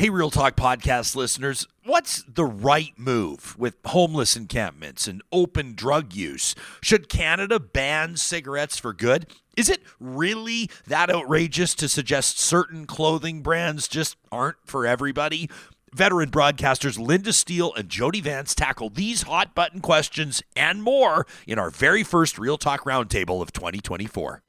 Hey, 0.00 0.08
Real 0.08 0.30
Talk 0.30 0.56
podcast 0.56 1.14
listeners, 1.14 1.66
what's 1.84 2.22
the 2.22 2.46
right 2.46 2.94
move 2.96 3.54
with 3.58 3.76
homeless 3.84 4.34
encampments 4.34 5.06
and 5.06 5.20
open 5.30 5.74
drug 5.74 6.14
use? 6.14 6.54
Should 6.80 7.10
Canada 7.10 7.60
ban 7.60 8.16
cigarettes 8.16 8.78
for 8.78 8.94
good? 8.94 9.26
Is 9.58 9.68
it 9.68 9.82
really 10.00 10.70
that 10.86 11.10
outrageous 11.10 11.74
to 11.74 11.86
suggest 11.86 12.38
certain 12.38 12.86
clothing 12.86 13.42
brands 13.42 13.88
just 13.88 14.16
aren't 14.32 14.56
for 14.64 14.86
everybody? 14.86 15.50
Veteran 15.92 16.30
broadcasters 16.30 16.96
Lynda 16.96 17.34
Steele 17.34 17.74
and 17.74 17.90
Jody 17.90 18.22
Vance 18.22 18.54
tackle 18.54 18.88
these 18.88 19.24
hot 19.24 19.54
button 19.54 19.82
questions 19.82 20.42
and 20.56 20.82
more 20.82 21.26
in 21.46 21.58
our 21.58 21.68
very 21.68 22.04
first 22.04 22.38
Real 22.38 22.56
Talk 22.56 22.84
Roundtable 22.84 23.42
of 23.42 23.52
2024. 23.52 24.44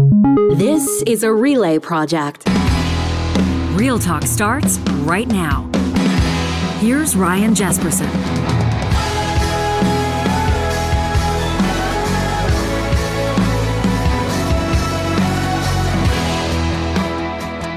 This 0.52 1.04
is 1.06 1.24
a 1.24 1.34
relay 1.34 1.78
project. 1.78 2.48
Real 3.72 3.98
Talk 3.98 4.24
starts 4.24 4.80
right 5.06 5.28
now. 5.28 5.70
Here's 6.80 7.16
Ryan 7.16 7.54
Jespersen. 7.56 8.41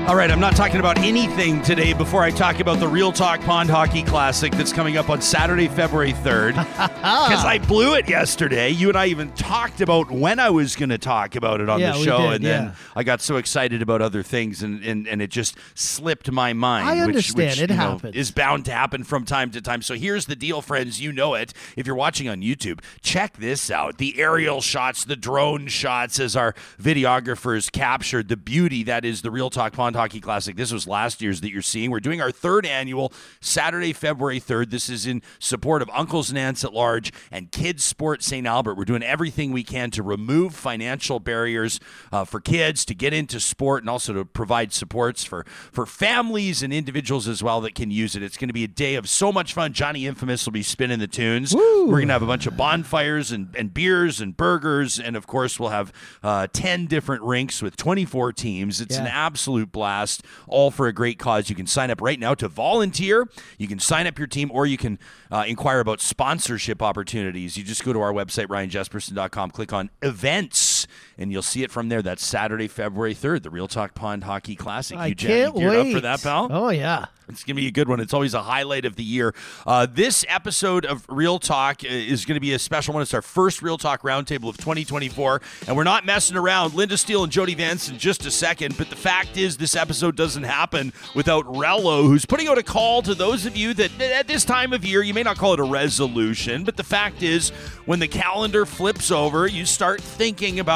All 0.07 0.17
right, 0.17 0.31
I'm 0.31 0.39
not 0.39 0.55
talking 0.55 0.81
about 0.81 0.99
anything 0.99 1.63
today 1.63 1.95
before 1.95 2.23
I 2.23 2.31
talk 2.31 2.61
about 2.61 2.79
the 2.79 2.87
Real 2.87 3.11
Talk 3.11 3.41
Pond 3.41 3.71
Hockey 3.71 4.03
Classic 4.03 4.53
that's 4.53 4.71
coming 4.71 4.99
up 4.99 5.09
on 5.09 5.23
Saturday, 5.23 5.67
February 5.67 6.13
3rd. 6.13 6.57
Because 6.57 7.43
I 7.45 7.59
blew 7.67 7.95
it 7.95 8.07
yesterday. 8.07 8.69
You 8.69 8.91
and 8.91 8.99
I 8.99 9.07
even 9.07 9.33
talked 9.33 9.81
about 9.81 10.11
when 10.11 10.39
I 10.39 10.51
was 10.51 10.77
going 10.77 10.91
to 10.91 10.99
talk 10.99 11.37
about 11.37 11.63
it 11.63 11.71
on 11.71 11.81
Yeah, 11.81 11.93
the 11.93 12.05
show. 12.05 12.19
did, 12.19 12.33
and 12.35 12.45
then 12.45 12.65
yeah. 12.67 12.75
I 12.95 13.03
got 13.03 13.23
so 13.23 13.37
excited 13.39 13.81
about 13.81 14.03
other 14.03 14.23
things 14.23 14.63
and, 14.63 14.85
and, 14.85 15.09
and 15.09 15.23
it 15.23 15.31
just 15.31 15.57
slipped 15.75 16.31
my 16.31 16.53
mind. 16.53 16.87
I 16.87 16.99
understand. 17.01 17.53
which, 17.53 17.61
It 17.63 17.71
you 17.71 17.77
know, 17.77 17.93
happens. 17.93 18.15
is 18.15 18.31
bound 18.31 18.67
to 18.67 18.73
happen 18.73 19.05
from 19.05 19.25
time 19.25 19.51
to 19.53 19.63
time. 19.63 19.81
So 19.81 19.95
here's 19.95 20.27
the 20.27 20.37
deal, 20.37 20.61
friends. 20.61 21.01
You 21.01 21.13
know 21.13 21.33
it. 21.33 21.55
If 21.79 21.87
you're 21.87 21.97
watching 21.97 22.29
on 22.29 22.43
YouTube, 22.43 22.81
check 23.01 23.39
this 23.39 23.71
out 23.71 23.97
the 23.97 24.21
aerial 24.21 24.61
shots, 24.61 25.07
the 25.07 25.17
drone 25.17 25.67
shots 25.67 26.21
as 26.21 26.37
our 26.37 26.55
videographers 26.79 27.73
captured 27.73 28.29
the 28.29 28.37
beauty 28.37 28.83
that 28.85 29.07
is 29.07 29.23
the 29.23 29.31
Real 29.31 29.49
Talk 29.49 29.73
Pond 29.73 29.94
Hockey 29.95 30.21
Classic. 30.21 30.57
This 30.57 30.73
was 30.73 30.87
last 30.87 31.23
year's 31.23 31.41
that 31.41 31.51
you're 31.51 31.63
seeing. 31.63 31.91
We're 31.91 32.01
doing 32.01 32.21
our 32.21 32.31
third 32.31 32.67
annual 32.67 33.13
Saturday, 33.41 33.93
February 33.93 34.41
3rd. 34.41 34.71
This 34.71 34.89
is 34.89 35.07
in 35.07 35.23
support 35.39 35.83
of 35.83 35.91
Uncles 35.93 36.31
and 36.31 36.39
Aunts 36.39 36.65
at 36.65 36.73
Large 36.73 37.13
and 37.31 37.51
KidSport 37.51 38.23
St. 38.23 38.47
Albert. 38.47 38.77
We're 38.77 38.85
doing 38.85 39.03
everything 39.03 39.53
we 39.53 39.63
can 39.63 39.91
to 39.93 40.03
remove 40.03 40.55
financial 40.55 41.21
barriers 41.21 41.81
uh, 42.13 42.25
for 42.25 42.41
kids 42.41 42.85
to 42.87 42.95
get 42.95 43.13
into 43.13 43.41
sport 43.41 43.83
and 43.83 43.91
also 43.91 44.13
to 44.13 44.25
provide 44.25 44.73
supports 44.73 45.25
for, 45.25 45.45
for 45.73 45.87
families 45.87 46.63
and 46.63 46.73
individuals 46.73 47.29
as 47.29 47.43
well 47.43 47.61
that 47.63 47.75
can 47.75 47.91
use 47.91 48.17
it. 48.17 48.23
It's 48.23 48.37
going 48.37 48.49
to 48.49 48.55
be 48.55 48.65
a 48.65 48.69
day 48.69 48.95
of 48.95 49.09
so 49.09 49.33
much 49.33 49.55
fun. 49.55 49.73
Johnny 49.73 50.07
Infamous 50.07 50.45
will 50.47 50.53
be 50.53 50.63
spinning 50.63 50.99
the 50.99 51.07
tunes. 51.07 51.55
We're 51.55 51.97
going 51.99 52.09
to 52.09 52.13
have 52.13 52.23
a 52.23 52.27
bunch 52.27 52.47
of 52.47 52.57
bonfires 52.57 53.31
and, 53.33 53.55
and 53.57 53.73
beers 53.73 54.21
and 54.21 54.37
burgers. 54.37 54.99
And 54.99 55.17
of 55.17 55.27
course, 55.27 55.59
we'll 55.61 55.71
have 55.71 55.93
uh, 56.23 56.47
10 56.53 56.87
different 56.87 57.23
rinks 57.23 57.63
with 57.63 57.77
24 57.77 58.33
teams. 58.33 58.81
It's 58.81 58.97
an 58.97 59.07
absolute 59.07 59.71
blast, 59.71 59.84
all 60.47 60.71
for 60.71 60.89
a 60.89 60.93
great 60.93 61.19
cause. 61.19 61.49
You 61.49 61.57
can 61.57 61.67
sign 61.67 61.91
up 61.91 62.01
right 62.01 62.19
now 62.19 62.35
to 62.35 62.49
volunteer. 62.49 63.29
You 63.59 63.69
can 63.69 63.79
sign 63.79 64.07
up 64.07 64.19
your 64.19 64.27
team, 64.27 64.51
or 64.53 64.67
you 64.67 64.77
can 64.77 64.99
uh, 65.31 65.45
inquire 65.47 65.81
about 65.81 66.01
sponsorship 66.01 66.83
opportunities. 66.83 67.57
You 67.57 67.65
just 67.65 67.85
go 67.85 67.93
to 67.93 68.01
our 68.01 68.13
website, 68.13 68.47
ryanjespersen.com, 68.47 69.51
click 69.51 69.73
on 69.73 69.91
events, 70.03 70.74
and 71.19 71.33
you'll 71.33 71.43
see 71.43 71.63
it 71.63 71.71
from 71.71 71.89
there. 71.89 72.03
That's 72.03 72.25
Saturday, 72.25 72.69
February 72.69 73.15
3rd, 73.15 73.43
the 73.43 73.51
Real 73.51 73.69
Talk 73.69 73.95
Pond 73.95 74.25
Hockey 74.25 74.57
Classic. 74.57 74.97
I 74.97 75.09
you, 75.09 75.15
Jen, 75.15 75.53
can't 75.53 75.57
you 75.57 75.69
wait 75.69 75.89
up 75.89 75.93
for 75.93 76.01
that, 76.01 76.23
pal? 76.23 76.49
Oh 76.51 76.71
yeah. 76.71 77.07
It's 77.29 77.43
going 77.43 77.57
to 77.57 77.63
be 77.63 77.69
a 77.69 77.73
good 77.73 77.89
one. 77.89 78.01
It's 78.01 78.13
always 78.13 78.35
a 78.35 78.43
highlight 78.43 78.85
of 78.85 78.97
the 78.97 79.03
year. 79.03 79.35
Uh, 79.67 79.87
this 79.91 80.25
episode 80.29 80.85
of 80.85 81.07
Real 81.09 81.39
Talk 81.39 81.83
uh, 81.83 81.89
is 81.89 82.25
going 82.25 82.35
to 82.35 82.41
be 82.41 82.53
a 82.53 82.59
special 82.59 82.93
one. 82.93 83.03
It's 83.03 83.15
our 83.15 83.23
first 83.23 83.63
Real 83.63 83.79
Talk 83.79 84.03
Roundtable 84.03 84.49
of 84.49 84.59
2024, 84.59 85.41
and 85.67 85.77
we're 85.77 85.85
not 85.85 86.05
messing 86.05 86.37
around. 86.37 86.73
Lynda 86.73 86.99
Steele 86.99 87.25
and 87.25 87.33
Jody 87.33 87.55
Vance 87.55 87.89
in 87.89 87.99
just 87.99 88.27
a 88.27 88.31
second, 88.31 88.77
but 88.77 88.91
the 88.91 88.97
fact 88.97 89.37
is, 89.39 89.57
this 89.57 89.75
episode 89.75 90.17
doesn't 90.17 90.43
happen 90.43 90.93
without 91.15 91.47
Rello, 91.47 92.03
who's 92.03 92.27
putting 92.27 92.49
out 92.49 92.59
a 92.59 92.63
call 92.63 93.01
to 93.03 93.15
those 93.15 93.47
of 93.47 93.57
you 93.57 93.73
that 93.75 93.99
at 94.01 94.29
this 94.29 94.45
time 94.45 94.73
of 94.73 94.85
year, 94.85 95.03
you 95.03 95.15
may 95.15 95.23
not 95.23 95.39
call 95.39 95.55
it 95.55 95.61
a 95.61 95.65
resolution, 95.65 96.65
but 96.65 96.77
the 96.77 96.85
fact 96.85 97.23
is, 97.23 97.51
when 97.87 98.01
the 98.01 98.09
calendar 98.09 98.67
flips 98.67 99.11
over, 99.11 99.47
you 99.47 99.65
start 99.65 100.01
thinking 100.03 100.61
about 100.61 100.74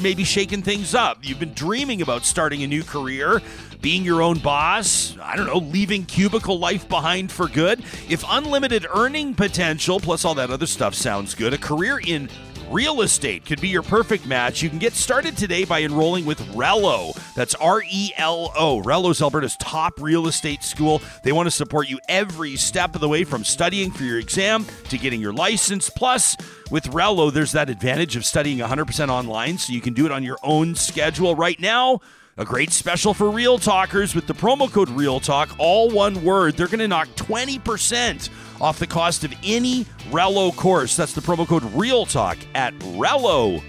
maybe 0.00 0.24
shaking 0.24 0.62
things 0.62 0.94
up. 0.94 1.18
You've 1.22 1.38
been 1.38 1.54
dreaming 1.54 2.02
about 2.02 2.24
starting 2.24 2.62
a 2.62 2.66
new 2.66 2.82
career 2.82 3.40
being 3.80 4.04
your 4.04 4.22
own 4.22 4.38
boss, 4.38 5.16
I 5.22 5.36
don't 5.36 5.46
know, 5.46 5.58
leaving 5.58 6.04
cubicle 6.06 6.58
life 6.58 6.88
behind 6.88 7.30
for 7.30 7.48
good. 7.48 7.80
If 8.08 8.24
unlimited 8.26 8.86
earning 8.92 9.34
potential 9.34 10.00
plus 10.00 10.24
all 10.24 10.34
that 10.34 10.50
other 10.50 10.66
stuff 10.66 10.94
sounds 10.94 11.34
good, 11.34 11.52
a 11.54 11.58
career 11.58 12.00
in 12.04 12.28
real 12.70 13.02
estate 13.02 13.44
could 13.44 13.60
be 13.60 13.68
your 13.68 13.82
perfect 13.82 14.26
match. 14.26 14.62
You 14.62 14.68
can 14.68 14.78
get 14.78 14.92
started 14.92 15.36
today 15.36 15.64
by 15.64 15.82
enrolling 15.82 16.24
with 16.24 16.38
Rello. 16.54 17.14
That's 17.34 17.54
R 17.56 17.82
E 17.88 18.12
L 18.16 18.52
O. 18.56 18.82
Rello's 18.82 19.22
Alberta's 19.22 19.56
top 19.56 20.00
real 20.00 20.26
estate 20.26 20.62
school. 20.62 21.02
They 21.22 21.32
want 21.32 21.46
to 21.46 21.50
support 21.50 21.88
you 21.88 21.98
every 22.08 22.56
step 22.56 22.94
of 22.94 23.00
the 23.00 23.08
way 23.08 23.24
from 23.24 23.44
studying 23.44 23.90
for 23.90 24.04
your 24.04 24.18
exam 24.18 24.66
to 24.88 24.98
getting 24.98 25.20
your 25.20 25.32
license. 25.32 25.90
Plus, 25.90 26.36
with 26.70 26.84
Rello, 26.84 27.32
there's 27.32 27.52
that 27.52 27.70
advantage 27.70 28.16
of 28.16 28.24
studying 28.24 28.58
100% 28.58 29.08
online, 29.08 29.58
so 29.58 29.72
you 29.72 29.80
can 29.80 29.94
do 29.94 30.06
it 30.06 30.12
on 30.12 30.22
your 30.22 30.38
own 30.42 30.74
schedule 30.74 31.34
right 31.34 31.60
now. 31.60 32.00
A 32.38 32.44
great 32.44 32.70
special 32.70 33.14
for 33.14 33.30
Real 33.30 33.58
Talkers 33.58 34.14
with 34.14 34.26
the 34.26 34.34
promo 34.34 34.70
code 34.70 34.90
Real 34.90 35.20
Talk, 35.20 35.54
all 35.58 35.88
one 35.88 36.22
word. 36.22 36.54
They're 36.54 36.66
going 36.66 36.80
to 36.80 36.88
knock 36.88 37.08
20% 37.16 38.28
off 38.60 38.78
the 38.78 38.86
cost 38.86 39.24
of 39.24 39.34
any 39.42 39.84
Rello 40.10 40.54
course. 40.54 40.96
That's 40.96 41.12
the 41.12 41.20
promo 41.20 41.46
code 41.46 41.62
REALTALK 41.62 42.38
at 42.54 42.74
Rello.ca. 42.80 43.62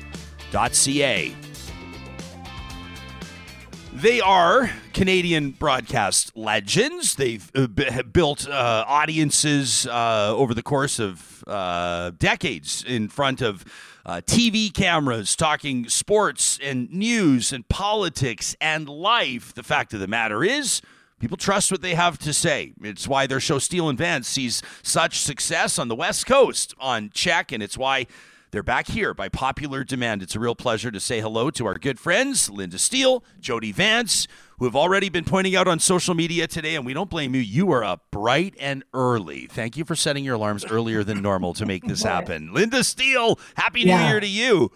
They 3.93 4.21
are 4.21 4.69
Canadian 4.93 5.51
broadcast 5.51 6.37
legends. 6.37 7.15
They've 7.15 7.49
uh, 7.55 7.65
b- 7.65 7.89
built 8.13 8.47
uh, 8.47 8.85
audiences 8.87 9.87
uh, 9.87 10.33
over 10.35 10.53
the 10.53 10.61
course 10.61 10.99
of 10.99 11.43
uh, 11.47 12.11
decades 12.19 12.83
in 12.87 13.09
front 13.09 13.41
of 13.41 13.65
uh, 14.05 14.21
TV 14.25 14.71
cameras, 14.71 15.35
talking 15.35 15.89
sports 15.89 16.59
and 16.61 16.91
news 16.91 17.51
and 17.51 17.67
politics 17.69 18.55
and 18.61 18.87
life. 18.87 19.53
The 19.53 19.63
fact 19.63 19.93
of 19.95 19.99
the 19.99 20.07
matter 20.07 20.43
is, 20.43 20.81
people 21.19 21.37
trust 21.37 21.71
what 21.71 21.81
they 21.81 21.95
have 21.95 22.17
to 22.19 22.33
say. 22.33 22.73
It's 22.81 23.07
why 23.07 23.27
their 23.27 23.39
show 23.39 23.59
Steele 23.59 23.89
and 23.89 23.97
Vance 23.97 24.27
sees 24.27 24.61
such 24.83 25.19
success 25.19 25.77
on 25.79 25.87
the 25.87 25.95
West 25.95 26.25
Coast 26.25 26.73
on 26.79 27.09
CHEK, 27.09 27.51
and 27.51 27.63
it's 27.63 27.77
why. 27.77 28.07
They're 28.51 28.63
back 28.63 28.87
here 28.87 29.13
by 29.13 29.27
popular 29.27 29.83
demand. 29.83 30.23
It's 30.23 30.33
a 30.33 30.39
real 30.39 30.55
pleasure 30.55 30.89
to 30.89 31.01
say 31.01 31.19
hello 31.19 31.49
to 31.51 31.65
our 31.65 31.73
good 31.77 31.99
friends, 31.99 32.49
Lynda 32.49 32.79
Steele, 32.79 33.21
Jody 33.41 33.73
Vance, 33.73 34.25
who 34.57 34.63
have 34.63 34.75
already 34.75 35.09
been 35.09 35.25
pointing 35.25 35.53
out 35.53 35.67
on 35.67 35.79
social 35.79 36.15
media 36.15 36.47
today, 36.47 36.75
and 36.75 36.85
we 36.85 36.93
don't 36.93 37.09
blame 37.09 37.35
you. 37.35 37.41
You 37.41 37.69
are 37.73 37.83
up 37.83 38.09
bright 38.09 38.55
and 38.57 38.85
early. 38.93 39.47
Thank 39.47 39.75
you 39.75 39.83
for 39.83 39.97
setting 39.97 40.23
your 40.23 40.35
alarms 40.35 40.63
earlier 40.63 41.03
than 41.03 41.21
normal 41.21 41.53
to 41.55 41.65
make 41.65 41.83
this 41.83 42.03
happen. 42.13 42.49
Lynda 42.53 42.85
Steele, 42.85 43.37
Happy 43.57 43.83
New 43.83 43.89
Yeah. 43.89 44.09
Year 44.11 44.19
to 44.21 44.27
you. 44.27 44.71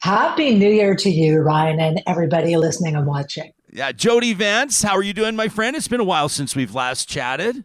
Happy 0.00 0.54
New 0.54 0.70
Year 0.70 0.96
to 0.96 1.10
you, 1.10 1.40
Ryan, 1.40 1.78
and 1.80 2.02
everybody 2.06 2.56
listening 2.56 2.96
and 2.96 3.06
watching. 3.06 3.52
Yeah, 3.70 3.92
Jody 3.92 4.32
Vance, 4.32 4.82
how 4.82 4.96
are 4.96 5.02
you 5.02 5.12
doing, 5.12 5.36
my 5.36 5.48
friend? 5.48 5.76
It's 5.76 5.88
been 5.88 6.00
a 6.00 6.04
while 6.04 6.28
since 6.30 6.56
we've 6.56 6.74
last 6.74 7.08
chatted. 7.08 7.64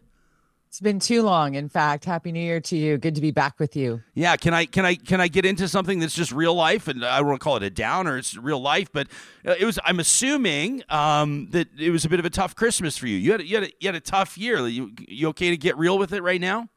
It's 0.68 0.80
been 0.80 0.98
too 0.98 1.22
long. 1.22 1.54
In 1.54 1.68
fact, 1.68 2.04
happy 2.04 2.30
New 2.32 2.40
Year 2.40 2.60
to 2.60 2.76
you. 2.76 2.98
Good 2.98 3.14
to 3.14 3.20
be 3.20 3.30
back 3.30 3.58
with 3.58 3.76
you. 3.76 4.02
Yeah, 4.14 4.36
can 4.36 4.52
I 4.52 4.66
can 4.66 4.84
I 4.84 4.96
can 4.96 5.20
I 5.20 5.28
get 5.28 5.46
into 5.46 5.68
something 5.68 6.00
that's 6.00 6.14
just 6.14 6.32
real 6.32 6.52
life, 6.54 6.88
and 6.88 7.04
I 7.04 7.20
won't 7.22 7.40
call 7.40 7.56
it 7.56 7.62
a 7.62 7.70
downer. 7.70 8.18
It's 8.18 8.36
real 8.36 8.60
life, 8.60 8.88
but 8.92 9.06
uh, 9.46 9.54
it 9.58 9.64
was. 9.64 9.78
I'm 9.84 10.00
assuming 10.00 10.82
um, 10.88 11.46
that 11.52 11.68
it 11.78 11.90
was 11.90 12.04
a 12.04 12.08
bit 12.08 12.18
of 12.18 12.26
a 12.26 12.30
tough 12.30 12.56
Christmas 12.56 12.98
for 12.98 13.06
you. 13.06 13.16
You 13.16 13.32
had 13.32 13.40
a, 13.40 13.46
you 13.46 13.54
had 13.54 13.64
a, 13.64 13.72
you 13.78 13.88
had 13.88 13.94
a 13.94 14.00
tough 14.00 14.36
year. 14.36 14.66
You 14.66 14.92
you 15.06 15.28
okay 15.28 15.50
to 15.50 15.56
get 15.56 15.78
real 15.78 15.96
with 15.96 16.12
it 16.12 16.24
right 16.24 16.40
now? 16.40 16.68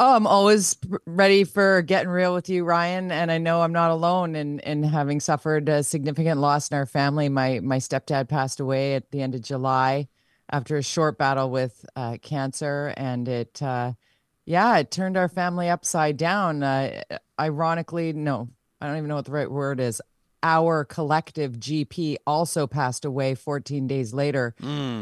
Oh, 0.00 0.16
I'm 0.16 0.26
always 0.26 0.76
ready 1.06 1.44
for 1.44 1.80
getting 1.82 2.08
real 2.08 2.34
with 2.34 2.48
you, 2.48 2.64
Ryan. 2.64 3.12
And 3.12 3.30
I 3.30 3.38
know 3.38 3.62
I'm 3.62 3.72
not 3.72 3.92
alone 3.92 4.34
in 4.34 4.58
in 4.60 4.82
having 4.82 5.20
suffered 5.20 5.68
a 5.68 5.84
significant 5.84 6.40
loss 6.40 6.68
in 6.68 6.76
our 6.76 6.86
family. 6.86 7.28
My 7.28 7.60
my 7.60 7.78
stepdad 7.78 8.28
passed 8.28 8.58
away 8.58 8.94
at 8.94 9.10
the 9.12 9.22
end 9.22 9.34
of 9.36 9.42
July 9.42 10.08
after 10.50 10.76
a 10.76 10.82
short 10.82 11.16
battle 11.16 11.48
with 11.50 11.86
uh, 11.96 12.18
cancer, 12.22 12.92
and 12.96 13.28
it, 13.28 13.62
uh, 13.62 13.92
yeah, 14.46 14.76
it 14.78 14.90
turned 14.90 15.16
our 15.16 15.28
family 15.28 15.68
upside 15.68 16.16
down. 16.16 16.62
Uh, 16.62 17.02
ironically, 17.40 18.12
no, 18.12 18.48
I 18.80 18.86
don't 18.88 18.96
even 18.96 19.08
know 19.08 19.16
what 19.16 19.24
the 19.26 19.32
right 19.32 19.50
word 19.50 19.80
is. 19.80 20.02
Our 20.44 20.84
collective 20.84 21.52
GP 21.52 22.16
also 22.26 22.66
passed 22.66 23.06
away 23.06 23.34
14 23.34 23.86
days 23.86 24.12
later. 24.12 24.54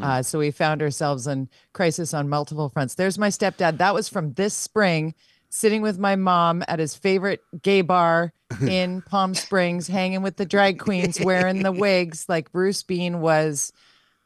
Uh, 0.04 0.22
so 0.22 0.38
we 0.38 0.52
found 0.52 0.80
ourselves 0.82 1.26
in 1.26 1.48
crisis 1.72 2.14
on 2.14 2.28
multiple 2.28 2.68
fronts. 2.68 2.94
There's 2.94 3.18
my 3.18 3.26
stepdad. 3.28 3.78
That 3.78 3.92
was 3.92 4.08
from 4.08 4.34
this 4.34 4.54
spring, 4.54 5.14
sitting 5.50 5.82
with 5.82 5.98
my 5.98 6.14
mom 6.14 6.62
at 6.68 6.78
his 6.78 6.94
favorite 6.94 7.40
gay 7.60 7.80
bar 7.80 8.32
in 8.62 9.02
Palm 9.02 9.34
Springs, 9.34 9.88
hanging 9.88 10.22
with 10.22 10.36
the 10.36 10.46
drag 10.46 10.78
queens, 10.78 11.20
wearing 11.20 11.64
the 11.64 11.72
wigs 11.72 12.28
like 12.28 12.52
Bruce 12.52 12.84
Bean 12.84 13.20
was 13.20 13.72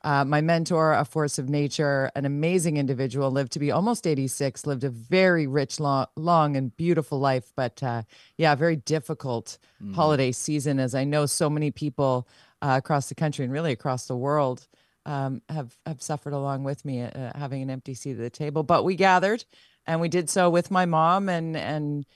uh, 0.07 0.25
my 0.25 0.41
mentor, 0.41 0.93
a 0.93 1.05
force 1.05 1.37
of 1.37 1.49
nature, 1.49 2.13
an 2.15 2.25
amazing 2.25 2.77
individual, 2.77 3.29
lived 3.29 3.51
to 3.51 3.59
be 3.59 3.73
almost 3.73 4.07
86, 4.07 4.65
lived 4.65 4.85
a 4.85 4.89
very 4.89 5.49
rich, 5.49 5.81
long, 5.81 6.07
long 6.15 6.55
and 6.55 6.75
beautiful 6.77 7.19
life. 7.19 7.53
But 7.57 7.83
uh, 7.83 8.03
yeah, 8.39 8.55
very 8.55 8.77
difficult 8.77 9.59
mm. 9.83 9.97
holiday 9.97 10.31
season, 10.31 10.79
as 10.79 10.95
I 10.95 11.03
know 11.03 11.27
so 11.27 11.51
many 11.51 11.73
people 11.73 12.29
uh, 12.63 12.77
across 12.79 13.09
the 13.09 13.17
country 13.17 13.45
and 13.45 13.53
really 13.53 13.73
across 13.73 14.07
the 14.07 14.15
world 14.17 14.69
um, 15.07 15.43
have 15.49 15.77
have 15.85 16.01
suffered 16.01 16.35
along 16.35 16.63
with 16.63 16.85
me, 16.85 17.03
uh, 17.03 17.33
having 17.35 17.63
an 17.63 17.71
empty 17.71 17.95
seat 17.95 18.13
at 18.13 18.19
the 18.19 18.31
table. 18.31 18.63
But 18.63 18.85
we 18.85 18.95
gathered, 18.95 19.45
and 19.89 20.01
we 20.01 20.09
did 20.09 20.31
so 20.31 20.51
with 20.51 20.71
my 20.71 20.87
mom, 20.87 21.29
and 21.29 21.57
and 21.57 22.07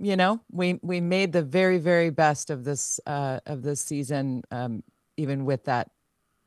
you 0.00 0.16
know 0.16 0.40
we 0.50 0.80
we 0.82 1.00
made 1.00 1.30
the 1.30 1.42
very 1.42 1.78
very 1.78 2.10
best 2.10 2.50
of 2.50 2.64
this 2.64 2.98
uh, 3.06 3.38
of 3.46 3.62
this 3.62 3.80
season, 3.80 4.42
um, 4.50 4.82
even 5.16 5.44
with 5.44 5.66
that 5.66 5.88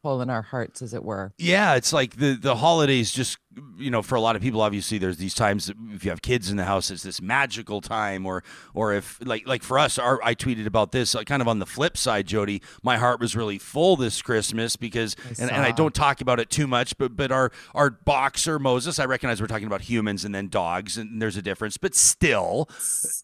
hole 0.06 0.22
in 0.22 0.30
our 0.30 0.44
hearts, 0.44 0.82
as 0.84 0.94
it 0.94 1.04
were. 1.04 1.34
Yeah, 1.38 1.76
it's 1.76 1.92
like 1.92 2.18
the 2.18 2.36
the 2.36 2.56
holidays 2.56 3.12
just 3.12 3.40
you 3.78 3.90
know 3.90 4.02
for 4.02 4.16
a 4.16 4.22
lot 4.22 4.36
of 4.36 4.42
people 4.42 4.62
obviously 4.62 4.98
there's 4.98 5.18
these 5.18 5.34
times 5.34 5.72
if 5.92 6.04
you 6.04 6.10
have 6.10 6.22
kids 6.22 6.50
in 6.50 6.58
the 6.58 6.66
house 6.66 6.92
it's 6.92 7.04
this 7.04 7.22
magical 7.22 7.80
time 7.80 8.26
or 8.26 8.44
or 8.74 8.94
if 8.94 9.18
like 9.26 9.48
like 9.48 9.64
for 9.64 9.80
us 9.80 9.98
our, 9.98 10.20
I 10.24 10.36
tweeted 10.36 10.66
about 10.66 10.92
this 10.92 11.16
kind 11.26 11.42
of 11.42 11.48
on 11.48 11.60
the 11.60 11.66
flip 11.66 11.96
side 11.98 12.28
Jody 12.28 12.62
my 12.84 12.98
heart 12.98 13.20
was 13.20 13.36
really 13.36 13.58
full 13.58 13.96
this 13.96 14.22
Christmas 14.22 14.76
because 14.76 15.16
and, 15.40 15.50
and 15.50 15.62
I 15.62 15.72
don't 15.72 15.96
talk 15.96 16.22
about 16.22 16.40
it 16.40 16.50
too 16.50 16.68
much 16.68 16.98
but 16.98 17.16
but 17.16 17.32
our 17.32 17.52
our 17.74 17.90
boxer 17.90 18.60
Moses 18.60 19.00
I 19.00 19.06
recognize 19.06 19.40
we're 19.40 19.48
talking 19.48 19.68
about 19.68 19.82
humans 19.82 20.26
and 20.26 20.36
then 20.36 20.50
dogs 20.50 20.98
and 20.98 21.22
there's 21.22 21.38
a 21.38 21.42
difference 21.42 21.78
but 21.78 21.96
still 21.96 22.68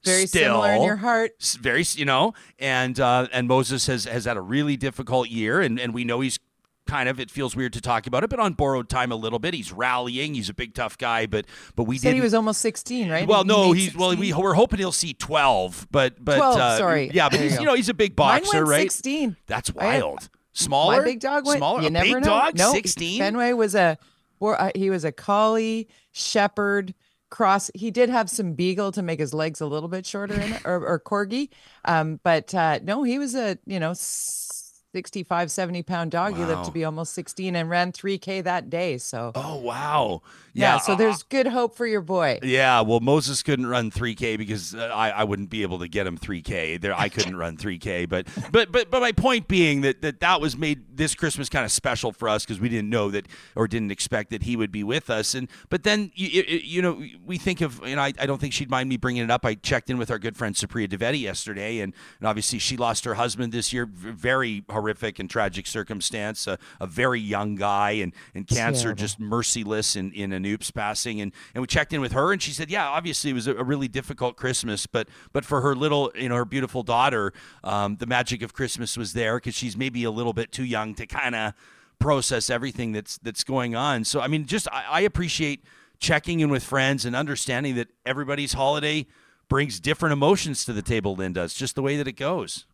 very 0.06 0.28
still, 0.28 0.62
similar 0.62 0.74
in 0.74 0.84
your 0.84 0.98
heart 0.98 1.32
very 1.60 1.84
you 1.96 2.06
know 2.06 2.34
and 2.58 3.00
uh 3.00 3.28
and 3.34 3.48
Moses 3.48 3.88
has 3.88 4.06
has 4.06 4.26
had 4.26 4.38
a 4.38 4.42
really 4.42 4.78
difficult 4.78 5.30
year 5.30 5.60
and 5.60 5.80
and 5.80 5.94
we 5.94 6.06
know 6.06 6.22
he's 6.22 6.40
kind 6.92 7.08
of 7.08 7.22
it 7.22 7.32
feels 7.32 7.56
weird 7.56 7.72
to 7.72 7.80
talk 7.80 8.06
about 8.06 8.24
it, 8.26 8.30
but 8.30 8.40
on 8.40 8.52
borrowed 8.52 8.90
time 8.90 9.14
a 9.14 9.16
little 9.16 9.40
bit. 9.40 9.54
He's 9.54 9.72
rallying. 9.72 10.34
He's 10.34 10.50
a 10.50 10.54
big 10.54 10.74
tough 10.74 10.98
guy, 10.98 11.26
but 11.26 11.46
but 11.76 11.86
we 11.86 11.98
did. 11.98 12.14
He 12.14 12.22
was 12.22 12.34
almost 12.34 12.60
sixteen, 12.60 13.10
right? 13.10 13.26
Well, 13.26 13.44
he 13.44 13.48
no, 13.48 13.72
he's 13.72 13.86
16? 13.86 14.00
well. 14.00 14.16
We 14.18 14.34
we're 14.34 14.54
hoping 14.54 14.80
he'll 14.80 14.92
see 14.92 15.14
twelve, 15.14 15.88
but 15.90 16.24
but 16.24 16.36
12, 16.36 16.58
uh, 16.58 16.78
sorry, 16.78 17.10
yeah, 17.14 17.30
but 17.30 17.40
he's 17.40 17.54
you, 17.54 17.62
you 17.62 17.66
know 17.66 17.76
he's 17.76 17.88
a 17.88 17.94
big 17.94 18.16
boxer, 18.16 18.66
right? 18.66 18.82
Sixteen. 18.82 19.38
That's 19.48 19.74
wild. 19.74 20.30
Smaller. 20.52 20.98
My 20.98 21.04
big 21.06 21.22
dog 21.22 21.46
went. 21.46 21.60
Smaller. 21.60 21.82
You 21.82 21.88
a 21.88 21.92
never 21.92 22.06
big 22.06 22.16
know. 22.16 22.30
dog. 22.30 22.58
No, 22.58 22.74
sixteen. 22.74 23.20
Fenway 23.20 23.54
was 23.54 23.74
a, 23.74 23.98
or 24.42 24.60
uh, 24.60 24.72
he 24.76 24.90
was 24.90 25.06
a 25.06 25.14
collie 25.14 25.88
shepherd 26.12 26.94
cross 27.30 27.72
he 27.74 27.90
did 27.90 28.10
have 28.10 28.30
some 28.30 28.52
beagle 28.52 28.92
to 28.92 29.02
make 29.02 29.18
his 29.18 29.34
legs 29.34 29.62
a 29.62 29.66
little 29.66 29.88
bit 29.88 30.06
shorter 30.06 30.34
in 30.34 30.52
it, 30.52 30.62
or, 30.66 30.86
or 30.86 31.00
corgi 31.00 31.48
um 31.86 32.20
but 32.24 32.54
uh 32.54 32.78
no 32.84 33.04
he 33.04 33.18
was 33.18 33.36
a 33.36 33.58
you 33.66 33.80
know 33.80 33.94
65 34.94 35.52
70 35.52 35.84
pound 35.84 36.12
dog 36.12 36.36
he 36.36 36.44
lived 36.44 36.66
to 36.66 36.72
be 36.72 36.84
almost 36.84 37.14
16 37.14 37.56
and 37.56 37.70
ran 37.70 37.92
3k 37.92 38.44
that 38.44 38.70
day 38.70 38.98
so. 38.98 39.32
Oh 39.36 39.58
wow. 39.58 40.22
Yeah, 40.54 40.74
yeah 40.74 40.80
so 40.80 40.94
uh, 40.94 40.96
there's 40.96 41.24
good 41.24 41.48
hope 41.48 41.76
for 41.76 41.88
your 41.88 42.02
boy. 42.02 42.40
Yeah 42.44 42.82
well 42.82 43.00
moses 43.00 43.42
couldn't 43.44 43.68
run 43.68 43.92
3k 43.92 44.38
because 44.38 44.76
uh, 44.76 44.92
I, 44.94 45.10
I 45.10 45.24
wouldn't 45.24 45.50
be 45.50 45.62
able 45.62 45.80
to 45.80 45.88
get 45.88 46.06
him 46.06 46.18
3k 46.18 46.82
there. 46.82 46.94
I 46.98 47.10
couldn't 47.10 47.38
run 47.38 47.58
3k 47.58 48.10
but 48.10 48.28
but 48.52 48.72
but 48.72 48.92
but 48.92 49.00
my 49.00 49.12
point 49.12 49.48
being 49.48 49.82
that 49.82 50.02
that 50.02 50.20
that 50.20 50.42
was 50.42 50.58
made 50.58 50.98
this 50.98 51.16
christmas 51.16 51.50
kind 51.50 51.66
of 51.66 51.72
special 51.72 52.12
for 52.12 52.28
us 52.28 52.44
because 52.46 52.60
we 52.60 52.70
didn't 52.70 52.90
know 52.90 53.10
that 53.10 53.28
or 53.56 53.68
didn't 53.68 53.92
expect 53.92 54.30
that 54.32 54.44
he 54.44 54.56
would 54.56 54.72
be 54.72 54.84
with 54.84 55.10
us. 55.10 55.34
And 55.34 55.48
but 55.70 55.84
then 55.84 56.12
you, 56.16 56.44
you 56.44 56.82
know 56.82 57.02
we 57.26 57.38
think 57.38 57.62
of 57.62 57.82
you 57.88 57.96
know 57.96 58.02
I, 58.02 58.14
I 58.20 58.26
don't 58.26 58.40
think 58.40 58.54
she'd 58.54 58.70
mind 58.70 58.90
me 58.90 58.98
bringing 58.98 59.24
it 59.24 59.32
up. 59.32 59.46
I 59.46 59.56
checked 59.56 59.90
in 59.90 59.98
with 59.98 60.12
our 60.12 60.20
good 60.20 60.38
friend 60.38 60.56
supriya 60.56 60.88
Dwivedi 60.88 61.22
yesterday 61.22 61.80
and, 61.80 61.94
and 62.20 62.28
obviously 62.28 62.60
she 62.60 62.78
lost 62.78 63.06
her 63.06 63.16
husband 63.16 63.54
this 63.54 63.72
year 63.72 63.86
very 63.86 64.64
horrific 64.70 64.81
and 64.82 65.30
tragic 65.30 65.68
circumstance. 65.68 66.48
A, 66.48 66.58
a 66.80 66.88
very 66.88 67.20
young 67.20 67.56
guy 67.56 67.92
and, 67.92 68.14
and 68.36 68.48
cancer 68.48 68.84
Terrible. 68.84 69.00
just 69.00 69.20
merciless 69.20 69.96
in, 69.96 70.12
in 70.14 70.32
Anoop's 70.32 70.72
passing. 70.72 71.22
And, 71.22 71.32
and 71.54 71.62
we 71.62 71.68
checked 71.68 71.94
in 71.94 72.02
with 72.02 72.12
her 72.12 72.32
and 72.32 72.42
she 72.42 72.52
said, 72.52 72.70
yeah, 72.70 72.88
obviously 72.88 73.32
it 73.32 73.34
was 73.34 73.48
a, 73.48 73.56
a 73.56 73.64
really 73.64 73.88
difficult 73.88 74.36
Christmas, 74.36 74.88
but 74.88 75.08
but 75.34 75.46
for 75.46 75.62
her 75.62 75.76
little, 75.76 76.12
you 76.16 76.30
know, 76.30 76.36
her 76.36 76.46
beautiful 76.46 76.84
daughter, 76.84 77.34
um, 77.64 77.98
the 77.98 78.08
magic 78.08 78.42
of 78.42 78.54
Christmas 78.54 78.98
was 78.98 79.14
there 79.14 79.38
because 79.38 79.56
she's 79.56 79.78
maybe 79.78 80.04
a 80.04 80.12
little 80.12 80.34
bit 80.34 80.52
too 80.52 80.66
young 80.66 80.96
to 80.96 81.06
kind 81.06 81.36
of 81.36 81.54
process 82.00 82.50
everything 82.50 82.92
that's 82.92 83.18
that's 83.20 83.44
going 83.44 83.76
on. 83.76 84.04
So 84.04 84.20
I 84.20 84.28
mean, 84.28 84.46
just 84.46 84.68
I, 84.72 84.86
I 84.90 85.02
appreciate 85.02 85.64
checking 86.00 86.40
in 86.40 86.50
with 86.50 86.64
friends 86.64 87.06
and 87.06 87.16
understanding 87.16 87.76
that 87.76 87.88
everybody's 88.06 88.54
holiday 88.54 89.06
brings 89.48 89.80
different 89.80 90.14
emotions 90.14 90.66
to 90.66 90.74
the 90.74 90.82
table, 90.82 91.16
Lynda. 91.16 91.44
It's 91.44 91.54
just 91.54 91.76
the 91.76 91.82
way 91.82 91.98
that 91.98 92.08
it 92.08 92.14
goes. 92.14 92.66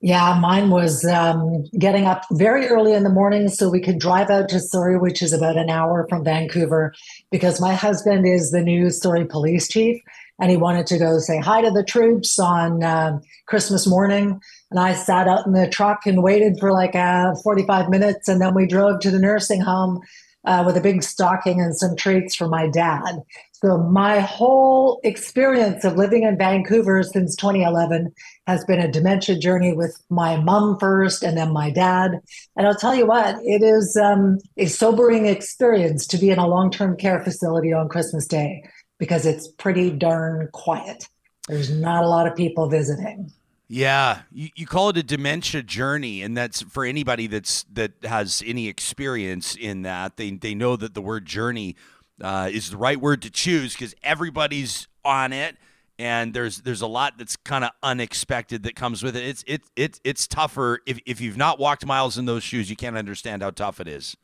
Yeah, 0.00 0.38
mine 0.40 0.70
was 0.70 1.04
um, 1.04 1.64
getting 1.76 2.06
up 2.06 2.24
very 2.30 2.68
early 2.68 2.92
in 2.92 3.02
the 3.02 3.10
morning 3.10 3.48
so 3.48 3.68
we 3.68 3.80
could 3.80 3.98
drive 3.98 4.30
out 4.30 4.48
to 4.50 4.60
Surrey, 4.60 4.96
which 4.96 5.22
is 5.22 5.32
about 5.32 5.56
an 5.56 5.70
hour 5.70 6.06
from 6.08 6.22
Vancouver, 6.22 6.94
because 7.32 7.60
my 7.60 7.74
husband 7.74 8.24
is 8.24 8.52
the 8.52 8.60
new 8.60 8.90
Surrey 8.90 9.24
police 9.24 9.66
chief 9.66 10.00
and 10.38 10.50
he 10.50 10.56
wanted 10.56 10.86
to 10.86 10.98
go 10.98 11.18
say 11.18 11.38
hi 11.38 11.60
to 11.62 11.70
the 11.70 11.82
troops 11.82 12.38
on 12.38 12.82
uh, 12.82 13.18
Christmas 13.46 13.86
morning. 13.86 14.40
And 14.70 14.78
I 14.78 14.94
sat 14.94 15.26
out 15.26 15.46
in 15.46 15.52
the 15.52 15.68
truck 15.68 16.06
and 16.06 16.22
waited 16.22 16.58
for 16.60 16.72
like 16.72 16.94
uh, 16.94 17.34
45 17.42 17.88
minutes. 17.88 18.28
And 18.28 18.40
then 18.40 18.54
we 18.54 18.66
drove 18.66 19.00
to 19.00 19.10
the 19.10 19.18
nursing 19.18 19.60
home 19.60 20.00
uh, 20.44 20.62
with 20.64 20.76
a 20.76 20.80
big 20.80 21.02
stocking 21.02 21.60
and 21.60 21.76
some 21.76 21.96
treats 21.96 22.36
for 22.36 22.48
my 22.48 22.68
dad. 22.68 23.22
So 23.60 23.76
my 23.76 24.20
whole 24.20 25.00
experience 25.02 25.84
of 25.84 25.96
living 25.96 26.22
in 26.22 26.38
Vancouver 26.38 27.02
since 27.02 27.34
2011 27.34 28.14
has 28.46 28.64
been 28.66 28.78
a 28.78 28.90
dementia 28.90 29.36
journey 29.36 29.72
with 29.72 30.00
my 30.10 30.36
mom 30.36 30.78
first 30.78 31.24
and 31.24 31.36
then 31.36 31.52
my 31.52 31.70
dad. 31.70 32.20
And 32.56 32.68
I'll 32.68 32.76
tell 32.76 32.94
you 32.94 33.06
what, 33.06 33.36
it 33.42 33.64
is 33.64 33.96
um, 33.96 34.38
a 34.56 34.66
sobering 34.66 35.26
experience 35.26 36.06
to 36.08 36.18
be 36.18 36.30
in 36.30 36.38
a 36.38 36.46
long-term 36.46 36.98
care 36.98 37.20
facility 37.24 37.72
on 37.72 37.88
Christmas 37.88 38.28
Day 38.28 38.62
because 38.98 39.26
it's 39.26 39.48
pretty 39.48 39.90
darn 39.90 40.48
quiet. 40.52 41.08
There's 41.48 41.70
not 41.70 42.04
a 42.04 42.08
lot 42.08 42.28
of 42.28 42.36
people 42.36 42.68
visiting. 42.68 43.32
Yeah, 43.66 44.20
you, 44.30 44.50
you 44.54 44.66
call 44.66 44.90
it 44.90 44.96
a 44.96 45.02
dementia 45.02 45.62
journey, 45.62 46.22
and 46.22 46.34
that's 46.34 46.62
for 46.62 46.86
anybody 46.86 47.26
that's 47.26 47.64
that 47.74 47.92
has 48.02 48.42
any 48.46 48.66
experience 48.66 49.54
in 49.56 49.82
that. 49.82 50.16
They 50.16 50.30
they 50.30 50.54
know 50.54 50.76
that 50.76 50.94
the 50.94 51.02
word 51.02 51.26
journey 51.26 51.76
uh, 52.22 52.48
is 52.52 52.70
the 52.70 52.76
right 52.76 53.00
word 53.00 53.22
to 53.22 53.30
choose 53.30 53.74
because 53.74 53.94
everybody's 54.02 54.88
on 55.04 55.32
it 55.32 55.56
and 55.98 56.32
there's 56.32 56.58
there's 56.58 56.82
a 56.82 56.86
lot 56.86 57.18
that's 57.18 57.36
kind 57.36 57.64
of 57.64 57.70
unexpected 57.82 58.62
that 58.62 58.76
comes 58.76 59.02
with 59.02 59.16
it. 59.16 59.24
It's 59.24 59.44
it, 59.46 59.62
it 59.74 60.00
it's 60.04 60.26
tougher 60.26 60.80
if, 60.86 61.00
if 61.06 61.20
you've 61.20 61.36
not 61.36 61.58
walked 61.58 61.84
miles 61.84 62.18
in 62.18 62.24
those 62.24 62.44
shoes, 62.44 62.70
you 62.70 62.76
can't 62.76 62.96
understand 62.96 63.42
how 63.42 63.50
tough 63.50 63.80
it 63.80 63.88
is. 63.88 64.16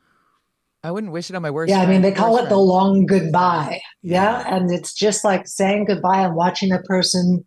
I 0.84 0.90
wouldn't 0.90 1.12
wish 1.12 1.30
it 1.30 1.36
on 1.36 1.42
my 1.42 1.50
worst. 1.50 1.70
Yeah, 1.70 1.78
friend, 1.78 1.90
I 1.90 1.92
mean 1.92 2.02
they 2.02 2.12
call 2.12 2.36
it 2.36 2.42
friend. 2.42 2.52
the 2.52 2.58
long 2.58 3.06
goodbye. 3.06 3.80
Yeah? 4.02 4.42
yeah, 4.42 4.54
and 4.56 4.70
it's 4.70 4.94
just 4.94 5.24
like 5.24 5.48
saying 5.48 5.86
goodbye 5.86 6.20
and 6.20 6.36
watching 6.36 6.72
a 6.72 6.80
person 6.82 7.44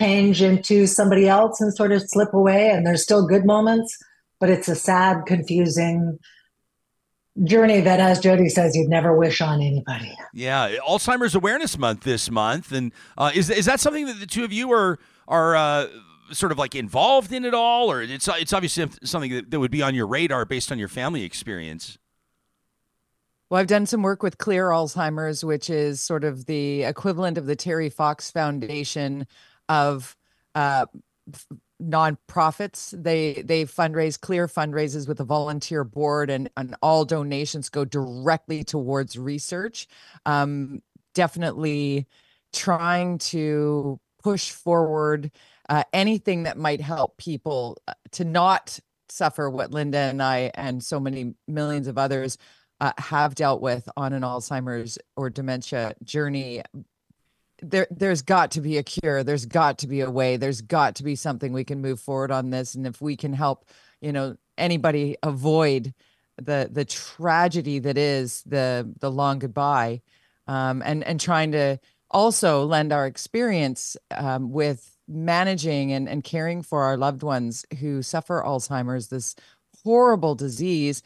change 0.00 0.42
into 0.42 0.86
somebody 0.86 1.28
else 1.28 1.60
and 1.60 1.74
sort 1.74 1.92
of 1.92 2.02
slip 2.06 2.34
away. 2.34 2.68
And 2.70 2.86
there's 2.86 3.02
still 3.02 3.26
good 3.26 3.46
moments, 3.46 3.96
but 4.40 4.50
it's 4.50 4.68
a 4.68 4.74
sad, 4.74 5.24
confusing 5.26 6.18
journey 7.44 7.80
that, 7.80 8.00
as 8.00 8.20
Jody 8.20 8.48
says, 8.48 8.76
you'd 8.76 8.88
never 8.88 9.16
wish 9.16 9.40
on 9.40 9.60
anybody. 9.60 10.16
Yeah, 10.32 10.76
Alzheimer's 10.86 11.34
Awareness 11.34 11.78
Month 11.78 12.02
this 12.02 12.30
month, 12.30 12.72
and 12.72 12.92
uh, 13.16 13.30
is 13.34 13.50
is 13.50 13.66
that 13.66 13.80
something 13.80 14.06
that 14.06 14.20
the 14.20 14.26
two 14.26 14.44
of 14.44 14.52
you 14.52 14.72
are 14.72 14.98
are 15.28 15.56
uh, 15.56 15.86
sort 16.32 16.52
of 16.52 16.58
like 16.58 16.74
involved 16.74 17.32
in 17.32 17.44
at 17.44 17.54
all, 17.54 17.90
or 17.90 18.02
it's 18.02 18.28
it's 18.28 18.52
obviously 18.52 18.88
something 19.04 19.30
that, 19.32 19.50
that 19.50 19.60
would 19.60 19.70
be 19.70 19.82
on 19.82 19.94
your 19.94 20.06
radar 20.06 20.44
based 20.44 20.70
on 20.72 20.78
your 20.78 20.88
family 20.88 21.24
experience? 21.24 21.98
Well, 23.48 23.60
I've 23.60 23.66
done 23.66 23.86
some 23.86 24.02
work 24.02 24.22
with 24.22 24.38
Clear 24.38 24.68
Alzheimer's, 24.68 25.44
which 25.44 25.70
is 25.70 26.00
sort 26.00 26.22
of 26.22 26.46
the 26.46 26.84
equivalent 26.84 27.36
of 27.36 27.46
the 27.46 27.56
Terry 27.56 27.90
Fox 27.90 28.30
Foundation 28.30 29.26
of 29.68 30.16
uh, 30.54 30.86
nonprofits. 31.80 32.90
They 33.02 33.42
they 33.44 33.64
fundraise 33.64 34.20
clear 34.20 34.46
fundraises 34.46 35.08
with 35.08 35.20
a 35.20 35.24
volunteer 35.24 35.84
board, 35.84 36.30
and 36.30 36.50
and 36.56 36.76
all 36.82 37.04
donations 37.04 37.68
go 37.68 37.84
directly 37.84 38.64
towards 38.64 39.16
research. 39.18 39.88
Um, 40.26 40.82
definitely 41.14 42.06
trying 42.52 43.18
to 43.18 44.00
push 44.22 44.50
forward 44.50 45.30
uh, 45.68 45.84
anything 45.92 46.44
that 46.44 46.58
might 46.58 46.80
help 46.80 47.16
people 47.16 47.78
uh, 47.88 47.94
to 48.12 48.24
not 48.24 48.78
suffer 49.08 49.48
what 49.50 49.70
Lynda 49.70 50.10
and 50.10 50.22
I 50.22 50.50
and 50.54 50.82
so 50.82 51.00
many 51.00 51.34
millions 51.48 51.86
of 51.86 51.98
others 51.98 52.38
uh, 52.80 52.92
have 52.98 53.34
dealt 53.34 53.60
with 53.60 53.88
on 53.96 54.12
an 54.12 54.22
Alzheimer's 54.22 54.98
or 55.16 55.30
dementia 55.30 55.94
journey 56.02 56.62
there 57.62 57.86
there's 57.90 58.22
got 58.22 58.52
to 58.52 58.60
be 58.60 58.78
a 58.78 58.82
cure. 58.82 59.22
There's 59.22 59.46
got 59.46 59.78
to 59.78 59.86
be 59.86 60.00
a 60.00 60.10
way. 60.10 60.36
There's 60.36 60.60
got 60.60 60.96
to 60.96 61.04
be 61.04 61.16
something 61.16 61.52
we 61.52 61.64
can 61.64 61.80
move 61.80 62.00
forward 62.00 62.30
on 62.30 62.50
this. 62.50 62.74
And 62.74 62.86
if 62.86 63.00
we 63.00 63.16
can 63.16 63.32
help 63.32 63.64
you 64.00 64.12
know 64.12 64.36
anybody 64.58 65.16
avoid 65.22 65.94
the 66.36 66.68
the 66.70 66.84
tragedy 66.84 67.78
that 67.80 67.98
is 67.98 68.42
the 68.46 68.90
the 69.00 69.10
long 69.10 69.38
goodbye 69.38 70.00
um, 70.46 70.82
and 70.84 71.04
and 71.04 71.20
trying 71.20 71.52
to 71.52 71.78
also 72.10 72.64
lend 72.64 72.92
our 72.92 73.06
experience 73.06 73.96
um, 74.16 74.50
with 74.50 74.96
managing 75.06 75.92
and, 75.92 76.08
and 76.08 76.24
caring 76.24 76.62
for 76.62 76.82
our 76.82 76.96
loved 76.96 77.22
ones 77.22 77.64
who 77.80 78.02
suffer 78.02 78.42
alzheimer's 78.44 79.08
this 79.08 79.34
horrible 79.84 80.34
disease. 80.34 81.02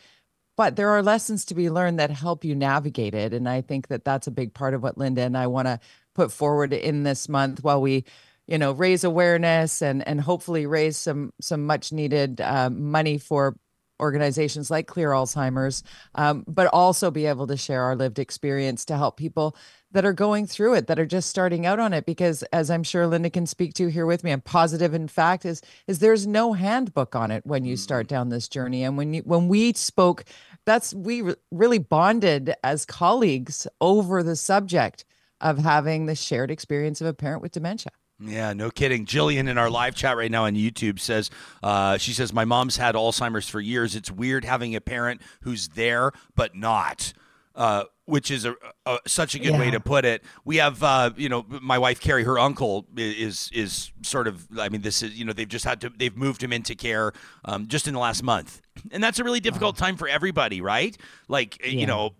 But 0.56 0.76
there 0.76 0.90
are 0.90 1.02
lessons 1.02 1.44
to 1.46 1.54
be 1.54 1.68
learned 1.68 1.98
that 1.98 2.10
help 2.10 2.44
you 2.44 2.54
navigate 2.54 3.14
it. 3.14 3.34
And 3.34 3.48
i 3.48 3.60
think 3.60 3.88
that 3.88 4.04
that's 4.04 4.26
a 4.26 4.30
big 4.30 4.54
part 4.54 4.74
of 4.74 4.82
what 4.82 4.96
lynda 4.96 5.18
and 5.18 5.36
i 5.36 5.46
want 5.46 5.66
to 5.66 5.80
put 6.14 6.32
forward 6.32 6.72
in 6.72 7.02
this 7.02 7.28
month 7.28 7.62
while 7.62 7.80
we 7.80 8.04
you 8.46 8.58
know 8.58 8.72
raise 8.72 9.04
awareness 9.04 9.82
and 9.82 10.06
and 10.06 10.20
hopefully 10.20 10.66
raise 10.66 10.96
some 10.96 11.32
some 11.40 11.66
much 11.66 11.92
needed 11.92 12.40
uh, 12.40 12.70
money 12.70 13.18
for 13.18 13.56
organizations 14.00 14.70
like 14.70 14.86
clear 14.86 15.10
alzheimer's 15.10 15.82
um, 16.16 16.44
but 16.48 16.66
also 16.68 17.10
be 17.10 17.26
able 17.26 17.46
to 17.46 17.56
share 17.56 17.82
our 17.82 17.96
lived 17.96 18.18
experience 18.18 18.84
to 18.84 18.96
help 18.96 19.16
people 19.16 19.56
that 19.92 20.04
are 20.04 20.12
going 20.12 20.44
through 20.46 20.74
it 20.74 20.88
that 20.88 20.98
are 20.98 21.06
just 21.06 21.30
starting 21.30 21.64
out 21.64 21.78
on 21.78 21.92
it. 21.92 22.04
Because 22.04 22.42
as 22.52 22.70
i'm 22.70 22.82
sure 22.82 23.06
lynda 23.06 23.32
can 23.32 23.46
speak 23.46 23.72
to 23.74 23.86
here 23.86 24.04
with 24.04 24.24
me 24.24 24.32
i'm 24.32 24.40
positive 24.40 24.92
in 24.92 25.08
fact 25.08 25.46
is 25.46 25.62
is 25.86 26.00
there's 26.00 26.26
no 26.26 26.52
handbook 26.52 27.14
on 27.14 27.30
it 27.30 27.46
when 27.46 27.64
you 27.64 27.76
start 27.76 28.08
down 28.08 28.28
this 28.28 28.48
journey. 28.48 28.82
And 28.82 28.96
when 28.96 29.14
you 29.14 29.22
when 29.22 29.48
we 29.48 29.72
spoke 29.72 30.24
that's 30.66 30.92
we 30.92 31.22
re- 31.22 31.34
really 31.50 31.78
bonded 31.78 32.54
as 32.64 32.84
colleagues 32.84 33.66
over 33.80 34.22
the 34.22 34.36
subject 34.36 35.04
of 35.44 35.58
having 35.58 36.06
the 36.06 36.16
shared 36.16 36.50
experience 36.50 37.00
of 37.00 37.06
a 37.06 37.14
parent 37.14 37.40
with 37.40 37.52
dementia 37.52 37.92
yeah, 38.20 38.52
no 38.52 38.70
kidding. 38.70 39.06
Jillian 39.06 39.48
in 39.48 39.58
our 39.58 39.68
live 39.68 39.94
chat 39.94 40.16
right 40.16 40.30
now 40.30 40.44
on 40.44 40.54
YouTube 40.54 41.00
says, 41.00 41.30
uh, 41.62 41.98
she 41.98 42.12
says, 42.12 42.32
My 42.32 42.44
mom's 42.44 42.76
had 42.76 42.94
Alzheimer's 42.94 43.48
for 43.48 43.60
years. 43.60 43.96
It's 43.96 44.10
weird 44.10 44.44
having 44.44 44.74
a 44.76 44.80
parent 44.80 45.20
who's 45.42 45.68
there 45.68 46.12
but 46.34 46.54
not. 46.54 47.12
Uh, 47.54 47.84
which 48.06 48.32
is 48.32 48.44
a, 48.44 48.56
a, 48.84 48.98
such 49.06 49.36
a 49.36 49.38
good 49.38 49.52
yeah. 49.52 49.58
way 49.60 49.70
to 49.70 49.78
put 49.78 50.04
it. 50.04 50.24
We 50.44 50.56
have, 50.56 50.82
uh, 50.82 51.10
you 51.16 51.28
know, 51.28 51.46
my 51.48 51.78
wife 51.78 52.00
Carrie, 52.00 52.24
her 52.24 52.36
uncle 52.36 52.84
is 52.96 53.48
is 53.54 53.92
sort 54.02 54.26
of. 54.26 54.46
I 54.58 54.68
mean, 54.68 54.80
this 54.80 55.04
is 55.04 55.14
you 55.14 55.24
know 55.24 55.32
they've 55.32 55.48
just 55.48 55.64
had 55.64 55.80
to 55.82 55.90
they've 55.96 56.16
moved 56.16 56.42
him 56.42 56.52
into 56.52 56.74
care 56.74 57.12
um, 57.44 57.68
just 57.68 57.86
in 57.86 57.94
the 57.94 58.00
last 58.00 58.24
month, 58.24 58.60
and 58.90 59.02
that's 59.02 59.20
a 59.20 59.24
really 59.24 59.38
difficult 59.38 59.80
wow. 59.80 59.86
time 59.86 59.96
for 59.96 60.08
everybody, 60.08 60.60
right? 60.60 60.96
Like 61.28 61.64
yeah. 61.64 61.68
you 61.68 61.86
know. 61.86 62.14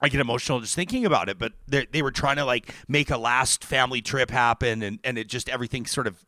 I 0.00 0.08
get 0.08 0.20
emotional 0.20 0.60
just 0.60 0.74
thinking 0.74 1.04
about 1.04 1.28
it, 1.28 1.38
but 1.38 1.52
they, 1.68 1.86
they 1.90 2.02
were 2.02 2.10
trying 2.10 2.36
to 2.36 2.44
like 2.44 2.74
make 2.88 3.10
a 3.10 3.18
last 3.18 3.64
family 3.64 4.00
trip 4.00 4.30
happen, 4.30 4.82
and, 4.82 4.98
and 5.04 5.18
it 5.18 5.28
just 5.28 5.48
everything 5.48 5.86
sort 5.86 6.06
of 6.06 6.24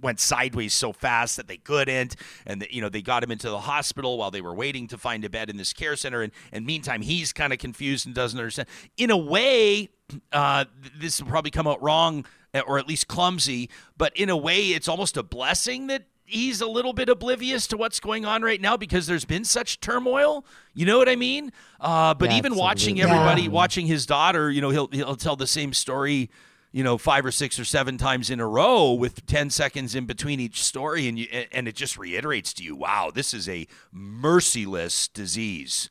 went 0.00 0.18
sideways 0.18 0.72
so 0.72 0.92
fast 0.92 1.36
that 1.36 1.46
they 1.46 1.58
couldn't 1.58 2.16
and 2.46 2.62
the, 2.62 2.74
you 2.74 2.80
know 2.80 2.88
they 2.88 3.02
got 3.02 3.22
him 3.22 3.30
into 3.30 3.50
the 3.50 3.60
hospital 3.60 4.16
while 4.16 4.30
they 4.30 4.40
were 4.40 4.54
waiting 4.54 4.86
to 4.88 4.96
find 4.96 5.24
a 5.24 5.28
bed 5.28 5.50
in 5.50 5.58
this 5.58 5.74
care 5.74 5.94
center 5.94 6.22
and 6.22 6.32
and 6.52 6.64
meantime 6.64 7.02
he's 7.02 7.32
kind 7.34 7.52
of 7.52 7.58
confused 7.58 8.06
and 8.06 8.14
doesn't 8.14 8.38
understand. 8.38 8.68
In 8.96 9.10
a 9.10 9.16
way 9.16 9.90
uh, 10.32 10.64
this 10.98 11.20
will 11.20 11.28
probably 11.28 11.50
come 11.50 11.66
out 11.66 11.82
wrong 11.82 12.24
or 12.66 12.78
at 12.78 12.88
least 12.88 13.08
clumsy 13.08 13.70
but 13.96 14.16
in 14.16 14.28
a 14.28 14.36
way 14.36 14.68
it's 14.68 14.88
almost 14.88 15.16
a 15.16 15.22
blessing 15.22 15.86
that 15.86 16.04
he's 16.30 16.60
a 16.60 16.66
little 16.66 16.92
bit 16.92 17.08
oblivious 17.08 17.66
to 17.68 17.76
what's 17.76 18.00
going 18.00 18.24
on 18.24 18.42
right 18.42 18.60
now 18.60 18.76
because 18.76 19.06
there's 19.06 19.24
been 19.24 19.44
such 19.44 19.80
turmoil. 19.80 20.44
You 20.74 20.86
know 20.86 20.98
what 20.98 21.08
I 21.08 21.16
mean? 21.16 21.52
Uh, 21.80 22.14
but 22.14 22.30
yeah, 22.30 22.36
even 22.36 22.52
absolutely. 22.52 22.60
watching 22.60 23.00
everybody, 23.00 23.42
yeah. 23.42 23.48
watching 23.48 23.86
his 23.86 24.06
daughter, 24.06 24.50
you 24.50 24.60
know, 24.60 24.70
he'll 24.70 24.88
he'll 24.88 25.16
tell 25.16 25.36
the 25.36 25.46
same 25.46 25.72
story 25.72 26.30
you 26.72 26.84
know 26.84 26.96
five 26.96 27.24
or 27.24 27.32
six 27.32 27.58
or 27.58 27.64
seven 27.64 27.98
times 27.98 28.30
in 28.30 28.40
a 28.40 28.46
row 28.46 28.92
with 28.92 29.26
10 29.26 29.50
seconds 29.50 29.94
in 29.94 30.06
between 30.06 30.40
each 30.40 30.62
story 30.62 31.08
and 31.08 31.18
you 31.18 31.26
and 31.52 31.66
it 31.66 31.74
just 31.74 31.98
reiterates 31.98 32.52
to 32.54 32.62
you 32.62 32.76
wow 32.76 33.10
this 33.12 33.34
is 33.34 33.48
a 33.48 33.66
merciless 33.92 35.08
disease 35.08 35.90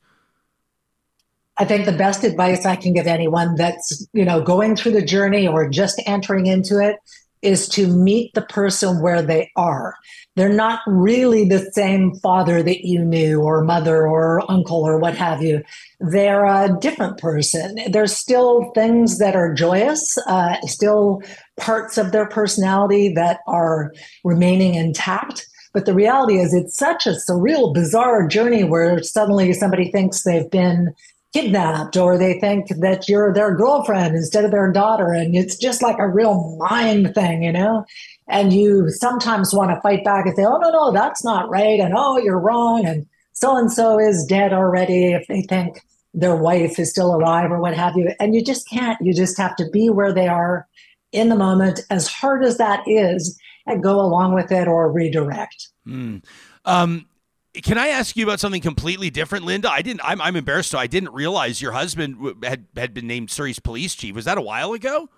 i 1.58 1.66
think 1.66 1.86
the 1.86 1.92
best 1.92 2.24
advice 2.24 2.66
i 2.66 2.76
can 2.76 2.94
give 2.94 3.08
anyone 3.08 3.56
that's 3.56 4.08
you 4.14 4.26
know 4.26 4.42
going 4.42 4.76
through 4.76 4.94
the 4.94 5.02
journey 5.02 5.48
or 5.48 5.68
just 5.68 6.02
entering 6.06 6.46
into 6.46 6.80
it 6.80 6.96
is 7.42 7.68
to 7.70 7.88
meet 7.88 8.34
the 8.34 8.42
person 8.42 9.02
where 9.02 9.22
they 9.22 9.50
are. 9.56 9.96
They're 10.36 10.50
not 10.50 10.82
really 10.88 11.48
the 11.48 11.70
same 11.74 12.16
father 12.16 12.62
that 12.64 12.86
you 12.86 13.04
knew, 13.04 13.42
or 13.42 13.64
mother, 13.64 14.08
or 14.08 14.50
uncle, 14.50 14.84
or 14.84 15.00
what 15.00 15.16
have 15.16 15.42
you. 15.42 15.64
They're 16.00 16.46
a 16.46 16.78
different 16.80 17.18
person. 17.18 17.78
There's 17.90 18.16
still 18.16 18.72
things 18.74 19.20
that 19.20 19.36
are 19.36 19.54
joyous, 19.54 20.18
uh, 20.28 20.56
still 20.62 21.22
parts 21.58 21.98
of 21.98 22.12
their 22.12 22.28
personality 22.28 23.14
that 23.14 23.40
are 23.48 23.94
remaining 24.24 24.76
intact. 24.76 25.46
But 25.74 25.86
the 25.86 25.94
reality 25.94 26.40
is, 26.40 26.54
it's 26.54 26.76
such 26.76 27.06
a 27.06 27.12
surreal, 27.12 27.74
bizarre 27.74 28.28
journey 28.28 28.64
where 28.64 29.04
suddenly 29.04 29.54
somebody 29.54 29.92
thinks 29.92 30.24
they've 30.24 30.50
been 30.50 30.94
kidnapped 31.34 31.96
or 31.96 32.18
they 32.18 32.40
think 32.40 32.68
that 32.80 33.08
you're 33.08 33.34
their 33.34 33.56
girlfriend 33.56 34.16
instead 34.16 34.46
of 34.46 34.52
their 34.52 34.72
daughter. 34.72 35.12
And 35.12 35.36
it's 35.36 35.58
just 35.58 35.82
like 35.82 36.00
a 36.00 36.08
real 36.08 36.58
mind 36.58 37.14
thing, 37.14 37.44
you 37.44 37.52
know? 37.52 37.86
And 38.28 38.54
you 38.54 38.90
sometimes 38.90 39.54
want 39.54 39.72
to 39.72 39.82
fight 39.82 40.04
back 40.04 40.26
and 40.26 40.36
say, 40.36 40.46
oh, 40.46 40.58
no, 40.58 40.70
no, 40.70 40.92
that's 40.92 41.24
not 41.24 41.50
right. 41.50 41.80
And 41.80 41.94
oh, 41.96 42.18
you're 42.18 42.40
wrong. 42.40 42.86
And 42.86 43.08
so 43.34 43.58
and 43.58 43.72
so 43.72 44.00
is 44.00 44.26
dead 44.26 44.54
already 44.54 45.14
if 45.14 45.28
they 45.28 45.42
think 45.42 45.82
their 46.14 46.36
wife 46.36 46.80
is 46.80 46.90
still 46.90 47.16
alive 47.16 47.52
or 47.52 47.60
what 47.60 47.76
have 47.76 47.96
you. 47.96 48.12
And 48.20 48.36
you 48.36 48.44
just 48.44 48.68
can't. 48.68 49.00
You 49.02 49.14
just 49.14 49.38
have 49.38 49.56
to 49.58 49.70
be 49.70 49.90
where 49.90 50.14
they 50.14 50.28
are 50.28 50.68
in 51.12 51.30
the 51.30 51.36
moment, 51.36 51.82
as 51.90 52.08
hard 52.08 52.44
as 52.44 52.58
that 52.58 52.84
is, 52.86 53.40
and 53.66 53.82
go 53.82 54.00
along 54.00 54.34
with 54.34 54.52
it 54.52 54.68
or 54.68 54.92
redirect. 54.92 55.70
Mm. 55.88 56.24
Um, 56.66 57.06
can 57.54 57.78
I 57.78 57.88
ask 57.88 58.16
you 58.16 58.26
about 58.26 58.40
something 58.40 58.62
completely 58.62 59.10
different, 59.10 59.46
Lynda? 59.46 59.66
I 59.66 59.82
didn't. 59.82 60.02
I'm, 60.04 60.22
I'm 60.22 60.36
embarrassed. 60.36 60.72
So 60.72 60.78
I 60.78 60.88
didn't 60.88 61.14
realize 61.14 61.62
your 61.62 61.72
husband 61.72 62.36
had 62.44 62.66
had 62.76 62.94
been 62.94 63.08
named 63.08 63.32
Surrey's 63.32 63.60
police 63.60 63.96
chief. 63.96 64.16
Was 64.16 64.26
that 64.26 64.38
a 64.38 64.42
while 64.42 64.74
ago? 64.74 65.10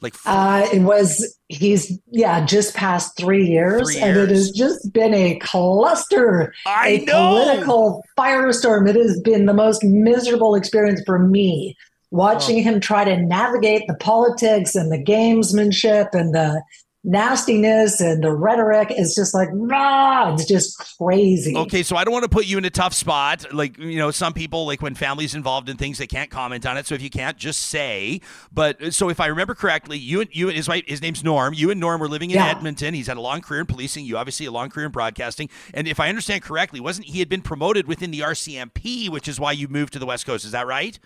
Like 0.00 0.14
uh, 0.26 0.66
it 0.72 0.82
was. 0.82 1.38
He's 1.48 1.98
yeah, 2.10 2.44
just 2.44 2.74
past 2.74 3.16
three 3.16 3.46
years, 3.46 3.82
three 3.82 3.94
years, 3.94 4.04
and 4.04 4.16
it 4.16 4.28
has 4.28 4.50
just 4.50 4.92
been 4.92 5.14
a 5.14 5.38
cluster, 5.40 6.52
I 6.66 6.88
a 6.88 7.04
know. 7.04 7.28
political 7.28 8.04
firestorm. 8.16 8.88
It 8.88 8.96
has 8.96 9.20
been 9.22 9.46
the 9.46 9.54
most 9.54 9.82
miserable 9.82 10.54
experience 10.54 11.02
for 11.04 11.18
me 11.18 11.76
watching 12.10 12.58
oh. 12.58 12.62
him 12.62 12.80
try 12.80 13.04
to 13.04 13.16
navigate 13.16 13.86
the 13.86 13.94
politics 13.94 14.74
and 14.74 14.92
the 14.92 15.02
gamesmanship 15.02 16.08
and 16.12 16.34
the 16.34 16.62
nastiness 17.08 18.00
and 18.00 18.22
the 18.22 18.30
rhetoric 18.30 18.90
is 18.90 19.14
just 19.14 19.34
like 19.34 19.48
rah, 19.52 20.34
it's 20.34 20.44
just 20.44 20.78
crazy. 20.98 21.56
Okay, 21.56 21.82
so 21.82 21.96
I 21.96 22.04
don't 22.04 22.12
want 22.12 22.24
to 22.24 22.28
put 22.28 22.46
you 22.46 22.58
in 22.58 22.64
a 22.64 22.70
tough 22.70 22.92
spot. 22.92 23.52
Like 23.52 23.78
you 23.78 23.98
know, 23.98 24.10
some 24.10 24.34
people 24.34 24.66
like 24.66 24.82
when 24.82 24.94
families 24.94 25.34
involved 25.34 25.68
in 25.68 25.76
things, 25.76 25.98
they 25.98 26.06
can't 26.06 26.30
comment 26.30 26.66
on 26.66 26.76
it. 26.76 26.86
So 26.86 26.94
if 26.94 27.02
you 27.02 27.10
can't, 27.10 27.36
just 27.36 27.62
say. 27.62 28.20
But 28.52 28.82
uh, 28.82 28.90
so 28.90 29.08
if 29.08 29.20
I 29.20 29.26
remember 29.26 29.54
correctly, 29.54 29.98
you 29.98 30.20
and 30.20 30.30
you 30.32 30.48
his 30.48 30.68
his 30.86 31.00
name's 31.00 31.24
Norm. 31.24 31.54
You 31.54 31.70
and 31.70 31.80
Norm 31.80 32.00
were 32.00 32.08
living 32.08 32.30
in 32.30 32.36
yeah. 32.36 32.48
Edmonton. 32.48 32.94
He's 32.94 33.06
had 33.06 33.16
a 33.16 33.22
long 33.22 33.40
career 33.40 33.60
in 33.60 33.66
policing. 33.66 34.04
You 34.04 34.18
obviously 34.18 34.46
a 34.46 34.52
long 34.52 34.68
career 34.68 34.86
in 34.86 34.92
broadcasting. 34.92 35.48
And 35.72 35.88
if 35.88 35.98
I 35.98 36.08
understand 36.08 36.42
correctly, 36.42 36.78
wasn't 36.78 37.06
he 37.06 37.20
had 37.20 37.28
been 37.28 37.42
promoted 37.42 37.88
within 37.88 38.10
the 38.10 38.20
RCMP, 38.20 39.08
which 39.08 39.28
is 39.28 39.40
why 39.40 39.52
you 39.52 39.66
moved 39.68 39.94
to 39.94 39.98
the 39.98 40.06
West 40.06 40.26
Coast? 40.26 40.44
Is 40.44 40.52
that 40.52 40.66
right? 40.66 40.98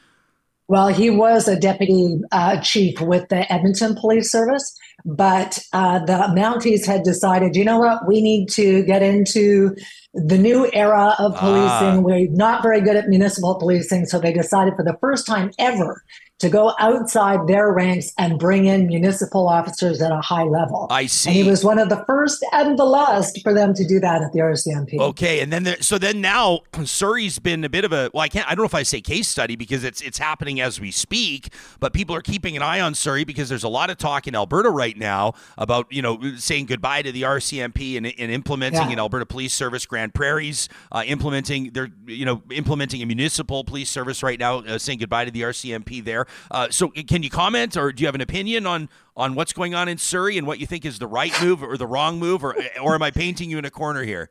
Well, 0.72 0.88
he 0.88 1.10
was 1.10 1.48
a 1.48 1.60
deputy 1.60 2.18
uh, 2.32 2.58
chief 2.62 2.98
with 2.98 3.28
the 3.28 3.52
Edmonton 3.52 3.94
Police 3.94 4.32
Service, 4.32 4.74
but 5.04 5.58
uh, 5.74 5.98
the 6.06 6.32
Mounties 6.34 6.86
had 6.86 7.02
decided, 7.02 7.54
you 7.54 7.62
know 7.62 7.78
what, 7.78 8.08
we 8.08 8.22
need 8.22 8.48
to 8.52 8.82
get 8.84 9.02
into 9.02 9.76
the 10.14 10.38
new 10.38 10.70
era 10.72 11.14
of 11.18 11.36
policing. 11.36 11.98
Ah. 11.98 12.00
We're 12.00 12.26
not 12.30 12.62
very 12.62 12.80
good 12.80 12.96
at 12.96 13.08
municipal 13.08 13.56
policing, 13.56 14.06
so 14.06 14.18
they 14.18 14.32
decided 14.32 14.72
for 14.74 14.82
the 14.82 14.96
first 14.98 15.26
time 15.26 15.50
ever 15.58 16.02
to 16.42 16.48
go 16.48 16.74
outside 16.80 17.46
their 17.46 17.72
ranks 17.72 18.12
and 18.18 18.36
bring 18.36 18.66
in 18.66 18.88
municipal 18.88 19.48
officers 19.48 20.02
at 20.02 20.10
a 20.10 20.20
high 20.20 20.42
level. 20.42 20.88
I 20.90 21.06
see. 21.06 21.30
And 21.30 21.36
he 21.36 21.48
was 21.48 21.64
one 21.64 21.78
of 21.78 21.88
the 21.88 22.04
first 22.04 22.44
and 22.52 22.76
the 22.76 22.84
last 22.84 23.40
for 23.44 23.54
them 23.54 23.72
to 23.74 23.86
do 23.86 24.00
that 24.00 24.22
at 24.22 24.32
the 24.32 24.40
RCMP. 24.40 24.98
Okay, 24.98 25.38
and 25.38 25.52
then 25.52 25.62
there, 25.62 25.80
so 25.80 25.98
then 25.98 26.20
now 26.20 26.62
Surrey's 26.84 27.38
been 27.38 27.62
a 27.62 27.68
bit 27.68 27.84
of 27.84 27.92
a 27.92 28.10
well, 28.12 28.22
I 28.22 28.28
can't 28.28 28.44
I 28.46 28.56
don't 28.56 28.64
know 28.64 28.66
if 28.66 28.74
I 28.74 28.82
say 28.82 29.00
case 29.00 29.28
study 29.28 29.54
because 29.54 29.84
it's 29.84 30.00
it's 30.00 30.18
happening 30.18 30.60
as 30.60 30.80
we 30.80 30.90
speak, 30.90 31.52
but 31.78 31.92
people 31.92 32.16
are 32.16 32.20
keeping 32.20 32.56
an 32.56 32.62
eye 32.62 32.80
on 32.80 32.96
Surrey 32.96 33.22
because 33.22 33.48
there's 33.48 33.62
a 33.62 33.68
lot 33.68 33.88
of 33.88 33.96
talk 33.96 34.26
in 34.26 34.34
Alberta 34.34 34.68
right 34.68 34.96
now 34.96 35.34
about 35.56 35.92
you 35.92 36.02
know 36.02 36.34
saying 36.36 36.66
goodbye 36.66 37.02
to 37.02 37.12
the 37.12 37.22
RCMP 37.22 37.96
and, 37.96 38.06
and 38.06 38.32
implementing 38.32 38.88
yeah. 38.88 38.94
an 38.94 38.98
Alberta 38.98 39.26
Police 39.26 39.54
Service, 39.54 39.86
Grande 39.86 40.12
Prairie's 40.12 40.68
uh, 40.90 41.04
implementing 41.06 41.70
they're 41.70 41.90
you 42.04 42.24
know 42.24 42.42
implementing 42.50 43.00
a 43.00 43.06
municipal 43.06 43.62
police 43.62 43.90
service 43.90 44.24
right 44.24 44.40
now, 44.40 44.58
uh, 44.58 44.76
saying 44.76 44.98
goodbye 44.98 45.24
to 45.24 45.30
the 45.30 45.42
RCMP 45.42 46.04
there. 46.04 46.26
Uh, 46.50 46.68
so, 46.70 46.88
can 46.88 47.22
you 47.22 47.30
comment, 47.30 47.76
or 47.76 47.92
do 47.92 48.02
you 48.02 48.06
have 48.06 48.14
an 48.14 48.20
opinion 48.20 48.66
on 48.66 48.88
on 49.16 49.34
what's 49.34 49.52
going 49.52 49.74
on 49.74 49.88
in 49.88 49.98
Surrey 49.98 50.38
and 50.38 50.46
what 50.46 50.58
you 50.58 50.66
think 50.66 50.84
is 50.84 50.98
the 50.98 51.06
right 51.06 51.32
move 51.42 51.62
or 51.62 51.76
the 51.76 51.86
wrong 51.86 52.18
move, 52.18 52.44
or 52.44 52.56
or 52.82 52.94
am 52.94 53.02
I 53.02 53.10
painting 53.10 53.50
you 53.50 53.58
in 53.58 53.64
a 53.64 53.70
corner 53.70 54.02
here? 54.02 54.30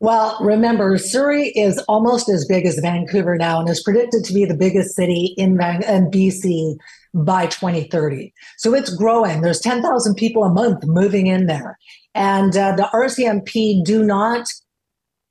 Well, 0.00 0.36
remember, 0.40 0.98
Surrey 0.98 1.48
is 1.50 1.78
almost 1.88 2.28
as 2.28 2.44
big 2.44 2.66
as 2.66 2.78
Vancouver 2.78 3.38
now 3.38 3.60
and 3.60 3.68
is 3.70 3.82
predicted 3.82 4.24
to 4.24 4.34
be 4.34 4.44
the 4.44 4.54
biggest 4.54 4.94
city 4.94 5.34
in, 5.38 5.52
in 5.52 6.10
BC 6.10 6.76
by 7.14 7.46
2030. 7.46 8.32
So 8.58 8.74
it's 8.74 8.94
growing. 8.94 9.40
There's 9.40 9.60
10,000 9.60 10.14
people 10.16 10.44
a 10.44 10.50
month 10.50 10.84
moving 10.84 11.28
in 11.28 11.46
there. 11.46 11.78
And 12.14 12.56
uh, 12.56 12.76
the 12.76 12.90
RCMP 12.92 13.82
do 13.84 14.04
not 14.04 14.46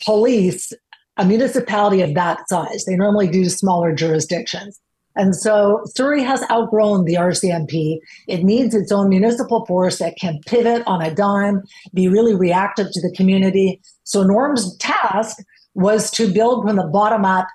police 0.03 0.73
a 1.17 1.25
municipality 1.25 2.01
of 2.01 2.15
that 2.15 2.49
size. 2.49 2.85
They 2.85 2.95
normally 2.95 3.27
do 3.27 3.49
smaller 3.49 3.93
jurisdictions. 3.93 4.79
And 5.15 5.35
so 5.35 5.81
Surrey 5.95 6.23
has 6.23 6.43
outgrown 6.49 7.05
the 7.05 7.15
RCMP. 7.15 7.99
It 8.27 8.43
needs 8.43 8.73
its 8.73 8.91
own 8.91 9.09
municipal 9.09 9.65
force 9.65 9.99
that 9.99 10.17
can 10.17 10.39
pivot 10.45 10.83
on 10.87 11.01
a 11.01 11.13
dime, 11.13 11.63
be 11.93 12.07
really 12.07 12.35
reactive 12.35 12.87
to 12.91 13.01
the 13.01 13.13
community. 13.15 13.79
So 14.03 14.23
Norm's 14.23 14.75
task 14.77 15.37
was 15.75 16.09
to 16.11 16.31
build 16.31 16.65
from 16.65 16.77
the 16.77 16.83
bottom 16.83 17.25
up 17.25 17.47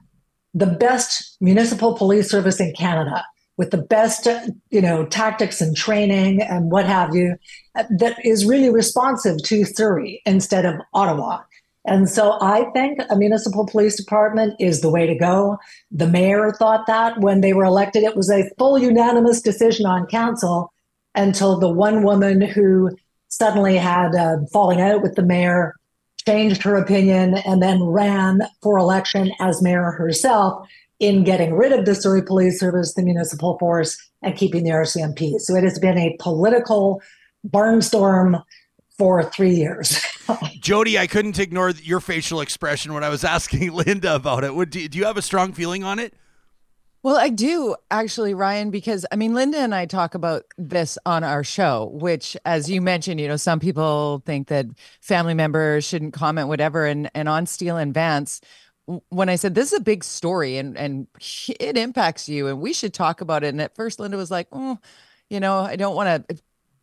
the 0.54 0.66
best 0.66 1.36
municipal 1.40 1.94
police 1.94 2.30
service 2.30 2.60
in 2.60 2.72
Canada 2.74 3.24
with 3.56 3.70
the 3.72 3.82
best, 3.82 4.26
you 4.70 4.80
know, 4.80 5.04
tactics 5.04 5.60
and 5.60 5.76
training 5.76 6.40
and 6.40 6.70
what 6.70 6.86
have 6.86 7.14
you, 7.14 7.36
uh, 7.74 7.84
that 7.98 8.16
is 8.24 8.46
really 8.46 8.70
responsive 8.70 9.42
to 9.42 9.64
Surrey 9.64 10.22
instead 10.24 10.64
of 10.64 10.76
Ottawa. 10.94 11.42
And 11.88 12.08
so 12.08 12.38
I 12.40 12.64
think 12.74 13.00
a 13.10 13.16
municipal 13.16 13.66
police 13.66 13.96
department 13.96 14.54
is 14.60 14.80
the 14.80 14.90
way 14.90 15.06
to 15.06 15.14
go. 15.14 15.58
The 15.90 16.06
mayor 16.06 16.52
thought 16.52 16.86
that 16.86 17.20
when 17.20 17.40
they 17.40 17.54
were 17.54 17.64
elected, 17.64 18.02
it 18.02 18.16
was 18.16 18.30
a 18.30 18.50
full 18.58 18.78
unanimous 18.78 19.40
decision 19.40 19.86
on 19.86 20.06
council 20.06 20.72
until 21.14 21.58
the 21.58 21.70
one 21.70 22.02
woman 22.02 22.42
who 22.42 22.90
suddenly 23.28 23.76
had 23.76 24.14
a 24.14 24.38
falling 24.52 24.80
out 24.80 25.02
with 25.02 25.14
the 25.14 25.22
mayor 25.22 25.74
changed 26.26 26.62
her 26.62 26.76
opinion 26.76 27.38
and 27.46 27.62
then 27.62 27.82
ran 27.82 28.42
for 28.62 28.76
election 28.76 29.32
as 29.40 29.62
mayor 29.62 29.90
herself 29.92 30.68
in 31.00 31.24
getting 31.24 31.54
rid 31.54 31.72
of 31.72 31.86
the 31.86 31.94
Surrey 31.94 32.22
Police 32.22 32.60
Service, 32.60 32.94
the 32.94 33.02
municipal 33.02 33.58
force, 33.58 33.96
and 34.22 34.36
keeping 34.36 34.64
the 34.64 34.70
RCMP. 34.70 35.38
So 35.38 35.54
it 35.54 35.64
has 35.64 35.78
been 35.78 35.96
a 35.96 36.16
political 36.20 37.00
barnstorm 37.46 38.42
for 38.98 39.22
three 39.22 39.54
years. 39.54 40.00
Jody, 40.60 40.98
I 40.98 41.06
couldn't 41.06 41.38
ignore 41.38 41.70
your 41.70 42.00
facial 42.00 42.40
expression 42.40 42.92
when 42.92 43.04
I 43.04 43.08
was 43.08 43.24
asking 43.36 43.70
Lynda 43.70 44.16
about 44.16 44.44
it. 44.44 44.54
Would 44.54 44.70
do 44.70 44.80
you 44.92 45.04
have 45.04 45.16
a 45.16 45.22
strong 45.22 45.52
feeling 45.52 45.84
on 45.84 45.98
it? 45.98 46.14
Well, 47.04 47.16
I 47.16 47.28
do 47.28 47.76
actually, 47.92 48.34
Ryan, 48.34 48.70
because 48.70 49.06
I 49.12 49.16
mean, 49.16 49.32
Lynda 49.32 49.54
and 49.54 49.72
I 49.72 49.86
talk 49.86 50.16
about 50.16 50.42
this 50.58 50.98
on 51.06 51.22
our 51.22 51.44
show, 51.44 51.90
which, 51.94 52.36
as 52.44 52.68
you 52.68 52.82
mentioned, 52.82 53.20
you 53.20 53.28
know, 53.28 53.36
some 53.36 53.60
people 53.60 54.20
think 54.26 54.48
that 54.48 54.66
family 55.00 55.34
members 55.34 55.84
shouldn't 55.84 56.12
comment, 56.12 56.48
whatever. 56.48 56.84
And 56.86 57.08
and 57.14 57.28
on 57.28 57.46
Steele 57.46 57.76
and 57.76 57.94
Vance, 57.94 58.40
when 59.10 59.28
I 59.28 59.36
said 59.36 59.54
this 59.54 59.72
is 59.72 59.78
a 59.78 59.82
big 59.82 60.02
story 60.02 60.56
and 60.58 60.76
and 60.76 61.06
it 61.60 61.76
impacts 61.76 62.28
you 62.28 62.48
and 62.48 62.60
we 62.60 62.72
should 62.72 62.92
talk 62.92 63.20
about 63.20 63.44
it. 63.44 63.48
And 63.48 63.60
at 63.60 63.76
first, 63.76 64.00
Lynda 64.00 64.16
was 64.16 64.30
like, 64.30 64.48
oh, 64.50 64.78
you 65.30 65.38
know, 65.38 65.60
I 65.60 65.76
don't 65.76 65.94
want 65.94 66.28
to 66.28 66.38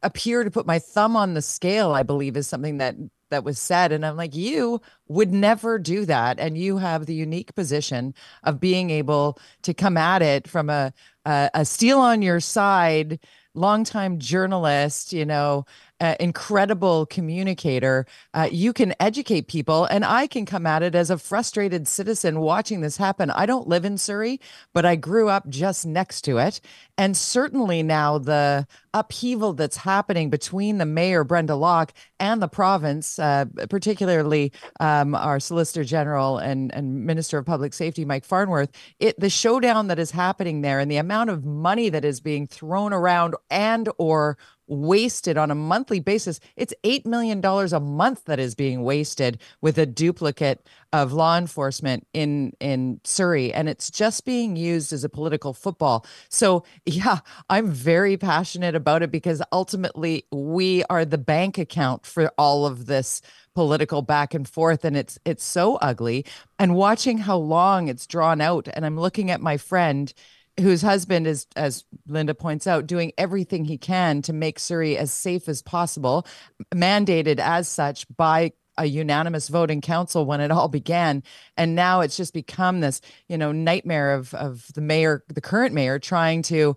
appear 0.06 0.44
to 0.44 0.52
put 0.52 0.66
my 0.66 0.80
thumb 0.80 1.18
on 1.18 1.34
the 1.34 1.42
scale. 1.42 1.92
I 1.92 2.04
believe 2.04 2.38
is 2.38 2.48
something 2.48 2.78
that 2.78 2.96
that 3.32 3.44
was 3.44 3.60
said, 3.60 3.92
and 3.92 4.06
I'm 4.06 4.16
like, 4.16 4.36
you 4.36 4.80
would 5.08 5.34
never 5.34 5.80
do 5.80 6.06
that, 6.06 6.40
and 6.40 6.58
you 6.58 6.78
have 6.78 7.06
the 7.06 7.16
unique 7.16 7.56
position 7.56 8.14
of 8.44 8.60
being 8.60 8.92
able 8.92 9.40
to 9.64 9.74
come 9.74 9.98
at 9.98 10.22
it 10.22 10.48
from 10.48 10.70
a 10.70 10.94
a, 11.26 11.50
a 11.54 11.66
Steele 11.66 12.00
on 12.00 12.22
your 12.22 12.40
side 12.40 13.20
longtime 13.56 14.20
journalist, 14.20 15.14
you 15.14 15.26
know, 15.26 15.66
uh, 16.02 16.16
incredible 16.20 17.06
communicator. 17.06 18.06
Uh, 18.34 18.50
you 18.52 18.74
can 18.74 18.94
educate 19.00 19.48
people, 19.48 19.86
and 19.86 20.04
I 20.04 20.28
can 20.28 20.46
come 20.46 20.68
at 20.68 20.84
it 20.84 20.94
as 20.94 21.10
a 21.10 21.18
frustrated 21.18 21.88
citizen 21.88 22.42
watching 22.42 22.82
this 22.82 22.98
happen. 22.98 23.32
I 23.32 23.46
don't 23.46 23.68
live 23.68 23.86
in 23.86 23.98
Surrey, 23.98 24.40
but 24.74 24.86
I 24.86 24.98
grew 24.98 25.30
up 25.30 25.48
just 25.48 25.86
next 25.86 26.22
to 26.24 26.38
it. 26.38 26.60
And 26.98 27.16
certainly 27.16 27.82
now 27.82 28.18
the 28.18 28.68
upheaval 28.96 29.52
that's 29.54 29.76
happening 29.76 30.30
between 30.30 30.78
the 30.78 30.86
mayor, 30.86 31.26
Brenda 31.26 31.56
Locke, 31.56 31.94
and 32.18 32.42
the 32.42 32.48
province, 32.48 33.20
uh, 33.20 33.44
particularly 33.70 34.54
um, 34.80 35.14
our 35.14 35.40
Solicitor 35.40 35.84
General 35.84 36.38
and, 36.38 36.74
and 36.74 37.06
Minister 37.06 37.38
of 37.38 37.46
Public 37.46 37.74
Safety, 37.74 38.06
Mike 38.06 38.24
Farnworth, 38.24 38.72
it 39.00 39.20
the 39.20 39.30
showdown 39.30 39.88
that 39.88 40.00
is 40.00 40.12
happening 40.12 40.62
there 40.62 40.80
and 40.80 40.90
the 40.90 40.96
amount 40.96 41.30
of 41.30 41.44
money 41.44 41.90
that 41.90 42.06
is 42.06 42.22
being 42.22 42.48
thrown 42.48 42.94
around 42.94 43.36
and 43.52 43.90
or 43.98 44.38
wasted 44.68 45.38
on 45.38 45.52
a 45.52 45.56
monthly 45.56 46.00
basis. 46.00 46.40
It's 46.56 46.74
$8 46.84 47.06
million 47.06 47.44
a 47.46 47.80
month 47.80 48.26
that 48.26 48.40
is 48.40 48.56
being 48.56 48.84
wasted 48.84 49.40
with 49.62 49.78
a 49.78 49.86
duplicate 49.86 50.66
of 50.94 51.14
law 51.14 51.38
enforcement 51.38 52.08
in, 52.14 52.54
in 52.60 53.00
Surrey. 53.04 53.54
And 53.54 53.68
it's 53.70 53.90
just 53.92 54.26
being 54.26 54.56
used 54.56 54.94
as 54.94 55.04
a 55.04 55.10
political 55.10 55.54
football. 55.54 56.06
So, 56.30 56.64
yeah, 56.86 57.20
I'm 57.50 57.72
very 57.72 58.18
passionate 58.18 58.76
about 58.76 59.04
it 59.04 59.12
because 59.12 59.42
ultimately 59.52 60.26
we 60.32 60.84
are 60.86 61.06
the 61.06 61.18
bank 61.18 61.58
account 61.58 62.06
for 62.06 62.32
all 62.38 62.66
of 62.66 62.86
this 62.86 63.22
political 63.54 64.02
back 64.02 64.34
and 64.34 64.50
forth 64.50 64.84
and 64.84 64.98
it's 64.98 65.18
it's 65.24 65.44
so 65.44 65.76
ugly 65.78 66.26
and 66.60 66.76
watching 66.76 67.18
how 67.20 67.38
long 67.38 67.88
it's 67.88 68.06
drawn 68.06 68.42
out 68.42 68.68
and 68.74 68.86
i'm 68.86 69.00
looking 69.00 69.32
at 69.32 69.40
my 69.40 69.56
friend 69.56 70.14
whose 70.60 70.82
husband 70.82 71.28
is, 71.28 71.48
as 71.56 71.84
Lynda 72.08 72.38
points 72.38 72.68
out, 72.68 72.88
doing 72.88 73.12
everything 73.18 73.66
he 73.66 73.78
can 73.78 74.22
to 74.24 74.34
make 74.34 74.60
Surrey 74.60 74.98
as 74.98 75.12
safe 75.12 75.50
as 75.50 75.62
possible, 75.62 76.26
mandated 76.74 77.40
as 77.40 77.68
such 77.68 78.06
by 78.16 78.54
a 78.78 78.86
unanimous 78.86 79.48
vote 79.48 79.72
in 79.72 79.82
council 79.82 80.26
when 80.26 80.42
it 80.42 80.52
all 80.52 80.68
began. 80.68 81.24
And 81.58 81.76
now 81.76 82.02
it's 82.02 82.18
just 82.18 82.34
become 82.34 82.82
this 82.82 83.02
you 83.28 83.38
know 83.38 83.52
nightmare 83.52 84.14
of 84.14 84.34
of 84.34 84.68
the 84.74 84.82
mayor 84.82 85.24
the 85.28 85.42
current 85.42 85.74
mayor 85.74 86.00
trying 86.00 86.42
to 86.44 86.76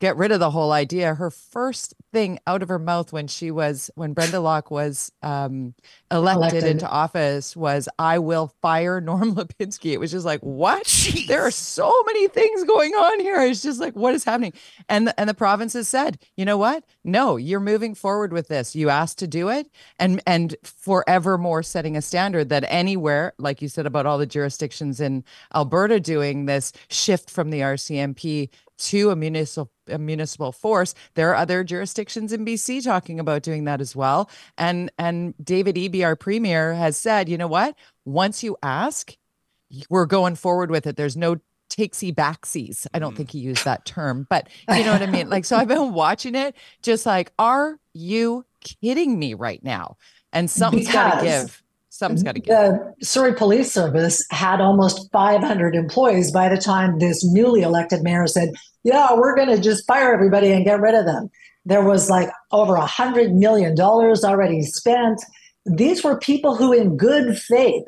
get 0.00 0.16
rid 0.16 0.32
of 0.32 0.40
the 0.40 0.50
whole 0.50 0.72
idea. 0.72 1.14
Her 1.14 1.30
first 1.30 1.94
thing 2.12 2.38
out 2.46 2.62
of 2.62 2.68
her 2.68 2.78
mouth 2.78 3.12
when 3.12 3.26
she 3.26 3.50
was 3.50 3.90
when 3.94 4.12
Brenda 4.12 4.40
Locke 4.40 4.70
was 4.70 5.12
um, 5.22 5.74
elected, 6.10 6.38
elected, 6.38 6.64
into 6.64 6.88
office 6.88 7.56
was, 7.56 7.88
"I 7.98 8.18
will 8.18 8.52
fire 8.62 9.00
Norm 9.08 9.34
Lipinski." 9.34 9.92
It 9.92 10.00
was 10.00 10.10
just 10.10 10.26
like, 10.26 10.40
what? 10.40 10.84
Jeez. 10.84 11.26
There 11.26 11.42
are 11.42 11.50
so 11.50 11.92
many 12.06 12.28
things 12.28 12.64
going 12.64 12.92
on 12.92 13.20
here. 13.20 13.40
It's 13.42 13.62
just 13.62 13.80
like, 13.80 13.94
what 13.94 14.14
is 14.14 14.24
happening? 14.24 14.52
And 14.88 15.08
the, 15.08 15.20
and 15.20 15.28
the 15.28 15.34
provinces 15.34 15.88
said, 15.88 16.18
you 16.36 16.44
know 16.44 16.56
what? 16.56 16.84
No, 17.04 17.36
you're 17.36 17.60
moving 17.60 17.94
forward 17.94 18.32
with 18.32 18.48
this. 18.48 18.74
You 18.74 18.90
asked 18.90 19.18
to 19.18 19.26
do 19.26 19.48
it, 19.48 19.70
and 19.98 20.22
and 20.26 20.56
forevermore 20.62 21.62
setting 21.62 21.96
a 21.96 22.02
standard 22.02 22.48
that 22.50 22.64
anywhere, 22.68 23.32
like 23.38 23.62
you 23.62 23.68
said 23.68 23.86
about 23.86 24.06
all 24.06 24.18
the 24.18 24.26
jurisdictions 24.26 25.00
in 25.00 25.24
Alberta 25.54 26.00
doing 26.00 26.46
this 26.46 26.72
shift 26.88 27.30
from 27.30 27.50
the 27.50 27.60
RCMP 27.60 28.50
to 28.78 29.10
a 29.10 29.16
municipal 29.16 29.70
a 29.88 29.98
municipal 29.98 30.52
force. 30.52 30.94
There 31.14 31.30
are 31.30 31.36
other 31.36 31.64
jurisdictions 31.64 32.32
in 32.32 32.44
BC 32.44 32.84
talking 32.84 33.18
about 33.18 33.42
doing 33.42 33.64
that 33.64 33.80
as 33.80 33.96
well. 33.96 34.30
And 34.56 34.90
and 34.98 35.34
David 35.42 35.76
Eby, 35.76 36.04
our 36.04 36.16
premier, 36.16 36.74
has 36.74 36.96
said, 36.96 37.28
you 37.28 37.38
know 37.38 37.48
what? 37.48 37.74
Once 38.04 38.42
you 38.42 38.56
ask, 38.62 39.16
we're 39.90 40.06
going 40.06 40.34
forward 40.34 40.70
with 40.70 40.86
it. 40.86 40.96
There's 40.96 41.16
no 41.16 41.36
takesy 41.70 42.14
backsies. 42.14 42.86
I 42.94 42.98
don't 42.98 43.14
mm. 43.14 43.18
think 43.18 43.30
he 43.30 43.38
used 43.38 43.64
that 43.64 43.84
term, 43.84 44.26
but 44.30 44.48
you 44.70 44.84
know 44.84 44.92
what 44.92 45.02
I 45.02 45.06
mean? 45.06 45.28
Like, 45.28 45.44
so 45.44 45.56
I've 45.56 45.68
been 45.68 45.92
watching 45.92 46.34
it, 46.34 46.56
just 46.82 47.06
like, 47.06 47.32
are 47.38 47.78
you 47.92 48.44
kidding 48.60 49.18
me 49.18 49.34
right 49.34 49.62
now? 49.62 49.96
And 50.32 50.50
something's 50.50 50.90
got 50.92 51.20
to 51.20 51.24
give 51.24 51.62
something's 51.98 52.22
got 52.22 52.36
to 52.36 52.40
give. 52.40 52.54
The 52.54 52.94
Surrey 53.02 53.34
Police 53.34 53.72
Service 53.72 54.24
had 54.30 54.60
almost 54.60 55.10
500 55.12 55.74
employees 55.74 56.30
by 56.30 56.48
the 56.48 56.56
time 56.56 56.98
this 56.98 57.24
newly 57.24 57.62
elected 57.62 58.02
mayor 58.02 58.26
said, 58.26 58.50
"Yeah, 58.84 59.14
we're 59.14 59.34
going 59.34 59.48
to 59.48 59.60
just 59.60 59.86
fire 59.86 60.14
everybody 60.14 60.52
and 60.52 60.64
get 60.64 60.80
rid 60.80 60.94
of 60.94 61.04
them." 61.04 61.28
There 61.64 61.84
was 61.84 62.08
like 62.08 62.30
over 62.52 62.76
a 62.76 62.86
hundred 62.86 63.34
million 63.34 63.74
dollars 63.74 64.24
already 64.24 64.62
spent. 64.62 65.20
These 65.66 66.04
were 66.04 66.18
people 66.18 66.54
who, 66.54 66.72
in 66.72 66.96
good 66.96 67.36
faith, 67.36 67.84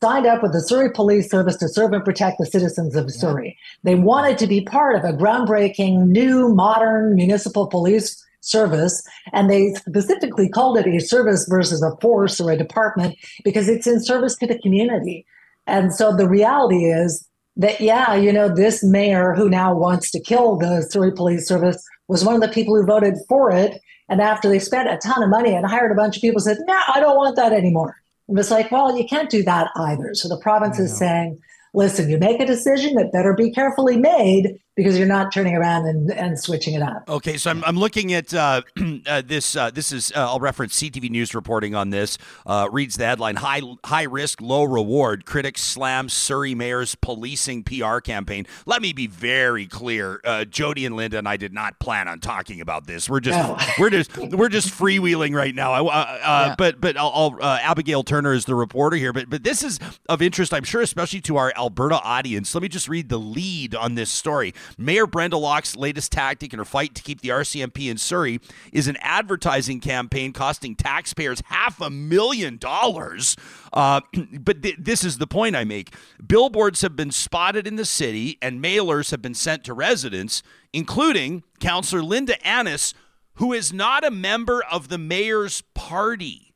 signed 0.00 0.26
up 0.26 0.42
with 0.42 0.52
the 0.52 0.62
Surrey 0.62 0.90
Police 0.90 1.28
Service 1.28 1.56
to 1.56 1.68
serve 1.68 1.92
and 1.92 2.04
protect 2.04 2.38
the 2.38 2.46
citizens 2.46 2.94
of 2.94 3.06
yeah. 3.06 3.20
Surrey. 3.20 3.58
They 3.82 3.96
wanted 3.96 4.38
to 4.38 4.46
be 4.46 4.62
part 4.62 4.96
of 4.96 5.04
a 5.04 5.16
groundbreaking, 5.16 6.06
new, 6.06 6.54
modern 6.54 7.16
municipal 7.16 7.66
police 7.66 8.24
service. 8.48 9.02
And 9.32 9.50
they 9.50 9.74
specifically 9.74 10.48
called 10.48 10.78
it 10.78 10.86
a 10.86 11.00
service 11.00 11.46
versus 11.48 11.82
a 11.82 11.96
force 12.00 12.40
or 12.40 12.50
a 12.50 12.56
department 12.56 13.16
because 13.44 13.68
it's 13.68 13.86
in 13.86 14.02
service 14.02 14.36
to 14.36 14.46
the 14.46 14.58
community. 14.58 15.26
And 15.66 15.94
so 15.94 16.16
the 16.16 16.28
reality 16.28 16.86
is 16.86 17.28
that, 17.56 17.80
yeah, 17.80 18.14
you 18.14 18.32
know, 18.32 18.48
this 18.48 18.82
mayor 18.82 19.34
who 19.34 19.48
now 19.50 19.74
wants 19.74 20.10
to 20.12 20.20
kill 20.20 20.56
the 20.56 20.82
Surrey 20.82 21.12
Police 21.12 21.46
Service 21.46 21.84
was 22.06 22.24
one 22.24 22.34
of 22.34 22.40
the 22.40 22.48
people 22.48 22.74
who 22.74 22.86
voted 22.86 23.14
for 23.28 23.50
it. 23.50 23.80
And 24.08 24.20
after 24.20 24.48
they 24.48 24.58
spent 24.58 24.88
a 24.88 24.96
ton 24.96 25.22
of 25.22 25.28
money 25.28 25.54
and 25.54 25.66
hired 25.66 25.92
a 25.92 25.94
bunch 25.94 26.16
of 26.16 26.22
people, 26.22 26.40
said, 26.40 26.56
no, 26.66 26.80
I 26.94 27.00
don't 27.00 27.16
want 27.16 27.36
that 27.36 27.52
anymore. 27.52 27.96
And 28.28 28.38
it's 28.38 28.50
like, 28.50 28.70
well, 28.70 28.96
you 28.96 29.06
can't 29.06 29.30
do 29.30 29.42
that 29.42 29.70
either. 29.76 30.14
So 30.14 30.28
the 30.28 30.40
province 30.40 30.78
is 30.78 30.96
saying, 30.96 31.38
listen, 31.74 32.08
you 32.08 32.18
make 32.18 32.40
a 32.40 32.46
decision 32.46 32.94
that 32.94 33.12
better 33.12 33.34
be 33.34 33.50
carefully 33.50 33.96
made 33.96 34.58
because 34.78 34.96
you're 34.96 35.08
not 35.08 35.32
turning 35.32 35.56
around 35.56 35.88
and, 35.88 36.12
and 36.12 36.38
switching 36.38 36.74
it 36.74 36.82
up. 36.82 37.02
Okay, 37.08 37.36
so 37.36 37.50
I'm, 37.50 37.64
I'm 37.64 37.76
looking 37.76 38.12
at 38.12 38.32
uh, 38.32 38.62
uh, 39.08 39.22
this. 39.26 39.56
Uh, 39.56 39.72
this 39.72 39.90
is 39.90 40.12
uh, 40.14 40.20
I'll 40.20 40.38
reference 40.38 40.80
CTV 40.80 41.10
News 41.10 41.34
reporting 41.34 41.74
on 41.74 41.90
this. 41.90 42.16
Uh, 42.46 42.68
reads 42.70 42.96
the 42.96 43.04
headline: 43.04 43.34
High 43.34 43.60
high 43.84 44.04
risk, 44.04 44.40
low 44.40 44.62
reward. 44.62 45.26
Critics 45.26 45.62
slam 45.62 46.08
Surrey 46.08 46.54
mayor's 46.54 46.94
policing 46.94 47.64
PR 47.64 47.98
campaign. 47.98 48.46
Let 48.66 48.80
me 48.80 48.92
be 48.92 49.08
very 49.08 49.66
clear. 49.66 50.20
Uh, 50.22 50.44
Jody 50.44 50.86
and 50.86 50.94
Linda 50.94 51.18
and 51.18 51.26
I 51.26 51.36
did 51.36 51.52
not 51.52 51.80
plan 51.80 52.06
on 52.06 52.20
talking 52.20 52.60
about 52.60 52.86
this. 52.86 53.10
We're 53.10 53.18
just 53.18 53.36
no. 53.36 53.58
we're 53.80 53.90
just 53.90 54.16
we're 54.16 54.48
just 54.48 54.68
freewheeling 54.68 55.34
right 55.34 55.56
now. 55.56 55.82
Yeah. 55.86 56.54
But 56.56 56.80
but 56.80 56.96
I'll, 56.96 57.36
I'll 57.42 57.42
Abigail 57.42 58.04
Turner 58.04 58.32
is 58.32 58.44
the 58.44 58.54
reporter 58.54 58.96
here. 58.96 59.12
But 59.12 59.28
but 59.28 59.42
this 59.42 59.64
is 59.64 59.80
of 60.08 60.22
interest, 60.22 60.54
I'm 60.54 60.62
sure, 60.62 60.82
especially 60.82 61.20
to 61.22 61.36
our 61.36 61.52
Alberta 61.56 62.00
audience. 62.00 62.54
Let 62.54 62.62
me 62.62 62.68
just 62.68 62.88
read 62.88 63.08
the 63.08 63.18
lead 63.18 63.74
on 63.74 63.96
this 63.96 64.08
story. 64.08 64.54
Mayor 64.76 65.06
Brenda 65.06 65.36
Locke's 65.36 65.76
latest 65.76 66.12
tactic 66.12 66.52
in 66.52 66.58
her 66.58 66.64
fight 66.64 66.94
to 66.94 67.02
keep 67.02 67.20
the 67.20 67.30
RCMP 67.30 67.90
in 67.90 67.98
Surrey 67.98 68.40
is 68.72 68.88
an 68.88 68.96
advertising 69.00 69.80
campaign 69.80 70.32
costing 70.32 70.74
taxpayers 70.74 71.42
half 71.46 71.80
a 71.80 71.90
million 71.90 72.56
dollars. 72.56 73.36
Uh, 73.72 74.00
but 74.40 74.62
th- 74.62 74.76
this 74.78 75.04
is 75.04 75.18
the 75.18 75.26
point 75.26 75.56
I 75.56 75.64
make. 75.64 75.94
Billboards 76.24 76.82
have 76.82 76.96
been 76.96 77.10
spotted 77.10 77.66
in 77.66 77.76
the 77.76 77.84
city, 77.84 78.38
and 78.42 78.62
mailers 78.62 79.10
have 79.10 79.22
been 79.22 79.34
sent 79.34 79.64
to 79.64 79.74
residents, 79.74 80.42
including 80.72 81.42
Councillor 81.60 82.02
Linda 82.02 82.44
Annis, 82.46 82.94
who 83.34 83.52
is 83.52 83.72
not 83.72 84.04
a 84.04 84.10
member 84.10 84.64
of 84.64 84.88
the 84.88 84.98
mayor's 84.98 85.62
party. 85.74 86.54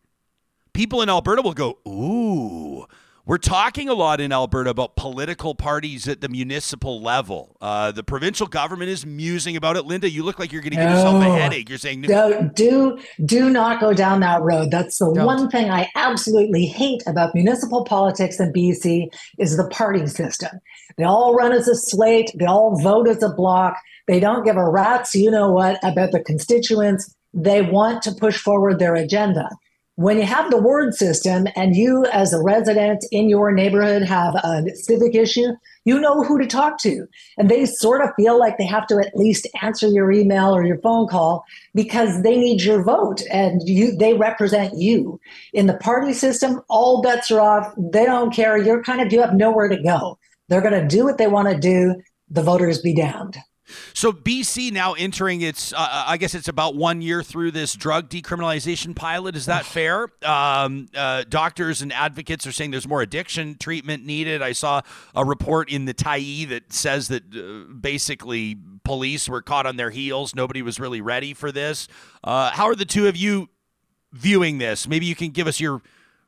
People 0.73 1.03
in 1.03 1.09
Alberta 1.09 1.43
will 1.43 1.53
go, 1.53 1.79
ooh. 1.87 2.87
We're 3.25 3.39
talking 3.39 3.89
a 3.89 3.95
lot 3.95 4.21
in 4.21 4.33
Alberta 4.33 4.71
about 4.71 4.97
political 4.97 5.55
parties 5.55 6.09
at 6.09 6.21
the 6.21 6.29
municipal 6.29 7.01
level. 7.01 7.57
Uh, 7.61 7.93
the 7.93 8.03
provincial 8.03 8.49
government 8.49 8.91
is 8.91 9.07
musing 9.07 9.57
about 9.57 9.77
it. 9.77 9.85
Lynda, 9.85 10.11
you 10.11 10.25
look 10.25 10.41
like 10.41 10.51
you're 10.51 10.61
going 10.61 10.73
to 10.73 10.77
give 10.77 10.91
yourself 10.91 11.23
a 11.23 11.31
headache. 11.31 11.69
You're 11.69 11.79
saying 11.79 12.03
do, 12.03 12.51
do 12.53 12.99
do 13.25 13.49
not 13.49 13.81
go 13.81 13.95
down 13.95 14.19
that 14.21 14.43
road. 14.43 14.73
That's 14.73 14.99
the 14.99 15.13
Don't. 15.13 15.25
one 15.25 15.49
thing 15.51 15.71
I 15.71 15.89
absolutely 15.95 16.67
hate 16.67 17.05
about 17.07 17.33
municipal 17.33 17.85
politics 17.85 18.41
in 18.41 18.53
BC 18.53 19.07
is 19.39 19.57
the 19.57 19.69
party 19.69 20.05
system. 20.09 20.59
They 20.97 21.05
all 21.05 21.37
run 21.37 21.53
as 21.53 21.69
a 21.69 21.77
slate. 21.77 22.33
They 22.35 22.47
all 22.47 22.77
vote 22.83 23.07
as 23.07 23.23
a 23.23 23.29
block. 23.29 23.77
They 24.09 24.19
don't 24.19 24.45
give 24.45 24.57
a 24.57 24.69
rat's 24.69 25.15
you 25.15 25.31
know 25.31 25.53
what 25.53 25.79
about 25.85 26.11
the 26.11 26.25
constituents. 26.25 27.15
They 27.33 27.63
want 27.63 28.03
to 28.03 28.13
push 28.13 28.37
forward 28.37 28.81
their 28.81 28.97
agenda 28.97 29.49
when 30.03 30.19
you 30.19 30.25
have 30.25 30.51
the 30.51 30.61
ward 30.61 30.95
system 30.95 31.47
and 31.57 31.77
you 31.77 32.05
as 32.07 32.33
a 32.33 32.43
resident 32.43 33.05
in 33.11 33.29
your 33.29 33.53
neighborhood 33.53 34.03
have 34.03 34.35
a 34.35 34.65
civic 34.75 35.15
issue 35.15 35.53
you 35.85 35.99
know 35.99 36.23
who 36.23 36.39
to 36.39 36.47
talk 36.47 36.79
to. 36.79 37.07
And 37.37 37.49
they 37.49 37.67
sort 37.67 38.03
of 38.03 38.11
feel 38.17 38.39
like 38.39 38.59
they 38.59 38.67
have 38.67 38.87
to 38.89 38.99
at 38.99 39.17
least 39.17 39.49
answer 39.63 39.89
your 39.89 40.13
email 40.13 40.55
or 40.55 40.65
your 40.65 40.79
phone 40.79 41.09
call 41.09 41.45
because 41.75 42.23
they 42.23 42.37
need 42.37 42.63
your 42.63 42.83
vote 42.83 43.23
and 43.33 43.61
you 43.65 43.97
they 43.97 44.15
represent 44.15 44.79
you. 44.79 45.21
In 45.53 45.67
the 45.67 45.77
party 45.77 46.13
system 46.13 46.63
all 46.69 47.03
bets 47.03 47.31
are 47.31 47.41
off. 47.41 47.73
They 47.77 48.05
don't 48.05 48.33
care. 48.33 48.57
You're 48.57 48.83
kind 48.83 49.01
of 49.01 49.13
you 49.13 49.21
have 49.21 49.35
nowhere 49.35 49.69
to 49.69 49.83
go. 49.83 50.19
They're 50.49 50.61
going 50.61 50.81
to 50.81 50.87
do 50.87 51.05
what 51.05 51.19
they 51.19 51.27
want 51.27 51.49
to 51.49 51.59
do. 51.59 52.01
The 52.31 52.43
voters 52.43 52.81
be 52.81 52.95
damned 52.95 53.37
so 53.95 54.13
BC 54.13 54.73
now 54.73 54.95
entering 54.95 55.41
its, 55.41 55.73
uh, 55.73 55.77
uh, 55.79 56.05
I 56.07 56.17
guess 56.17 56.35
it's 56.35 56.49
about 56.49 56.75
one 56.75 57.03
year 57.03 57.23
through 57.23 57.53
this 57.53 57.75
drug 57.75 58.09
decriminalization 58.09 58.95
pilot. 58.95 59.37
Is 59.37 59.47
that 59.47 59.65
fair? 59.65 60.09
Um, 60.25 60.89
uh, 60.95 61.25
doctors 61.29 61.83
and 61.83 61.93
advocates 61.93 62.47
are 62.47 62.53
saying 62.53 62.71
there's 62.71 62.89
more 62.89 63.03
addiction 63.03 63.57
treatment 63.59 64.05
needed. 64.05 64.43
I 64.43 64.53
saw 64.53 64.83
a 65.15 65.25
report 65.25 65.71
in 65.71 65.85
the 65.85 65.95
Tyee 65.95 66.49
that 66.49 66.73
says 66.73 67.09
that 67.09 67.23
uh, 67.35 67.73
basically 67.73 68.57
police 68.85 69.29
were 69.29 69.43
caught 69.43 69.67
on 69.67 69.77
their 69.77 69.91
heels. 69.91 70.35
Nobody 70.35 70.63
was 70.63 70.81
really 70.81 71.01
ready 71.01 71.35
for 71.35 71.53
this. 71.53 71.89
Uh, 72.25 72.51
how 72.51 72.67
are 72.67 72.75
the 72.75 72.85
two 72.85 73.09
of 73.09 73.17
you 73.17 73.49
viewing 74.13 74.59
this? 74.59 74.89
Maybe 74.89 75.07
you 75.07 75.15
can 75.15 75.31
give 75.31 75.47
us 75.47 75.61
your 75.61 75.83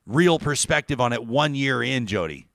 real 0.06 0.38
perspective 0.38 1.00
on 1.00 1.12
it 1.12 1.24
one 1.24 1.54
year 1.54 1.82
in, 1.82 2.06
Jody. 2.06 2.46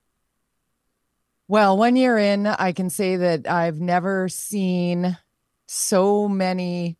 Well, 1.50 1.76
one 1.76 1.96
year 1.96 2.16
in, 2.16 2.46
I 2.46 2.70
can 2.70 2.90
say 2.90 3.16
that 3.16 3.50
I've 3.50 3.80
never 3.80 4.28
seen 4.28 5.18
so 5.66 6.28
many 6.28 6.96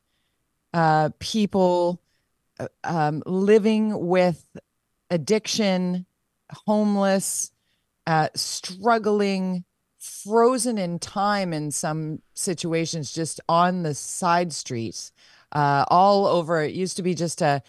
uh, 0.75 1.11
people 1.21 2.03
uh, 2.59 2.67
um, 2.83 3.23
living 3.27 4.09
with 4.09 4.45
addiction, 5.09 6.05
homeless, 6.67 7.53
uh, 8.09 8.31
struggling, 8.35 9.67
frozen 10.01 10.79
in 10.79 10.99
time 10.99 11.53
in 11.53 11.71
some 11.71 12.21
situations, 12.35 13.13
just 13.13 13.41
on 13.49 13.85
the 13.85 13.95
side 13.95 14.53
streets, 14.53 15.13
uh, 15.53 15.85
all 15.87 16.27
over. 16.27 16.61
It 16.61 16.75
used 16.75 16.97
to 16.97 17.05
be 17.05 17.15
just 17.15 17.41
a 17.41 17.63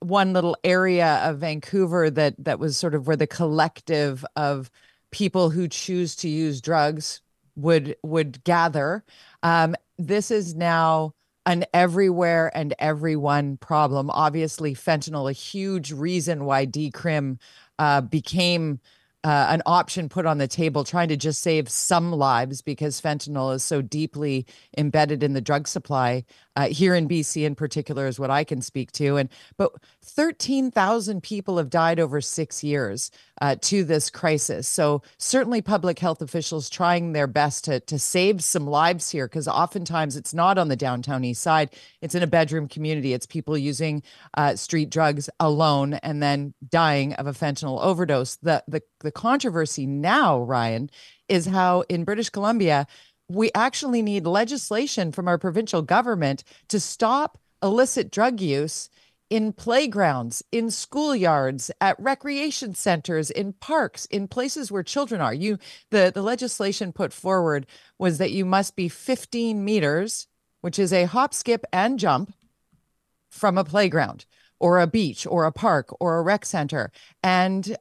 one 0.00 0.32
little 0.32 0.56
area 0.64 1.20
of 1.22 1.38
Vancouver 1.38 2.10
that 2.10 2.34
that 2.38 2.58
was 2.58 2.76
sort 2.76 2.96
of 2.96 3.06
where 3.06 3.14
the 3.14 3.28
collective 3.28 4.24
of 4.34 4.72
people 5.14 5.48
who 5.48 5.68
choose 5.68 6.16
to 6.16 6.28
use 6.28 6.60
drugs 6.60 7.20
would 7.54 7.94
would 8.02 8.42
gather. 8.42 9.04
Um, 9.44 9.76
this 9.96 10.32
is 10.32 10.56
now 10.56 11.14
an 11.46 11.64
everywhere 11.72 12.50
and 12.52 12.74
everyone 12.80 13.56
problem. 13.58 14.10
Obviously, 14.10 14.74
fentanyl, 14.74 15.30
a 15.30 15.32
huge 15.32 15.92
reason 15.92 16.46
why 16.46 16.66
decrim 16.66 17.38
uh, 17.78 18.00
became 18.00 18.80
uh, 19.22 19.46
an 19.50 19.62
option 19.66 20.08
put 20.08 20.26
on 20.26 20.38
the 20.38 20.48
table, 20.48 20.82
trying 20.82 21.08
to 21.08 21.16
just 21.16 21.42
save 21.42 21.68
some 21.68 22.10
lives 22.10 22.60
because 22.60 23.00
fentanyl 23.00 23.54
is 23.54 23.62
so 23.62 23.80
deeply 23.80 24.44
embedded 24.76 25.22
in 25.22 25.32
the 25.32 25.40
drug 25.40 25.68
supply 25.68 26.24
uh, 26.56 26.68
here 26.68 26.94
in 26.94 27.08
BC, 27.08 27.44
in 27.44 27.54
particular, 27.54 28.06
is 28.06 28.18
what 28.18 28.30
I 28.30 28.44
can 28.44 28.62
speak 28.62 28.92
to. 28.92 29.16
And 29.16 29.28
but 29.56 29.72
thirteen 30.02 30.70
thousand 30.70 31.22
people 31.22 31.58
have 31.58 31.70
died 31.70 31.98
over 31.98 32.20
six 32.20 32.62
years 32.62 33.10
uh, 33.40 33.56
to 33.62 33.84
this 33.84 34.10
crisis. 34.10 34.68
So 34.68 35.02
certainly, 35.18 35.62
public 35.62 35.98
health 35.98 36.22
officials 36.22 36.70
trying 36.70 37.12
their 37.12 37.26
best 37.26 37.64
to 37.64 37.80
to 37.80 37.98
save 37.98 38.42
some 38.42 38.66
lives 38.66 39.10
here, 39.10 39.26
because 39.26 39.48
oftentimes 39.48 40.16
it's 40.16 40.34
not 40.34 40.58
on 40.58 40.68
the 40.68 40.76
downtown 40.76 41.24
east 41.24 41.42
side; 41.42 41.74
it's 42.00 42.14
in 42.14 42.22
a 42.22 42.28
bedroom 42.28 42.68
community. 42.68 43.12
It's 43.12 43.26
people 43.26 43.58
using 43.58 44.02
uh, 44.36 44.56
street 44.56 44.90
drugs 44.90 45.28
alone 45.40 45.94
and 45.94 46.22
then 46.22 46.54
dying 46.68 47.14
of 47.14 47.26
a 47.26 47.32
fentanyl 47.32 47.82
overdose. 47.82 48.36
The 48.36 48.62
the 48.68 48.82
the 49.00 49.12
controversy 49.12 49.86
now, 49.86 50.40
Ryan, 50.40 50.90
is 51.28 51.46
how 51.46 51.82
in 51.88 52.04
British 52.04 52.30
Columbia 52.30 52.86
we 53.28 53.50
actually 53.54 54.02
need 54.02 54.26
legislation 54.26 55.12
from 55.12 55.28
our 55.28 55.38
provincial 55.38 55.82
government 55.82 56.44
to 56.68 56.78
stop 56.78 57.38
illicit 57.62 58.10
drug 58.10 58.40
use 58.40 58.90
in 59.30 59.52
playgrounds, 59.52 60.42
in 60.52 60.66
schoolyards, 60.66 61.70
at 61.80 61.98
recreation 61.98 62.74
centers, 62.74 63.30
in 63.30 63.54
parks, 63.54 64.04
in 64.06 64.28
places 64.28 64.70
where 64.70 64.82
children 64.82 65.20
are. 65.20 65.34
You 65.34 65.58
the, 65.90 66.12
the 66.14 66.22
legislation 66.22 66.92
put 66.92 67.12
forward 67.12 67.66
was 67.98 68.18
that 68.18 68.32
you 68.32 68.44
must 68.44 68.76
be 68.76 68.88
15 68.88 69.64
meters, 69.64 70.26
which 70.60 70.78
is 70.78 70.92
a 70.92 71.04
hop, 71.04 71.32
skip, 71.32 71.64
and 71.72 71.98
jump 71.98 72.34
from 73.30 73.58
a 73.58 73.64
playground 73.64 74.26
or 74.60 74.80
a 74.80 74.86
beach 74.86 75.26
or 75.26 75.44
a 75.44 75.52
park 75.52 75.94
or 76.00 76.18
a 76.18 76.22
rec 76.22 76.44
center. 76.44 76.92
And 77.22 77.76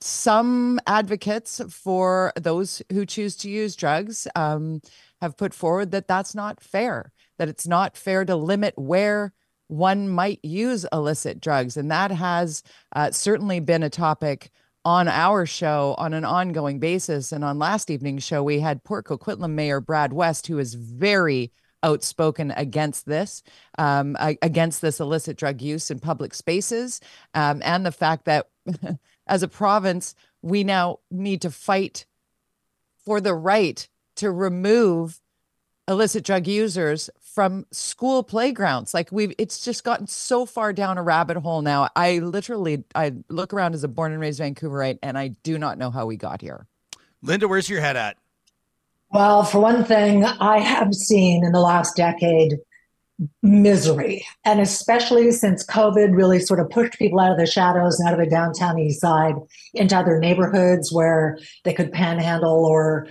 some 0.00 0.80
advocates 0.86 1.60
for 1.70 2.32
those 2.36 2.82
who 2.92 3.06
choose 3.06 3.36
to 3.36 3.50
use 3.50 3.74
drugs 3.76 4.26
um, 4.36 4.80
have 5.20 5.36
put 5.36 5.54
forward 5.54 5.90
that 5.92 6.08
that's 6.08 6.34
not 6.34 6.62
fair, 6.62 7.12
that 7.38 7.48
it's 7.48 7.66
not 7.66 7.96
fair 7.96 8.24
to 8.24 8.36
limit 8.36 8.74
where 8.76 9.32
one 9.68 10.08
might 10.08 10.40
use 10.42 10.84
illicit 10.92 11.40
drugs. 11.40 11.76
And 11.76 11.90
that 11.90 12.10
has 12.10 12.62
uh, 12.94 13.12
certainly 13.12 13.60
been 13.60 13.82
a 13.82 13.90
topic 13.90 14.50
on 14.84 15.08
our 15.08 15.46
show 15.46 15.94
on 15.98 16.12
an 16.14 16.24
ongoing 16.24 16.80
basis. 16.80 17.32
And 17.32 17.44
on 17.44 17.58
last 17.58 17.90
evening's 17.90 18.24
show, 18.24 18.42
we 18.42 18.60
had 18.60 18.82
Port 18.82 19.06
Coquitlam 19.06 19.52
Mayor 19.52 19.80
Brad 19.80 20.12
West, 20.12 20.46
who 20.46 20.58
is 20.58 20.74
very 20.74 21.52
outspoken 21.82 22.50
against 22.52 23.06
this, 23.06 23.42
um, 23.78 24.16
against 24.20 24.82
this 24.82 25.00
illicit 25.00 25.36
drug 25.36 25.62
use 25.62 25.90
in 25.90 25.98
public 25.98 26.34
spaces, 26.34 27.00
um, 27.34 27.62
and 27.64 27.86
the 27.86 27.92
fact 27.92 28.26
that 28.26 28.48
as 29.30 29.42
a 29.42 29.48
province, 29.48 30.14
we 30.42 30.64
now 30.64 30.98
need 31.10 31.40
to 31.42 31.50
fight 31.50 32.04
for 33.04 33.20
the 33.20 33.34
right 33.34 33.88
to 34.16 34.30
remove 34.30 35.22
illicit 35.88 36.24
drug 36.24 36.46
users 36.46 37.08
from 37.20 37.64
school 37.70 38.22
playgrounds. 38.22 38.92
Like 38.92 39.10
we've 39.10 39.32
it's 39.38 39.64
just 39.64 39.84
gotten 39.84 40.06
so 40.06 40.44
far 40.44 40.72
down 40.72 40.98
a 40.98 41.02
rabbit 41.02 41.36
hole 41.38 41.62
now. 41.62 41.88
I 41.96 42.18
literally 42.18 42.84
i 42.94 43.14
look 43.28 43.54
around 43.54 43.74
as 43.74 43.84
a 43.84 43.88
born 43.88 44.12
and 44.12 44.20
raised 44.20 44.40
vancouverite 44.40 44.98
and 45.02 45.16
i 45.16 45.28
do 45.28 45.58
not 45.58 45.78
know 45.78 45.90
how 45.90 46.06
we 46.06 46.16
got 46.16 46.40
here. 46.40 46.66
Linda 47.22 47.48
where's 47.48 47.68
your 47.68 47.80
head 47.80 47.96
at? 47.96 48.18
Well 49.10 49.44
for 49.44 49.60
one 49.60 49.84
thing 49.84 50.24
i 50.24 50.58
have 50.58 50.94
seen 50.94 51.44
in 51.44 51.52
the 51.52 51.60
last 51.60 51.96
decade 51.96 52.58
misery. 53.42 54.24
And 54.44 54.60
especially 54.60 55.30
since 55.30 55.66
COVID 55.66 56.16
really 56.16 56.38
sort 56.38 56.60
of 56.60 56.70
pushed 56.70 56.94
people 56.98 57.20
out 57.20 57.32
of 57.32 57.38
the 57.38 57.46
shadows 57.46 57.98
and 57.98 58.08
out 58.08 58.14
of 58.14 58.20
the 58.20 58.30
downtown 58.30 58.78
east 58.78 59.00
side 59.00 59.34
into 59.74 59.96
other 59.96 60.18
neighborhoods 60.18 60.92
where 60.92 61.38
they 61.64 61.72
could 61.72 61.92
panhandle 61.92 62.64
or 62.64 63.06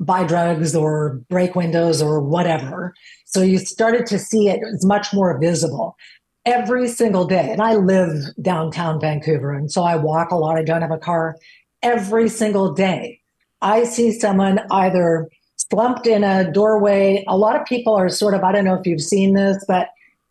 buy 0.00 0.24
drugs 0.24 0.74
or 0.74 1.20
break 1.28 1.54
windows 1.54 2.02
or 2.02 2.20
whatever. 2.20 2.92
So 3.24 3.40
you 3.40 3.58
started 3.58 4.06
to 4.06 4.18
see 4.18 4.48
it, 4.48 4.60
was 4.60 4.84
much 4.84 5.12
more 5.14 5.38
visible 5.38 5.96
every 6.44 6.88
single 6.88 7.24
day. 7.24 7.50
And 7.52 7.62
I 7.62 7.74
live 7.74 8.24
downtown 8.40 9.00
Vancouver, 9.00 9.52
and 9.52 9.70
so 9.70 9.84
I 9.84 9.96
walk 9.96 10.30
a 10.30 10.36
lot. 10.36 10.56
I 10.56 10.64
don't 10.64 10.82
have 10.82 10.90
a 10.90 10.98
car. 10.98 11.36
Every 11.82 12.28
single 12.28 12.72
day, 12.72 13.20
I 13.60 13.84
see 13.84 14.12
someone 14.12 14.60
either 14.70 15.28
slumped 15.72 16.06
in 16.06 16.22
a 16.22 16.50
doorway. 16.52 17.24
A 17.28 17.36
lot 17.36 17.56
of 17.58 17.64
people 17.66 17.94
are 17.94 18.08
sort 18.08 18.34
of, 18.34 18.44
I 18.44 18.52
don't 18.52 18.64
know 18.64 18.74
if 18.74 18.86
you've 18.86 19.00
seen 19.00 19.34
this, 19.34 19.64
but 19.66 19.88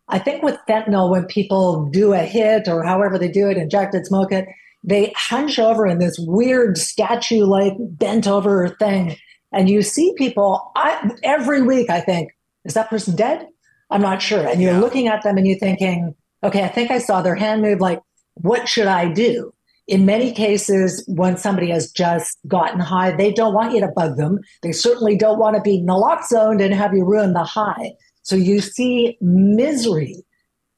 I 0.08 0.18
think 0.18 0.42
with 0.42 0.56
fentanyl, 0.68 1.10
when 1.10 1.26
people 1.26 1.86
do 1.90 2.12
a 2.12 2.18
hit 2.18 2.68
or 2.68 2.84
however 2.84 3.18
they 3.18 3.28
do 3.28 3.48
it, 3.48 3.56
inject 3.56 3.94
it, 3.94 4.06
smoke 4.06 4.30
it, 4.32 4.46
they 4.84 5.12
hunch 5.16 5.58
over 5.58 5.86
in 5.86 5.98
this 5.98 6.16
weird 6.18 6.76
statue 6.78 7.44
like 7.44 7.72
bent 7.78 8.26
over 8.28 8.68
thing. 8.78 9.16
And 9.52 9.68
you 9.68 9.82
see 9.82 10.12
people 10.16 10.72
I, 10.76 11.10
every 11.24 11.62
week, 11.62 11.90
I 11.90 12.00
think, 12.00 12.30
is 12.64 12.74
that 12.74 12.90
person 12.90 13.16
dead? 13.16 13.46
I'm 13.90 14.02
not 14.02 14.22
sure. 14.22 14.46
And 14.46 14.62
you're 14.62 14.72
Yeah. 14.74 14.80
looking 14.80 15.08
at 15.08 15.22
them 15.22 15.36
and 15.38 15.46
you're 15.46 15.58
thinking, 15.58 16.14
okay, 16.44 16.62
I 16.64 16.68
think 16.68 16.90
I 16.90 16.98
saw 16.98 17.20
their 17.22 17.34
hand 17.34 17.62
move. 17.62 17.80
Like, 17.80 18.00
what 18.34 18.68
should 18.68 18.86
I 18.86 19.08
do? 19.12 19.52
In 19.88 20.06
many 20.06 20.32
cases, 20.32 21.04
when 21.08 21.36
somebody 21.36 21.70
has 21.70 21.90
just 21.90 22.38
gotten 22.46 22.80
high, 22.80 23.10
they 23.14 23.32
don't 23.32 23.54
want 23.54 23.74
you 23.74 23.80
to 23.80 23.88
bug 23.88 24.16
them. 24.16 24.38
They 24.62 24.72
certainly 24.72 25.16
don't 25.16 25.38
want 25.38 25.56
to 25.56 25.62
be 25.62 25.82
naloxoned 25.82 26.62
and 26.64 26.72
have 26.72 26.94
you 26.94 27.04
ruin 27.04 27.32
the 27.32 27.44
high. 27.44 27.92
So 28.22 28.36
you 28.36 28.60
see 28.60 29.18
misery 29.20 30.24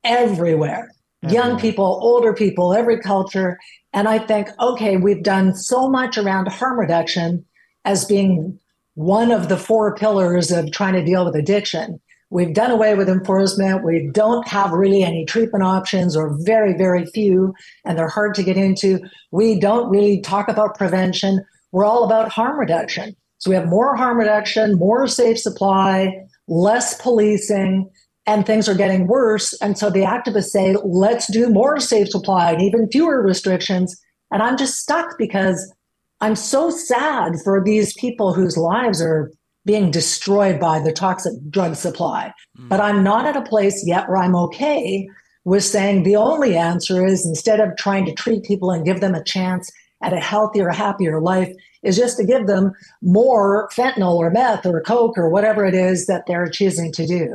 everywhere. 0.04 0.90
Young 1.30 1.58
people, 1.58 2.00
older 2.02 2.34
people, 2.34 2.74
every 2.74 3.00
culture. 3.00 3.58
And 3.94 4.08
I 4.08 4.18
think, 4.18 4.48
okay, 4.60 4.98
we've 4.98 5.22
done 5.22 5.54
so 5.54 5.88
much 5.88 6.18
around 6.18 6.48
harm 6.48 6.78
reduction 6.78 7.44
as 7.86 8.04
being 8.04 8.58
one 8.94 9.30
of 9.30 9.48
the 9.48 9.56
four 9.56 9.94
pillars 9.94 10.50
of 10.50 10.70
trying 10.70 10.92
to 10.94 11.04
deal 11.04 11.24
with 11.24 11.34
addiction. 11.34 12.00
We've 12.30 12.54
done 12.54 12.70
away 12.70 12.94
with 12.94 13.08
enforcement. 13.08 13.84
We 13.84 14.10
don't 14.12 14.46
have 14.48 14.72
really 14.72 15.02
any 15.02 15.24
treatment 15.24 15.62
options 15.62 16.16
or 16.16 16.36
very, 16.40 16.76
very 16.76 17.06
few, 17.06 17.54
and 17.84 17.98
they're 17.98 18.08
hard 18.08 18.34
to 18.36 18.42
get 18.42 18.56
into. 18.56 19.00
We 19.30 19.58
don't 19.58 19.90
really 19.90 20.20
talk 20.20 20.48
about 20.48 20.76
prevention. 20.76 21.44
We're 21.72 21.84
all 21.84 22.04
about 22.04 22.30
harm 22.30 22.58
reduction. 22.58 23.14
So 23.38 23.50
we 23.50 23.56
have 23.56 23.68
more 23.68 23.94
harm 23.94 24.18
reduction, 24.18 24.78
more 24.78 25.06
safe 25.06 25.38
supply, 25.38 26.12
less 26.48 27.00
policing, 27.00 27.90
and 28.26 28.46
things 28.46 28.68
are 28.68 28.74
getting 28.74 29.06
worse. 29.06 29.52
And 29.60 29.76
so 29.76 29.90
the 29.90 30.00
activists 30.00 30.50
say, 30.50 30.76
let's 30.84 31.30
do 31.30 31.50
more 31.50 31.78
safe 31.78 32.08
supply 32.08 32.52
and 32.52 32.62
even 32.62 32.88
fewer 32.90 33.22
restrictions. 33.22 34.00
And 34.30 34.42
I'm 34.42 34.56
just 34.56 34.78
stuck 34.78 35.18
because 35.18 35.72
I'm 36.20 36.36
so 36.36 36.70
sad 36.70 37.34
for 37.42 37.62
these 37.62 37.92
people 37.94 38.32
whose 38.32 38.56
lives 38.56 39.02
are 39.02 39.30
being 39.64 39.90
destroyed 39.90 40.60
by 40.60 40.78
the 40.78 40.92
toxic 40.92 41.32
drug 41.50 41.74
supply. 41.74 42.32
Hmm. 42.56 42.68
But 42.68 42.80
I'm 42.80 43.02
not 43.02 43.26
at 43.26 43.36
a 43.36 43.42
place 43.42 43.86
yet 43.86 44.08
where 44.08 44.18
I'm 44.18 44.36
okay 44.36 45.08
with 45.44 45.64
saying 45.64 46.02
the 46.02 46.16
only 46.16 46.56
answer 46.56 47.04
is 47.04 47.26
instead 47.26 47.60
of 47.60 47.76
trying 47.76 48.06
to 48.06 48.12
treat 48.12 48.44
people 48.44 48.70
and 48.70 48.84
give 48.84 49.00
them 49.00 49.14
a 49.14 49.24
chance 49.24 49.70
at 50.02 50.12
a 50.12 50.20
healthier, 50.20 50.70
happier 50.70 51.20
life, 51.20 51.52
is 51.82 51.96
just 51.96 52.16
to 52.16 52.24
give 52.24 52.46
them 52.46 52.72
more 53.02 53.68
fentanyl 53.72 54.16
or 54.16 54.30
meth 54.30 54.66
or 54.66 54.80
coke 54.80 55.16
or 55.16 55.28
whatever 55.28 55.64
it 55.64 55.74
is 55.74 56.06
that 56.06 56.24
they're 56.26 56.48
choosing 56.48 56.92
to 56.92 57.06
do. 57.06 57.34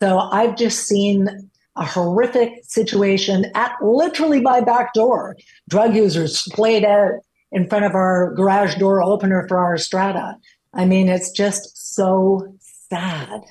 So 0.00 0.18
I've 0.18 0.56
just 0.56 0.86
seen 0.86 1.50
a 1.76 1.84
horrific 1.84 2.64
situation 2.64 3.46
at 3.54 3.72
literally 3.82 4.40
my 4.40 4.60
back 4.60 4.92
door. 4.94 5.36
Drug 5.68 5.94
users 5.94 6.42
played 6.52 6.84
out 6.84 7.12
in 7.50 7.68
front 7.68 7.84
of 7.84 7.94
our 7.94 8.32
garage 8.34 8.76
door 8.76 9.02
opener 9.02 9.46
for 9.46 9.58
our 9.58 9.76
strata. 9.78 10.36
I 10.74 10.84
mean, 10.84 11.08
it's 11.08 11.30
just 11.30 11.94
so 11.94 12.56
sad. 12.88 13.42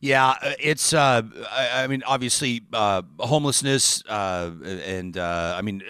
Yeah, 0.00 0.28
uh, 0.28 0.52
it's. 0.60 0.92
Uh, 0.92 1.22
I, 1.50 1.84
I 1.84 1.86
mean, 1.86 2.02
obviously, 2.06 2.62
uh, 2.72 3.02
homelessness, 3.18 4.02
uh, 4.08 4.52
and 4.62 5.16
uh, 5.16 5.54
I 5.56 5.62
mean, 5.62 5.82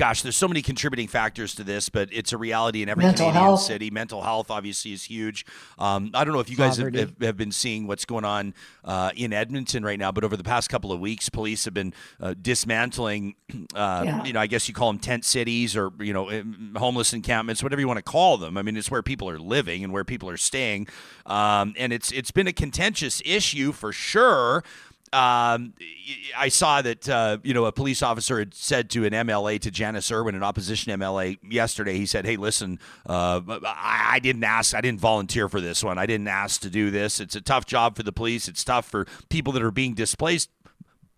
gosh, 0.00 0.22
there's 0.22 0.36
so 0.36 0.48
many 0.48 0.62
contributing 0.62 1.06
factors 1.06 1.54
to 1.54 1.62
this, 1.62 1.90
but 1.90 2.08
it's 2.10 2.32
a 2.32 2.38
reality 2.38 2.82
in 2.82 2.88
every 2.88 3.04
Mental 3.04 3.26
Canadian 3.26 3.44
health. 3.44 3.60
city. 3.60 3.90
Mental 3.90 4.22
health, 4.22 4.50
obviously, 4.50 4.94
is 4.94 5.04
huge. 5.04 5.44
Um, 5.78 6.10
I 6.14 6.24
don't 6.24 6.32
know 6.32 6.40
if 6.40 6.48
you 6.48 6.56
guys 6.56 6.78
have, 6.78 6.94
have, 6.94 7.12
have 7.20 7.36
been 7.36 7.52
seeing 7.52 7.86
what's 7.86 8.06
going 8.06 8.24
on 8.24 8.54
uh, 8.82 9.10
in 9.14 9.34
Edmonton 9.34 9.84
right 9.84 9.98
now, 9.98 10.10
but 10.10 10.24
over 10.24 10.38
the 10.38 10.42
past 10.42 10.70
couple 10.70 10.90
of 10.90 11.00
weeks, 11.00 11.28
police 11.28 11.66
have 11.66 11.74
been 11.74 11.92
uh, 12.18 12.34
dismantling. 12.40 13.34
Uh, 13.74 14.02
Yeah. 14.04 14.24
You 14.24 14.32
know, 14.32 14.40
I 14.40 14.46
guess 14.46 14.68
you 14.68 14.74
call 14.74 14.90
them 14.90 14.98
tent 14.98 15.24
cities 15.24 15.76
or 15.76 15.92
you 16.00 16.12
know, 16.12 16.30
homeless 16.76 17.12
encampments, 17.12 17.62
whatever 17.62 17.80
you 17.80 17.86
want 17.86 17.98
to 17.98 18.02
call 18.02 18.38
them. 18.38 18.56
I 18.56 18.62
mean, 18.62 18.76
it's 18.76 18.90
where 18.90 19.02
people 19.02 19.28
are 19.28 19.38
living 19.38 19.84
and 19.84 19.92
where 19.92 20.04
people 20.04 20.28
are 20.30 20.36
staying, 20.36 20.88
um, 21.26 21.74
and 21.76 21.92
it's 21.92 22.10
it's 22.10 22.30
been 22.30 22.46
a 22.46 22.52
contentious 22.52 23.20
issue 23.24 23.72
for 23.72 23.92
sure. 23.92 24.64
Um, 25.12 25.74
I 26.36 26.48
saw 26.50 26.82
that 26.82 27.08
uh, 27.08 27.38
you 27.42 27.52
know 27.52 27.64
a 27.64 27.72
police 27.72 28.00
officer 28.00 28.38
had 28.38 28.54
said 28.54 28.90
to 28.90 29.04
an 29.04 29.12
MLA 29.12 29.58
to 29.60 29.70
Janis 29.70 30.10
Irwin, 30.12 30.36
an 30.36 30.44
opposition 30.44 30.96
MLA, 30.98 31.38
yesterday. 31.42 31.96
He 31.96 32.06
said, 32.06 32.24
"Hey, 32.24 32.36
listen, 32.36 32.78
uh, 33.08 33.40
I, 33.48 34.10
I 34.12 34.18
didn't 34.20 34.44
ask, 34.44 34.72
I 34.74 34.80
didn't 34.80 35.00
volunteer 35.00 35.48
for 35.48 35.60
this 35.60 35.82
one. 35.82 35.98
I 35.98 36.06
didn't 36.06 36.28
ask 36.28 36.60
to 36.62 36.70
do 36.70 36.92
this. 36.92 37.18
It's 37.18 37.34
a 37.34 37.40
tough 37.40 37.66
job 37.66 37.96
for 37.96 38.04
the 38.04 38.12
police. 38.12 38.46
It's 38.46 38.62
tough 38.62 38.86
for 38.86 39.06
people 39.28 39.52
that 39.54 39.62
are 39.62 39.72
being 39.72 39.94
displaced." 39.94 40.48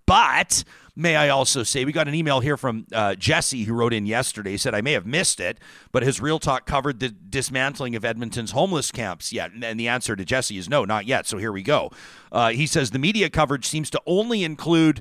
But 0.06 0.64
may 0.94 1.16
I 1.16 1.28
also 1.28 1.62
say, 1.62 1.84
we 1.84 1.92
got 1.92 2.08
an 2.08 2.14
email 2.14 2.40
here 2.40 2.56
from 2.56 2.86
uh, 2.92 3.14
Jesse 3.14 3.64
who 3.64 3.74
wrote 3.74 3.92
in 3.92 4.06
yesterday. 4.06 4.52
He 4.52 4.56
said, 4.56 4.74
I 4.74 4.80
may 4.80 4.92
have 4.92 5.06
missed 5.06 5.40
it, 5.40 5.58
but 5.90 6.02
his 6.02 6.20
Real 6.20 6.38
Talk 6.38 6.66
covered 6.66 7.00
the 7.00 7.08
dismantling 7.08 7.96
of 7.96 8.04
Edmonton's 8.04 8.50
homeless 8.50 8.90
camps 8.90 9.32
yet? 9.32 9.52
And 9.62 9.78
the 9.78 9.88
answer 9.88 10.16
to 10.16 10.24
Jesse 10.24 10.58
is 10.58 10.68
no, 10.68 10.84
not 10.84 11.06
yet. 11.06 11.26
So 11.26 11.38
here 11.38 11.52
we 11.52 11.62
go. 11.62 11.90
Uh, 12.30 12.50
he 12.50 12.66
says, 12.66 12.90
the 12.90 12.98
media 12.98 13.30
coverage 13.30 13.66
seems 13.66 13.90
to 13.90 14.00
only 14.06 14.44
include 14.44 15.00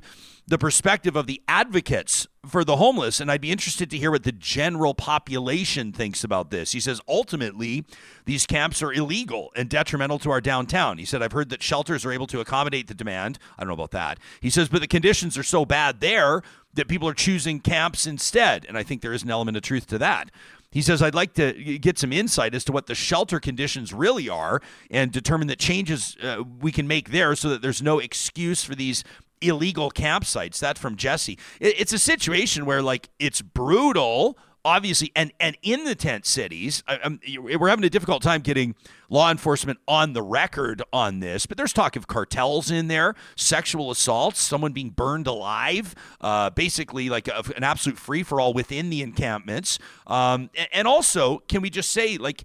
the 0.52 0.58
perspective 0.58 1.16
of 1.16 1.26
the 1.26 1.40
advocates 1.48 2.26
for 2.46 2.62
the 2.62 2.76
homeless, 2.76 3.20
and 3.20 3.30
I'd 3.30 3.40
be 3.40 3.50
interested 3.50 3.90
to 3.90 3.96
hear 3.96 4.10
what 4.10 4.24
the 4.24 4.32
general 4.32 4.92
population 4.92 5.92
thinks 5.92 6.24
about 6.24 6.50
this. 6.50 6.72
He 6.72 6.80
says 6.80 7.00
ultimately, 7.08 7.86
these 8.26 8.44
camps 8.44 8.82
are 8.82 8.92
illegal 8.92 9.50
and 9.56 9.70
detrimental 9.70 10.18
to 10.18 10.30
our 10.30 10.42
downtown. 10.42 10.98
He 10.98 11.06
said, 11.06 11.22
I've 11.22 11.32
heard 11.32 11.48
that 11.48 11.62
shelters 11.62 12.04
are 12.04 12.12
able 12.12 12.26
to 12.26 12.40
accommodate 12.40 12.86
the 12.86 12.92
demand. 12.92 13.38
I 13.56 13.62
don't 13.62 13.68
know 13.68 13.82
about 13.82 13.92
that. 13.92 14.18
He 14.42 14.50
says, 14.50 14.68
but 14.68 14.82
the 14.82 14.86
conditions 14.86 15.38
are 15.38 15.42
so 15.42 15.64
bad 15.64 16.00
there 16.00 16.42
that 16.74 16.86
people 16.86 17.08
are 17.08 17.14
choosing 17.14 17.58
camps 17.58 18.06
instead. 18.06 18.66
And 18.68 18.76
I 18.76 18.82
think 18.82 19.00
there 19.00 19.14
is 19.14 19.22
an 19.22 19.30
element 19.30 19.56
of 19.56 19.62
truth 19.62 19.86
to 19.86 19.96
that. 20.00 20.30
He 20.70 20.82
says, 20.82 21.00
I'd 21.00 21.14
like 21.14 21.32
to 21.34 21.52
get 21.78 21.98
some 21.98 22.12
insight 22.12 22.54
as 22.54 22.64
to 22.64 22.72
what 22.72 22.88
the 22.88 22.94
shelter 22.94 23.40
conditions 23.40 23.94
really 23.94 24.28
are 24.28 24.60
and 24.90 25.10
determine 25.12 25.48
the 25.48 25.56
changes 25.56 26.14
uh, 26.22 26.42
we 26.60 26.72
can 26.72 26.86
make 26.86 27.10
there 27.10 27.34
so 27.36 27.48
that 27.48 27.62
there's 27.62 27.80
no 27.80 27.98
excuse 27.98 28.64
for 28.64 28.74
these 28.74 29.02
illegal 29.42 29.90
campsites. 29.90 30.58
That 30.60 30.78
from 30.78 30.96
Jesse. 30.96 31.38
It, 31.60 31.80
it's 31.80 31.92
a 31.92 31.98
situation 31.98 32.64
where 32.64 32.82
like 32.82 33.08
it's 33.18 33.42
brutal, 33.42 34.38
obviously, 34.64 35.12
and 35.14 35.32
and 35.40 35.56
in 35.62 35.84
the 35.84 35.94
tent 35.94 36.26
cities, 36.26 36.82
I, 36.86 37.18
we're 37.38 37.68
having 37.68 37.84
a 37.84 37.90
difficult 37.90 38.22
time 38.22 38.40
getting 38.40 38.74
law 39.08 39.30
enforcement 39.30 39.78
on 39.86 40.14
the 40.14 40.22
record 40.22 40.82
on 40.92 41.20
this. 41.20 41.44
But 41.44 41.58
there's 41.58 41.72
talk 41.72 41.96
of 41.96 42.06
cartels 42.06 42.70
in 42.70 42.88
there, 42.88 43.14
sexual 43.36 43.90
assaults, 43.90 44.40
someone 44.40 44.72
being 44.72 44.90
burned 44.90 45.26
alive, 45.26 45.94
uh, 46.20 46.50
basically 46.50 47.10
like 47.10 47.28
a, 47.28 47.42
an 47.56 47.64
absolute 47.64 47.98
free 47.98 48.22
for 48.22 48.40
all 48.40 48.54
within 48.54 48.88
the 48.88 49.02
encampments. 49.02 49.78
Um, 50.06 50.50
and, 50.56 50.68
and 50.72 50.88
also, 50.88 51.38
can 51.48 51.60
we 51.60 51.70
just 51.70 51.90
say 51.90 52.16
like 52.16 52.44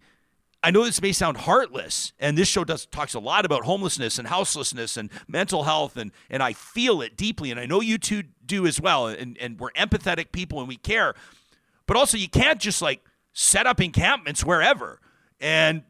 I 0.68 0.70
know 0.70 0.84
this 0.84 1.02
may 1.02 1.14
sound 1.14 1.38
heartless, 1.38 2.12
and 2.20 2.38
this 2.38 2.50
show 2.50 2.66
does 2.66 2.86
talks 2.88 3.14
a 3.14 3.22
lot 3.22 3.46
about 3.46 3.64
homelessness 3.64 4.20
and 4.20 4.28
houselessness 4.28 4.98
and 4.98 5.10
mental 5.26 5.64
health, 5.64 5.96
and 5.96 6.12
and 6.30 6.44
I 6.44 6.52
feel 6.52 7.02
it 7.02 7.16
deeply, 7.16 7.52
and 7.52 7.58
I 7.58 7.66
know 7.66 7.80
you 7.80 7.98
two 7.98 8.24
do 8.46 8.68
as 8.68 8.82
well, 8.82 9.08
and 9.08 9.38
and 9.38 9.58
we're 9.62 9.72
empathetic 9.72 10.34
people 10.34 10.60
and 10.60 10.68
we 10.68 10.76
care, 10.76 11.16
but 11.86 11.96
also 11.96 12.18
you 12.18 12.28
can't 12.28 12.60
just 12.60 12.82
like 12.82 13.00
set 13.32 13.66
up 13.66 13.80
encampments 13.80 14.44
wherever, 14.44 15.00
and 15.40 15.84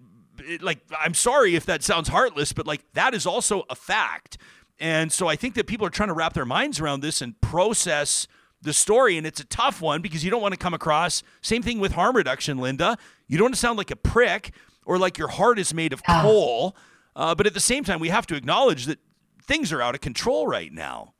it, 0.46 0.62
like 0.62 0.82
I'm 0.96 1.16
sorry 1.16 1.56
if 1.56 1.66
that 1.66 1.82
sounds 1.82 2.10
heartless, 2.10 2.54
but 2.54 2.68
like 2.68 2.84
that 2.94 3.16
is 3.16 3.26
also 3.26 3.63
a 3.72 3.76
fact, 3.76 4.38
and 4.80 5.12
so 5.12 5.28
I 5.28 5.36
think 5.36 5.56
that 5.56 5.66
people 5.66 5.88
are 5.88 5.90
trying 5.90 6.10
to 6.10 6.13
wrap 6.13 6.34
their 6.34 6.46
minds 6.46 6.80
around 6.80 7.00
this 7.00 7.20
and 7.24 7.42
process 7.42 8.28
the 8.62 8.74
story 8.74 9.18
and 9.18 9.28
it's 9.28 9.40
a 9.40 9.46
tough 9.46 9.82
one 9.82 10.02
because 10.02 10.24
you 10.26 10.32
don't 10.32 10.42
want 10.42 10.52
to 10.52 10.58
come 10.58 10.74
across 10.74 11.22
same 11.42 11.62
thing 11.62 11.80
with 11.80 11.92
harm 11.92 12.16
reduction 12.16 12.58
lynda. 12.58 12.98
You 13.28 13.38
don't 13.38 13.46
want 13.46 13.54
to 13.54 13.60
sound 13.60 13.78
like 13.78 13.92
a 13.92 13.96
prick 13.96 14.52
or 14.88 14.97
like 14.97 15.17
your 15.19 15.28
heart 15.28 15.60
is 15.60 15.73
made 15.73 15.93
of 15.93 16.02
Ah. 16.08 16.21
coal 16.23 16.76
uh, 17.15 17.36
but 17.36 17.45
at 17.45 17.54
the 17.54 17.60
same 17.60 17.84
time 17.84 18.00
we 18.00 18.10
have 18.10 18.26
to 18.26 18.36
acknowledge 18.36 18.86
that 18.86 19.00
things 19.43 19.71
are 19.71 19.82
out 19.82 19.93
of 19.93 20.02
control 20.02 20.47
right 20.47 20.73
now 20.73 21.13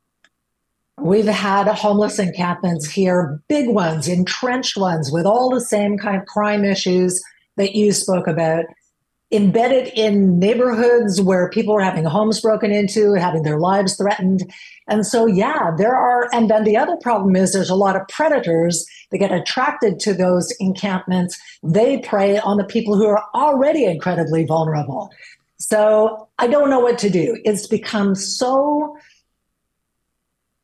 We've 1.00 1.26
had 1.26 1.68
homeless 1.68 2.18
encampments 2.18 2.90
here, 2.90 3.40
big 3.48 3.68
ones, 3.68 4.08
entrenched 4.08 4.76
ones, 4.76 5.12
with 5.12 5.26
all 5.26 5.48
the 5.48 5.60
same 5.60 5.96
kind 5.96 6.16
of 6.16 6.26
crime 6.26 6.64
issues 6.64 7.22
that 7.56 7.76
you 7.76 7.92
spoke 7.92 8.26
about, 8.26 8.64
embedded 9.30 9.92
in 9.94 10.40
neighborhoods 10.40 11.20
where 11.20 11.50
people 11.50 11.72
are 11.76 11.80
having 11.80 12.04
homes 12.04 12.40
broken 12.40 12.72
into, 12.72 13.12
having 13.14 13.44
their 13.44 13.60
lives 13.60 13.96
threatened. 13.96 14.52
And 14.88 15.06
so, 15.06 15.26
yeah, 15.26 15.70
there 15.76 15.94
are. 15.94 16.28
And 16.32 16.50
then 16.50 16.64
the 16.64 16.76
other 16.76 16.96
problem 16.96 17.36
is 17.36 17.52
there's 17.52 17.70
a 17.70 17.74
lot 17.74 17.96
of 17.96 18.08
predators 18.08 18.86
that 19.10 19.18
get 19.18 19.32
attracted 19.32 20.00
to 20.00 20.14
those 20.14 20.50
encampments. 20.58 21.38
They 21.62 21.98
prey 21.98 22.38
on 22.38 22.56
the 22.56 22.64
people 22.64 22.96
who 22.96 23.06
are 23.06 23.24
already 23.34 23.84
incredibly 23.84 24.44
vulnerable. 24.44 25.10
So 25.58 26.28
I 26.38 26.46
don't 26.46 26.70
know 26.70 26.80
what 26.80 26.98
to 27.00 27.10
do. 27.10 27.38
It's 27.44 27.66
become 27.66 28.14
so 28.14 28.96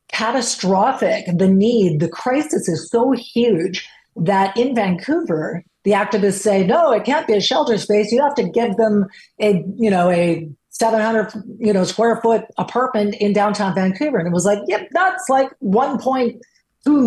catastrophic. 0.07 1.25
The 1.37 1.47
need, 1.47 1.99
the 1.99 2.07
crisis 2.07 2.69
is 2.69 2.89
so 2.89 3.11
huge 3.11 3.87
that 4.15 4.55
in 4.57 4.73
Vancouver, 4.73 5.63
the 5.83 5.91
activists 5.91 6.39
say, 6.39 6.65
no, 6.65 6.91
it 6.91 7.03
can't 7.03 7.27
be 7.27 7.33
a 7.33 7.41
shelter 7.41 7.77
space. 7.77 8.11
You 8.11 8.21
have 8.23 8.35
to 8.35 8.49
give 8.49 8.77
them 8.77 9.05
a, 9.39 9.63
you 9.77 9.91
know, 9.91 10.09
a 10.09 10.49
700, 10.79 11.31
you 11.59 11.71
know, 11.71 11.83
square 11.85 12.19
foot 12.21 12.43
apartment 12.57 13.15
in 13.15 13.31
downtown 13.33 13.73
Vancouver. 13.73 14.17
And 14.17 14.27
it 14.27 14.33
was 14.33 14.45
like, 14.45 14.59
yep, 14.67 14.89
that's 14.91 15.29
like 15.29 15.49
1.2 15.63 16.39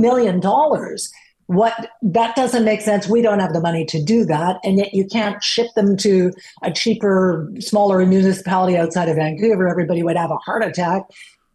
million 0.00 0.40
dollars. 0.40 1.12
what 1.48 1.90
that 2.02 2.37
doesn't 2.37 2.64
make 2.64 2.83
sense. 2.83 3.09
We 3.09 3.22
don't 3.22 3.40
have 3.40 3.54
the 3.54 3.61
money 3.61 3.85
to 3.87 4.02
do 4.02 4.24
that. 4.26 4.57
And 4.64 4.78
yet 4.78 4.92
you 4.92 5.07
can't 5.07 5.42
ship 5.42 5.68
them 5.76 5.96
to 5.98 6.31
a 6.62 6.70
cheaper, 6.70 7.50
smaller 7.59 8.04
municipality 8.04 8.76
outside 8.76 9.09
of 9.09 9.16
Vancouver. 9.16 9.66
Everybody 9.66 10.02
would 10.02 10.16
have 10.16 10.31
a 10.31 10.37
heart 10.37 10.62
attack. 10.62 11.02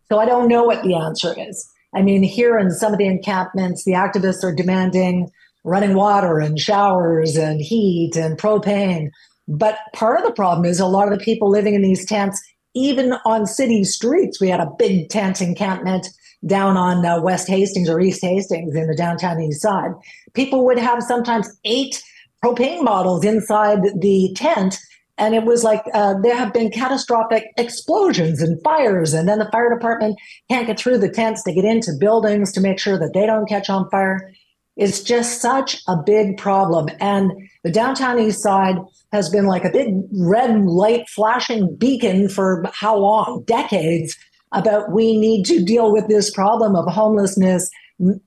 So 0.09 0.19
I 0.19 0.25
don't 0.25 0.47
know 0.47 0.63
what 0.63 0.83
the 0.83 0.95
answer 0.95 1.33
is. 1.37 1.67
I 1.95 2.01
mean, 2.01 2.23
here 2.23 2.57
in 2.57 2.71
some 2.71 2.91
of 2.91 2.97
the 2.97 3.05
encampments, 3.05 3.83
the 3.85 3.91
activists 3.91 4.43
are 4.43 4.53
demanding 4.53 5.29
running 5.63 5.93
water 5.93 6.39
and 6.39 6.59
showers 6.59 7.35
and 7.37 7.61
heat 7.61 8.15
and 8.15 8.37
propane. 8.37 9.09
But 9.47 9.77
part 9.93 10.17
of 10.17 10.25
the 10.25 10.33
problem 10.33 10.65
is 10.65 10.79
a 10.79 10.85
lot 10.85 11.11
of 11.11 11.17
the 11.17 11.23
people 11.23 11.49
living 11.49 11.73
in 11.73 11.81
these 11.81 12.05
tents, 12.05 12.41
even 12.73 13.13
on 13.25 13.45
city 13.45 13.83
streets, 13.83 14.39
we 14.39 14.49
had 14.49 14.59
a 14.59 14.71
big 14.77 15.09
tent 15.09 15.41
encampment 15.41 16.07
down 16.45 16.77
on 16.77 17.05
uh, 17.05 17.21
West 17.21 17.47
Hastings 17.47 17.89
or 17.89 17.99
East 17.99 18.21
Hastings 18.21 18.75
in 18.75 18.87
the 18.87 18.95
downtown 18.95 19.39
east 19.41 19.61
side, 19.61 19.91
people 20.33 20.65
would 20.65 20.79
have 20.79 21.03
sometimes 21.03 21.49
eight 21.65 22.01
propane 22.43 22.85
bottles 22.85 23.23
inside 23.23 23.79
the 23.99 24.33
tent. 24.35 24.77
And 25.17 25.35
it 25.35 25.43
was 25.43 25.63
like 25.63 25.83
uh, 25.93 26.15
there 26.21 26.35
have 26.35 26.53
been 26.53 26.71
catastrophic 26.71 27.45
explosions 27.57 28.41
and 28.41 28.61
fires. 28.63 29.13
And 29.13 29.29
then 29.29 29.39
the 29.39 29.49
fire 29.51 29.73
department 29.73 30.17
can't 30.49 30.67
get 30.67 30.79
through 30.79 30.97
the 30.97 31.09
tents 31.09 31.43
to 31.43 31.53
get 31.53 31.65
into 31.65 31.91
buildings 31.99 32.51
to 32.53 32.61
make 32.61 32.79
sure 32.79 32.97
that 32.97 33.13
they 33.13 33.25
don't 33.25 33.47
catch 33.47 33.69
on 33.69 33.89
fire. 33.89 34.31
It's 34.75 35.01
just 35.01 35.39
such 35.39 35.81
a 35.87 35.95
big 35.95 36.37
problem. 36.37 36.89
And 36.99 37.31
the 37.63 37.71
downtown 37.71 38.19
east 38.19 38.41
side 38.41 38.77
has 39.11 39.29
been 39.29 39.45
like 39.45 39.63
a 39.63 39.71
big 39.71 39.95
red 40.11 40.65
light 40.65 41.07
flashing 41.09 41.75
beacon 41.75 42.27
for 42.29 42.63
how 42.73 42.97
long? 42.97 43.43
Decades 43.45 44.17
about 44.51 44.91
we 44.91 45.17
need 45.17 45.45
to 45.45 45.63
deal 45.63 45.91
with 45.91 46.07
this 46.07 46.29
problem 46.29 46.75
of 46.75 46.91
homelessness, 46.91 47.69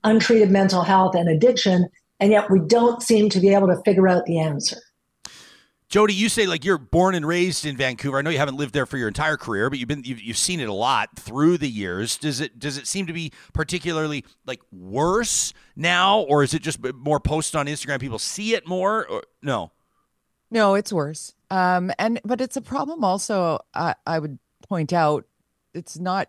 untreated 0.03 0.51
mental 0.51 0.81
health, 0.81 1.15
and 1.15 1.29
addiction. 1.29 1.87
And 2.19 2.31
yet 2.31 2.49
we 2.49 2.59
don't 2.67 3.01
seem 3.01 3.29
to 3.29 3.39
be 3.39 3.53
able 3.53 3.67
to 3.67 3.81
figure 3.85 4.07
out 4.07 4.25
the 4.25 4.39
answer. 4.39 4.77
Jody, 5.89 6.13
you 6.13 6.27
say 6.27 6.45
like 6.45 6.65
you're 6.65 6.77
born 6.77 7.15
and 7.15 7.25
raised 7.25 7.65
in 7.65 7.77
Vancouver. 7.77 8.17
I 8.17 8.21
know 8.21 8.29
you 8.29 8.37
haven't 8.37 8.57
lived 8.57 8.73
there 8.73 8.85
for 8.85 8.97
your 8.97 9.07
entire 9.07 9.37
career, 9.37 9.69
but 9.69 9.79
you've 9.79 9.87
been 9.87 10.03
you've, 10.03 10.21
you've 10.21 10.37
seen 10.37 10.59
it 10.59 10.67
a 10.67 10.73
lot 10.73 11.09
through 11.15 11.57
the 11.57 11.69
years. 11.69 12.17
Does 12.17 12.41
it 12.41 12.59
does 12.59 12.77
it 12.77 12.87
seem 12.87 13.07
to 13.07 13.13
be 13.13 13.31
particularly 13.53 14.25
like 14.45 14.59
worse 14.71 15.53
now, 15.77 16.19
or 16.21 16.43
is 16.43 16.53
it 16.53 16.61
just 16.61 16.79
more 16.95 17.21
posted 17.21 17.57
on 17.57 17.67
Instagram? 17.67 18.01
People 18.01 18.19
see 18.19 18.53
it 18.53 18.67
more, 18.67 19.07
or 19.07 19.23
no? 19.41 19.71
No, 20.51 20.75
it's 20.75 20.91
worse. 20.91 21.33
Um, 21.49 21.91
and 21.97 22.19
but 22.25 22.41
it's 22.41 22.57
a 22.57 22.61
problem 22.61 23.05
also. 23.05 23.59
I, 23.73 23.95
I 24.05 24.19
would 24.19 24.39
point 24.67 24.91
out 24.91 25.25
it's 25.73 25.97
not 25.97 26.27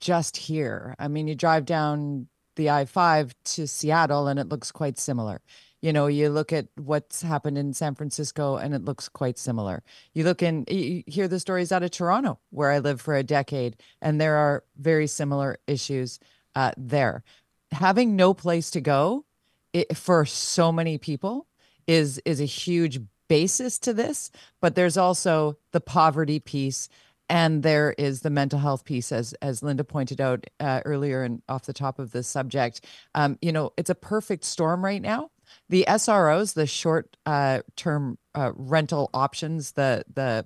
just 0.00 0.36
here. 0.36 0.94
I 0.98 1.08
mean, 1.08 1.28
you 1.28 1.34
drive 1.34 1.66
down 1.66 2.28
the 2.56 2.70
I 2.70 2.84
5 2.84 3.34
to 3.44 3.66
Seattle 3.66 4.28
and 4.28 4.38
it 4.38 4.48
looks 4.48 4.70
quite 4.70 4.98
similar. 4.98 5.40
You 5.84 5.92
know, 5.92 6.06
you 6.06 6.30
look 6.30 6.50
at 6.50 6.68
what's 6.76 7.20
happened 7.20 7.58
in 7.58 7.74
San 7.74 7.94
Francisco 7.94 8.56
and 8.56 8.72
it 8.72 8.86
looks 8.86 9.06
quite 9.06 9.38
similar. 9.38 9.82
You 10.14 10.24
look 10.24 10.42
in, 10.42 10.64
you 10.66 11.04
hear 11.06 11.28
the 11.28 11.38
stories 11.38 11.72
out 11.72 11.82
of 11.82 11.90
Toronto, 11.90 12.38
where 12.48 12.70
I 12.70 12.78
lived 12.78 13.02
for 13.02 13.14
a 13.14 13.22
decade, 13.22 13.76
and 14.00 14.18
there 14.18 14.36
are 14.36 14.64
very 14.78 15.06
similar 15.06 15.58
issues 15.66 16.20
uh, 16.54 16.72
there. 16.78 17.22
Having 17.70 18.16
no 18.16 18.32
place 18.32 18.70
to 18.70 18.80
go 18.80 19.26
it, 19.74 19.94
for 19.94 20.24
so 20.24 20.72
many 20.72 20.96
people 20.96 21.48
is 21.86 22.18
is 22.24 22.40
a 22.40 22.46
huge 22.46 22.98
basis 23.28 23.78
to 23.80 23.92
this, 23.92 24.30
but 24.62 24.76
there's 24.76 24.96
also 24.96 25.58
the 25.72 25.82
poverty 25.82 26.40
piece 26.40 26.88
and 27.28 27.62
there 27.62 27.94
is 27.98 28.22
the 28.22 28.30
mental 28.30 28.58
health 28.58 28.84
piece 28.84 29.12
as 29.12 29.32
as 29.42 29.60
lynda 29.60 29.86
pointed 29.86 30.20
out 30.20 30.46
uh, 30.60 30.80
earlier 30.84 31.22
and 31.22 31.42
off 31.48 31.64
the 31.64 31.72
top 31.72 31.98
of 31.98 32.12
this 32.12 32.28
subject 32.28 32.82
um, 33.14 33.38
you 33.40 33.50
know 33.50 33.72
it's 33.78 33.88
a 33.88 33.94
perfect 33.94 34.44
storm 34.44 34.84
right 34.84 35.00
now 35.00 35.30
the 35.68 35.84
sros 35.88 36.54
the 36.54 36.66
short 36.66 37.16
uh, 37.26 37.60
term 37.76 38.18
uh, 38.34 38.52
rental 38.54 39.10
options 39.14 39.72
the 39.72 40.04
the 40.12 40.44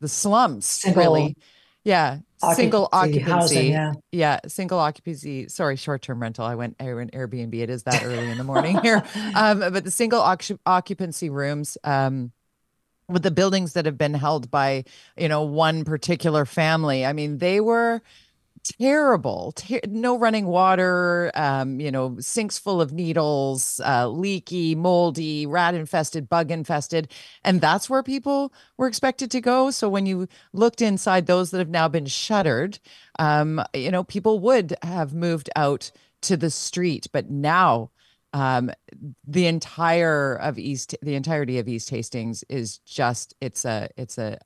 the 0.00 0.08
slums 0.08 0.66
single 0.66 1.02
really. 1.02 1.36
Yeah 1.84 2.18
single 2.54 2.88
occupancy. 2.92 3.30
housing, 3.30 3.72
yeah. 3.72 3.92
yeah 4.12 4.40
single 4.46 4.78
occupancy. 4.78 5.48
Sorry 5.48 5.76
short 5.76 6.02
term 6.02 6.20
rental. 6.20 6.44
I 6.44 6.54
went 6.54 6.76
airbnb. 6.78 7.54
It 7.54 7.70
is 7.70 7.84
that 7.84 8.04
early 8.04 8.30
in 8.30 8.38
the 8.38 8.44
morning 8.44 8.78
here. 8.82 9.02
Um, 9.34 9.60
but 9.60 9.84
the 9.84 9.90
single 9.90 10.20
occupancy 10.64 11.30
rooms 11.30 11.76
um, 11.84 12.32
with 13.08 13.22
the 13.22 13.30
buildings 13.30 13.74
that 13.74 13.86
have 13.86 13.98
been 13.98 14.14
held 14.14 14.50
by 14.50 14.84
you 15.16 15.28
know 15.28 15.42
one 15.42 15.84
particular 15.84 16.44
family 16.44 17.04
i 17.04 17.12
mean 17.12 17.38
they 17.38 17.60
were 17.60 18.02
terrible 18.78 19.52
ter- 19.52 19.80
no 19.88 20.18
running 20.18 20.46
water 20.46 21.30
um, 21.34 21.80
you 21.80 21.90
know 21.90 22.16
sinks 22.20 22.58
full 22.58 22.80
of 22.80 22.92
needles 22.92 23.80
uh, 23.84 24.08
leaky 24.08 24.74
moldy 24.74 25.46
rat 25.46 25.74
infested 25.74 26.28
bug 26.28 26.50
infested 26.50 27.12
and 27.44 27.60
that's 27.60 27.88
where 27.90 28.02
people 28.02 28.52
were 28.76 28.86
expected 28.86 29.30
to 29.30 29.40
go. 29.40 29.70
So 29.70 29.88
when 29.88 30.06
you 30.06 30.28
looked 30.52 30.82
inside 30.82 31.26
those 31.26 31.50
that 31.50 31.58
have 31.58 31.68
now 31.68 31.88
been 31.88 32.06
shuttered 32.06 32.78
um, 33.18 33.62
you 33.74 33.90
know 33.90 34.04
people 34.04 34.40
would 34.40 34.74
have 34.82 35.14
moved 35.14 35.50
out 35.56 35.90
to 36.22 36.36
the 36.36 36.50
street 36.50 37.06
but 37.12 37.30
now 37.30 37.90
um, 38.32 38.70
the 39.26 39.46
entire 39.46 40.34
of 40.36 40.58
East, 40.58 40.94
the 41.00 41.14
entirety 41.14 41.58
of 41.58 41.68
East 41.68 41.88
Hastings 41.88 42.44
is 42.48 42.78
just 42.78 43.34
it's 43.40 43.64
a 43.64 43.88
it's 43.96 44.18
a 44.18 44.38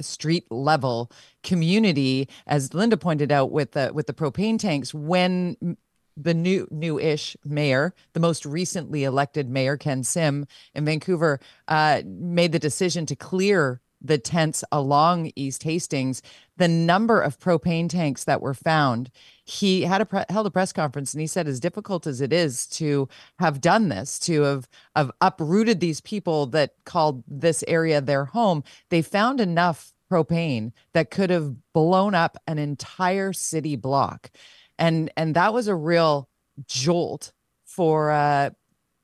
street 0.00 0.46
level 0.50 1.10
community, 1.42 2.28
as 2.46 2.70
Lynda 2.70 3.00
pointed 3.00 3.32
out 3.32 3.50
with 3.50 3.72
the 3.72 3.90
with 3.92 4.06
the 4.06 4.14
propane 4.14 4.58
tanks. 4.58 4.94
When 4.94 5.76
the 6.16 6.34
new 6.34 6.66
new-ish 6.70 7.36
mayor, 7.44 7.94
the 8.12 8.20
most 8.20 8.44
recently 8.44 9.04
elected 9.04 9.48
mayor 9.48 9.76
Ken 9.76 10.02
Sim 10.02 10.46
in 10.74 10.84
Vancouver, 10.84 11.40
uh, 11.68 12.02
made 12.04 12.52
the 12.52 12.58
decision 12.58 13.06
to 13.06 13.16
clear 13.16 13.80
the 14.00 14.18
tents 14.18 14.64
along 14.70 15.32
East 15.34 15.62
Hastings, 15.62 16.22
the 16.56 16.68
number 16.68 17.20
of 17.20 17.38
propane 17.38 17.88
tanks 17.88 18.24
that 18.24 18.40
were 18.40 18.54
found, 18.54 19.10
he 19.44 19.82
had 19.82 20.00
a 20.00 20.06
pre- 20.06 20.24
held 20.28 20.46
a 20.46 20.50
press 20.50 20.72
conference 20.72 21.14
and 21.14 21.20
he 21.20 21.26
said, 21.26 21.48
as 21.48 21.60
difficult 21.60 22.06
as 22.06 22.20
it 22.20 22.32
is 22.32 22.66
to 22.66 23.08
have 23.38 23.60
done 23.60 23.88
this, 23.88 24.18
to 24.20 24.42
have 24.42 24.68
have 24.94 25.10
uprooted 25.20 25.80
these 25.80 26.00
people 26.00 26.46
that 26.46 26.74
called 26.84 27.22
this 27.26 27.64
area 27.68 28.00
their 28.00 28.24
home, 28.24 28.62
they 28.90 29.02
found 29.02 29.40
enough 29.40 29.92
propane 30.10 30.72
that 30.94 31.10
could 31.10 31.30
have 31.30 31.54
blown 31.72 32.14
up 32.14 32.36
an 32.46 32.58
entire 32.58 33.32
city 33.32 33.76
block, 33.76 34.30
and 34.78 35.10
and 35.16 35.34
that 35.34 35.52
was 35.52 35.68
a 35.68 35.74
real 35.74 36.28
jolt 36.66 37.32
for 37.64 38.10
uh, 38.10 38.50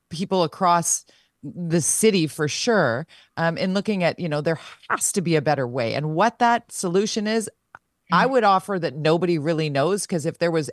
people 0.09 0.43
across 0.43 1.05
the 1.53 1.81
city 1.81 2.27
for 2.27 2.47
sure 2.47 3.05
um, 3.37 3.57
in 3.57 3.73
looking 3.73 4.03
at 4.03 4.19
you 4.19 4.27
know 4.27 4.41
there 4.41 4.59
has 4.89 5.11
to 5.11 5.21
be 5.21 5.35
a 5.35 5.41
better 5.41 5.67
way. 5.67 5.93
And 5.93 6.15
what 6.15 6.39
that 6.39 6.71
solution 6.71 7.27
is 7.27 7.49
i 8.11 8.25
mm. 8.25 8.31
would 8.31 8.43
offer 8.43 8.77
that 8.77 8.95
nobody 8.95 9.39
really 9.39 9.69
knows 9.69 10.05
because 10.05 10.27
if 10.27 10.37
there 10.37 10.51
was 10.51 10.69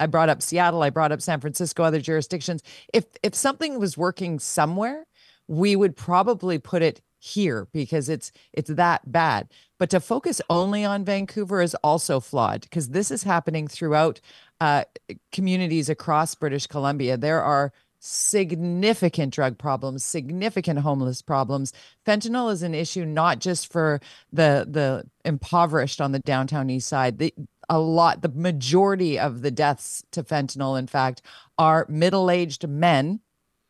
i 0.00 0.06
brought 0.06 0.28
up 0.28 0.42
seattle 0.42 0.82
i 0.82 0.90
brought 0.90 1.12
up 1.12 1.22
san 1.22 1.40
francisco 1.40 1.82
other 1.82 1.98
jurisdictions 1.98 2.62
if 2.92 3.06
if 3.22 3.34
something 3.34 3.78
was 3.78 3.96
working 3.96 4.38
somewhere 4.38 5.06
we 5.48 5.76
would 5.76 5.96
probably 5.96 6.58
put 6.58 6.82
it 6.82 7.00
here 7.18 7.66
because 7.72 8.08
it's 8.10 8.32
it's 8.52 8.70
that 8.70 9.10
bad. 9.10 9.48
But 9.78 9.90
to 9.90 10.00
focus 10.00 10.42
only 10.50 10.84
on 10.84 11.04
vancouver 11.04 11.62
is 11.62 11.74
also 11.76 12.20
flawed 12.20 12.62
because 12.62 12.90
this 12.90 13.10
is 13.10 13.22
happening 13.22 13.66
throughout 13.66 14.20
uh, 14.60 14.84
communities 15.32 15.88
across 15.88 16.34
british 16.34 16.66
columbia. 16.66 17.16
There 17.16 17.42
are 17.42 17.72
significant 18.04 19.32
drug 19.32 19.56
problems, 19.56 20.04
significant 20.04 20.80
homeless 20.80 21.22
problems. 21.22 21.72
Fentanyl 22.06 22.52
is 22.52 22.62
an 22.62 22.74
issue 22.74 23.04
not 23.06 23.38
just 23.38 23.72
for 23.72 23.98
the 24.32 24.66
the 24.68 25.04
impoverished 25.24 26.00
on 26.00 26.12
the 26.12 26.18
downtown 26.18 26.68
east 26.68 26.86
side. 26.86 27.18
The 27.18 27.32
a 27.70 27.78
lot 27.78 28.20
the 28.20 28.28
majority 28.28 29.18
of 29.18 29.40
the 29.40 29.50
deaths 29.50 30.04
to 30.12 30.22
fentanyl 30.22 30.78
in 30.78 30.86
fact 30.86 31.22
are 31.58 31.86
middle-aged 31.88 32.68
men 32.68 33.20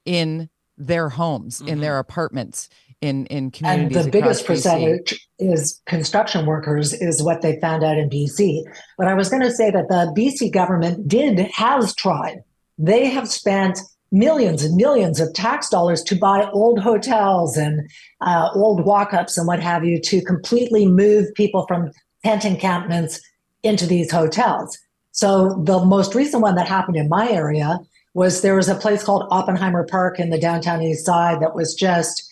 in 0.05 0.51
their 0.77 1.11
homes, 1.11 1.61
mm-hmm. 1.61 1.69
in 1.69 1.81
their 1.81 2.01
apartments, 2.01 2.69
in 3.01 3.27
in 3.27 3.53
communities. 3.53 3.97
And 3.97 4.07
the 4.07 4.11
biggest 4.11 4.47
percentage 4.47 5.29
is 5.39 5.81
construction 5.87 6.45
workers, 6.45 6.93
is 6.93 7.23
what 7.23 7.41
they 7.41 7.61
found 7.61 7.85
out 7.85 7.99
in 7.99 8.11
BC. 8.11 8.65
But 8.99 9.07
I 9.07 9.15
was 9.15 9.29
going 9.29 9.43
to 9.43 9.53
say 9.53 9.71
that 9.71 9.87
the 9.89 10.13
BC 10.17 10.53
government 10.53 11.07
did 11.07 11.39
has 11.39 11.95
tried. 11.95 12.43
They 12.77 13.07
have 13.07 13.29
spent 13.29 13.79
millions 14.15 14.65
and 14.65 14.77
millions 14.77 15.19
of 15.19 15.35
tax 15.35 15.69
dollars 15.69 16.03
to 16.05 16.15
buy 16.15 16.49
old 16.53 16.79
hotels 16.79 17.57
and 17.57 17.91
uh, 18.21 18.49
old 18.55 18.85
walk-ups 18.85 19.37
and 19.37 19.47
what 19.47 19.61
have 19.61 19.85
you 19.85 20.01
to 20.01 20.23
completely 20.23 20.87
move 20.87 21.35
people 21.35 21.67
from 21.67 21.91
tent 22.23 22.45
encampments 22.45 23.21
into 23.65 23.87
these 23.87 24.13
hotels. 24.13 24.79
So 25.11 25.61
the 25.65 25.85
most 25.85 26.15
recent 26.15 26.43
one 26.43 26.55
that 26.55 26.69
happened 26.69 26.97
in 26.97 27.09
my 27.09 27.29
area 27.29 27.81
was 28.15 28.43
there 28.43 28.55
was 28.55 28.69
a 28.69 28.77
place 28.77 29.03
called 29.03 29.27
Oppenheimer 29.31 29.85
Park 29.85 30.21
in 30.21 30.31
the 30.31 30.39
downtown 30.39 30.81
east 30.81 31.05
side 31.05 31.41
that 31.41 31.55
was 31.57 31.75
just 31.75 32.31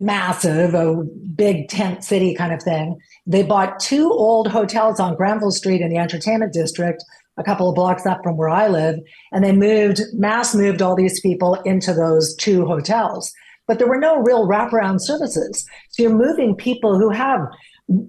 massive, 0.00 0.74
a 0.74 1.02
big 1.34 1.68
tent 1.68 2.04
city 2.04 2.34
kind 2.34 2.52
of 2.52 2.62
thing. 2.62 2.98
They 3.26 3.42
bought 3.42 3.80
two 3.80 4.10
old 4.10 4.48
hotels 4.48 5.00
on 5.00 5.16
Granville 5.16 5.50
Street 5.50 5.80
in 5.80 5.88
the 5.88 5.96
entertainment 5.96 6.52
district 6.52 7.02
a 7.36 7.44
couple 7.44 7.68
of 7.68 7.74
blocks 7.74 8.06
up 8.06 8.22
from 8.22 8.36
where 8.36 8.48
I 8.48 8.68
live, 8.68 8.98
and 9.32 9.44
they 9.44 9.52
moved, 9.52 10.00
mass 10.12 10.54
moved 10.54 10.82
all 10.82 10.94
these 10.94 11.20
people 11.20 11.54
into 11.64 11.92
those 11.92 12.34
two 12.36 12.64
hotels. 12.64 13.32
But 13.66 13.78
there 13.78 13.88
were 13.88 13.98
no 13.98 14.18
real 14.18 14.46
wraparound 14.46 15.00
services. 15.00 15.66
So 15.90 16.02
you're 16.02 16.14
moving 16.14 16.54
people 16.54 16.98
who 16.98 17.10
have 17.10 17.40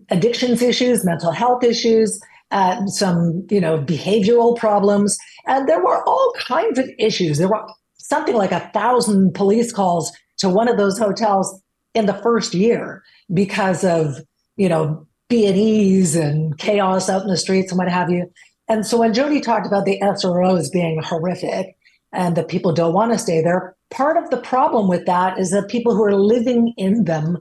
addictions 0.10 0.62
issues, 0.62 1.06
mental 1.06 1.32
health 1.32 1.64
issues, 1.64 2.20
uh, 2.52 2.86
some 2.88 3.46
you 3.50 3.60
know 3.60 3.80
behavioral 3.80 4.58
problems, 4.58 5.18
and 5.48 5.68
there 5.68 5.84
were 5.84 6.04
all 6.08 6.34
kinds 6.38 6.78
of 6.78 6.90
issues. 7.00 7.38
There 7.38 7.48
were 7.48 7.66
something 7.98 8.36
like 8.36 8.52
a 8.52 8.70
thousand 8.74 9.34
police 9.34 9.72
calls 9.72 10.12
to 10.38 10.50
one 10.50 10.68
of 10.68 10.78
those 10.78 11.00
hotels 11.00 11.62
in 11.94 12.06
the 12.06 12.14
first 12.14 12.54
year 12.54 13.04
because 13.34 13.84
of 13.84 14.20
you 14.58 14.70
know 14.70 15.08
B 15.30 15.48
and 15.48 15.58
E's 15.58 16.16
and 16.16 16.58
chaos 16.58 17.10
out 17.10 17.24
in 17.24 17.30
the 17.30 17.38
streets 17.38 17.72
and 17.72 17.80
what 17.80 17.90
have 17.90 18.10
you. 18.10 18.32
And 18.68 18.86
so 18.86 18.98
when 18.98 19.14
Jody 19.14 19.42
talked 19.42 19.68
about 19.68 19.86
the 19.86 20.00
SROs 20.02 20.72
being 20.72 21.02
horrific 21.02 21.76
and 22.12 22.36
that 22.36 22.48
people 22.48 22.74
don't 22.74 22.94
want 22.94 23.12
to 23.12 23.20
stay 23.20 23.42
there, 23.42 23.76
part 23.92 24.18
of 24.18 24.30
the 24.30 24.38
problem 24.38 24.88
with 24.88 25.06
that 25.06 25.38
is 25.40 25.52
that 25.52 25.68
people 25.68 25.96
who 25.96 26.04
are 26.04 26.16
living 26.16 26.74
in 26.78 27.04
them 27.04 27.38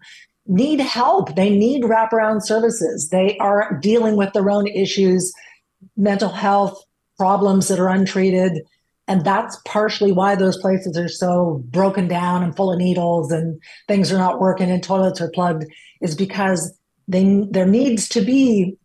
need 0.47 0.81
help. 0.81 1.35
They 1.35 1.51
need 1.51 1.85
wraparound 1.85 2.43
services. 2.43 3.09
They 3.11 3.39
are 3.39 3.79
dealing 3.81 4.17
with 4.17 4.33
their 4.33 4.51
own 4.51 4.67
issues, 4.67 5.33
mental 5.97 6.29
health 6.29 6.83
problems 7.17 7.69
that 7.69 7.81
are 7.81 7.89
untreated. 7.89 8.63
And 9.07 9.25
that's 9.25 9.59
partially 9.65 10.13
why 10.13 10.35
those 10.35 10.59
places 10.59 10.97
are 10.97 11.09
so 11.09 11.63
broken 11.67 12.09
down 12.09 12.43
and 12.43 12.57
full 12.57 12.73
of 12.73 12.79
needles 12.79 13.31
and 13.31 13.61
things 13.87 14.11
are 14.13 14.19
not 14.19 14.41
working 14.41 14.71
and 14.71 14.83
toilets 14.83 15.21
are 15.21 15.31
plugged, 15.31 15.65
is 16.01 16.15
because 16.15 16.77
they, 17.07 17.45
there 17.51 17.67
needs 17.67 18.09
to 18.11 18.23
be 18.23 18.77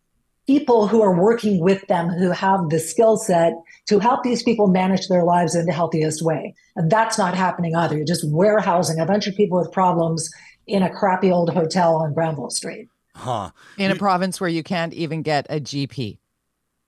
people 0.50 0.88
who 0.88 1.00
are 1.00 1.14
working 1.14 1.60
with 1.60 1.86
them 1.86 2.08
who 2.08 2.32
have 2.32 2.70
the 2.70 2.80
skill 2.80 3.16
set 3.16 3.52
to 3.86 4.00
help 4.00 4.24
these 4.24 4.42
people 4.42 4.66
manage 4.66 5.06
their 5.06 5.22
lives 5.22 5.54
in 5.54 5.64
the 5.64 5.72
healthiest 5.72 6.22
way. 6.22 6.52
And 6.74 6.90
that's 6.90 7.16
not 7.16 7.36
happening 7.36 7.76
either. 7.76 7.96
You're 7.96 8.04
just 8.04 8.28
warehousing 8.28 8.98
a 8.98 9.06
bunch 9.06 9.28
of 9.28 9.36
people 9.36 9.60
with 9.60 9.70
problems 9.70 10.28
in 10.66 10.82
a 10.82 10.90
crappy 10.90 11.30
old 11.30 11.50
hotel 11.50 11.94
on 11.94 12.14
Granville 12.14 12.50
Street. 12.50 12.88
Huh. 13.14 13.50
In 13.78 13.92
a 13.92 13.94
province 13.94 14.40
where 14.40 14.50
you 14.50 14.64
can't 14.64 14.92
even 14.92 15.22
get 15.22 15.46
a 15.48 15.60
GP. 15.60 16.18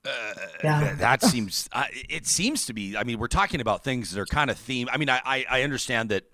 Uh, 0.04 0.10
yeah. 0.64 0.96
that 0.96 1.22
seems 1.22 1.68
uh, 1.70 1.84
it 1.92 2.26
seems 2.26 2.66
to 2.66 2.72
be 2.72 2.96
i 2.96 3.04
mean 3.04 3.20
we're 3.20 3.28
talking 3.28 3.60
about 3.60 3.84
things 3.84 4.10
that 4.10 4.20
are 4.20 4.26
kind 4.26 4.50
of 4.50 4.58
theme 4.58 4.88
i 4.90 4.96
mean 4.96 5.08
i 5.08 5.20
i, 5.24 5.44
I 5.48 5.62
understand 5.62 6.08
that 6.08 6.24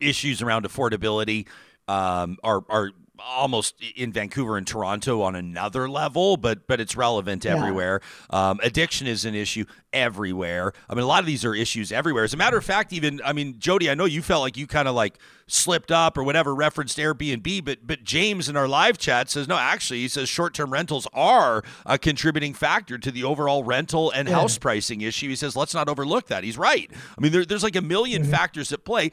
issues 0.00 0.40
around 0.40 0.64
affordability 0.64 1.46
um, 1.88 2.38
are 2.42 2.64
are 2.70 2.92
almost 3.24 3.74
in 3.96 4.12
Vancouver 4.12 4.56
and 4.56 4.66
Toronto 4.66 5.22
on 5.22 5.34
another 5.34 5.88
level, 5.88 6.36
but 6.36 6.66
but 6.66 6.80
it's 6.80 6.96
relevant 6.96 7.44
yeah. 7.44 7.56
everywhere. 7.56 8.00
Um, 8.30 8.60
addiction 8.62 9.06
is 9.06 9.24
an 9.24 9.34
issue 9.34 9.64
everywhere. 9.92 10.72
I 10.88 10.94
mean, 10.94 11.04
a 11.04 11.06
lot 11.06 11.20
of 11.20 11.26
these 11.26 11.44
are 11.44 11.54
issues 11.54 11.92
everywhere. 11.92 12.24
As 12.24 12.34
a 12.34 12.36
matter 12.36 12.56
of 12.56 12.64
fact, 12.64 12.92
even 12.92 13.20
I 13.24 13.32
mean, 13.32 13.58
Jody, 13.58 13.90
I 13.90 13.94
know 13.94 14.04
you 14.04 14.22
felt 14.22 14.42
like 14.42 14.56
you 14.56 14.66
kind 14.66 14.88
of 14.88 14.94
like 14.94 15.18
slipped 15.46 15.90
up 15.90 16.16
or 16.16 16.22
whatever, 16.22 16.54
referenced 16.54 16.98
Airbnb, 16.98 17.64
but 17.64 17.78
but 17.86 18.04
James 18.04 18.48
in 18.48 18.56
our 18.56 18.68
live 18.68 18.98
chat 18.98 19.30
says 19.30 19.48
no. 19.48 19.56
Actually, 19.56 20.00
he 20.00 20.08
says 20.08 20.28
short 20.28 20.54
term 20.54 20.72
rentals 20.72 21.06
are 21.12 21.62
a 21.86 21.98
contributing 21.98 22.54
factor 22.54 22.98
to 22.98 23.10
the 23.10 23.24
overall 23.24 23.64
rental 23.64 24.10
and 24.10 24.28
yeah. 24.28 24.34
house 24.34 24.58
pricing 24.58 25.00
issue. 25.00 25.28
He 25.28 25.36
says 25.36 25.56
let's 25.56 25.74
not 25.74 25.88
overlook 25.88 26.28
that. 26.28 26.44
He's 26.44 26.58
right. 26.58 26.90
I 26.92 27.20
mean, 27.20 27.32
there, 27.32 27.44
there's 27.44 27.62
like 27.62 27.76
a 27.76 27.80
1000000 27.80 28.20
mm-hmm. 28.20 28.30
factors 28.30 28.72
at 28.72 28.84
play 28.84 29.10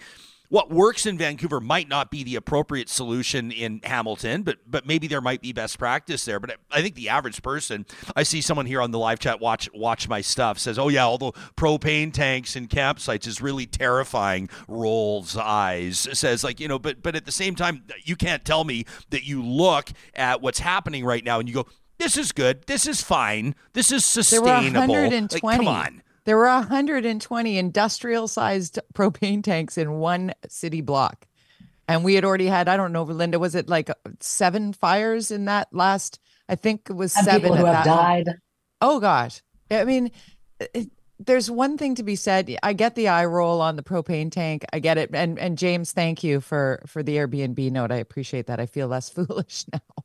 what 0.50 0.70
works 0.70 1.06
in 1.06 1.18
Vancouver 1.18 1.60
might 1.60 1.90
not 1.90 2.10
be 2.10 2.24
the 2.24 2.36
appropriate 2.36 2.90
solution 2.90 3.52
in 3.52 3.82
Hamilton, 3.84 4.44
but 4.44 4.58
but 4.66 4.86
maybe 4.86 5.08
there 5.08 5.22
might 5.22 5.42
be 5.42 5.52
best 5.54 5.78
practice 5.78 6.26
there. 6.26 6.40
But 6.40 6.58
I 6.72 6.82
think 6.82 6.96
the 6.96 7.10
average 7.10 7.42
person, 7.42 7.86
I 8.16 8.24
see 8.24 8.42
someone 8.42 8.66
here 8.66 8.82
on 8.82 8.92
the 8.92 9.00
live 9.00 9.20
chat 9.20 9.40
watch 9.40 9.70
watch 9.74 10.08
my 10.08 10.22
stuff 10.22 10.60
says, 10.60 10.80
"Oh 10.80 10.88
yeah, 10.88 11.06
all 11.06 11.18
the 11.18 11.32
propane 11.56 12.14
tanks 12.14 12.56
and 12.56 12.70
campsites 12.70 13.28
is 13.28 13.42
really 13.42 13.66
terrifying." 13.66 14.50
Rolls 14.68 15.36
eyes 15.36 16.08
says 16.14 16.44
like 16.44 16.60
you 16.60 16.68
know, 16.68 16.80
but 16.80 17.04
but 17.04 17.16
at 17.16 17.26
the 17.26 17.32
same 17.32 17.56
time, 17.56 17.84
you 18.04 18.16
can't 18.16 18.46
tell 18.46 18.64
me 18.64 18.86
that 19.10 19.26
you 19.26 19.44
look 19.44 19.90
at 20.14 20.42
what's 20.42 20.60
happening 20.60 21.04
right 21.04 21.24
now 21.24 21.40
and 21.40 21.50
you 21.50 21.56
go, 21.56 21.68
"This 21.98 22.18
is 22.18 22.32
good. 22.32 22.66
This 22.68 22.88
is 22.88 23.02
fine. 23.02 23.56
This 23.74 23.92
is 23.92 24.06
sustainable." 24.06 24.88
There 24.88 24.88
were 24.88 25.08
120. 25.10 25.46
Like, 25.46 25.58
come 25.58 25.68
on. 25.68 26.04
There 26.28 26.36
were 26.36 26.48
120 26.48 27.58
industrial 27.58 28.28
sized 28.28 28.80
propane 28.94 29.42
tanks 29.42 29.78
in 29.78 29.94
one 29.94 30.34
city 30.50 30.82
block. 30.82 31.26
And 31.88 32.04
we 32.04 32.16
had 32.16 32.26
already 32.26 32.48
had, 32.48 32.68
I 32.68 32.76
don't 32.76 32.92
know, 32.92 33.06
Lynda, 33.06 33.40
was 33.40 33.56
it 33.56 33.70
like 33.70 33.90
seven 34.20 34.74
fires 34.74 35.32
in 35.32 35.46
that 35.46 35.70
last? 35.72 36.20
I 36.50 36.56
think 36.56 36.90
it 36.90 36.98
was 36.98 37.16
and 37.16 37.24
seven. 37.24 37.44
People 37.44 37.56
who 37.56 37.66
have 37.66 37.86
died. 37.86 38.28
Oh, 38.82 39.00
gosh. 39.00 39.42
I 39.72 39.86
mean, 39.86 40.12
it, 40.60 40.92
there's 41.18 41.50
one 41.50 41.78
thing 41.78 41.96
to 41.96 42.04
be 42.04 42.18
said. 42.18 42.54
I 42.62 42.74
get 42.74 42.96
the 42.96 43.08
eye 43.08 43.24
roll 43.24 43.62
on 43.62 43.78
the 43.78 43.84
propane 43.84 44.30
tank. 44.30 44.66
I 44.74 44.80
get 44.80 44.98
it. 44.98 45.12
And 45.14 45.40
and 45.40 45.58
James, 45.58 45.94
thank 45.94 46.26
you 46.26 46.42
for 46.42 46.84
for 46.88 47.04
the 47.04 47.16
Airbnb 47.16 47.72
note. 47.72 47.94
I 47.94 47.98
appreciate 47.98 48.48
that. 48.48 48.60
I 48.60 48.66
feel 48.66 48.90
less 48.90 49.10
foolish 49.18 49.64
now. 49.72 50.04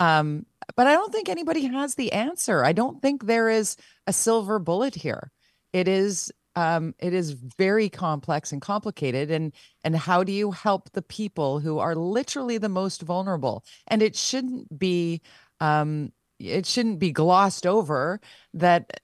Um, 0.00 0.46
but 0.74 0.88
I 0.88 0.94
don't 0.94 1.12
think 1.12 1.28
anybody 1.28 1.64
has 1.66 1.94
the 1.94 2.10
answer. 2.10 2.64
I 2.64 2.72
don't 2.72 3.00
think 3.00 3.26
there 3.26 3.48
is 3.48 3.76
a 4.08 4.12
silver 4.12 4.58
bullet 4.58 4.96
here 4.96 5.30
it 5.72 5.88
is 5.88 6.32
um, 6.56 6.94
it 6.98 7.14
is 7.14 7.30
very 7.30 7.88
complex 7.88 8.52
and 8.52 8.60
complicated 8.60 9.30
and 9.30 9.52
and 9.84 9.96
how 9.96 10.24
do 10.24 10.32
you 10.32 10.50
help 10.50 10.90
the 10.92 11.02
people 11.02 11.60
who 11.60 11.78
are 11.78 11.94
literally 11.94 12.58
the 12.58 12.68
most 12.68 13.02
vulnerable? 13.02 13.64
And 13.86 14.02
it 14.02 14.16
shouldn't 14.16 14.78
be 14.78 15.20
um, 15.60 16.12
it 16.38 16.66
shouldn't 16.66 16.98
be 16.98 17.12
glossed 17.12 17.66
over 17.66 18.20
that 18.54 19.00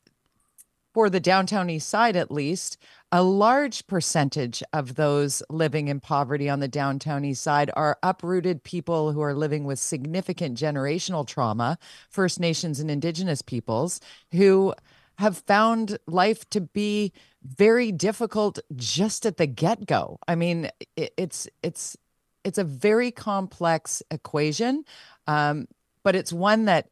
for 0.94 1.10
the 1.10 1.20
downtown 1.20 1.68
east 1.68 1.90
side 1.90 2.16
at 2.16 2.30
least 2.30 2.78
a 3.12 3.22
large 3.22 3.86
percentage 3.86 4.62
of 4.72 4.94
those 4.94 5.42
living 5.50 5.88
in 5.88 6.00
poverty 6.00 6.48
on 6.48 6.58
the 6.58 6.68
downtown 6.68 7.22
east 7.22 7.42
side 7.42 7.70
are 7.74 7.98
uprooted 8.02 8.64
people 8.64 9.12
who 9.12 9.20
are 9.20 9.34
living 9.34 9.64
with 9.64 9.78
significant 9.78 10.58
generational 10.58 11.26
trauma 11.26 11.78
first 12.08 12.40
nations 12.40 12.80
and 12.80 12.90
indigenous 12.90 13.42
peoples 13.42 14.00
who 14.32 14.72
have 15.18 15.38
found 15.38 15.98
life 16.06 16.48
to 16.50 16.60
be 16.60 17.12
very 17.42 17.92
difficult 17.92 18.58
just 18.74 19.24
at 19.24 19.36
the 19.36 19.46
get-go. 19.46 20.18
I 20.28 20.34
mean, 20.34 20.70
it, 20.96 21.12
it's 21.16 21.48
it's 21.62 21.96
it's 22.44 22.58
a 22.58 22.64
very 22.64 23.10
complex 23.10 24.02
equation, 24.10 24.84
um, 25.26 25.66
but 26.04 26.14
it's 26.14 26.32
one 26.32 26.66
that 26.66 26.88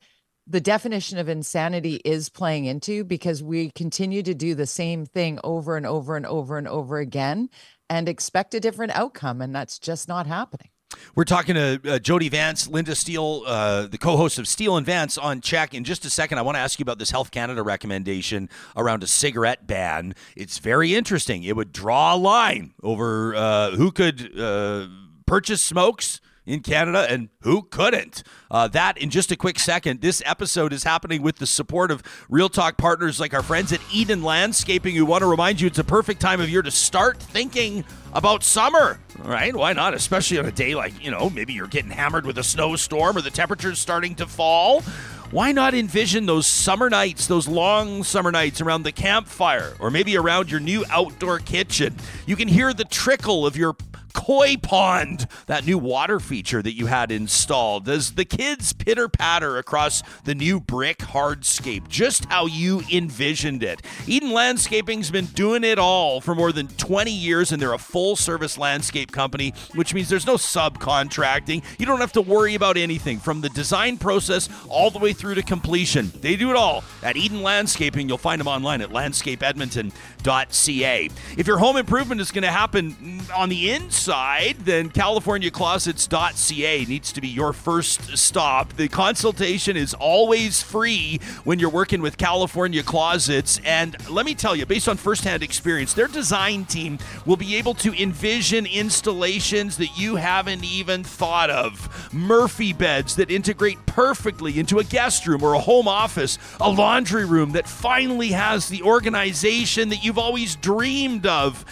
the 0.47 0.61
definition 0.61 1.18
of 1.18 1.29
insanity 1.29 2.01
is 2.05 2.29
playing 2.29 2.66
into 2.66 3.05
because 3.05 3.43
we 3.43 3.70
continue 3.70 4.22
to 4.22 4.35
do 4.35 4.55
the 4.55 4.66
same 4.66 5.07
thing 5.07 5.39
over 5.43 5.77
and 5.77 5.87
over 5.87 6.16
and 6.16 6.27
over 6.27 6.59
and 6.59 6.68
over 6.68 6.99
again 6.99 7.49
and 7.89 8.09
expect 8.09 8.55
a 8.55 8.61
different 8.61 8.93
outcome, 8.97 9.41
and 9.41 9.55
that's 9.55 9.79
just 9.79 10.09
not 10.09 10.27
happening. 10.27 10.68
We're 11.14 11.24
talking 11.24 11.55
to 11.55 11.80
uh, 11.87 11.99
Jody 12.01 12.28
Vance, 12.28 12.66
Lynda 12.66 12.97
Steele, 12.97 13.45
uh, 13.47 13.87
the 13.87 13.99
co-host 13.99 14.39
of 14.39 14.49
Steele 14.49 14.76
and 14.76 14.85
Vance 14.85 15.16
on 15.16 15.41
CHEK. 15.41 15.74
In 15.74 15.85
just 15.85 16.05
a 16.05 16.11
second, 16.11 16.39
I 16.39 16.43
want 16.43 16.57
to 16.57 16.61
ask 16.61 16.80
you 16.80 16.82
about 16.82 16.99
this 16.99 17.12
Health 17.12 17.30
Canada 17.30 17.62
recommendation 17.62 18.49
around 18.76 19.05
a 19.05 19.07
cigarette 19.07 19.66
ban. 19.66 20.14
It's 20.37 20.59
very 20.59 20.95
interesting. 20.95 21.45
It 21.45 21.55
would 21.55 21.72
draw 21.72 22.14
a 22.14 22.18
line 22.18 22.74
over 22.82 23.35
uh, 23.37 23.70
who 23.72 23.93
could 23.93 24.39
uh, 24.39 24.89
purchase 25.24 25.62
smokes 25.62 26.20
in 26.47 26.61
Canada 26.61 27.07
and 27.09 27.29
who 27.43 27.63
couldn't. 27.63 28.23
Uh, 28.51 28.69
that 28.69 28.99
in 28.99 29.11
just 29.11 29.33
a 29.33 29.37
quick 29.37 29.59
second. 29.59 30.01
This 30.01 30.23
episode 30.27 30.73
is 30.73 30.85
happening 30.85 31.23
with 31.23 31.37
the 31.37 31.47
support 31.47 31.91
of 31.91 32.03
Real 32.29 32.49
Talk 32.49 32.77
partners 32.77 33.19
like 33.19 33.35
our 33.35 33.43
friends 33.43 33.73
at 33.73 33.81
Eden 33.93 34.23
Landscaping 34.23 34.95
who 34.95 35.07
want 35.07 35.23
to 35.23 35.27
remind 35.27 35.61
you 35.61 35.67
it's 35.67 35.79
a 35.79 35.85
perfect 35.85 36.21
time 36.21 36.41
of 36.41 36.49
year 36.49 36.63
to 36.63 36.71
start 36.71 37.23
thinking 37.23 37.85
about 38.13 38.43
summer. 38.43 38.99
Right? 39.19 39.55
Why 39.55 39.73
not? 39.73 39.95
Especially 39.95 40.39
on 40.39 40.47
a 40.47 40.53
day 40.53 40.75
like, 40.75 41.03
you 41.03 41.11
know, 41.11 41.31
maybe 41.31 41.53
you're 41.53 41.67
getting 41.67 41.91
hammered 41.91 42.27
with 42.27 42.39
a 42.39 42.45
snowstorm 42.45 43.17
or 43.17 43.21
the 43.21 43.31
temperature's 43.31 43.79
starting 43.79 44.15
to 44.17 44.27
fall. 44.27 44.83
Why 45.31 45.51
not 45.51 45.75
envision 45.75 46.27
those 46.27 46.47
summer 46.47 46.89
nights, 46.89 47.27
those 47.27 47.49
long 47.49 48.05
summer 48.05 48.31
nights 48.31 48.61
around 48.61 48.85
the 48.85 48.93
campfire 48.93 49.75
or 49.81 49.91
maybe 49.91 50.17
around 50.17 50.49
your 50.49 50.61
new 50.61 50.85
outdoor 50.91 51.41
kitchen? 51.41 51.97
You 52.25 52.37
can 52.37 52.47
hear 52.47 52.73
the 52.73 52.85
trickle 52.85 53.45
of 53.45 53.57
your 53.57 53.75
koi 54.15 54.57
pond, 54.57 55.27
that 55.47 55.67
new 55.67 55.77
water 55.77 56.19
feature 56.19 56.62
that 56.62 56.75
you 56.75 56.87
had 56.87 57.12
installed. 57.12 57.85
Does 57.85 58.15
the 58.15 58.25
kids 58.25 58.73
pitter 58.73 59.09
patter 59.09 59.59
across 59.59 60.03
the 60.25 60.35
new 60.35 60.61
brick 60.61 60.99
hardscape, 60.99 61.89
just 61.89 62.25
how 62.27 62.47
you 62.47 62.83
envisioned 62.93 63.62
it. 63.62 63.83
Eden 64.07 64.33
Landscaping's 64.33 65.11
been 65.11 65.27
doing 65.27 65.65
it 65.65 65.79
all 65.79 66.21
for 66.21 66.35
more 66.35 66.53
than 66.53 66.69
20 66.69 67.11
years, 67.11 67.53
and 67.53 67.61
they're 67.61 67.75
a 67.75 67.79
full 67.79 68.17
service 68.17 68.57
landscape 68.57 69.12
company, 69.12 69.53
which 69.75 69.93
means 69.95 70.09
there's 70.09 70.27
no 70.27 70.37
subcontracting. 70.37 71.62
You 71.79 71.87
don't 71.87 72.01
have 72.01 72.12
to 72.12 72.23
worry 72.23 72.55
about 72.55 72.77
anything 72.77 73.19
from 73.19 73.41
the 73.41 73.49
design 73.51 73.99
process 73.99 74.49
all 74.69 74.91
the 74.91 74.99
way 74.99 75.12
through 75.12 75.35
to 75.35 75.43
completion. 75.43 76.12
They 76.21 76.37
do 76.37 76.51
it 76.51 76.57
all 76.57 76.85
at 77.03 77.17
Eden 77.17 77.43
Landscaping. 77.43 78.09
You'll 78.09 78.19
find 78.19 78.41
them 78.41 78.49
online 78.49 78.81
at 78.81 78.91
landscapeedmonton.ca. 78.91 81.11
If 81.37 81.47
your 81.47 81.59
home 81.59 81.77
improvement 81.77 82.21
is 82.21 82.31
going 82.31 82.45
to 82.45 82.51
happen 82.51 82.93
mm, 82.93 83.37
on 83.37 83.49
the 83.49 83.73
inside, 83.73 84.04
decide, 84.05 84.57
then 84.67 84.91
CaliforniaClosets.ca 84.91 86.85
needs 86.85 87.11
to 87.11 87.23
be 87.23 87.29
your 87.29 87.55
first 87.55 88.19
stop. 88.19 88.75
The 88.75 88.87
consultation 88.89 89.79
is 89.79 89.95
always 89.95 90.63
free 90.63 91.21
when 91.45 91.59
you're 91.59 91.71
working 91.71 92.03
with 92.03 92.19
California 92.19 92.83
Closets. 92.83 93.63
And 93.65 93.97
let 94.11 94.27
me 94.27 94.35
tell 94.35 94.55
you, 94.55 94.67
based 94.67 94.89
on 94.89 94.99
firsthand 94.99 95.43
experience, 95.43 95.95
their 95.95 96.09
design 96.09 96.67
team 96.67 96.99
will 97.25 97.39
be 97.39 97.57
able 97.57 97.73
to 97.77 97.95
envision 97.95 98.67
installations 98.67 99.79
that 99.79 99.97
you 99.99 100.17
haven't 100.17 100.65
even 100.65 101.03
thought 101.03 101.49
of. 101.49 102.13
Murphy 102.13 102.75
beds 102.75 103.17
that 103.17 103.31
integrate 103.31 103.79
perfectly 103.87 104.59
into 104.59 104.81
a 104.81 104.85
guest 104.85 105.27
room 105.27 105.43
or 105.43 105.55
a 105.55 105.61
home 105.61 105.89
office, 105.89 106.39
a 106.61 106.71
laundry 106.71 107.25
room 107.25 107.53
that 107.53 107.67
finally 107.67 108.33
has 108.33 108.69
the 108.69 108.83
organization 108.83 109.89
that 109.89 110.05
you've 110.05 110.19
always 110.19 110.57
dreamed 110.57 111.25
of. 111.25 111.65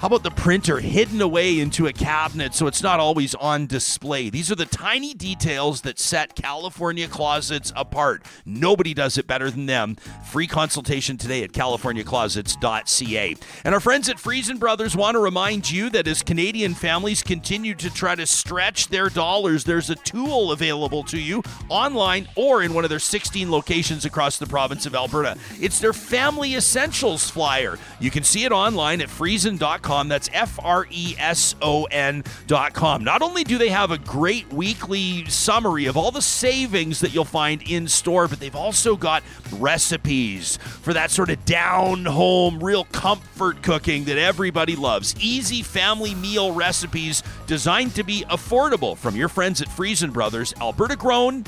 How 0.00 0.06
about 0.06 0.22
the 0.22 0.30
printer 0.30 0.80
hidden 0.80 1.20
away 1.20 1.60
into 1.60 1.86
a 1.86 1.92
cabinet 1.92 2.54
so 2.54 2.66
it's 2.66 2.82
not 2.82 3.00
always 3.00 3.34
on 3.34 3.66
display? 3.66 4.30
These 4.30 4.50
are 4.50 4.54
the 4.54 4.64
tiny 4.64 5.12
details 5.12 5.82
that 5.82 5.98
set 5.98 6.34
California 6.34 7.06
Closets 7.06 7.70
apart. 7.76 8.24
Nobody 8.46 8.94
does 8.94 9.18
it 9.18 9.26
better 9.26 9.50
than 9.50 9.66
them. 9.66 9.96
Free 10.32 10.46
consultation 10.46 11.18
today 11.18 11.42
at 11.44 11.52
californiaclosets.ca. 11.52 13.36
And 13.62 13.74
our 13.74 13.80
friends 13.80 14.08
at 14.08 14.18
Freson 14.18 14.56
Brothers 14.56 14.96
want 14.96 15.16
to 15.16 15.18
remind 15.18 15.70
you 15.70 15.90
that 15.90 16.08
as 16.08 16.22
Canadian 16.22 16.72
families 16.72 17.22
continue 17.22 17.74
to 17.74 17.90
try 17.92 18.14
to 18.14 18.26
stretch 18.26 18.88
their 18.88 19.10
dollars, 19.10 19.64
there's 19.64 19.90
a 19.90 19.96
tool 19.96 20.52
available 20.52 21.04
to 21.04 21.20
you 21.20 21.42
online 21.68 22.26
or 22.36 22.62
in 22.62 22.72
one 22.72 22.84
of 22.84 22.90
their 22.90 22.98
16 22.98 23.50
locations 23.50 24.06
across 24.06 24.38
the 24.38 24.46
province 24.46 24.86
of 24.86 24.94
Alberta. 24.94 25.36
It's 25.60 25.78
their 25.78 25.92
Family 25.92 26.54
Essentials 26.54 27.28
flyer. 27.28 27.78
You 28.00 28.10
can 28.10 28.24
see 28.24 28.44
it 28.44 28.52
online 28.52 29.02
at 29.02 29.10
freson.com. 29.10 29.89
That's 29.90 30.30
F 30.32 30.58
R 30.62 30.86
E 30.90 31.14
S 31.18 31.54
O 31.60 31.84
N.com. 31.84 33.04
Not 33.04 33.22
only 33.22 33.44
do 33.44 33.58
they 33.58 33.68
have 33.70 33.90
a 33.90 33.98
great 33.98 34.52
weekly 34.52 35.24
summary 35.26 35.86
of 35.86 35.96
all 35.96 36.10
the 36.10 36.22
savings 36.22 37.00
that 37.00 37.12
you'll 37.12 37.24
find 37.24 37.62
in 37.62 37.88
store, 37.88 38.28
but 38.28 38.38
they've 38.38 38.54
also 38.54 38.96
got 38.96 39.22
recipes 39.52 40.58
for 40.58 40.92
that 40.92 41.10
sort 41.10 41.30
of 41.30 41.44
down 41.44 42.04
home, 42.04 42.62
real 42.62 42.84
comfort 42.84 43.62
cooking 43.62 44.04
that 44.04 44.16
everybody 44.18 44.76
loves. 44.76 45.14
Easy 45.18 45.62
family 45.62 46.14
meal 46.14 46.52
recipes 46.52 47.22
designed 47.46 47.94
to 47.96 48.04
be 48.04 48.24
affordable 48.30 48.96
from 48.96 49.16
your 49.16 49.28
friends 49.28 49.60
at 49.60 49.68
Freson 49.68 50.12
Brothers, 50.12 50.54
Alberta 50.60 50.96
grown 50.96 51.44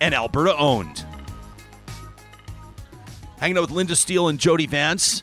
and 0.00 0.14
Alberta 0.14 0.56
owned. 0.56 1.04
Hanging 3.38 3.58
out 3.58 3.68
with 3.68 3.70
Lynda 3.70 3.96
Steele 3.96 4.28
and 4.28 4.38
Jody 4.38 4.66
Vance. 4.66 5.22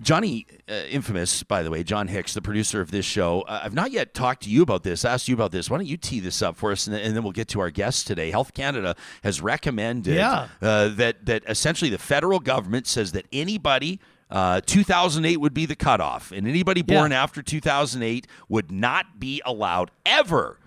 Johnny, 0.00 0.46
uh, 0.68 0.72
infamous, 0.90 1.42
by 1.44 1.62
the 1.62 1.70
way, 1.70 1.82
John 1.84 2.08
Hicks, 2.08 2.34
the 2.34 2.42
producer 2.42 2.80
of 2.80 2.90
this 2.90 3.04
show. 3.04 3.42
Uh, 3.42 3.60
I've 3.62 3.74
not 3.74 3.92
yet 3.92 4.12
talked 4.12 4.42
to 4.42 4.50
you 4.50 4.62
about 4.62 4.82
this, 4.82 5.04
asked 5.04 5.28
you 5.28 5.34
about 5.34 5.52
this. 5.52 5.70
Why 5.70 5.78
don't 5.78 5.86
you 5.86 5.96
tee 5.96 6.20
this 6.20 6.42
up 6.42 6.56
for 6.56 6.72
us, 6.72 6.86
and, 6.86 6.96
and 6.96 7.14
then 7.14 7.22
we'll 7.22 7.32
get 7.32 7.48
to 7.48 7.60
our 7.60 7.70
guest 7.70 8.06
today. 8.06 8.30
Health 8.30 8.54
Canada 8.54 8.96
has 9.22 9.40
recommended 9.40 10.16
Yeah. 10.16 10.48
uh, 10.60 10.88
that 10.88 11.26
that 11.26 11.44
essentially 11.48 11.90
the 11.90 11.98
federal 11.98 12.40
government 12.40 12.86
says 12.86 13.12
that 13.12 13.26
anybody. 13.32 14.00
Uh, 14.30 14.60
2008 14.66 15.36
would 15.36 15.54
be 15.54 15.64
the 15.66 15.76
cutoff, 15.76 16.32
and 16.32 16.48
anybody 16.48 16.82
born 16.82 17.12
Yeah. 17.12 17.22
after 17.22 17.40
2008 17.42 18.26
would 18.48 18.72
not 18.72 19.20
be 19.20 19.40
allowed 19.44 19.92
ever 20.04 20.58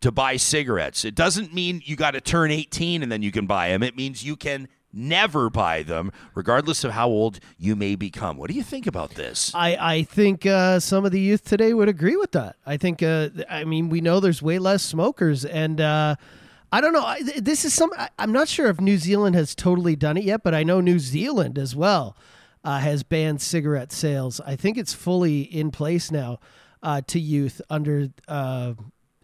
to 0.00 0.10
buy 0.10 0.36
cigarettes. 0.36 1.04
It 1.04 1.14
doesn't 1.14 1.52
mean 1.52 1.82
you 1.84 1.94
got 1.96 2.12
to 2.12 2.20
turn 2.22 2.50
18 2.50 3.02
and 3.02 3.12
then 3.12 3.20
you 3.20 3.30
can 3.30 3.46
buy 3.46 3.68
them. 3.68 3.82
It 3.82 3.96
means 3.96 4.24
you 4.24 4.36
can 4.36 4.66
never 4.92 5.50
buy 5.50 5.82
them, 5.82 6.12
regardless 6.34 6.84
of 6.84 6.92
how 6.92 7.08
old 7.08 7.40
you 7.58 7.74
may 7.76 7.94
become. 7.94 8.36
What 8.36 8.50
do 8.50 8.56
you 8.56 8.62
think 8.62 8.86
about 8.86 9.14
this? 9.14 9.52
I, 9.54 9.76
I 9.80 10.02
think 10.02 10.46
uh, 10.46 10.80
some 10.80 11.04
of 11.04 11.12
the 11.12 11.20
youth 11.20 11.44
today 11.44 11.72
would 11.72 11.88
agree 11.88 12.16
with 12.16 12.32
that. 12.32 12.56
I 12.66 12.76
think, 12.76 13.02
uh, 13.02 13.30
I 13.48 13.64
mean, 13.64 13.88
we 13.88 14.00
know 14.00 14.20
there's 14.20 14.42
way 14.42 14.58
less 14.58 14.82
smokers, 14.82 15.44
and 15.44 15.80
uh, 15.80 16.16
I 16.70 16.80
don't 16.80 16.92
know. 16.92 17.04
I, 17.04 17.22
this 17.22 17.64
is 17.64 17.74
some. 17.74 17.90
I, 17.96 18.08
I'm 18.18 18.32
not 18.32 18.48
sure 18.48 18.68
if 18.68 18.80
New 18.80 18.98
Zealand 18.98 19.34
has 19.36 19.54
totally 19.54 19.96
done 19.96 20.16
it 20.16 20.24
yet, 20.24 20.42
but 20.42 20.54
I 20.54 20.62
know 20.62 20.80
New 20.80 20.98
Zealand 20.98 21.58
as 21.58 21.76
well 21.76 22.16
uh, 22.64 22.78
has 22.78 23.02
banned 23.02 23.40
cigarette 23.42 23.92
sales. 23.92 24.40
I 24.40 24.56
think 24.56 24.78
it's 24.78 24.94
fully 24.94 25.42
in 25.42 25.70
place 25.70 26.10
now 26.10 26.38
uh, 26.82 27.02
to 27.08 27.20
youth 27.20 27.60
under. 27.68 28.08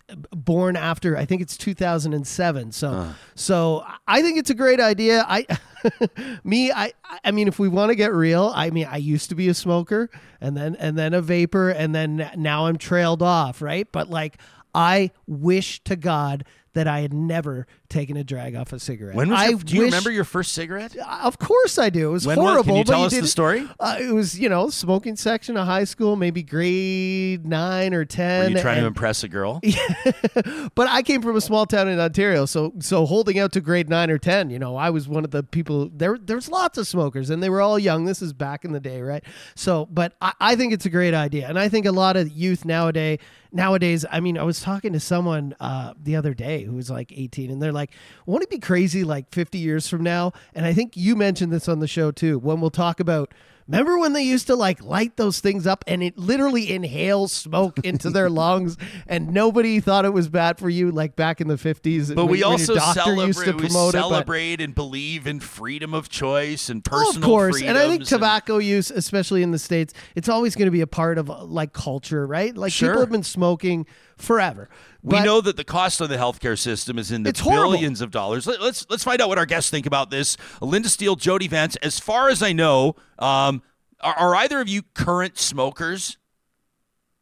Uh, 0.09 0.15
born 0.31 0.77
after 0.77 1.17
I 1.17 1.25
think 1.25 1.43
it's 1.43 1.57
2007 1.57 2.73
so 2.73 3.13
so 3.35 3.85
I 4.07 4.23
think 4.23 4.39
it's 4.39 4.51
a 4.51 4.55
great 4.55 4.81
idea. 4.81 5.25
I 5.29 5.47
me 6.45 6.73
I 6.73 6.93
I 7.25 7.31
mean 7.31 7.49
if 7.49 7.59
we 7.59 7.69
want 7.69 7.91
to 7.91 7.95
get 7.95 8.13
real 8.13 8.53
I 8.55 8.71
mean 8.71 8.87
I 8.91 8.97
used 8.97 9.29
to 9.29 9.35
be 9.35 9.49
a 9.49 9.55
smoker 9.55 10.11
and 10.41 10.57
then 10.57 10.77
and 10.77 10.97
then 10.97 11.15
a 11.15 11.21
vapor 11.21 11.71
and 11.71 11.95
then 11.95 12.31
now 12.37 12.67
I'm 12.67 12.79
trailed 12.79 13.23
off 13.23 13.61
right? 13.61 13.87
But 13.91 14.09
like 14.09 14.39
I 14.75 15.11
wish 15.27 15.83
to 15.85 15.97
God 15.97 16.45
that 16.75 16.87
I 16.87 17.01
had 17.01 17.13
never 17.13 17.67
taken 17.89 18.17
a 18.17 18.25
drag 18.25 18.55
off 18.55 18.73
a 18.73 18.79
cigarette 18.79 19.17
When 19.17 19.31
was 19.31 19.39
I 19.39 19.49
your, 19.49 19.59
do 19.59 19.75
you 19.75 19.81
wish- 19.83 19.87
remember 19.93 20.11
your 20.11 20.25
first 20.25 20.53
cigarette? 20.53 20.95
of 20.97 21.39
course 21.39 21.79
I 21.79 21.91
do. 21.91 22.09
It 22.11 22.13
was 22.13 22.27
When 22.27 22.39
was- 22.39 22.47
horrible. 22.47 22.65
can 22.65 22.77
you 22.77 22.85
tell 22.85 23.05
us 23.05 23.13
did 23.13 23.25
the 23.25 23.29
story? 23.29 23.67
Uh, 23.81 23.97
it 24.01 24.13
was, 24.13 24.39
you 24.39 24.49
know, 24.49 24.69
smoking 24.71 25.17
section 25.17 25.57
of 25.57 25.67
high 25.67 25.85
school, 25.85 26.17
maybe 26.17 26.43
grade 26.43 27.47
nine 27.47 27.95
or 27.95 28.05
ten. 28.05 28.53
Were 28.53 28.57
you 28.59 28.63
trying 28.63 28.81
to 28.81 28.87
impress 28.87 29.23
a 29.25 29.29
girl? 29.29 29.61
but 30.75 30.89
I 30.89 31.03
came 31.03 31.23
from 31.23 31.37
a 31.37 31.41
small 31.41 31.67
town 31.67 31.89
in 31.89 31.99
Ontario, 31.99 32.47
so 32.47 32.73
so 32.81 33.07
holding 33.07 33.39
out 33.39 33.53
to 33.53 33.61
grade 33.61 33.89
nine 33.89 34.11
or 34.11 34.19
ten, 34.19 34.51
you 34.51 34.59
know, 34.59 34.77
I 34.77 34.91
was 34.91 35.09
one 35.09 35.25
of 35.25 35.31
the 35.31 35.43
people. 35.43 35.91
There, 35.93 36.19
there's 36.21 36.49
lots 36.49 36.79
of 36.79 36.87
smokers, 36.87 37.31
and 37.31 37.43
they 37.43 37.49
were 37.51 37.61
all 37.61 37.79
young. 37.79 38.05
This 38.05 38.23
is 38.23 38.33
back 38.33 38.65
in 38.65 38.73
the 38.73 38.81
day, 38.81 39.01
right? 39.03 39.25
So, 39.55 39.87
but 39.87 40.15
I, 40.21 40.33
I 40.41 40.57
think 40.57 40.73
it's 40.73 40.87
a 40.87 40.91
great 40.91 41.15
idea, 41.15 41.49
and 41.49 41.59
I 41.59 41.69
think 41.69 41.87
a 41.87 41.93
lot 41.93 42.17
of 42.17 42.29
youth 42.31 42.65
nowadays, 42.65 43.19
nowadays, 43.53 44.05
I 44.11 44.21
mean, 44.21 44.39
I 44.39 44.43
was 44.43 44.61
talking 44.61 44.93
to 44.93 45.01
someone 45.01 45.55
uh, 45.61 45.95
the 46.03 46.17
other 46.17 46.35
day 46.35 46.65
who 46.65 46.75
was 46.75 46.91
like 46.91 47.13
18, 47.13 47.51
and 47.51 47.63
they're 47.63 47.73
like, 47.73 47.91
"Won't 48.27 48.43
it 48.43 48.51
be 48.51 48.59
crazy 48.59 49.05
like 49.05 49.31
50 49.31 49.59
years 49.59 49.89
from 49.89 50.03
now?" 50.03 50.33
And 50.55 50.67
I 50.67 50.73
think 50.73 50.97
you 50.97 51.17
mentioned 51.17 51.53
this 51.53 51.69
on 51.69 51.81
the 51.81 51.89
show 51.89 52.11
too, 52.11 52.39
when 52.39 52.61
we'll 52.61 52.71
talk 52.71 53.01
about. 53.01 53.33
Remember 53.69 53.99
when 53.99 54.15
they 54.15 54.23
used 54.23 54.47
to 54.47 54.57
like 54.57 54.83
light 54.83 55.17
those 55.17 55.41
things 55.41 55.67
up 55.67 55.85
and 55.87 56.03
it 56.03 56.17
literally 56.17 56.73
inhales 56.73 57.33
smoke 57.33 57.79
into 57.85 58.09
their 58.09 58.31
lungs 58.43 58.79
and 59.07 59.33
nobody 59.35 59.79
thought 59.79 60.07
it 60.07 60.13
was 60.13 60.29
bad 60.29 60.59
for 60.59 60.71
you 60.71 60.91
like 60.91 61.17
back 61.17 61.43
in 61.43 61.49
the 61.49 61.57
50s 61.57 62.15
But 62.15 62.25
when- 62.25 62.33
we 62.33 62.43
also 62.43 62.75
doctor 62.75 63.13
used 63.15 63.39
to 63.41 63.45
celebrate, 63.45 63.63
we 63.63 63.69
promote 63.69 63.95
it, 63.95 64.01
but- 64.27 64.61
and 64.63 64.75
believe 64.75 65.27
in 65.27 65.41
freedom 65.41 65.93
of 65.93 66.09
choice 66.09 66.71
and 66.71 66.83
Oh, 66.87 66.91
personal 66.91 67.17
of 67.17 67.23
course, 67.23 67.63
and 67.63 67.77
I 67.77 67.87
think 67.89 68.05
tobacco 68.05 68.57
use, 68.59 68.91
especially 68.91 69.43
in 69.43 69.51
the 69.51 69.59
states, 69.59 69.93
it's 70.15 70.29
always 70.31 70.55
going 70.57 70.67
to 70.67 70.73
be 70.73 70.81
a 70.81 70.87
part 70.87 71.19
of 71.19 71.29
uh, 71.31 71.45
like 71.45 71.73
culture, 71.75 72.27
right? 72.27 72.57
Like 72.57 72.73
Sure. 72.73 72.89
people 72.89 73.03
have 73.03 73.11
been 73.11 73.23
smoking 73.23 73.87
forever. 74.19 74.69
We 75.03 75.17
But- 75.19 75.25
know 75.25 75.41
that 75.41 75.57
the 75.57 75.65
cost 75.65 76.01
of 76.01 76.09
the 76.09 76.17
healthcare 76.17 76.59
system 76.59 76.99
is 76.99 77.11
in 77.13 77.23
the 77.23 77.31
It's 77.31 77.41
horrible. 77.41 77.73
billions 77.73 78.01
of 78.01 78.11
dollars. 78.11 78.47
Let, 78.47 78.61
us 78.61 78.85
let's 78.91 79.05
find 79.05 79.21
out 79.21 79.29
what 79.29 79.39
our 79.39 79.47
guests 79.47 79.71
think 79.71 79.87
about 79.87 80.11
this. 80.11 80.37
Lynda 80.61 80.87
Steele, 80.87 81.17
Jody 81.17 81.47
Vance. 81.49 81.77
As 81.77 81.99
far 82.01 82.29
as 82.29 82.43
I 82.43 82.53
know, 82.53 82.97
um, 83.19 83.63
are, 84.01 84.15
are 84.15 84.35
either 84.37 84.61
of 84.61 84.69
you 84.69 84.83
current 84.95 85.39
smokers? 85.39 86.19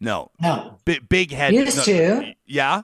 No. 0.01 0.30
No. 0.40 0.78
B- 0.84 0.99
big 1.01 1.30
head. 1.32 1.53
Used 1.55 1.76
no- 1.78 1.84
to. 1.84 2.32
Yeah. 2.47 2.82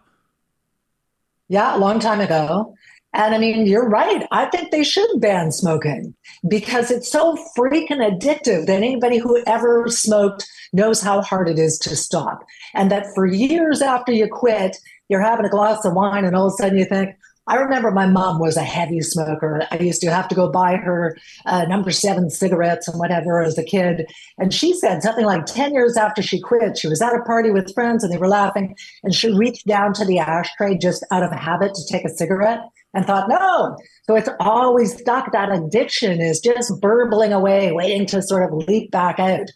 Yeah, 1.48 1.76
a 1.76 1.78
long 1.78 1.98
time 2.00 2.20
ago. 2.20 2.74
And 3.14 3.34
I 3.34 3.38
mean, 3.38 3.66
you're 3.66 3.88
right. 3.88 4.26
I 4.30 4.46
think 4.46 4.70
they 4.70 4.84
should 4.84 5.20
ban 5.20 5.52
smoking 5.52 6.14
because 6.48 6.90
it's 6.90 7.10
so 7.10 7.36
freaking 7.56 8.00
addictive 8.00 8.66
that 8.66 8.76
anybody 8.76 9.18
who 9.18 9.42
ever 9.46 9.86
smoked 9.88 10.48
knows 10.72 11.02
how 11.02 11.20
hard 11.20 11.48
it 11.48 11.58
is 11.58 11.78
to 11.80 11.94
stop. 11.94 12.44
And 12.74 12.90
that 12.90 13.06
for 13.14 13.26
years 13.26 13.82
after 13.82 14.12
you 14.12 14.28
quit, 14.28 14.78
you're 15.08 15.20
having 15.20 15.44
a 15.44 15.50
glass 15.50 15.84
of 15.84 15.92
wine 15.92 16.24
and 16.24 16.34
all 16.34 16.46
of 16.46 16.54
a 16.54 16.62
sudden 16.62 16.78
you 16.78 16.86
think, 16.86 17.14
I 17.48 17.56
remember 17.56 17.90
my 17.90 18.06
mom 18.06 18.38
was 18.38 18.56
a 18.56 18.62
heavy 18.62 19.00
smoker. 19.00 19.66
I 19.70 19.78
used 19.78 20.00
to 20.02 20.10
have 20.12 20.28
to 20.28 20.34
go 20.34 20.48
buy 20.48 20.76
her 20.76 21.18
uh, 21.44 21.64
number 21.64 21.90
seven 21.90 22.30
cigarettes 22.30 22.86
and 22.86 23.00
whatever 23.00 23.42
as 23.42 23.58
a 23.58 23.64
kid. 23.64 24.06
And 24.38 24.54
she 24.54 24.72
said 24.74 25.02
something 25.02 25.26
like 25.26 25.44
10 25.46 25.74
years 25.74 25.96
after 25.96 26.22
she 26.22 26.40
quit, 26.40 26.78
she 26.78 26.86
was 26.86 27.02
at 27.02 27.16
a 27.16 27.22
party 27.24 27.50
with 27.50 27.74
friends 27.74 28.04
and 28.04 28.12
they 28.12 28.16
were 28.16 28.28
laughing. 28.28 28.76
And 29.02 29.12
she 29.12 29.34
reached 29.34 29.66
down 29.66 29.92
to 29.94 30.04
the 30.04 30.20
ashtray 30.20 30.78
just 30.78 31.04
out 31.10 31.24
of 31.24 31.32
habit 31.32 31.74
to 31.74 31.84
take 31.92 32.04
a 32.04 32.10
cigarette 32.10 32.60
and 32.94 33.06
thought, 33.06 33.28
no. 33.28 33.76
So 34.04 34.16
it's 34.16 34.28
always 34.40 34.96
stuck. 34.98 35.32
That 35.32 35.52
addiction 35.52 36.20
is 36.20 36.40
just 36.40 36.80
burbling 36.80 37.32
away, 37.32 37.72
waiting 37.72 38.06
to 38.06 38.22
sort 38.22 38.44
of 38.44 38.66
leap 38.66 38.90
back 38.90 39.18
out. 39.18 39.48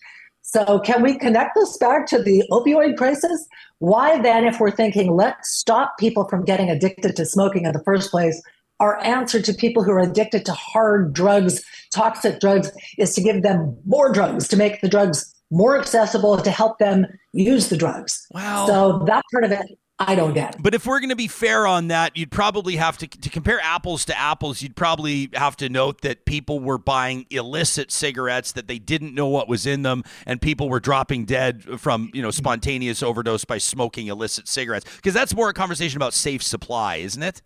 So, 0.42 0.78
can 0.78 1.02
we 1.02 1.18
connect 1.18 1.56
this 1.56 1.76
back 1.76 2.06
to 2.06 2.22
the 2.22 2.44
opioid 2.52 2.96
crisis? 2.96 3.48
Why 3.80 4.22
then, 4.22 4.44
if 4.44 4.60
we're 4.60 4.70
thinking, 4.70 5.16
let's 5.16 5.50
stop 5.50 5.98
people 5.98 6.28
from 6.28 6.44
getting 6.44 6.70
addicted 6.70 7.16
to 7.16 7.26
smoking 7.26 7.64
in 7.64 7.72
the 7.72 7.82
first 7.82 8.12
place, 8.12 8.40
our 8.78 9.02
answer 9.02 9.42
to 9.42 9.52
people 9.52 9.82
who 9.82 9.90
are 9.90 9.98
addicted 9.98 10.46
to 10.46 10.52
hard 10.52 11.12
drugs, 11.12 11.64
toxic 11.92 12.38
drugs, 12.38 12.70
is 12.96 13.12
to 13.16 13.22
give 13.22 13.42
them 13.42 13.76
more 13.86 14.12
drugs, 14.12 14.46
to 14.48 14.56
make 14.56 14.80
the 14.82 14.88
drugs 14.88 15.34
more 15.50 15.76
accessible, 15.76 16.38
to 16.38 16.50
help 16.52 16.78
them 16.78 17.06
use 17.32 17.68
the 17.68 17.76
drugs. 17.76 18.24
Wow. 18.30 18.66
So, 18.68 19.04
that 19.06 19.24
part 19.32 19.42
of 19.42 19.50
it 19.50 19.66
I 19.98 20.14
don't 20.14 20.34
get. 20.34 20.62
But 20.62 20.74
if 20.74 20.84
we're 20.84 21.00
going 21.00 21.10
to 21.10 21.16
be 21.16 21.28
fair 21.28 21.66
on 21.66 21.88
that, 21.88 22.18
you'd 22.18 22.30
probably 22.30 22.76
have 22.76 22.98
to 22.98 23.06
to 23.06 23.30
compare 23.30 23.58
apples 23.60 24.04
to 24.06 24.18
apples. 24.18 24.60
You'd 24.60 24.76
probably 24.76 25.30
have 25.32 25.56
to 25.56 25.70
note 25.70 26.02
that 26.02 26.26
people 26.26 26.60
were 26.60 26.76
buying 26.76 27.24
illicit 27.30 27.90
cigarettes 27.90 28.52
that 28.52 28.68
they 28.68 28.78
didn't 28.78 29.14
know 29.14 29.28
what 29.28 29.48
was 29.48 29.64
in 29.64 29.82
them, 29.82 30.04
and 30.26 30.40
people 30.40 30.68
were 30.68 30.80
dropping 30.80 31.24
dead 31.24 31.80
from 31.80 32.10
you 32.12 32.20
know 32.20 32.30
spontaneous 32.30 33.02
overdose 33.02 33.46
by 33.46 33.56
smoking 33.56 34.08
illicit 34.08 34.48
cigarettes. 34.48 34.84
Because 34.96 35.14
that's 35.14 35.34
more 35.34 35.48
a 35.48 35.54
conversation 35.54 35.96
about 35.96 36.12
safe 36.12 36.42
supply, 36.42 36.96
isn't 36.96 37.22
it? 37.22 37.40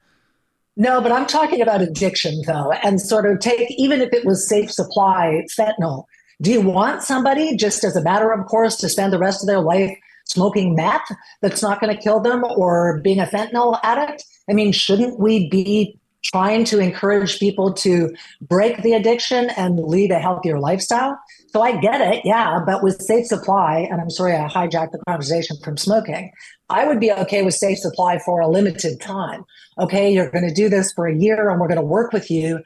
No, 0.76 1.00
but 1.00 1.12
I'm 1.12 1.26
talking 1.26 1.60
about 1.60 1.82
addiction 1.82 2.42
though, 2.46 2.72
and 2.72 3.00
sort 3.00 3.30
of 3.30 3.38
take 3.38 3.70
even 3.78 4.00
if 4.00 4.12
it 4.12 4.24
was 4.24 4.48
safe 4.48 4.72
supply 4.72 5.44
fentanyl. 5.56 6.06
Do 6.42 6.50
you 6.50 6.62
want 6.62 7.02
somebody 7.02 7.54
just 7.56 7.84
as 7.84 7.94
a 7.94 8.02
matter 8.02 8.32
of 8.32 8.46
course 8.46 8.76
to 8.76 8.88
spend 8.88 9.12
the 9.12 9.18
rest 9.18 9.42
of 9.42 9.46
their 9.46 9.60
life 9.60 9.96
smoking 10.30 10.74
meth 10.74 11.10
that's 11.42 11.62
not 11.62 11.80
going 11.80 11.94
to 11.94 12.00
kill 12.00 12.20
them 12.20 12.44
or 12.44 13.00
being 13.02 13.20
a 13.20 13.26
fentanyl 13.26 13.78
addict? 13.82 14.24
I 14.48 14.52
mean, 14.52 14.72
shouldn't 14.72 15.18
we 15.18 15.48
be 15.48 15.98
trying 16.22 16.64
to 16.64 16.78
encourage 16.78 17.38
people 17.38 17.72
to 17.72 18.14
break 18.42 18.82
the 18.82 18.92
addiction 18.92 19.50
and 19.56 19.78
lead 19.78 20.10
a 20.10 20.18
healthier 20.18 20.58
lifestyle? 20.58 21.18
So 21.48 21.62
I 21.62 21.80
get 21.80 22.00
it, 22.00 22.22
yeah, 22.24 22.60
but 22.64 22.82
with 22.82 23.00
safe 23.02 23.26
supply, 23.26 23.88
and 23.90 24.00
I'm 24.00 24.10
sorry 24.10 24.36
I 24.36 24.46
hijacked 24.46 24.92
the 24.92 25.02
conversation 25.08 25.56
from 25.64 25.76
smoking, 25.76 26.30
I 26.68 26.86
would 26.86 27.00
be 27.00 27.10
okay 27.10 27.42
with 27.42 27.54
safe 27.54 27.78
supply 27.78 28.20
for 28.20 28.40
a 28.40 28.48
limited 28.48 29.00
time. 29.00 29.44
Okay, 29.78 30.12
you're 30.12 30.30
going 30.30 30.46
to 30.46 30.54
do 30.54 30.68
this 30.68 30.92
for 30.92 31.08
a 31.08 31.16
year 31.16 31.50
and 31.50 31.60
we're 31.60 31.68
going 31.68 31.80
to 31.80 31.86
work 31.86 32.12
with 32.12 32.30
you 32.30 32.60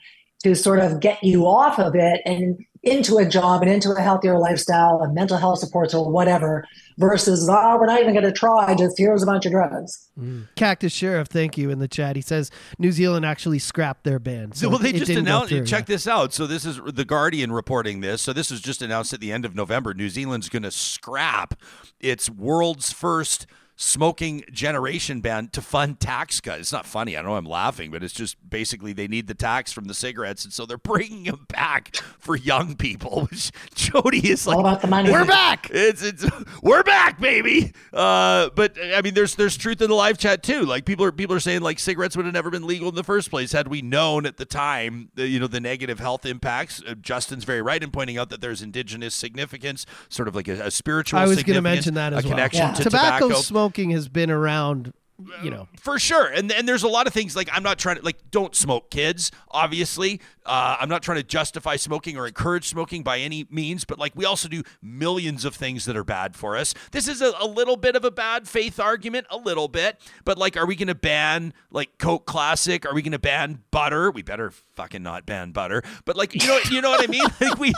to 0.44 0.54
sort 0.54 0.78
of 0.78 1.00
get 1.00 1.22
you 1.24 1.46
off 1.46 1.78
of 1.78 1.94
it 1.94 2.20
and 2.24 2.64
into 2.82 3.16
a 3.16 3.24
job 3.24 3.62
and 3.62 3.70
into 3.70 3.90
a 3.92 4.00
healthier 4.00 4.38
lifestyle 4.38 5.00
and 5.02 5.14
mental 5.14 5.38
health 5.38 5.58
supports 5.58 5.94
or 5.94 6.10
whatever 6.10 6.66
versus 6.98 7.48
oh 7.50 7.78
we're 7.80 7.86
not 7.86 8.00
even 8.00 8.12
going 8.12 8.24
to 8.24 8.30
try 8.30 8.74
just 8.74 8.98
here's 8.98 9.22
a 9.22 9.26
bunch 9.26 9.46
of 9.46 9.52
drugs. 9.52 10.10
Mm. 10.20 10.46
cactus 10.54 10.92
sheriff 10.92 11.28
thank 11.28 11.56
you 11.56 11.70
in 11.70 11.78
the 11.78 11.88
chat. 11.88 12.14
He 12.14 12.22
says 12.22 12.50
new 12.78 12.92
zealand 12.92 13.24
actually 13.24 13.58
scrapped 13.58 14.04
their 14.04 14.18
ban 14.18 14.52
so 14.52 14.68
well 14.68 14.78
they 14.78 14.92
just 14.92 15.10
announced 15.10 15.48
through, 15.48 15.64
check 15.64 15.88
yeah. 15.88 15.94
this 15.94 16.06
out. 16.06 16.34
So 16.34 16.46
this 16.46 16.66
is 16.66 16.78
the 16.84 17.06
guardian 17.06 17.52
reporting 17.52 18.00
this. 18.00 18.20
So 18.20 18.34
this 18.34 18.50
was 18.50 18.60
just 18.60 18.82
announced 18.82 19.14
at 19.14 19.20
the 19.20 19.32
end 19.32 19.46
of 19.46 19.54
november. 19.54 19.94
New 19.94 20.10
zealand's 20.10 20.50
going 20.50 20.62
to 20.62 20.70
scrap 20.70 21.58
its 22.00 22.28
world's 22.28 22.92
first 22.92 23.46
smoking 23.76 24.44
generation 24.52 25.20
ban 25.20 25.48
to 25.48 25.60
fund 25.60 25.98
tax 25.98 26.40
cuts. 26.40 26.60
It's 26.60 26.72
not 26.72 26.86
funny. 26.86 27.16
I 27.16 27.22
know 27.22 27.36
I'm 27.36 27.44
laughing, 27.44 27.90
but 27.90 28.04
it's 28.04 28.14
just 28.14 28.36
basically 28.48 28.92
they 28.92 29.08
need 29.08 29.26
the 29.26 29.34
tax 29.34 29.72
from 29.72 29.84
the 29.84 29.94
cigarettes, 29.94 30.44
and 30.44 30.52
so 30.52 30.64
they're 30.64 30.78
bringing 30.78 31.24
them 31.24 31.46
back 31.48 31.96
for 32.18 32.36
young 32.36 32.76
people. 32.76 33.26
Which 33.30 33.50
Jody 33.74 34.30
is 34.30 34.46
like, 34.46 34.56
All 34.56 34.60
about 34.60 34.80
the 34.80 34.86
money. 34.86 35.10
We're 35.10 35.24
back. 35.24 35.70
It's 35.72 36.02
it's 36.02 36.24
we're 36.62 36.82
back, 36.82 37.20
baby. 37.20 37.72
Uh, 37.92 38.50
but 38.54 38.76
I 38.80 39.02
mean, 39.02 39.14
there's 39.14 39.34
there's 39.34 39.56
truth 39.56 39.80
in 39.80 39.90
the 39.90 39.96
live 39.96 40.18
chat 40.18 40.42
too. 40.42 40.62
Like 40.62 40.84
people 40.84 41.04
are 41.04 41.12
people 41.12 41.34
are 41.34 41.40
saying 41.40 41.62
like 41.62 41.78
cigarettes 41.78 42.16
would 42.16 42.26
have 42.26 42.34
never 42.34 42.50
been 42.50 42.66
legal 42.66 42.88
in 42.88 42.94
the 42.94 43.04
first 43.04 43.30
place 43.30 43.52
had 43.52 43.68
we 43.68 43.82
known 43.82 44.26
at 44.26 44.36
the 44.36 44.44
time, 44.44 45.10
the, 45.14 45.26
you 45.26 45.40
know, 45.40 45.46
the 45.46 45.60
negative 45.60 45.98
health 45.98 46.26
impacts. 46.26 46.82
Uh, 46.86 46.94
Justin's 46.94 47.44
very 47.44 47.62
right 47.62 47.82
in 47.82 47.90
pointing 47.90 48.18
out 48.18 48.30
that 48.30 48.40
there's 48.40 48.62
indigenous 48.62 49.14
significance, 49.14 49.84
sort 50.08 50.28
of 50.28 50.34
like 50.34 50.48
a, 50.48 50.66
a 50.66 50.70
spiritual. 50.70 51.18
I 51.18 51.26
was 51.26 51.42
going 51.42 51.56
to 51.56 51.62
mention 51.62 51.94
that 51.94 52.12
as 52.12 52.24
a 52.24 52.28
connection. 52.28 52.62
Yeah. 52.62 52.74
to 52.74 52.82
tobacco, 52.84 53.28
tobacco. 53.28 53.40
Smoke 53.42 53.63
smoking 53.64 53.90
has 53.90 54.08
been 54.08 54.30
around 54.30 54.92
you 55.42 55.50
know. 55.50 55.68
For 55.80 55.98
sure. 55.98 56.26
And 56.26 56.50
and 56.50 56.66
there's 56.66 56.82
a 56.82 56.88
lot 56.88 57.06
of 57.06 57.12
things 57.12 57.36
like 57.36 57.48
i'm 57.52 57.62
not 57.62 57.78
trying 57.78 57.96
to 57.96 58.02
like 58.02 58.30
don't 58.30 58.54
smoke 58.54 58.90
kids 58.90 59.30
obviously. 59.50 60.20
Uh, 60.44 60.76
i'm 60.80 60.88
not 60.88 61.02
trying 61.02 61.16
to 61.18 61.22
justify 61.22 61.76
smoking 61.76 62.16
or 62.16 62.26
encourage 62.26 62.68
smoking 62.68 63.02
by 63.02 63.18
any 63.18 63.46
means 63.48 63.84
but 63.84 63.98
like 63.98 64.12
we 64.16 64.24
also 64.24 64.48
do 64.48 64.62
millions 64.82 65.44
of 65.44 65.54
things 65.54 65.84
that 65.84 65.96
are 65.96 66.04
bad 66.04 66.34
for 66.34 66.56
us. 66.56 66.74
This 66.90 67.06
is 67.06 67.22
a, 67.22 67.32
a 67.40 67.46
little 67.46 67.76
bit 67.76 67.94
of 67.96 68.04
a 68.04 68.10
bad 68.10 68.48
faith 68.48 68.80
argument 68.80 69.26
a 69.30 69.36
little 69.36 69.68
bit 69.68 70.00
but 70.24 70.36
like 70.36 70.56
are 70.56 70.66
we 70.66 70.74
going 70.74 70.88
to 70.88 70.94
ban 70.96 71.54
like 71.70 71.96
coke 71.98 72.26
classic? 72.26 72.84
Are 72.84 72.92
we 72.92 73.00
going 73.00 73.12
to 73.12 73.18
ban 73.20 73.62
butter? 73.70 74.10
We 74.10 74.22
better 74.22 74.50
fucking 74.74 75.02
not 75.02 75.26
ban 75.26 75.52
butter. 75.52 75.82
But 76.04 76.16
like 76.16 76.34
you 76.34 76.46
know 76.46 76.58
you 76.70 76.80
know 76.80 76.90
what 76.90 77.02
i 77.02 77.06
mean? 77.06 77.22
Like 77.40 77.58
we 77.58 77.72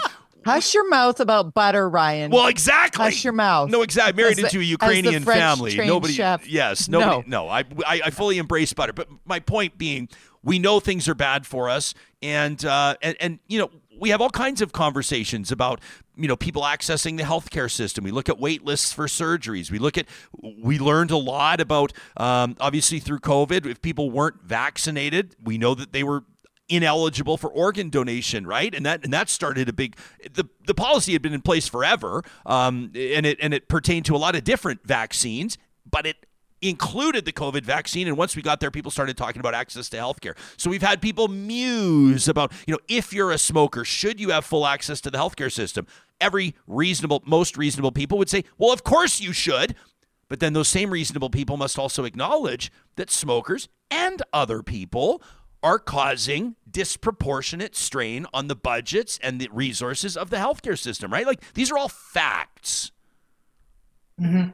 Hush 0.47 0.74
your 0.74 0.88
mouth 0.88 1.18
about 1.18 1.55
butter, 1.55 1.88
Ryan. 1.88 2.30
Well, 2.30 2.47
exactly. 2.47 3.05
Hush 3.05 3.24
your 3.24 3.32
mouth. 3.32 3.68
No, 3.68 3.82
exactly. 3.82 4.22
Married 4.22 4.38
into 4.38 4.61
a 4.61 4.62
Ukrainian 4.62 5.24
family. 5.24 5.76
Nobody. 5.76 6.14
Chef. 6.14 6.49
Yes. 6.49 6.88
Nobody. 6.88 7.28
No. 7.28 7.47
no 7.47 7.49
I, 7.49 7.64
I, 7.84 8.01
I 8.07 8.11
fully 8.11 8.38
embrace 8.38 8.72
butter. 8.72 8.92
But 8.92 9.09
my 9.24 9.40
point 9.40 9.76
being, 9.76 10.09
we 10.44 10.61
know 10.61 10.78
things 10.78 11.09
are 11.09 11.16
bad 11.16 11.47
for 11.47 11.68
us, 11.68 11.94
and 12.22 12.64
uh, 12.64 12.94
and 13.03 13.16
and 13.18 13.38
you 13.49 13.59
know 13.59 13.70
we 13.99 14.11
have 14.11 14.20
all 14.20 14.30
kinds 14.30 14.61
of 14.61 14.72
conversations 14.72 15.51
about 15.51 15.80
you 16.16 16.28
know 16.28 16.36
people 16.36 16.62
accessing 16.62 17.16
the 17.16 17.24
healthcare 17.24 17.70
system. 17.70 18.05
We 18.05 18.12
look 18.12 18.28
at 18.28 18.38
wait 18.38 18.64
lists 18.64 18.92
for 18.92 19.07
surgeries. 19.07 19.70
We 19.70 19.80
look 19.80 19.99
at 19.99 20.07
we 20.62 20.78
learned 20.78 21.11
a 21.11 21.16
lot 21.16 21.61
about 21.61 21.92
um, 22.16 22.57
obviously 22.61 23.01
through 23.01 23.18
COVID. 23.20 23.66
If 23.66 23.82
people 23.82 24.11
weren't 24.11 24.42
vaccinated, 24.42 25.34
we 25.42 25.59
know 25.59 25.74
that 25.74 25.92
they 25.92 26.05
were 26.05 26.22
ineligible 26.68 27.36
for 27.36 27.48
organ 27.48 27.90
donation, 27.90 28.46
right? 28.46 28.74
And 28.74 28.84
that 28.86 29.04
and 29.04 29.12
that 29.12 29.28
started 29.28 29.68
a 29.68 29.72
big. 29.72 29.96
The 30.32 30.44
the 30.66 30.74
policy 30.74 31.12
had 31.12 31.22
been 31.22 31.34
in 31.34 31.42
place 31.42 31.68
forever, 31.68 32.22
um, 32.44 32.92
and 32.94 33.26
it 33.26 33.38
and 33.40 33.54
it 33.54 33.68
pertained 33.68 34.06
to 34.06 34.16
a 34.16 34.18
lot 34.18 34.34
of 34.34 34.44
different 34.44 34.86
vaccines, 34.86 35.58
but 35.88 36.06
it 36.06 36.26
included 36.62 37.24
the 37.24 37.32
COVID 37.32 37.62
vaccine. 37.62 38.08
And 38.08 38.16
once 38.16 38.34
we 38.34 38.42
got 38.42 38.60
there, 38.60 38.70
people 38.70 38.90
started 38.90 39.16
talking 39.16 39.40
about 39.40 39.54
access 39.54 39.88
to 39.90 39.96
healthcare. 39.96 40.36
So 40.56 40.70
we've 40.70 40.82
had 40.82 41.02
people 41.02 41.28
muse 41.28 42.28
about, 42.28 42.52
you 42.66 42.72
know, 42.72 42.80
if 42.88 43.12
you're 43.12 43.30
a 43.30 43.38
smoker, 43.38 43.84
should 43.84 44.20
you 44.20 44.30
have 44.30 44.44
full 44.44 44.66
access 44.66 45.00
to 45.02 45.10
the 45.10 45.18
healthcare 45.18 45.52
system? 45.52 45.86
Every 46.20 46.54
reasonable, 46.66 47.22
most 47.26 47.56
reasonable 47.56 47.92
people 47.92 48.16
would 48.18 48.30
say, 48.30 48.44
well, 48.58 48.72
of 48.72 48.84
course 48.84 49.20
you 49.20 49.32
should. 49.32 49.74
But 50.28 50.40
then 50.40 50.54
those 50.54 50.68
same 50.68 50.90
reasonable 50.90 51.30
people 51.30 51.56
must 51.56 51.78
also 51.78 52.04
acknowledge 52.04 52.72
that 52.96 53.10
smokers 53.10 53.68
and 53.90 54.22
other 54.32 54.62
people 54.62 55.22
are 55.66 55.80
causing 55.80 56.54
disproportionate 56.70 57.74
strain 57.74 58.24
on 58.32 58.46
the 58.46 58.54
budgets 58.54 59.18
and 59.20 59.40
the 59.40 59.48
resources 59.50 60.16
of 60.16 60.30
the 60.30 60.36
healthcare 60.36 60.78
system, 60.78 61.12
right? 61.12 61.26
Like 61.26 61.40
these 61.54 61.72
are 61.72 61.76
all 61.76 61.88
facts. 61.88 62.92
Mm-hmm. 64.20 64.50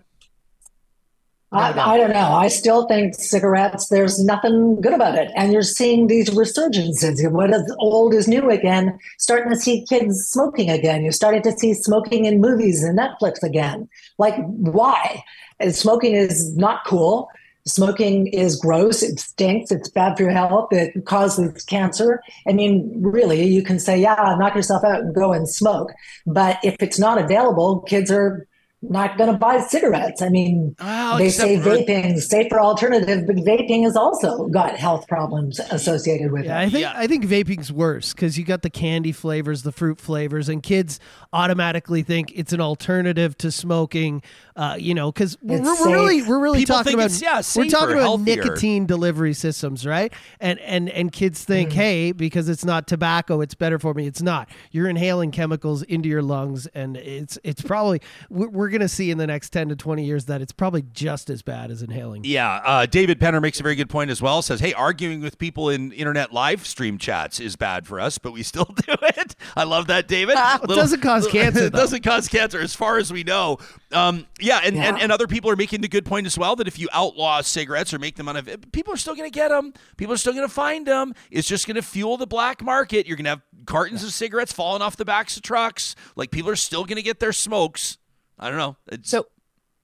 I, 1.52 1.78
I, 1.78 1.98
don't 1.98 2.14
know. 2.14 2.32
I 2.32 2.48
still 2.48 2.88
think 2.88 3.14
cigarettes, 3.14 3.88
there's 3.88 4.24
nothing 4.24 4.80
good 4.80 4.94
about 4.94 5.18
it. 5.18 5.30
And 5.36 5.52
you're 5.52 5.60
seeing 5.60 6.06
these 6.06 6.30
resurgences. 6.30 7.30
What 7.30 7.52
is 7.52 7.76
old 7.78 8.14
is 8.14 8.26
new 8.26 8.48
again. 8.48 8.98
Starting 9.18 9.50
to 9.50 9.56
see 9.58 9.84
kids 9.86 10.16
smoking 10.30 10.70
again. 10.70 11.02
You're 11.02 11.12
starting 11.12 11.42
to 11.42 11.52
see 11.52 11.74
smoking 11.74 12.24
in 12.24 12.40
movies 12.40 12.82
and 12.82 12.98
Netflix 12.98 13.42
again. 13.42 13.86
Like, 14.16 14.34
why? 14.46 15.22
And 15.60 15.74
smoking 15.74 16.14
is 16.14 16.56
not 16.56 16.86
cool. 16.86 17.28
Smoking 17.64 18.26
is 18.26 18.56
gross. 18.56 19.02
It 19.02 19.20
stinks. 19.20 19.70
It's 19.70 19.88
bad 19.88 20.16
for 20.16 20.24
your 20.24 20.32
health. 20.32 20.72
It 20.72 21.04
causes 21.04 21.62
cancer. 21.64 22.20
I 22.48 22.52
mean, 22.52 22.92
really, 23.00 23.44
you 23.44 23.62
can 23.62 23.78
say, 23.78 24.00
yeah, 24.00 24.36
knock 24.38 24.54
yourself 24.54 24.82
out 24.82 25.00
and 25.00 25.14
go 25.14 25.32
and 25.32 25.48
smoke. 25.48 25.92
But 26.26 26.58
if 26.64 26.76
it's 26.80 26.98
not 26.98 27.18
available, 27.18 27.80
kids 27.82 28.10
are 28.10 28.48
not 28.82 29.16
going 29.16 29.30
to 29.30 29.38
buy 29.38 29.60
cigarettes. 29.60 30.20
I 30.20 30.28
mean, 30.28 30.74
oh, 30.80 31.16
they 31.16 31.30
say 31.30 31.56
vaping 31.56 32.18
safer 32.20 32.58
alternative, 32.58 33.26
but 33.26 33.36
vaping 33.36 33.84
has 33.84 33.96
also 33.96 34.48
got 34.48 34.76
health 34.76 35.06
problems 35.06 35.60
associated 35.70 36.32
with 36.32 36.44
yeah, 36.44 36.58
it. 36.58 36.66
I 36.66 36.68
think 36.68 36.82
yeah. 36.82 36.92
I 36.96 37.06
think 37.06 37.24
vaping's 37.24 37.70
worse 37.70 38.12
because 38.12 38.36
you 38.36 38.44
got 38.44 38.62
the 38.62 38.70
candy 38.70 39.12
flavors, 39.12 39.62
the 39.62 39.72
fruit 39.72 40.00
flavors, 40.00 40.48
and 40.48 40.62
kids 40.62 40.98
automatically 41.33 42.03
think 42.03 42.33
it's 42.35 42.53
an 42.53 42.61
alternative 42.61 43.37
to 43.39 43.51
smoking. 43.51 44.22
Uh, 44.55 44.76
you 44.78 44.93
know, 44.93 45.11
because 45.11 45.39
we're, 45.41 45.62
we're, 45.62 45.91
really 45.91 46.22
we're 46.22 46.39
really 46.39 46.59
People 46.59 46.76
talking 46.76 46.93
about 46.95 47.11
yeah, 47.22 47.41
safer, 47.41 47.64
we're 47.64 47.70
talking 47.70 47.95
about 47.95 48.03
healthier. 48.03 48.37
nicotine 48.37 48.85
delivery 48.85 49.33
systems, 49.33 49.87
right? 49.87 50.12
And 50.41 50.59
and 50.61 50.91
and 50.91 51.11
kids 51.11 51.43
think, 51.45 51.70
mm. 51.70 51.74
hey, 51.74 52.12
because 52.12 52.51
it's 52.51 52.64
not 52.64 52.87
tobacco, 52.87 53.41
it's 53.41 53.55
better 53.55 53.78
for 53.78 53.95
me. 53.95 54.07
It's 54.07 54.20
not. 54.20 54.51
You're 54.70 54.89
inhaling 54.89 55.30
chemicals 55.30 55.83
into 55.85 56.11
your 56.11 56.20
lungs, 56.20 56.66
and 56.74 56.99
it's 56.99 57.39
it's 57.43 57.62
probably 57.62 58.03
we're 58.28 58.68
going 58.68 58.83
to 58.83 58.89
see 58.89 59.11
in 59.11 59.18
the 59.18 59.26
next 59.26 59.51
10 59.51 59.70
to 59.70 59.76
20 59.76 60.05
years 60.05 60.26
that 60.26 60.43
it's 60.43 60.53
probably 60.53 60.83
just 60.93 61.30
as 61.30 61.43
bad 61.43 61.70
as 61.70 61.83
inhaling. 61.83 62.24
Yeah. 62.24 62.61
Uh, 62.64 62.87
David 62.87 63.18
Penner 63.20 63.41
makes 63.41 63.59
a 63.61 63.62
very 63.62 63.74
good 63.74 63.89
point 63.89 64.11
as 64.11 64.20
well. 64.20 64.43
Says, 64.43 64.61
hey, 64.61 64.72
arguing 64.74 65.20
with 65.20 65.39
people 65.39 65.70
in 65.70 65.93
internet 65.93 66.33
live 66.33 66.66
stream 66.66 66.99
chats 66.99 67.41
is 67.41 67.57
bad 67.57 67.87
for 67.87 68.01
us, 68.01 68.18
but 68.18 68.33
we 68.33 68.43
still 68.43 68.64
do 68.87 68.95
it. 69.03 69.35
I 69.57 69.64
love 69.64 69.87
that, 69.87 70.09
David. 70.09 70.37
it 70.39 70.68
doesn't 70.68 71.01
cause 71.01 71.21
cancer. 71.30 71.64
it 71.64 71.72
doesn't 71.72 72.02
cause 72.02 72.28
cancer 72.28 72.60
as 72.60 72.74
far 72.74 72.98
as 72.98 73.12
we 73.12 73.24
know. 73.24 73.58
Um, 73.92 74.26
yeah, 74.40 74.60
and, 74.64 74.76
yeah. 74.76 74.88
And, 74.88 75.00
and 75.00 75.12
other 75.12 75.26
people 75.26 75.50
are 75.50 75.56
making 75.56 75.80
the 75.80 75.88
good 75.88 76.04
point 76.04 76.26
as 76.26 76.36
well 76.38 76.56
that 76.56 76.66
if 76.66 76.78
you 76.78 76.88
outlaw 76.92 77.40
cigarettes 77.42 77.92
or 77.92 77.98
make 77.98 78.16
them 78.16 78.28
unavailable, 78.28 78.68
people 78.72 78.92
are 78.94 78.96
still 78.96 79.14
going 79.14 79.30
to 79.30 79.34
get 79.34 79.48
them. 79.48 79.72
People 79.96 80.14
are 80.14 80.18
still 80.18 80.32
going 80.32 80.46
to 80.46 80.52
find 80.52 80.86
them. 80.86 81.14
It's 81.30 81.48
just 81.48 81.66
going 81.66 81.76
to 81.76 81.82
fuel 81.82 82.16
the 82.16 82.26
black 82.26 82.62
market. 82.62 83.06
You're 83.06 83.16
going 83.16 83.24
to 83.24 83.30
have 83.30 83.42
cartons 83.66 84.02
of 84.02 84.12
cigarettes 84.12 84.52
falling 84.52 84.82
off 84.82 84.96
the 84.96 85.04
backs 85.04 85.36
of 85.36 85.42
trucks. 85.42 85.94
Like 86.16 86.30
people 86.30 86.50
are 86.50 86.56
still 86.56 86.84
going 86.84 86.96
to 86.96 87.02
get 87.02 87.20
their 87.20 87.32
smokes. 87.32 87.98
I 88.38 88.48
don't 88.48 88.58
know. 88.58 88.76
It's- 88.90 89.08
so 89.10 89.26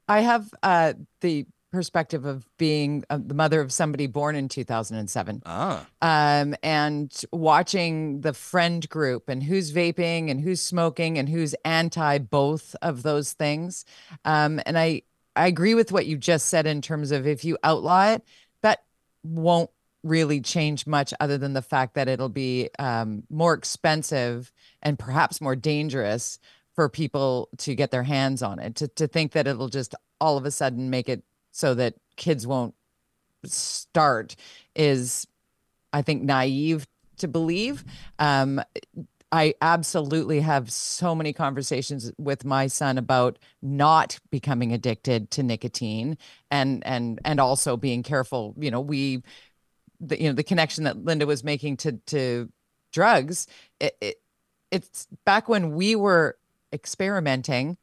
I 0.09 0.20
have 0.20 0.49
uh, 0.62 0.95
the 1.20 1.47
perspective 1.71 2.25
of 2.25 2.47
being 2.57 3.05
uh, 3.11 3.19
the 3.23 3.35
mother 3.35 3.61
of 3.61 3.73
somebody 3.73 4.07
born 4.07 4.35
in 4.35 4.49
2007 4.49 5.43
ah. 5.45 5.87
um, 6.01 6.55
and 6.62 7.23
watching 7.33 8.23
the 8.23 8.33
friend 8.33 8.89
group 8.89 9.29
and 9.29 9.43
who's 9.43 9.73
vaping 9.73 10.31
and 10.31 10.41
who's 10.41 10.61
smoking 10.61 11.19
and 11.19 11.29
who's 11.29 11.55
anti 11.64 12.19
both 12.19 12.75
of 12.81 13.03
those 13.03 13.33
things 13.35 13.85
um, 14.25 14.61
and 14.64 14.79
i 14.79 15.03
I 15.39 15.47
agree 15.47 15.75
with 15.75 15.93
what 15.93 16.07
you 16.07 16.16
just 16.16 16.49
said 16.49 16.66
in 16.66 16.83
terms 16.83 17.12
of 17.12 17.27
if 17.27 17.45
you 17.45 17.57
outlaw 17.62 18.11
it, 18.11 18.25
that 18.62 18.81
won't 19.23 19.71
really 20.03 20.41
change 20.41 20.87
much 20.87 21.14
other 21.21 21.39
than 21.39 21.53
the 21.53 21.62
fact 21.62 21.95
that 21.95 22.09
it'll 22.09 22.29
be 22.29 22.71
um, 22.79 23.23
more 23.31 23.55
expensive 23.55 24.53
and 24.83 24.99
perhaps 24.99 25.41
more 25.41 25.55
dangerous 25.55 26.41
for 26.75 26.89
people 26.89 27.49
to 27.59 27.77
get 27.77 27.93
their 27.93 28.03
hands 28.03 28.43
on 28.43 28.59
it. 28.59 28.77
To, 28.77 28.89
to 28.89 29.07
think 29.07 29.33
that 29.33 29.47
it'll 29.47 29.69
just 29.69 29.95
all 30.21 30.37
of 30.37 30.45
a 30.45 30.51
sudden 30.51 30.91
make 30.91 31.09
it 31.09 31.23
so 31.59 31.75
that 31.75 31.95
kids 32.15 32.47
won't 32.47 32.75
start 33.45 34.37
is, 34.77 35.27
I 35.93 36.03
think, 36.03 36.23
naive 36.23 36.87
to 37.17 37.27
believe. 37.27 37.85
Um, 38.21 38.63
I 39.33 39.55
absolutely 39.61 40.41
have 40.41 40.71
so 40.71 41.17
many 41.17 41.33
conversations 41.33 42.13
with 42.17 42.45
my 42.45 42.69
son 42.69 42.97
about 42.97 43.41
not 43.61 44.21
becoming 44.31 44.73
addicted 44.73 45.33
to 45.33 45.43
nicotine 45.43 46.17
and 46.51 46.87
and 46.87 47.19
and 47.25 47.41
also 47.41 47.77
being 47.77 48.03
careful. 48.05 48.55
You 48.57 48.71
know, 48.71 48.81
we 48.81 49.23
the 50.01 50.21
you 50.21 50.29
know 50.29 50.35
the 50.35 50.45
connection 50.45 50.85
that 50.85 50.97
Lynda 50.97 51.27
was 51.27 51.43
making 51.43 51.79
to 51.79 51.93
to 52.07 52.49
drugs. 52.93 53.49
It, 53.81 53.97
it 54.01 54.17
it's 54.71 55.09
back 55.27 55.49
when 55.49 55.73
we 55.73 55.97
were 55.97 56.39
experimenting 56.73 57.77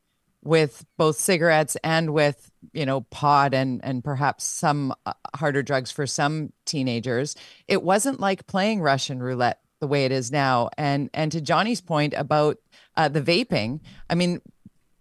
with 0.45 0.85
both 0.97 1.17
cigarettes 1.17 1.75
and 1.83 2.13
with 2.13 2.49
you 2.71 2.85
know 2.85 3.01
pot 3.01 3.53
and 3.53 3.83
and 3.83 4.03
perhaps 4.03 4.43
some 4.45 4.93
uh, 5.05 5.13
harder 5.35 5.61
drugs 5.63 5.91
for 5.91 6.07
some 6.07 6.53
teenagers 6.65 7.35
it 7.67 7.83
wasn't 7.83 8.19
like 8.19 8.47
playing 8.47 8.79
russian 8.81 9.21
roulette 9.21 9.59
the 9.81 9.87
way 9.87 10.05
it 10.05 10.11
is 10.13 10.31
now. 10.31 10.69
And 10.77 11.09
and 11.13 11.31
to 11.33 11.41
Johnny's 11.41 11.81
point 11.81 12.13
about 12.15 12.57
uh, 12.95 13.09
the 13.09 13.21
vaping, 13.21 13.81
I 14.09 14.15
mean, 14.15 14.41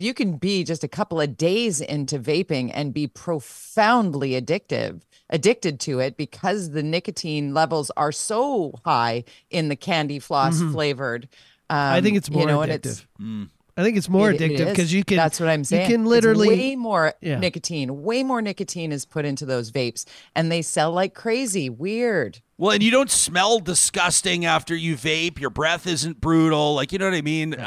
you 0.01 0.13
can 0.13 0.37
be 0.37 0.65
just 0.65 0.83
a 0.83 0.89
couple 0.89 1.21
of 1.21 1.37
days 1.37 1.81
into 1.81 2.19
vaping 2.19 2.73
and 2.75 2.93
be 2.93 3.07
profoundly 3.07 4.31
addictive 4.33 5.03
addicted 5.31 5.79
to 5.81 6.01
it 6.01 6.17
because 6.17 6.71
the 6.71 6.83
nicotine 6.83 7.55
levels 7.55 7.91
are 7.97 8.11
so 8.13 8.75
high 8.85 9.23
in 9.49 9.69
the 9.69 9.77
candy 9.77 10.19
floss 10.19 10.61
Mhm. 10.61 10.73
flavored 10.73 11.29
um, 11.71 11.79
I 11.79 12.01
think 12.03 12.17
it's 12.17 12.31
more 12.31 12.43
you 12.43 12.47
know, 12.49 12.61
and 12.63 12.73
addictive. 12.73 12.87
it's 12.87 13.07
I 13.77 13.83
think 13.83 13.97
it's 13.97 14.09
more 14.09 14.31
it- 14.31 14.41
it 14.41 14.53
addictive 14.53 14.69
because 14.71 14.93
you 14.93 15.05
can. 15.05 15.17
That's 15.17 15.41
what 15.41 15.49
I'm 15.49 15.65
saying. 15.65 15.91
You 15.91 15.97
can 15.97 16.03
It's 16.03 16.11
literally. 16.11 16.49
way 16.49 16.77
more 16.77 17.15
Yeah. 17.21 17.39
nicotine. 17.39 18.03
Way 18.03 18.23
more 18.23 18.41
nicotine 18.41 18.93
is 18.93 19.05
put 19.05 19.25
into 19.25 19.45
those 19.45 19.71
vapes, 19.73 20.05
and 20.37 20.51
they 20.51 20.63
sell 20.63 20.93
like 20.93 21.15
crazy. 21.15 21.69
Weird. 21.69 22.41
Well, 22.57 22.71
and 22.71 22.83
you 22.85 22.93
don't 22.93 23.11
smell 23.11 23.59
disgusting 23.59 24.45
after 24.45 24.77
you 24.77 24.97
vape. 24.97 25.41
Your 25.41 25.51
breath 25.51 25.89
isn't 25.89 26.21
brutal. 26.21 26.75
Like, 26.77 26.93
you 26.93 26.99
know 26.99 27.07
what 27.07 27.15
I 27.15 27.23
mean? 27.23 27.57
I, 27.59 27.65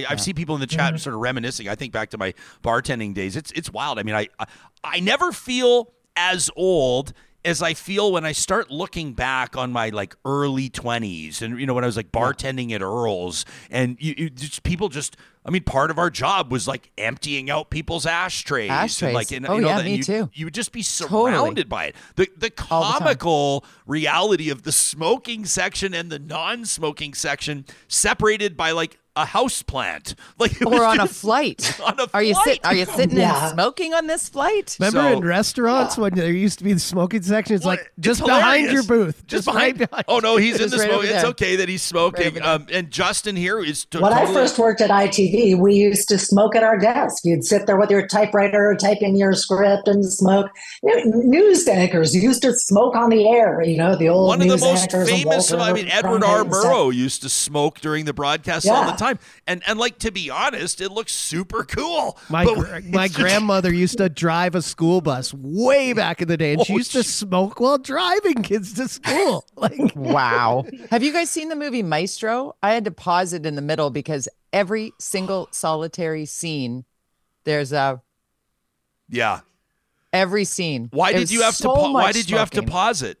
I, 0.00 0.04
I've 0.08 0.20
seen 0.20 0.34
people 0.34 0.54
in 0.54 0.62
the 0.62 0.66
chat 0.66 0.94
mm-hmm. 0.94 0.96
sort 0.96 1.14
of 1.14 1.20
reminiscing. 1.20 1.68
I 1.68 1.74
think 1.74 1.92
back 1.92 2.08
to 2.10 2.18
my 2.18 2.32
bartending 2.62 3.12
days. 3.12 3.36
It's 3.36 3.52
it's 3.52 3.70
wild. 3.70 3.98
I 3.98 4.02
mean, 4.02 4.14
I, 4.14 4.28
I 4.38 4.46
I 4.82 5.00
never 5.00 5.30
feel 5.30 5.92
as 6.16 6.50
old 6.56 7.12
as 7.44 7.62
I 7.62 7.72
feel 7.74 8.12
when 8.12 8.24
I 8.24 8.32
start 8.32 8.70
looking 8.70 9.14
back 9.14 9.56
on 9.56 9.72
my 9.72 9.88
like 9.88 10.14
early 10.24 10.68
20s 10.68 11.40
and 11.40 11.58
you 11.58 11.66
know 11.66 11.72
when 11.74 11.84
I 11.84 11.86
was 11.86 11.96
like 11.96 12.12
bartending 12.12 12.72
at 12.72 12.82
Earl's 12.82 13.44
and 13.70 13.96
you, 14.00 14.14
you 14.18 14.30
just 14.30 14.62
people 14.62 14.88
just 14.90 15.16
I 15.46 15.50
mean 15.50 15.62
part 15.62 15.90
of 15.90 15.98
our 15.98 16.10
job 16.10 16.52
was 16.52 16.68
like 16.68 16.90
emptying 16.98 17.48
out 17.48 17.70
people's 17.70 18.04
ashtrays, 18.04 18.68
and 18.70 18.78
Ashtrays. 18.78 19.14
like 19.14 19.32
and, 19.32 19.46
Oh, 19.48 19.54
you 19.54 19.62
know, 19.62 19.68
yeah, 19.68 19.76
that- 19.78 19.84
me 19.86 19.96
you, 19.96 20.02
too. 20.02 20.30
you 20.34 20.44
would 20.46 20.52
just 20.54 20.70
be 20.72 20.82
Totally. 20.82 21.32
surrounded 21.32 21.68
by 21.68 21.86
it. 21.86 21.96
The 22.16 22.28
the 22.36 22.52
All 22.70 22.92
the 22.92 22.98
comical 22.98 23.64
reality 23.86 24.50
of 24.50 24.64
the 24.64 24.72
smoking 24.72 25.46
section 25.46 25.94
and 25.94 26.10
the 26.12 26.18
non-smoking 26.18 27.14
section 27.14 27.64
separated 27.88 28.56
by 28.56 28.72
like 28.72 28.98
a 29.20 29.24
house 29.26 29.62
plant. 29.62 30.14
Like 30.38 30.60
it 30.60 30.64
was 30.64 30.80
Or 30.80 30.84
on 30.84 31.00
a 31.00 31.06
flight. 31.06 31.78
on 31.84 32.00
a 32.00 32.06
Are 32.14 32.22
you 32.22 32.32
flight. 32.34 32.46
sit? 32.46 32.64
Are 32.66 32.74
you 32.74 32.86
sitting 32.86 33.18
Yeah. 33.18 33.44
and 33.46 33.52
smoking 33.54 33.92
on 33.94 34.06
this 34.06 34.28
flight? 34.28 34.76
Remember 34.80 35.00
So- 35.10 35.18
in 35.18 35.24
restaurants 35.24 35.98
when 35.98 36.14
there 36.14 36.30
used 36.32 36.58
to 36.58 36.64
be 36.64 36.72
the 36.72 36.80
smoking 36.80 37.22
section? 37.22 37.56
It's 37.56 37.64
Well, 37.64 37.74
like 37.76 37.80
it's 37.98 38.06
just 38.06 38.24
behind 38.24 38.70
your 38.72 38.82
booth. 38.84 39.26
Just 39.26 39.44
behind. 39.44 39.80
right 39.80 39.90
behind. 39.90 40.04
Oh 40.08 40.18
no, 40.20 40.36
he's 40.38 40.56
in 40.56 40.62
was 40.62 40.72
the 40.72 40.78
right 40.78 40.90
smoke. 40.90 41.04
It's 41.04 41.24
okay 41.24 41.56
that 41.56 41.68
he's 41.68 41.82
smoking. 41.82 42.28
over 42.28 42.40
there. 42.40 42.48
um, 42.48 42.66
and 42.72 42.90
Justin 42.90 43.36
here 43.36 43.60
is 43.60 43.84
to- 43.86 44.00
When 44.00 44.12
I 44.12 44.20
totally- 44.20 44.34
first 44.34 44.58
worked 44.58 44.80
at 44.80 44.90
ITV, 44.90 45.58
we 45.58 45.74
used 45.74 46.08
to 46.08 46.18
smoke 46.18 46.56
at 46.56 46.62
our 46.62 46.78
desk. 46.78 47.24
You'd 47.24 47.44
sit 47.44 47.66
there 47.66 47.76
with 47.76 47.90
your 47.90 48.06
typewriter, 48.06 48.74
type 48.80 48.98
in 49.02 49.16
your 49.16 49.34
script, 49.34 49.88
and 49.88 50.04
smoke. 50.10 50.50
You 50.82 51.04
know, 51.04 51.20
News 51.20 51.68
anchors 51.68 52.14
used 52.14 52.42
to 52.42 52.54
smoke 52.54 52.94
on 52.96 53.10
the 53.10 53.28
air. 53.28 53.62
You 53.62 53.76
know, 53.76 53.94
the 53.96 54.08
old 54.08 54.28
one 54.28 54.40
of 54.40 54.48
the 54.48 54.56
most 54.56 54.90
famous. 54.90 55.50
Walter 55.50 55.58
I 55.58 55.72
mean, 55.74 55.88
Edward 55.88 56.24
R. 56.24 56.40
and. 56.42 56.50
Murrow 56.50 56.94
used 56.94 57.22
to 57.22 57.28
smoke 57.28 57.80
during 57.80 58.04
the 58.06 58.12
broadcast 58.12 58.66
all 58.68 58.84
the 58.84 58.90
Yeah. 58.92 58.96
Time, 59.16 59.18
and 59.46 59.62
and 59.66 59.78
like 59.78 59.98
to 60.00 60.10
be 60.10 60.30
honest, 60.30 60.80
it 60.80 60.90
looks 60.90 61.12
super 61.12 61.64
cool. 61.64 62.18
My 62.28 62.44
gr- 62.44 62.80
my 62.90 63.06
just- 63.08 63.18
grandmother 63.18 63.72
used 63.72 63.98
to 63.98 64.08
drive 64.08 64.54
a 64.54 64.62
school 64.62 65.00
bus 65.00 65.32
way 65.34 65.92
back 65.92 66.20
in 66.22 66.28
the 66.28 66.36
day, 66.36 66.52
and 66.54 66.64
she 66.66 66.72
Oh, 66.74 66.76
used 66.76 66.92
to 66.92 67.02
smoke 67.02 67.60
while 67.60 67.78
driving 67.78 68.42
kids 68.42 68.72
to 68.74 68.88
school. 68.88 69.44
Like 69.56 69.92
Wow. 69.94 70.64
Have 70.90 71.02
you 71.02 71.12
guys 71.12 71.28
seen 71.30 71.48
the 71.50 71.56
movie 71.56 71.82
Maestro? 71.82 72.56
I 72.62 72.72
had 72.72 72.84
to 72.86 72.90
pause 72.90 73.32
it 73.32 73.44
in 73.44 73.56
the 73.56 73.62
middle 73.62 73.90
because 73.90 74.28
every 74.52 74.92
single 74.98 75.48
solitary 75.50 76.24
scene, 76.26 76.84
there's 77.44 77.72
a 77.72 78.00
Yeah. 79.08 79.40
every 80.12 80.44
scene. 80.44 80.88
Why 80.92 81.12
did 81.12 81.30
you 81.30 81.42
have 81.42 81.56
to? 81.58 81.64
Pa- 81.64 81.92
why 81.92 82.04
much 82.06 82.14
did 82.14 82.30
you 82.30 82.38
have 82.38 82.50
to 82.50 82.62
pause 82.62 83.02
it? 83.02 83.18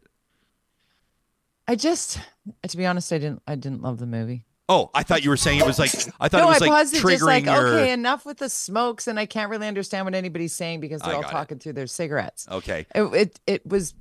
I 1.68 1.76
just, 1.76 2.18
to 2.66 2.76
be 2.76 2.84
honest, 2.86 3.12
I 3.12 3.18
didn't. 3.18 3.42
I 3.46 3.54
didn't 3.54 3.82
love 3.82 3.98
the 3.98 4.06
movie. 4.06 4.44
Oh, 4.72 4.88
I 4.94 5.02
thought 5.02 5.24
you 5.24 5.30
were 5.30 5.36
saying 5.36 5.58
it 5.58 5.66
was 5.66 5.78
like 5.80 5.90
I 6.20 6.28
thought 6.28 6.38
no, 6.38 6.44
it 6.44 6.48
was 6.48 6.62
I 6.62 6.66
like 6.66 6.70
paused 6.70 6.94
triggering 6.94 7.10
just 7.10 7.22
like 7.24 7.44
your. 7.44 7.68
okay, 7.74 7.92
enough 7.92 8.24
with 8.24 8.38
the 8.38 8.48
smokes, 8.48 9.08
and 9.08 9.18
I 9.18 9.26
can't 9.26 9.50
really 9.50 9.66
understand 9.66 10.04
what 10.06 10.14
anybody's 10.14 10.54
saying 10.54 10.78
because 10.80 11.02
they're 11.02 11.10
I 11.10 11.16
all 11.16 11.22
got 11.22 11.30
it. 11.30 11.32
talking 11.32 11.58
through 11.58 11.72
their 11.72 11.88
cigarettes. 11.88 12.46
Okay. 12.50 12.86
It, 12.94 13.02
it 13.14 13.40
it 13.48 13.66
was, 13.66 13.94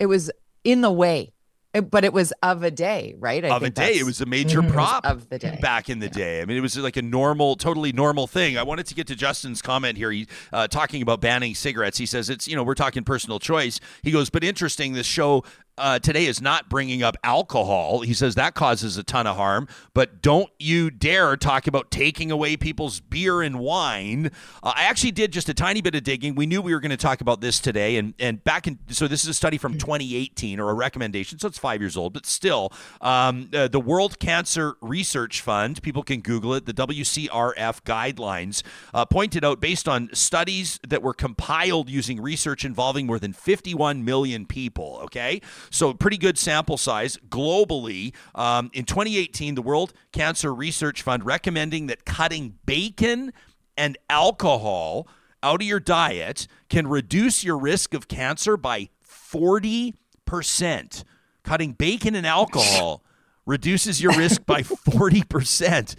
it 0.00 0.06
was 0.06 0.30
in 0.64 0.80
the 0.80 0.90
way, 0.90 1.32
It- 1.72 1.88
but 1.88 2.04
it 2.04 2.12
was 2.12 2.32
of 2.42 2.64
a 2.64 2.70
day, 2.72 3.14
right? 3.18 3.44
I 3.44 3.48
of 3.48 3.62
a 3.62 3.70
day. 3.70 3.92
It 3.96 4.02
was 4.02 4.20
a 4.20 4.26
major 4.26 4.60
prop 4.74 5.06
of 5.06 5.28
the 5.28 5.38
day. 5.38 5.58
back 5.62 5.88
in 5.88 6.00
the 6.00 6.08
day. 6.08 6.42
I 6.42 6.46
mean, 6.46 6.56
it 6.56 6.62
was 6.62 6.76
like 6.76 6.96
a 6.96 7.02
normal, 7.02 7.54
totally 7.54 7.92
normal 7.92 8.26
thing. 8.26 8.58
I 8.58 8.64
wanted 8.64 8.86
to 8.86 8.94
get 8.94 9.06
to 9.06 9.14
Justin's 9.14 9.62
comment 9.62 9.96
here. 9.96 10.10
He 10.10 10.26
uh, 10.52 10.66
talking 10.66 11.00
about 11.00 11.20
banning 11.20 11.54
cigarettes. 11.54 11.96
He 11.98 12.06
says 12.06 12.28
it's 12.28 12.48
you 12.48 12.56
know 12.56 12.64
we're 12.64 12.74
talking 12.74 13.04
personal 13.04 13.38
choice. 13.38 13.78
He 14.02 14.10
goes, 14.10 14.30
but 14.30 14.42
interesting. 14.42 14.94
This 14.94 15.06
show. 15.06 15.44
Uh, 15.78 15.98
today 15.98 16.24
is 16.24 16.40
not 16.40 16.70
bringing 16.70 17.02
up 17.02 17.18
alcohol. 17.22 18.00
He 18.00 18.14
says 18.14 18.34
that 18.36 18.54
causes 18.54 18.96
a 18.96 19.02
ton 19.02 19.26
of 19.26 19.36
harm, 19.36 19.68
but 19.92 20.22
don't 20.22 20.48
you 20.58 20.90
dare 20.90 21.36
talk 21.36 21.66
about 21.66 21.90
taking 21.90 22.30
away 22.30 22.56
people's 22.56 23.00
beer 23.00 23.42
and 23.42 23.58
wine. 23.58 24.30
Uh, 24.62 24.72
I 24.74 24.84
actually 24.84 25.10
did 25.10 25.32
just 25.32 25.50
a 25.50 25.54
tiny 25.54 25.82
bit 25.82 25.94
of 25.94 26.02
digging. 26.02 26.34
We 26.34 26.46
knew 26.46 26.62
we 26.62 26.72
were 26.72 26.80
going 26.80 26.92
to 26.92 26.96
talk 26.96 27.20
about 27.20 27.42
this 27.42 27.60
today, 27.60 27.98
and 27.98 28.14
and 28.18 28.42
back 28.42 28.66
in 28.66 28.78
so 28.88 29.06
this 29.06 29.22
is 29.22 29.28
a 29.28 29.34
study 29.34 29.58
from 29.58 29.74
2018 29.74 30.58
or 30.60 30.70
a 30.70 30.74
recommendation, 30.74 31.38
so 31.38 31.46
it's 31.46 31.58
five 31.58 31.82
years 31.82 31.94
old, 31.94 32.14
but 32.14 32.24
still, 32.24 32.72
um, 33.02 33.50
uh, 33.52 33.68
the 33.68 33.80
World 33.80 34.18
Cancer 34.18 34.76
Research 34.80 35.42
Fund, 35.42 35.82
people 35.82 36.02
can 36.02 36.22
Google 36.22 36.54
it, 36.54 36.64
the 36.64 36.72
WCRF 36.72 37.82
guidelines 37.82 38.62
uh, 38.94 39.04
pointed 39.04 39.44
out 39.44 39.60
based 39.60 39.88
on 39.88 40.08
studies 40.14 40.80
that 40.88 41.02
were 41.02 41.12
compiled 41.12 41.90
using 41.90 42.22
research 42.22 42.64
involving 42.64 43.06
more 43.06 43.18
than 43.18 43.34
51 43.34 44.06
million 44.06 44.46
people. 44.46 45.00
Okay, 45.04 45.42
so 45.70 45.92
pretty 45.94 46.18
good 46.18 46.38
sample 46.38 46.76
size 46.76 47.18
globally. 47.28 48.14
Um, 48.34 48.70
in 48.72 48.84
2018, 48.84 49.54
the 49.54 49.62
World 49.62 49.92
Cancer 50.12 50.54
Research 50.54 51.02
Fund 51.02 51.24
recommending 51.24 51.86
that 51.88 52.04
cutting 52.04 52.58
bacon 52.66 53.32
and 53.76 53.98
alcohol 54.08 55.06
out 55.42 55.60
of 55.62 55.66
your 55.66 55.80
diet 55.80 56.46
can 56.68 56.86
reduce 56.86 57.44
your 57.44 57.58
risk 57.58 57.94
of 57.94 58.08
cancer 58.08 58.56
by 58.56 58.88
40%. 59.06 61.04
Cutting 61.44 61.72
bacon 61.72 62.14
and 62.14 62.26
alcohol 62.26 63.04
reduces 63.44 64.02
your 64.02 64.12
risk 64.12 64.44
by 64.44 64.62
40%. 64.62 65.94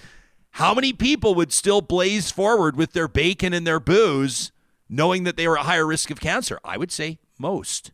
How 0.51 0.74
many 0.74 0.91
people 0.91 1.36
would 1.36 1.53
still 1.53 1.82
blaze 1.82 2.32
forward 2.32 2.76
with 2.76 2.93
their 2.93 3.07
bacon 3.07 3.53
and 3.53 3.65
their 3.65 3.80
booze 3.80 4.51
knowing 4.89 5.24
that 5.24 5.38
they 5.38 5.47
were 5.47 5.57
at 5.57 5.65
higher 5.65 5.86
risk 5.86 6.09
of 6.09 6.20
cancer? 6.20 6.59
I 6.63 6.78
would 6.78 6.91
say 6.91 7.20
most. 7.38 7.91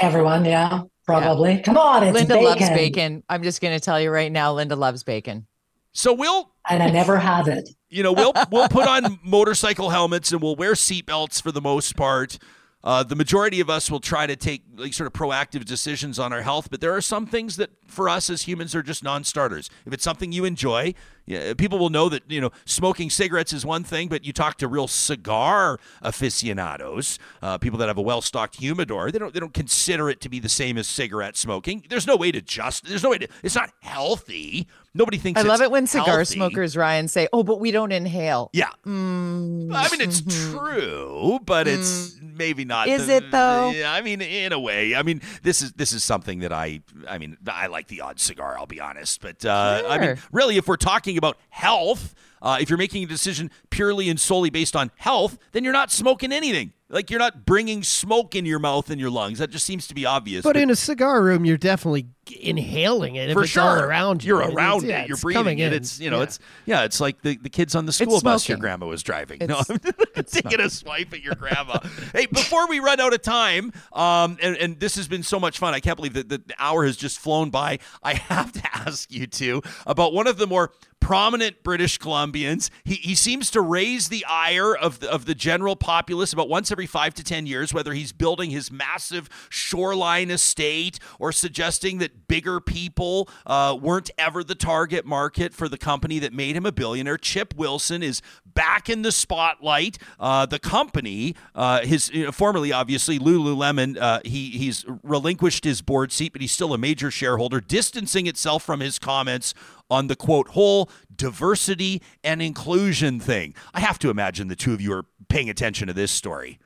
Everyone, 0.00 0.44
yeah, 0.44 0.82
probably. 1.04 1.60
Come 1.60 1.76
on, 1.76 2.04
it's 2.04 2.16
Lynda 2.18 2.28
bacon. 2.28 2.44
loves 2.44 2.68
bacon. 2.70 3.22
I'm 3.28 3.42
just 3.42 3.60
going 3.60 3.78
to 3.78 3.84
tell 3.84 4.00
you 4.00 4.10
right 4.10 4.30
now, 4.30 4.54
Lynda 4.54 4.76
loves 4.76 5.02
bacon. 5.02 5.46
So 5.92 6.12
we'll 6.12 6.52
and 6.68 6.82
I 6.82 6.90
never 6.90 7.16
have 7.16 7.48
it. 7.48 7.68
you 7.88 8.02
know 8.02 8.12
we'll 8.12 8.32
we'll 8.52 8.68
put 8.68 8.86
on 8.86 9.18
motorcycle 9.24 9.90
helmets 9.90 10.30
and 10.32 10.40
we'll 10.40 10.54
wear 10.54 10.74
seatbelts 10.74 11.42
for 11.42 11.50
the 11.50 11.60
most 11.60 11.96
part. 11.96 12.38
Uh, 12.84 13.02
the 13.02 13.16
majority 13.16 13.58
of 13.58 13.68
us 13.68 13.90
will 13.90 13.98
try 13.98 14.24
to 14.24 14.36
take 14.36 14.62
like 14.76 14.94
sort 14.94 15.08
of 15.08 15.12
proactive 15.12 15.64
decisions 15.64 16.18
on 16.18 16.32
our 16.32 16.42
health, 16.42 16.70
but 16.70 16.80
there 16.80 16.94
are 16.94 17.00
some 17.00 17.26
things 17.26 17.56
that 17.56 17.70
for 17.86 18.08
us 18.08 18.30
as 18.30 18.42
humans 18.42 18.74
are 18.74 18.82
just 18.82 19.02
non-starters. 19.02 19.68
If 19.84 19.92
it's 19.92 20.04
something 20.04 20.30
you 20.30 20.44
enjoy, 20.44 20.94
yeah, 21.28 21.52
people 21.52 21.78
will 21.78 21.90
know 21.90 22.08
that 22.08 22.22
you 22.28 22.40
know 22.40 22.50
smoking 22.64 23.10
cigarettes 23.10 23.52
is 23.52 23.64
one 23.64 23.84
thing, 23.84 24.08
but 24.08 24.24
you 24.24 24.32
talk 24.32 24.56
to 24.58 24.66
real 24.66 24.88
cigar 24.88 25.78
aficionados, 26.00 27.18
uh, 27.42 27.58
people 27.58 27.78
that 27.78 27.88
have 27.88 27.98
a 27.98 28.02
well-stocked 28.02 28.56
humidor, 28.56 29.10
they 29.10 29.18
don't 29.18 29.34
they 29.34 29.40
don't 29.40 29.52
consider 29.52 30.08
it 30.08 30.22
to 30.22 30.30
be 30.30 30.40
the 30.40 30.48
same 30.48 30.78
as 30.78 30.88
cigarette 30.88 31.36
smoking. 31.36 31.84
There's 31.90 32.06
no 32.06 32.16
way 32.16 32.32
to 32.32 32.40
just. 32.40 32.86
There's 32.86 33.02
no 33.02 33.10
way 33.10 33.18
to. 33.18 33.28
It's 33.42 33.54
not 33.54 33.70
healthy. 33.80 34.66
Nobody 34.94 35.18
thinks. 35.18 35.38
I 35.38 35.44
love 35.44 35.60
it 35.60 35.70
when 35.70 35.86
cigar 35.86 36.16
healthy. 36.16 36.34
smokers, 36.34 36.76
Ryan, 36.76 37.08
say, 37.08 37.28
"Oh, 37.30 37.42
but 37.42 37.60
we 37.60 37.70
don't 37.72 37.92
inhale." 37.92 38.48
Yeah. 38.54 38.70
Mm, 38.86 39.72
I 39.74 39.88
mean, 39.90 40.00
it's 40.00 40.22
mhm. 40.22 40.58
true, 40.58 41.38
but 41.44 41.68
it's 41.68 42.16
maybe 42.22 42.64
not. 42.64 42.88
Is 42.88 43.06
the- 43.06 43.16
it, 43.16 43.30
though? 43.30 43.70
Yeah, 43.70 43.92
I 43.92 44.00
mean, 44.00 44.22
in 44.22 44.52
a 44.52 44.58
way. 44.58 44.94
I 44.94 45.02
mean, 45.02 45.20
this 45.42 45.60
is 45.60 45.72
this 45.74 45.92
is 45.92 46.02
something 46.02 46.38
that 46.40 46.54
I. 46.54 46.80
I 47.06 47.18
mean, 47.18 47.36
I 47.46 47.66
like 47.66 47.88
the 47.88 48.00
odd 48.00 48.18
cigar. 48.18 48.56
I'll 48.58 48.66
be 48.66 48.80
honest, 48.80 49.20
but 49.20 49.44
uh, 49.44 49.82
I 49.86 49.98
mean, 49.98 50.16
really, 50.32 50.56
if 50.56 50.66
we're 50.66 50.76
talking 50.76 51.17
about 51.18 51.36
health, 51.50 52.14
uh, 52.40 52.58
if 52.60 52.70
you're 52.70 52.78
making 52.78 53.04
a 53.04 53.06
decision 53.06 53.50
purely 53.70 54.08
and 54.08 54.18
solely 54.18 54.50
based 54.50 54.76
on 54.76 54.90
health, 54.96 55.38
then 55.52 55.64
you're 55.64 55.72
not 55.72 55.90
smoking 55.90 56.32
anything. 56.32 56.72
Like 56.88 57.10
you're 57.10 57.18
not 57.18 57.44
bringing 57.44 57.82
smoke 57.82 58.34
in 58.34 58.46
your 58.46 58.58
mouth 58.58 58.88
and 58.88 59.00
your 59.00 59.10
lungs. 59.10 59.38
That 59.38 59.50
just 59.50 59.66
seems 59.66 59.86
to 59.88 59.94
be 59.94 60.06
obvious. 60.06 60.42
But 60.42 60.56
in 60.56 60.70
a 60.70 60.76
cigar 60.76 61.22
room, 61.22 61.44
you're 61.44 61.58
definitely 61.58 62.06
inhaling 62.32 63.16
it. 63.16 63.30
If 63.30 63.34
for 63.34 63.42
it's 63.42 63.50
sure, 63.52 63.62
all 63.62 63.78
around 63.78 64.22
you, 64.24 64.38
You're 64.38 64.50
around 64.50 64.84
yeah, 64.84 65.02
it. 65.02 65.08
You're 65.08 65.16
breathing 65.18 65.58
it. 65.58 65.68
in. 65.68 65.72
It's 65.74 65.98
you 66.00 66.10
know, 66.10 66.18
Yeah. 66.18 66.22
it's 66.24 66.38
yeah, 66.66 66.84
it's 66.84 67.00
like 67.00 67.22
the, 67.22 67.36
the 67.36 67.50
kids 67.50 67.74
on 67.74 67.86
the 67.86 67.92
school 67.92 68.20
bus 68.20 68.48
your 68.48 68.58
grandma 68.58 68.86
was 68.86 69.02
driving. 69.02 69.38
no, 69.46 69.60
It's- 69.68 70.00
I'm 70.16 70.24
taking 70.24 70.60
a 70.60 70.70
swipe 70.70 71.12
at 71.12 71.22
your 71.22 71.34
grandma. 71.34 71.78
hey, 72.12 72.26
before 72.26 72.68
we 72.68 72.80
run 72.80 73.00
out 73.00 73.14
of 73.14 73.22
time, 73.22 73.72
um, 73.92 74.36
and, 74.42 74.56
and 74.56 74.80
this 74.80 74.96
has 74.96 75.06
been 75.08 75.22
so 75.22 75.38
much 75.38 75.58
fun. 75.58 75.74
I 75.74 75.80
can't 75.80 75.96
believe 75.96 76.14
that 76.14 76.28
the 76.28 76.42
hour 76.58 76.84
has 76.84 76.96
just 76.96 77.18
flown 77.18 77.50
by. 77.50 77.78
I 78.02 78.14
have 78.14 78.52
to 78.52 78.62
ask 78.76 79.10
you 79.12 79.26
two 79.26 79.62
about 79.86 80.12
one 80.12 80.26
of 80.26 80.38
the 80.38 80.46
more 80.46 80.72
prominent 81.00 81.62
British 81.62 81.98
Columbians. 81.98 82.70
He, 82.84 82.94
he 82.96 83.14
seems 83.14 83.50
to 83.52 83.60
raise 83.60 84.08
the 84.08 84.24
ire 84.28 84.74
of 84.74 84.98
the, 85.00 85.10
of 85.10 85.26
the 85.26 85.34
general 85.34 85.76
populace 85.76 86.32
about 86.32 86.48
once 86.48 86.72
every 86.72 86.86
five 86.86 87.14
to 87.14 87.22
10 87.24 87.46
years, 87.46 87.72
whether 87.72 87.92
he's 87.92 88.12
building 88.12 88.50
his 88.50 88.72
massive 88.72 89.28
shoreline 89.48 90.30
estate 90.30 90.98
or 91.20 91.30
suggesting 91.30 91.98
that 91.98 92.17
bigger 92.26 92.60
people 92.60 93.28
uh, 93.46 93.76
weren't 93.80 94.10
ever 94.18 94.42
the 94.42 94.54
target 94.54 95.06
market 95.06 95.54
for 95.54 95.68
the 95.68 95.78
company 95.78 96.18
that 96.18 96.32
made 96.32 96.56
him 96.56 96.66
a 96.66 96.72
billionaire. 96.72 97.16
Chip 97.16 97.54
Wilson 97.56 98.02
is 98.02 98.20
back 98.44 98.88
in 98.88 99.02
the 99.02 99.12
spotlight. 99.12 99.98
Uh, 100.18 100.46
the 100.46 100.58
company, 100.58 101.34
uh, 101.54 101.80
his 101.82 102.10
you 102.10 102.24
know, 102.24 102.32
formerly 102.32 102.72
obviously 102.72 103.18
Lululemon, 103.18 103.96
uh, 104.00 104.20
he 104.24 104.50
he's 104.50 104.84
relinquished 105.02 105.64
his 105.64 105.82
board 105.82 106.12
seat, 106.12 106.32
but 106.32 106.40
he's 106.40 106.52
still 106.52 106.74
a 106.74 106.78
major 106.78 107.10
shareholder, 107.10 107.60
distancing 107.60 108.26
itself 108.26 108.62
from 108.62 108.80
his 108.80 108.98
comments 108.98 109.54
on 109.90 110.06
the 110.06 110.16
quote 110.16 110.48
whole 110.48 110.90
diversity 111.14 112.02
and 112.22 112.42
inclusion 112.42 113.20
thing. 113.20 113.54
I 113.74 113.80
have 113.80 113.98
to 114.00 114.10
imagine 114.10 114.48
the 114.48 114.56
two 114.56 114.74
of 114.74 114.80
you 114.80 114.92
are 114.92 115.04
paying 115.28 115.48
attention 115.48 115.88
to 115.88 115.92
this 115.92 116.10
story. 116.10 116.58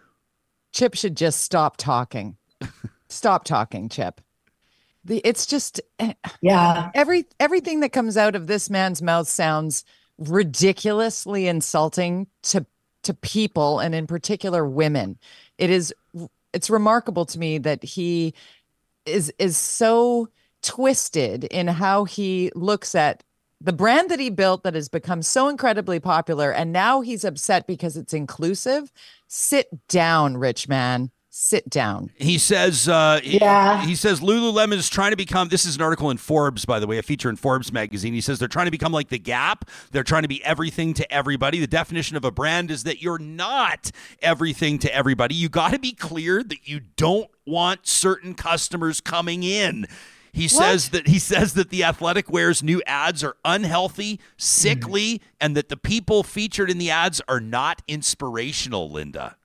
Chip 0.72 0.94
should 0.94 1.16
just 1.16 1.40
stop 1.42 1.76
talking. 1.76 2.36
stop 3.08 3.44
talking, 3.44 3.88
Chip. 3.88 4.20
The 5.04 5.20
it's 5.24 5.46
just 5.46 5.80
eh, 5.98 6.14
Yeah. 6.40 6.90
every 6.94 7.26
everything 7.40 7.80
that 7.80 7.90
comes 7.92 8.16
out 8.16 8.34
of 8.36 8.46
this 8.46 8.70
man's 8.70 9.02
mouth 9.02 9.28
sounds 9.28 9.84
ridiculously 10.18 11.46
insulting 11.48 12.26
to 12.44 12.64
to 13.02 13.14
people 13.14 13.80
and 13.80 13.94
in 13.94 14.06
particular 14.06 14.64
women. 14.66 15.18
It 15.58 15.70
is 15.70 15.92
it's 16.52 16.70
remarkable 16.70 17.26
to 17.26 17.38
me 17.38 17.58
that 17.58 17.82
he 17.82 18.34
is 19.06 19.32
is 19.38 19.56
so 19.56 20.28
twisted 20.62 21.44
in 21.44 21.66
how 21.66 22.04
he 22.04 22.52
looks 22.54 22.94
at 22.94 23.24
the 23.60 23.72
brand 23.72 24.10
that 24.10 24.20
he 24.20 24.30
built 24.30 24.62
that 24.64 24.74
has 24.74 24.88
become 24.88 25.22
so 25.22 25.48
incredibly 25.48 25.98
popular 26.00 26.52
and 26.52 26.72
now 26.72 27.00
he's 27.00 27.24
upset 27.24 27.66
because 27.66 27.96
it's 27.96 28.12
inclusive. 28.14 28.92
Sit 29.28 29.68
down, 29.88 30.36
rich 30.36 30.68
man. 30.68 31.10
Sit 31.34 31.70
down. 31.70 32.10
He 32.16 32.36
says, 32.36 32.90
uh, 32.90 33.18
Yeah. 33.24 33.86
He, 33.86 33.94
says 33.94 34.20
Lululemon 34.20 34.74
is 34.74 34.90
trying 34.90 35.12
to 35.12 35.16
become. 35.16 35.48
This 35.48 35.64
is 35.64 35.76
an 35.76 35.80
article 35.80 36.10
in 36.10 36.18
Forbes, 36.18 36.66
by 36.66 36.78
the 36.78 36.86
way, 36.86 36.98
a 36.98 37.02
feature 37.02 37.30
in 37.30 37.36
Forbes 37.36 37.72
magazine. 37.72 38.12
He 38.12 38.20
says 38.20 38.38
they're 38.38 38.48
trying 38.48 38.66
to 38.66 38.70
become 38.70 38.92
like 38.92 39.08
the 39.08 39.18
Gap. 39.18 39.64
They're 39.92 40.04
trying 40.04 40.22
to 40.22 40.28
be 40.28 40.44
everything 40.44 40.92
to 40.92 41.10
everybody. 41.10 41.58
The 41.58 41.66
definition 41.66 42.18
of 42.18 42.26
a 42.26 42.30
brand 42.30 42.70
is 42.70 42.84
that 42.84 43.00
you're 43.00 43.18
not 43.18 43.90
everything 44.20 44.78
to 44.80 44.94
everybody. 44.94 45.34
You 45.34 45.48
got 45.48 45.72
to 45.72 45.78
be 45.78 45.92
clear 45.92 46.42
that 46.42 46.68
you 46.68 46.80
don't 46.96 47.30
want 47.46 47.86
certain 47.86 48.34
customers 48.34 49.00
coming 49.00 49.42
in. 49.42 49.86
He 50.34 50.48
says 50.48 50.90
that 50.90 51.08
he 51.08 51.18
says 51.18 51.54
that 51.54 51.70
the 51.70 51.82
athletic 51.84 52.28
wear's 52.30 52.62
new 52.62 52.82
ads 52.86 53.24
are 53.24 53.36
unhealthy, 53.42 54.20
sickly, 54.36 55.22
and 55.40 55.56
that 55.56 55.70
the 55.70 55.78
people 55.78 56.22
featured 56.22 56.70
in 56.70 56.76
the 56.76 56.90
ads 56.90 57.22
are 57.26 57.40
not 57.40 57.80
inspirational, 57.88 58.90
Lynda. 58.90 59.36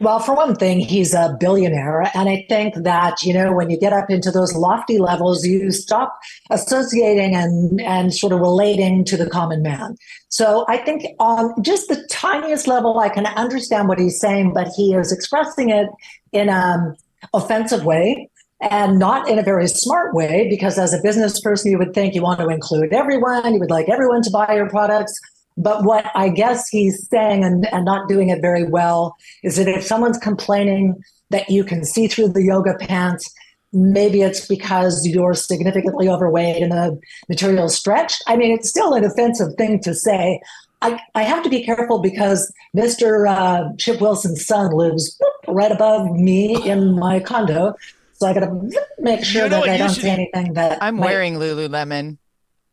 Well, 0.00 0.18
for 0.18 0.34
one 0.34 0.56
thing, 0.56 0.80
he's 0.80 1.12
a 1.12 1.36
billionaire. 1.38 2.10
And 2.14 2.28
I 2.28 2.46
think 2.48 2.74
that, 2.76 3.22
you 3.22 3.34
know, 3.34 3.52
when 3.52 3.68
you 3.68 3.78
get 3.78 3.92
up 3.92 4.08
into 4.08 4.30
those 4.30 4.54
lofty 4.54 4.98
levels, 4.98 5.46
you 5.46 5.70
stop 5.70 6.18
associating 6.50 7.34
and, 7.34 7.80
and 7.82 8.14
sort 8.14 8.32
of 8.32 8.40
relating 8.40 9.04
to 9.04 9.16
the 9.18 9.28
common 9.28 9.62
man. 9.62 9.96
So 10.28 10.64
I 10.68 10.78
think 10.78 11.04
on 11.18 11.62
just 11.62 11.88
the 11.88 12.02
tiniest 12.08 12.66
level, 12.66 12.98
I 12.98 13.10
can 13.10 13.26
understand 13.26 13.88
what 13.88 13.98
he's 13.98 14.18
saying, 14.18 14.54
but 14.54 14.68
he 14.74 14.94
is 14.94 15.12
expressing 15.12 15.68
it 15.68 15.88
in 16.32 16.48
an 16.48 16.80
um, 16.80 16.96
offensive 17.34 17.84
way 17.84 18.30
and 18.62 18.98
not 18.98 19.28
in 19.28 19.38
a 19.38 19.42
very 19.42 19.66
smart 19.66 20.14
way, 20.14 20.46
because 20.48 20.78
as 20.78 20.94
a 20.94 21.02
business 21.02 21.40
person, 21.40 21.70
you 21.70 21.78
would 21.78 21.94
think 21.94 22.14
you 22.14 22.22
want 22.22 22.40
to 22.40 22.48
include 22.48 22.92
everyone, 22.92 23.52
you 23.54 23.60
would 23.60 23.70
like 23.70 23.88
everyone 23.88 24.22
to 24.22 24.30
buy 24.30 24.54
your 24.54 24.68
products. 24.68 25.18
But 25.62 25.84
what 25.84 26.06
I 26.14 26.30
guess 26.30 26.68
he's 26.68 27.06
saying 27.08 27.44
and, 27.44 27.66
and 27.72 27.84
not 27.84 28.08
doing 28.08 28.30
it 28.30 28.40
very 28.40 28.64
well 28.64 29.14
is 29.42 29.56
that 29.56 29.68
if 29.68 29.84
someone's 29.84 30.16
complaining 30.18 30.96
that 31.28 31.50
you 31.50 31.64
can 31.64 31.84
see 31.84 32.06
through 32.08 32.28
the 32.30 32.42
yoga 32.42 32.74
pants, 32.80 33.30
maybe 33.72 34.22
it's 34.22 34.46
because 34.46 35.06
you're 35.06 35.34
significantly 35.34 36.08
overweight 36.08 36.62
and 36.62 36.72
the 36.72 36.98
material 37.28 37.68
stretched. 37.68 38.22
I 38.26 38.36
mean, 38.36 38.52
it's 38.52 38.70
still 38.70 38.94
an 38.94 39.04
offensive 39.04 39.54
thing 39.58 39.80
to 39.82 39.94
say. 39.94 40.40
I, 40.82 40.98
I 41.14 41.24
have 41.24 41.42
to 41.44 41.50
be 41.50 41.62
careful 41.62 41.98
because 42.00 42.50
Mr. 42.74 43.28
Uh, 43.28 43.68
Chip 43.78 44.00
Wilson's 44.00 44.46
son 44.46 44.72
lives 44.72 45.18
whoop, 45.20 45.56
right 45.56 45.70
above 45.70 46.10
me 46.10 46.56
in 46.68 46.98
my 46.98 47.20
condo. 47.20 47.74
So 48.14 48.26
I 48.26 48.32
got 48.32 48.40
to 48.40 48.70
make 48.98 49.24
sure 49.24 49.44
You 49.44 49.50
know 49.50 49.60
that 49.60 49.68
I 49.68 49.76
don't 49.76 49.90
say 49.90 50.10
anything 50.10 50.54
that 50.54 50.78
I'm 50.80 50.96
might- 50.96 51.06
wearing 51.06 51.34
Lululemon. 51.34 52.16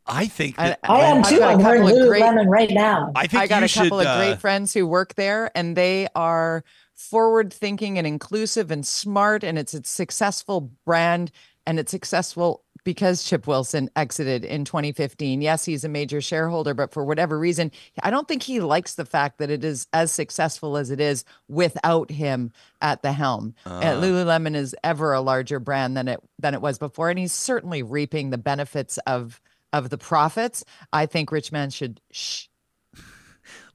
I 0.07 0.27
think 0.27 0.59
I, 0.59 0.69
that 0.69 0.79
I 0.83 1.01
am 1.01 1.19
I've 1.19 1.29
too. 1.29 1.39
got 1.39 1.49
a 1.49 1.53
I'm 1.53 1.63
wearing 1.63 1.81
couple 1.83 2.01
of 2.01 2.07
great- 2.07 2.23
Lululemon 2.23 2.47
right 2.47 2.71
now. 2.71 3.11
I 3.15 3.27
think 3.27 3.43
I 3.43 3.47
got 3.47 3.59
you 3.59 3.65
a 3.65 3.69
couple 3.69 3.99
should, 3.99 4.07
of 4.07 4.13
uh, 4.13 4.17
great 4.17 4.39
friends 4.39 4.73
who 4.73 4.87
work 4.87 5.15
there, 5.15 5.51
and 5.55 5.75
they 5.75 6.07
are 6.15 6.63
forward 6.95 7.53
thinking 7.53 7.97
and 7.97 8.07
inclusive 8.07 8.71
and 8.71 8.85
smart, 8.85 9.43
and 9.43 9.57
it's 9.57 9.73
a 9.73 9.83
successful 9.83 10.71
brand, 10.85 11.31
and 11.65 11.79
it's 11.79 11.91
successful 11.91 12.63
because 12.83 13.25
Chip 13.25 13.47
Wilson 13.47 13.89
exited 13.97 14.45
in 14.45 14.63
2015. 14.63 15.41
Yes, 15.41 15.65
he's 15.65 15.83
a 15.83 15.89
major 15.89 16.21
shareholder, 16.21 16.73
but 16.73 16.93
for 16.93 17.03
whatever 17.03 17.37
reason, 17.37 17.69
I 18.01 18.09
don't 18.09 18.29
think 18.29 18.43
he 18.43 18.61
likes 18.61 18.95
the 18.95 19.03
fact 19.03 19.39
that 19.39 19.49
it 19.49 19.65
is 19.65 19.87
as 19.91 20.09
successful 20.09 20.77
as 20.77 20.89
it 20.89 21.01
is 21.01 21.25
without 21.49 22.09
him 22.09 22.53
at 22.81 23.01
the 23.01 23.11
helm. 23.11 23.55
Uh, 23.65 23.81
Lululemon 23.81 24.55
is 24.55 24.73
ever 24.85 25.11
a 25.11 25.19
larger 25.19 25.59
brand 25.59 25.97
than 25.97 26.07
it 26.07 26.21
than 26.39 26.53
it 26.53 26.61
was 26.61 26.77
before, 26.77 27.09
and 27.09 27.19
he's 27.19 27.33
certainly 27.33 27.83
reaping 27.83 28.29
the 28.29 28.37
benefits 28.37 28.97
of 28.99 29.41
of 29.77 29.89
the 29.89 29.97
profits. 29.97 30.63
I 30.91 31.05
think 31.05 31.31
Rich 31.31 31.51
Man 31.51 31.69
should 31.69 32.01
shh. 32.11 32.45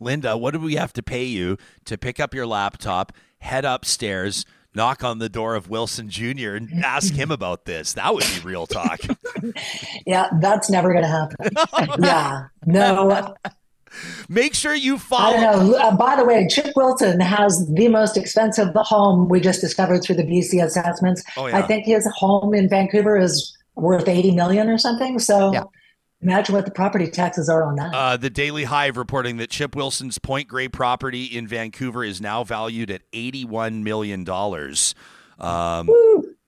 Lynda, 0.01 0.39
what 0.39 0.53
do 0.53 0.59
we 0.61 0.75
have 0.75 0.93
to 0.95 1.03
pay 1.03 1.25
you 1.25 1.57
to 1.87 1.97
pick 1.97 2.19
up 2.21 2.35
your 2.35 2.47
laptop, 2.47 3.13
head 3.39 3.65
upstairs, 3.65 4.45
knock 4.75 5.05
on 5.05 5.19
the 5.19 5.29
door 5.29 5.55
of 5.55 5.69
Wilson 5.71 6.09
Jr. 6.11 6.55
and 6.57 6.85
ask 6.85 7.15
him 7.15 7.31
about 7.31 7.65
this? 7.65 7.93
That 7.95 8.13
would 8.13 8.25
be 8.25 8.41
real 8.45 8.67
talk. 8.67 9.01
Yeah, 10.07 10.29
that's 10.41 10.71
never 10.71 10.93
going 10.93 11.05
to 11.05 11.09
happen. 11.09 11.99
yeah, 12.05 12.47
no. 12.65 13.35
Make 14.29 14.55
sure 14.55 14.75
you 14.75 14.95
I 14.95 14.99
follow. 14.99 15.37
don't 15.37 15.71
know. 15.71 15.75
Uh, 15.77 15.97
by 15.97 16.17
the 16.17 16.25
way, 16.25 16.47
Chip 16.49 16.73
Wilson 16.77 17.21
has 17.21 17.67
the 17.75 17.89
most 17.89 18.17
expensive 18.17 18.69
home 18.75 19.29
we 19.29 19.41
just 19.41 19.61
discovered 19.61 20.03
through 20.03 20.17
the 20.17 20.25
BC 20.25 20.65
assessments. 20.65 21.23
Oh, 21.37 21.47
yeah. 21.47 21.59
I 21.59 21.63
think 21.63 21.87
his 21.87 22.07
home 22.15 22.55
in 22.55 22.69
Vancouver 22.69 23.19
is 23.19 23.57
worth 23.75 24.09
80 24.09 24.33
million 24.33 24.69
or 24.69 24.79
something. 24.79 25.19
So 25.19 25.53
Yeah. 25.53 25.65
Imagine 26.23 26.55
what 26.55 26.65
the 26.65 26.71
property 26.71 27.09
taxes 27.11 27.49
are 27.49 27.65
on 27.65 27.77
that. 27.77 27.95
Uh, 27.95 28.17
the 28.17 28.31
Daily 28.31 28.65
Hive 28.65 28.97
reporting 28.97 29.37
that 29.39 29.51
Chip 29.51 29.75
Wilson's 29.77 30.19
Point 30.19 30.49
Grey 30.49 30.69
property 30.69 31.25
in 31.25 31.47
Vancouver 31.47 32.05
is 32.05 32.21
now 32.21 32.45
valued 32.45 32.91
at 32.91 33.03
eighty-one 33.13 33.85
million 33.85 34.25
dollars. 34.25 34.95
Um, 35.39 35.89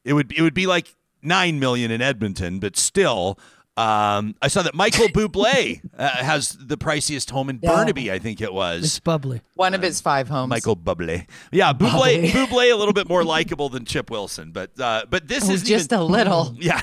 it 0.05 0.13
would 0.13 0.33
it 0.33 0.43
would 0.43 0.55
be 0.55 0.67
like 0.67 0.95
nine 1.23 1.59
million 1.59 1.91
in 1.91 2.01
Edmonton, 2.01 2.59
but 2.61 2.77
still. 2.77 3.39
Um, 3.77 4.37
I 4.41 4.47
saw 4.47 4.63
that 4.63 4.75
Michael 4.77 5.09
Bublé 5.13 5.81
uh, 5.99 6.09
has 6.09 6.51
the 6.61 6.77
priciest 6.79 7.31
home 7.33 7.51
in 7.51 7.59
Yeah. 7.61 7.75
Burnaby. 7.75 8.13
I 8.13 8.21
think 8.21 8.41
it 8.41 8.55
was. 8.55 8.85
It's 8.85 9.01
bubbly. 9.01 9.41
One 9.57 9.73
of 9.73 9.83
his 9.83 10.01
five 10.01 10.29
homes. 10.29 10.51
Michael 10.51 10.77
Bublé. 10.77 11.29
Yeah, 11.53 11.73
Bublé. 11.73 12.25
Bublé. 12.25 12.31
Bublé 12.31 12.73
a 12.73 12.77
little 12.77 12.93
bit 12.93 13.09
more 13.09 13.23
likable 13.23 13.69
than 13.69 13.85
Chip 13.85 14.11
Wilson, 14.11 14.51
but 14.51 14.71
uh, 14.81 15.05
but 15.09 15.29
this 15.29 15.49
Oh, 15.49 15.53
is 15.53 15.63
just 15.63 15.93
a 15.93 16.03
little. 16.03 16.57
yeah. 16.59 16.81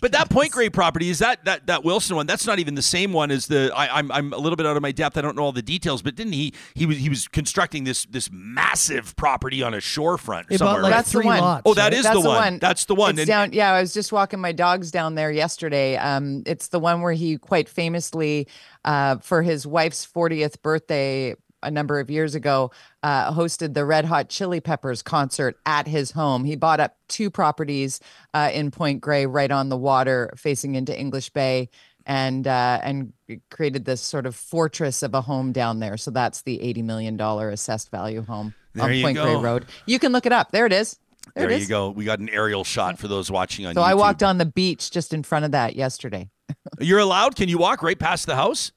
but 0.00 0.12
that 0.12 0.30
Point 0.30 0.52
Grey 0.52 0.70
property 0.70 1.08
is 1.08 1.18
that 1.18 1.44
that 1.46 1.66
that 1.66 1.82
Wilson 1.82 2.14
one. 2.14 2.26
That's 2.28 2.46
not 2.46 2.60
even 2.60 2.76
the 2.76 2.82
same 2.82 3.12
one 3.12 3.32
as 3.32 3.48
the. 3.48 3.72
I, 3.74 3.98
I'm 3.98 4.12
I'm 4.12 4.32
a 4.32 4.38
little 4.38 4.54
bit 4.54 4.66
out 4.66 4.76
of 4.76 4.82
my 4.82 4.92
depth. 4.92 5.18
I 5.18 5.20
don't 5.20 5.34
know 5.36 5.42
all 5.42 5.50
the 5.50 5.62
details, 5.62 6.00
but 6.00 6.14
didn't 6.14 6.34
he? 6.34 6.54
He 6.74 6.86
was 6.86 6.96
he 6.98 7.08
was 7.08 7.26
constructing 7.26 7.82
this 7.82 8.04
this 8.04 8.30
massive 8.32 9.16
property 9.16 9.60
on 9.64 9.74
a 9.74 9.78
shorefront 9.78 10.46
They 10.46 10.58
somewhere. 10.58 10.76
bought 10.76 10.82
like 10.84 10.90
right? 10.92 10.96
That's 10.98 11.10
the 11.12 11.20
one. 11.22 11.40
lots. 11.40 11.62
Oh, 11.66 11.74
that 11.74 11.82
right? 11.84 11.92
is 11.94 12.04
That's 12.04 12.22
the 12.22 12.28
one. 12.28 12.58
That's 12.60 12.84
the 12.84 12.94
one. 12.94 13.10
It's 13.14 13.20
And- 13.22 13.26
down. 13.26 13.52
Yeah, 13.52 13.72
I 13.72 13.80
was 13.80 13.92
just 13.92 14.12
walking 14.12 14.38
my 14.40 14.52
dogs 14.52 14.92
down 14.92 15.16
there 15.16 15.32
yesterday. 15.32 15.96
Um, 15.96 16.44
it's 16.46 16.68
the 16.68 16.78
one 16.78 17.02
where 17.02 17.12
he 17.14 17.36
quite 17.38 17.68
famously, 17.68 18.46
uh, 18.84 19.16
for 19.18 19.42
his 19.42 19.66
wife's 19.66 20.06
40th 20.06 20.62
birthday 20.62 21.34
a 21.62 21.70
number 21.70 22.00
of 22.00 22.10
years 22.10 22.34
ago, 22.34 22.70
uh, 23.02 23.32
hosted 23.32 23.74
the 23.74 23.84
Red 23.84 24.04
Hot 24.04 24.28
Chili 24.28 24.60
Peppers 24.60 25.02
concert 25.02 25.58
at 25.66 25.86
his 25.86 26.10
home. 26.12 26.44
He 26.44 26.56
bought 26.56 26.80
up 26.80 26.96
two 27.08 27.30
properties 27.30 28.00
uh, 28.34 28.50
in 28.52 28.70
Point 28.70 29.00
Grey, 29.00 29.26
right 29.26 29.50
on 29.50 29.68
the 29.68 29.76
water, 29.76 30.32
facing 30.36 30.74
into 30.74 30.98
English 30.98 31.30
Bay. 31.30 31.68
And 32.04 32.48
uh, 32.48 32.80
and 32.82 33.12
created 33.48 33.84
this 33.84 34.00
sort 34.00 34.26
of 34.26 34.34
fortress 34.34 35.04
of 35.04 35.14
a 35.14 35.20
home 35.20 35.52
down 35.52 35.78
there. 35.78 35.96
So 35.96 36.10
that's 36.10 36.42
the 36.42 36.60
eighty 36.60 36.82
million 36.82 37.16
dollar 37.16 37.48
assessed 37.50 37.92
value 37.92 38.22
home 38.24 38.54
There 38.74 38.86
on 38.86 39.02
Point 39.02 39.18
Grey. 39.18 39.36
Road. 39.36 39.66
You 39.86 40.00
can 40.00 40.10
look 40.10 40.26
it 40.26 40.32
up. 40.32 40.50
There 40.50 40.66
it 40.66 40.72
is. 40.72 40.98
There, 41.36 41.46
There 41.46 41.50
it 41.52 41.58
you 41.58 41.62
is. 41.62 41.68
go. 41.68 41.90
We 41.90 42.04
got 42.04 42.18
an 42.18 42.28
aerial 42.28 42.64
shot 42.64 42.98
for 42.98 43.06
those 43.06 43.30
watching 43.30 43.66
on 43.66 43.74
So 43.74 43.80
YouTube. 43.80 43.84
I 43.84 43.94
walked 43.94 44.24
on 44.24 44.38
the 44.38 44.44
beach 44.46 44.90
just 44.90 45.14
in 45.14 45.22
front 45.22 45.44
of 45.44 45.52
that 45.52 45.76
yesterday. 45.76 46.28
You're 46.80 46.98
allowed. 46.98 47.36
Can 47.36 47.48
you 47.48 47.56
walk 47.58 47.84
right 47.84 47.96
past 47.96 48.26
the 48.26 48.34
house? 48.34 48.72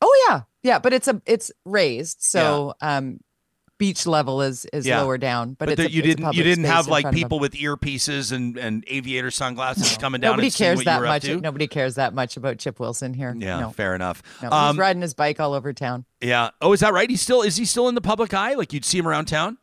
Oh 0.00 0.26
yeah, 0.28 0.42
yeah, 0.62 0.78
but 0.78 0.92
it's 0.92 1.08
a 1.08 1.20
it's 1.26 1.50
raised, 1.64 2.18
so 2.20 2.74
um, 2.80 3.20
beach 3.78 4.06
level 4.08 4.42
is 4.42 4.66
is 4.72 4.86
Yeah. 4.86 5.00
lower 5.02 5.18
down. 5.18 5.54
But, 5.54 5.68
But 5.68 5.76
there- 5.76 5.86
a, 5.86 5.88
you 5.88 6.02
didn't. 6.02 6.34
You 6.34 6.42
didn't 6.42 6.64
have 6.64 6.88
like 6.88 7.02
front 7.02 7.14
of 7.14 7.20
them. 7.20 7.24
people 7.28 7.38
with 7.38 7.52
earpieces 7.52 8.32
and 8.32 8.56
and 8.58 8.84
aviator 8.88 9.30
sunglasses 9.30 9.96
coming 9.98 10.20
down. 10.20 10.32
Nobody 10.32 10.50
cares 10.50 10.82
that 10.84 11.00
much. 11.02 11.28
Nobody 11.28 11.66
cares 11.68 11.94
that 11.94 12.12
much 12.14 12.36
about 12.36 12.58
Chip 12.58 12.80
Wilson 12.80 13.14
here. 13.14 13.34
Yeah, 13.38 13.60
no, 13.60 13.70
fair 13.70 13.94
enough. 13.94 14.22
no. 14.42 14.50
Um, 14.50 14.74
he's 14.74 14.78
riding 14.80 15.02
his 15.02 15.14
bike 15.14 15.38
all 15.40 15.52
over 15.54 15.72
town. 15.72 16.04
yeah. 16.20 16.50
Oh, 16.60 16.72
is 16.72 16.80
that 16.80 16.92
right? 16.92 17.08
He's 17.08 17.22
still. 17.22 17.42
Is 17.42 17.56
he 17.56 17.64
still 17.64 17.88
in 17.88 17.94
the 17.94 18.00
public 18.00 18.34
eye? 18.34 18.54
Like 18.54 18.72
you'd 18.72 18.84
see 18.84 18.98
him 18.98 19.06
around 19.06 19.26
town? 19.26 19.58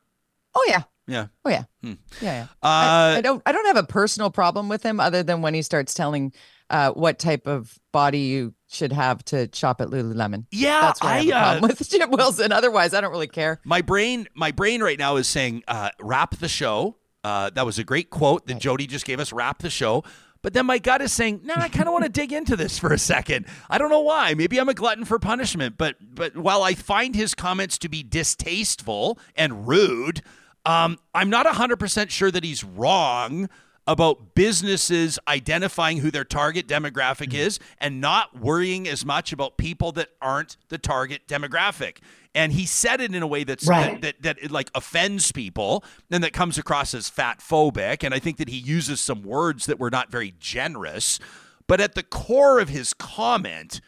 Oh 0.58 0.66
yeah, 0.70 0.84
Yeah. 1.08 1.28
oh 1.44 1.50
yeah, 1.50 1.64
Hmm. 1.84 1.94
yeah, 2.22 2.34
yeah. 2.34 2.44
Uh, 2.64 2.68
I, 2.68 3.16
I 3.18 3.22
don't 3.22 3.42
I 3.46 3.52
don't 3.52 3.66
have 3.66 3.76
a 3.76 3.84
personal 3.84 4.30
problem 4.32 4.70
with 4.70 4.82
him 4.84 5.02
other 5.02 5.22
than 5.24 5.42
when 5.42 5.54
he 5.54 5.62
starts 5.62 5.94
telling 5.94 6.32
uh, 6.70 6.92
what 6.92 7.20
type 7.20 7.46
of 7.46 7.78
body 7.92 8.20
you 8.20 8.54
should 8.68 8.92
have 8.92 9.24
to 9.26 9.50
shop 9.54 9.80
at 9.82 9.90
Lululemon. 9.90 10.46
yeah. 10.52 10.82
That's 10.82 11.02
why 11.02 11.10
I, 11.10 11.14
I. 11.14 11.18
have 11.18 11.28
a 11.28 11.34
uh, 11.36 11.42
problem 11.60 11.70
with 11.78 11.90
Chip 11.92 12.10
Wilson. 12.10 12.52
Otherwise, 12.52 12.94
I 12.94 13.02
don't 13.02 13.12
really 13.12 13.28
care. 13.28 13.60
my 13.64 13.82
brain. 13.82 14.28
My 14.34 14.52
brain 14.52 14.82
right 14.82 14.98
now 15.00 15.16
is 15.18 15.28
saying, 15.28 15.64
uh, 15.68 15.90
"Wrap 16.00 16.38
the 16.38 16.48
show." 16.50 16.98
Uh, 17.24 17.50
that 17.52 17.66
was 17.66 17.80
a 17.80 17.84
great 17.84 18.10
quote 18.10 18.46
that 18.48 18.54
Right. 18.54 18.62
Jody 18.62 18.88
just 18.88 19.06
gave 19.06 19.20
us. 19.20 19.32
Wrap 19.34 19.60
the 19.60 19.70
show. 19.70 20.04
But 20.42 20.54
then 20.54 20.68
my 20.68 20.78
gut 20.78 21.02
is 21.02 21.12
saying, 21.12 21.42
"No, 21.44 21.56
I 21.58 21.70
kind 21.70 21.88
of 21.88 21.94
want 21.94 22.04
to 22.06 22.10
dig 22.22 22.32
into 22.32 22.56
this 22.56 22.78
for 22.78 22.94
a 22.94 23.00
second. 23.00 23.46
I 23.70 23.78
don't 23.80 23.90
know 23.90 24.02
why. 24.02 24.34
Maybe 24.36 24.60
I'm 24.60 24.70
a 24.70 24.74
glutton 24.76 25.04
for 25.06 25.18
punishment. 25.20 25.76
But 25.78 25.96
but 26.14 26.36
while 26.38 26.62
I 26.64 26.74
find 26.76 27.16
his 27.16 27.34
comments 27.34 27.78
to 27.80 27.90
be 27.90 28.04
distasteful 28.04 29.18
and 29.36 29.68
rude, 29.68 30.22
um, 30.66 31.00
I'm 31.14 31.30
not 31.30 31.46
100 31.46 31.78
percent 31.78 32.12
sure 32.12 32.30
that 32.32 32.44
he's 32.44 32.64
wrong 32.64 33.50
about 33.88 34.34
businesses 34.34 35.20
identifying 35.28 35.98
who 36.00 36.10
their 36.10 36.24
target 36.24 36.68
demographic 36.68 37.30
Mm-hmm. 37.30 37.36
is 37.48 37.60
and 37.80 38.02
not 38.02 38.40
worrying 38.40 38.88
as 38.88 39.06
much 39.06 39.32
about 39.32 39.58
people 39.58 39.92
that 39.94 40.10
aren't 40.22 40.58
the 40.70 40.78
target 40.78 41.28
demographic. 41.28 41.98
And 42.34 42.52
he 42.52 42.66
said 42.66 43.00
it 43.00 43.14
in 43.16 43.22
a 43.22 43.28
way 43.28 43.44
that's 43.44 43.68
Right. 43.68 44.02
that, 44.02 44.02
that, 44.02 44.22
that 44.24 44.44
it 44.44 44.52
like 44.52 44.70
offends 44.76 45.32
people 45.32 45.84
and 46.12 46.24
that 46.24 46.34
comes 46.34 46.58
across 46.58 46.94
as 46.94 47.08
fat 47.10 47.40
phobic. 47.40 48.04
And 48.04 48.14
I 48.14 48.20
think 48.20 48.38
that 48.38 48.50
he 48.50 48.58
uses 48.58 49.00
some 49.00 49.22
words 49.24 49.68
that 49.68 49.80
were 49.80 49.92
not 49.92 50.12
very 50.12 50.34
generous. 50.40 51.20
But 51.68 51.80
at 51.80 51.96
the 51.96 52.04
core 52.04 52.60
of 52.60 52.70
his 52.70 52.94
comment, 52.94 53.82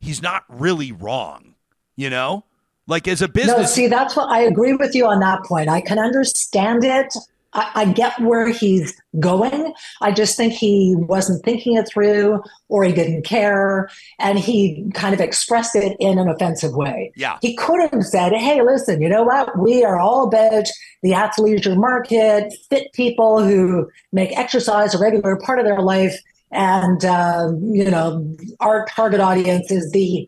he's 0.00 0.20
not 0.22 0.44
really 0.48 0.92
wrong. 0.92 1.54
You 1.94 2.10
know? 2.10 2.44
Like 2.88 3.06
as 3.06 3.22
a 3.22 3.26
No, 3.28 3.32
business 3.32 3.72
see, 3.72 3.86
that's 3.86 4.16
what 4.16 4.28
I 4.30 4.40
agree 4.40 4.74
with 4.74 4.94
you 4.94 5.06
on 5.06 5.20
that 5.20 5.44
point. 5.44 5.68
I 5.68 5.80
can 5.80 5.98
understand 5.98 6.82
it. 6.84 7.14
I, 7.54 7.70
I 7.74 7.84
get 7.86 8.18
where 8.20 8.48
he's 8.48 9.00
going. 9.20 9.74
I 10.00 10.12
just 10.12 10.36
think 10.36 10.52
he 10.52 10.94
wasn't 10.96 11.44
thinking 11.44 11.76
it 11.76 11.88
through 11.88 12.42
or 12.68 12.84
he 12.84 12.92
didn't 12.92 13.24
care. 13.24 13.90
And 14.18 14.38
he 14.38 14.88
kind 14.94 15.14
of 15.14 15.20
expressed 15.20 15.76
it 15.76 15.96
in 16.00 16.18
an 16.18 16.28
offensive 16.28 16.74
way. 16.74 17.12
Yeah. 17.16 17.38
He 17.42 17.54
could 17.54 17.90
have 17.90 18.04
said, 18.04 18.32
hey, 18.32 18.62
listen, 18.62 19.02
you 19.02 19.08
know 19.08 19.22
what? 19.22 19.58
We 19.58 19.84
are 19.84 19.98
all 19.98 20.28
about 20.28 20.66
the 21.02 21.10
athleisure 21.10 21.76
market, 21.76 22.52
fit 22.70 22.92
people 22.92 23.42
who 23.42 23.90
make 24.12 24.36
exercise 24.36 24.94
a 24.94 24.98
regular 24.98 25.36
part 25.36 25.58
of 25.58 25.64
their 25.64 25.80
life. 25.80 26.18
And, 26.50 27.04
uh, 27.04 27.52
you 27.60 27.90
know, 27.90 28.36
our 28.60 28.86
target 28.86 29.20
audience 29.20 29.70
is 29.70 29.90
the 29.92 30.26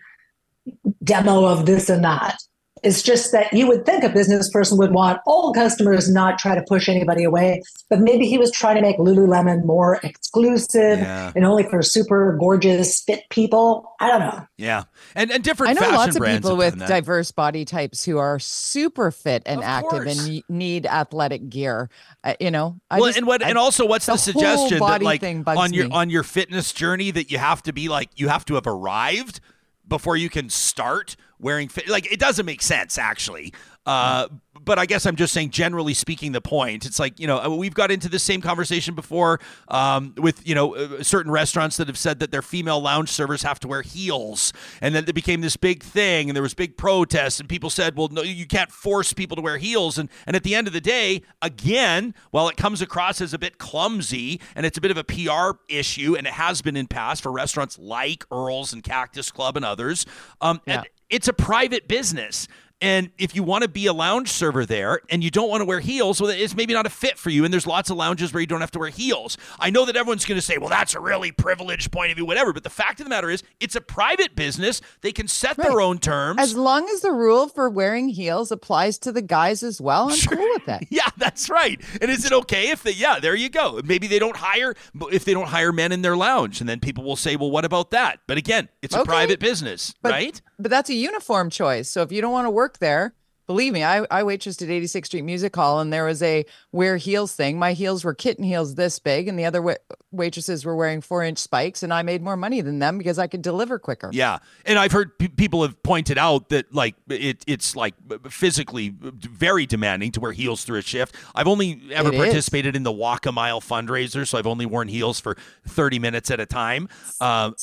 demo 1.02 1.44
of 1.44 1.66
this 1.66 1.88
and 1.90 2.04
that. 2.04 2.38
It's 2.84 3.02
just 3.02 3.32
that 3.32 3.52
you 3.52 3.66
would 3.66 3.86
think 3.86 4.04
a 4.04 4.08
business 4.08 4.50
person 4.50 4.76
would 4.78 4.92
want 4.92 5.20
all 5.26 5.52
customers, 5.52 6.10
not 6.10 6.38
try 6.38 6.54
to 6.54 6.62
push 6.68 6.88
anybody 6.88 7.24
away. 7.24 7.62
But 7.90 8.00
maybe 8.00 8.26
he 8.26 8.38
was 8.38 8.50
trying 8.50 8.76
to 8.76 8.82
make 8.82 8.98
Lululemon 8.98 9.64
more 9.64 10.00
exclusive 10.02 10.98
Yeah. 10.98 11.32
and 11.34 11.44
only 11.44 11.62
for 11.64 11.82
super 11.82 12.36
gorgeous, 12.38 13.02
fit 13.02 13.22
people. 13.30 13.90
I 14.00 14.08
don't 14.08 14.20
know. 14.20 14.46
Yeah. 14.58 14.84
And 15.14 15.30
and 15.30 15.42
different 15.42 15.70
I 15.70 15.72
know 15.74 15.80
fashion 15.80 15.96
lots 15.96 16.16
of 16.16 16.22
people 16.24 16.56
with 16.56 16.78
diverse 16.78 17.30
body 17.32 17.64
types 17.64 18.04
who 18.04 18.18
are 18.18 18.38
super 18.38 19.10
fit 19.10 19.42
and 19.46 19.58
Of 19.60 19.64
active 19.64 19.90
course. 20.04 20.26
and 20.28 20.42
need 20.48 20.86
athletic 20.86 21.48
gear. 21.48 21.88
Uh, 22.22 22.34
you 22.40 22.50
know, 22.50 22.80
I 22.90 22.98
well, 22.98 23.06
just- 23.08 23.18
and 23.18 23.26
what, 23.26 23.42
I- 23.44 23.48
and 23.48 23.58
also, 23.58 23.86
what's 23.86 24.06
the, 24.06 24.12
the 24.12 24.18
suggestion 24.18 24.78
that 24.78 24.80
body 24.80 25.04
like 25.04 25.20
thing 25.20 25.42
bugs 25.42 25.58
on 25.58 25.72
your 25.72 25.86
me. 25.86 25.90
on 25.94 26.10
your 26.10 26.22
fitness 26.22 26.72
journey 26.72 27.10
that 27.12 27.30
you 27.30 27.38
have 27.38 27.62
to 27.64 27.72
be 27.72 27.88
like 27.88 28.10
you 28.16 28.28
have 28.28 28.44
to 28.46 28.54
have 28.54 28.66
arrived 28.66 29.40
before 29.86 30.16
you 30.16 30.28
can 30.30 30.48
start 30.48 31.16
wearing? 31.38 31.70
Like 31.88 32.10
it 32.12 32.20
doesn't 32.20 32.46
make 32.46 32.62
sense 32.62 32.98
actually. 32.98 33.52
Uh, 33.86 34.28
but 34.64 34.78
I 34.78 34.86
guess 34.86 35.04
I'm 35.04 35.16
just 35.16 35.34
saying, 35.34 35.50
generally 35.50 35.92
speaking, 35.92 36.32
the 36.32 36.40
point. 36.40 36.86
It's 36.86 36.98
like 36.98 37.20
you 37.20 37.26
know 37.26 37.38
uh, 37.38 37.50
we've 37.50 37.74
got 37.74 37.90
into 37.90 38.08
the 38.08 38.18
same 38.18 38.40
conversation 38.40 38.94
before 38.94 39.40
um, 39.68 40.14
with 40.16 40.46
you 40.46 40.54
know 40.54 40.74
uh, 40.74 41.02
certain 41.02 41.30
restaurants 41.30 41.76
that 41.76 41.86
have 41.88 41.98
said 41.98 42.20
that 42.20 42.30
their 42.30 42.40
female 42.40 42.80
lounge 42.80 43.10
servers 43.10 43.42
have 43.42 43.60
to 43.60 43.68
wear 43.68 43.82
heels, 43.82 44.54
and 44.80 44.94
then 44.94 45.04
it 45.06 45.14
became 45.14 45.42
this 45.42 45.56
big 45.56 45.82
thing, 45.82 46.30
and 46.30 46.36
there 46.36 46.42
was 46.42 46.54
big 46.54 46.78
protests, 46.78 47.40
and 47.40 47.48
people 47.48 47.68
said, 47.68 47.94
well, 47.96 48.08
no, 48.08 48.22
you 48.22 48.46
can't 48.46 48.72
force 48.72 49.12
people 49.12 49.36
to 49.36 49.42
wear 49.42 49.58
heels, 49.58 49.98
and 49.98 50.08
and 50.26 50.34
at 50.34 50.44
the 50.44 50.54
end 50.54 50.66
of 50.66 50.72
the 50.72 50.80
day, 50.80 51.20
again, 51.42 52.14
while 52.30 52.48
it 52.48 52.56
comes 52.56 52.80
across 52.80 53.20
as 53.20 53.34
a 53.34 53.38
bit 53.38 53.58
clumsy 53.58 54.40
and 54.54 54.64
it's 54.64 54.78
a 54.78 54.80
bit 54.80 54.90
of 54.90 54.96
a 54.96 55.04
PR 55.04 55.58
issue, 55.68 56.16
and 56.16 56.26
it 56.26 56.32
has 56.32 56.62
been 56.62 56.76
in 56.76 56.86
past 56.86 57.22
for 57.22 57.30
restaurants 57.30 57.78
like 57.78 58.24
Earl's 58.30 58.72
and 58.72 58.82
Cactus 58.82 59.30
Club 59.30 59.56
and 59.56 59.64
others, 59.64 60.06
um, 60.40 60.62
Yeah. 60.66 60.84
It's 61.10 61.28
a 61.28 61.32
private 61.32 61.88
business. 61.88 62.48
And 62.80 63.10
if 63.18 63.34
you 63.34 63.44
want 63.44 63.62
to 63.62 63.68
be 63.68 63.86
a 63.86 63.94
lounge 63.94 64.28
server 64.28 64.66
there 64.66 65.00
and 65.08 65.24
you 65.24 65.30
don't 65.30 65.48
want 65.48 65.60
to 65.62 65.64
wear 65.64 65.80
heels, 65.80 66.20
well, 66.20 66.28
it's 66.30 66.54
maybe 66.56 66.74
not 66.74 66.84
a 66.84 66.90
fit 66.90 67.16
for 67.16 67.30
you. 67.30 67.44
And 67.44 67.52
there's 67.54 67.68
lots 67.68 67.88
of 67.88 67.96
lounges 67.96 68.34
where 68.34 68.40
you 68.42 68.46
don't 68.48 68.60
have 68.60 68.72
to 68.72 68.78
wear 68.80 68.90
heels. 68.90 69.38
I 69.58 69.70
know 69.70 69.86
that 69.86 69.96
everyone's 69.96 70.26
going 70.26 70.36
to 70.36 70.42
say, 70.42 70.58
well, 70.58 70.68
that's 70.68 70.94
a 70.94 71.00
really 71.00 71.30
privileged 71.32 71.92
point 71.92 72.10
of 72.10 72.16
view, 72.16 72.26
whatever. 72.26 72.52
But 72.52 72.62
the 72.64 72.68
fact 72.70 73.00
of 73.00 73.06
the 73.06 73.10
matter 73.10 73.30
is, 73.30 73.42
it's 73.58 73.74
a 73.76 73.80
private 73.80 74.34
business. 74.36 74.82
They 75.00 75.12
can 75.12 75.28
set 75.28 75.56
their 75.56 75.80
own 75.80 75.98
terms. 75.98 76.40
as 76.40 76.56
long 76.56 76.86
as 76.90 77.00
the 77.00 77.12
rule 77.12 77.48
for 77.48 77.70
wearing 77.70 78.08
heels 78.10 78.50
applies 78.52 78.98
to 78.98 79.12
the 79.12 79.22
guys 79.22 79.62
as 79.62 79.80
well, 79.80 80.10
I'm 80.10 80.18
cool 80.36 80.48
with 80.52 80.66
that. 80.66 80.84
Yeah, 80.90 81.08
that's 81.16 81.48
right. 81.48 81.80
And 82.02 82.10
is 82.10 82.24
it 82.26 82.32
okay 82.32 82.70
if 82.70 82.82
they? 82.82 82.92
Yeah, 82.92 83.18
there 83.18 83.36
you 83.36 83.48
go. 83.48 83.80
Maybe 83.84 84.08
they 84.08 84.18
don't 84.18 84.36
hire 84.36 84.74
if 85.10 85.24
they 85.24 85.32
don't 85.32 85.48
hire 85.48 85.72
men 85.72 85.92
in 85.92 86.02
their 86.02 86.16
lounge, 86.16 86.60
and 86.60 86.68
then 86.68 86.80
people 86.80 87.04
will 87.04 87.16
say, 87.16 87.36
"Well, 87.36 87.50
what 87.50 87.64
about 87.64 87.90
that?" 87.92 88.20
But 88.26 88.36
again, 88.36 88.68
it's 88.82 88.94
a 88.94 89.04
private 89.04 89.40
business, 89.40 89.94
But, 90.02 90.12
right? 90.12 90.42
But 90.58 90.70
that's 90.70 90.90
a 90.90 90.94
uniform 90.94 91.50
choice. 91.50 91.88
So 91.88 92.02
if 92.02 92.12
you 92.12 92.20
don't 92.20 92.32
want 92.32 92.46
to 92.46 92.50
work 92.50 92.78
there, 92.78 93.14
believe 93.46 93.74
me, 93.74 93.84
I, 93.84 94.02
I 94.10 94.22
waitressed 94.22 94.62
at 94.62 94.68
86th 94.68 95.04
Street 95.06 95.20
Music 95.22 95.54
Hall 95.54 95.80
and 95.80 95.92
there 95.92 96.06
was 96.06 96.22
a 96.22 96.46
wear 96.72 96.96
heels 96.96 97.34
thing. 97.34 97.58
My 97.58 97.74
heels 97.74 98.02
were 98.02 98.14
kitten 98.14 98.42
heels 98.42 98.74
this 98.74 98.98
big, 98.98 99.28
and 99.28 99.38
the 99.38 99.44
other 99.44 99.60
wa- 99.60 99.74
waitresses 100.12 100.64
were 100.64 100.74
wearing 100.74 101.02
four 101.02 101.22
inch 101.22 101.36
spikes, 101.38 101.82
and 101.82 101.92
I 101.92 102.00
made 102.02 102.22
more 102.22 102.38
money 102.38 102.62
than 102.62 102.78
them 102.78 102.96
because 102.96 103.18
I 103.18 103.26
could 103.26 103.42
deliver 103.42 103.78
quicker. 103.78 104.08
Yeah, 104.14 104.38
and 104.64 104.78
I've 104.78 104.92
heard 104.92 105.18
pe- 105.18 105.28
people 105.28 105.60
have 105.62 105.82
pointed 105.82 106.16
out 106.16 106.48
that 106.48 106.72
like 106.74 106.94
it, 107.10 107.44
it's 107.46 107.76
like 107.76 107.94
physically 108.30 108.94
very 108.98 109.66
demanding 109.66 110.10
to 110.12 110.20
wear 110.20 110.32
heels 110.32 110.64
through 110.64 110.78
a 110.78 110.82
shift. 110.82 111.14
I've 111.34 111.48
only 111.48 111.82
ever 111.92 112.08
It 112.08 112.14
is. 112.14 112.24
participated 112.24 112.74
in 112.76 112.82
the 112.82 112.92
walk 112.92 113.26
a 113.26 113.32
mile 113.32 113.60
fundraiser, 113.60 114.26
so 114.26 114.38
I've 114.38 114.46
only 114.46 114.64
worn 114.64 114.88
heels 114.88 115.20
for 115.20 115.36
thirty 115.68 115.98
minutes 115.98 116.30
at 116.30 116.40
a 116.40 116.46
time. 116.46 116.88
Um, 117.20 117.54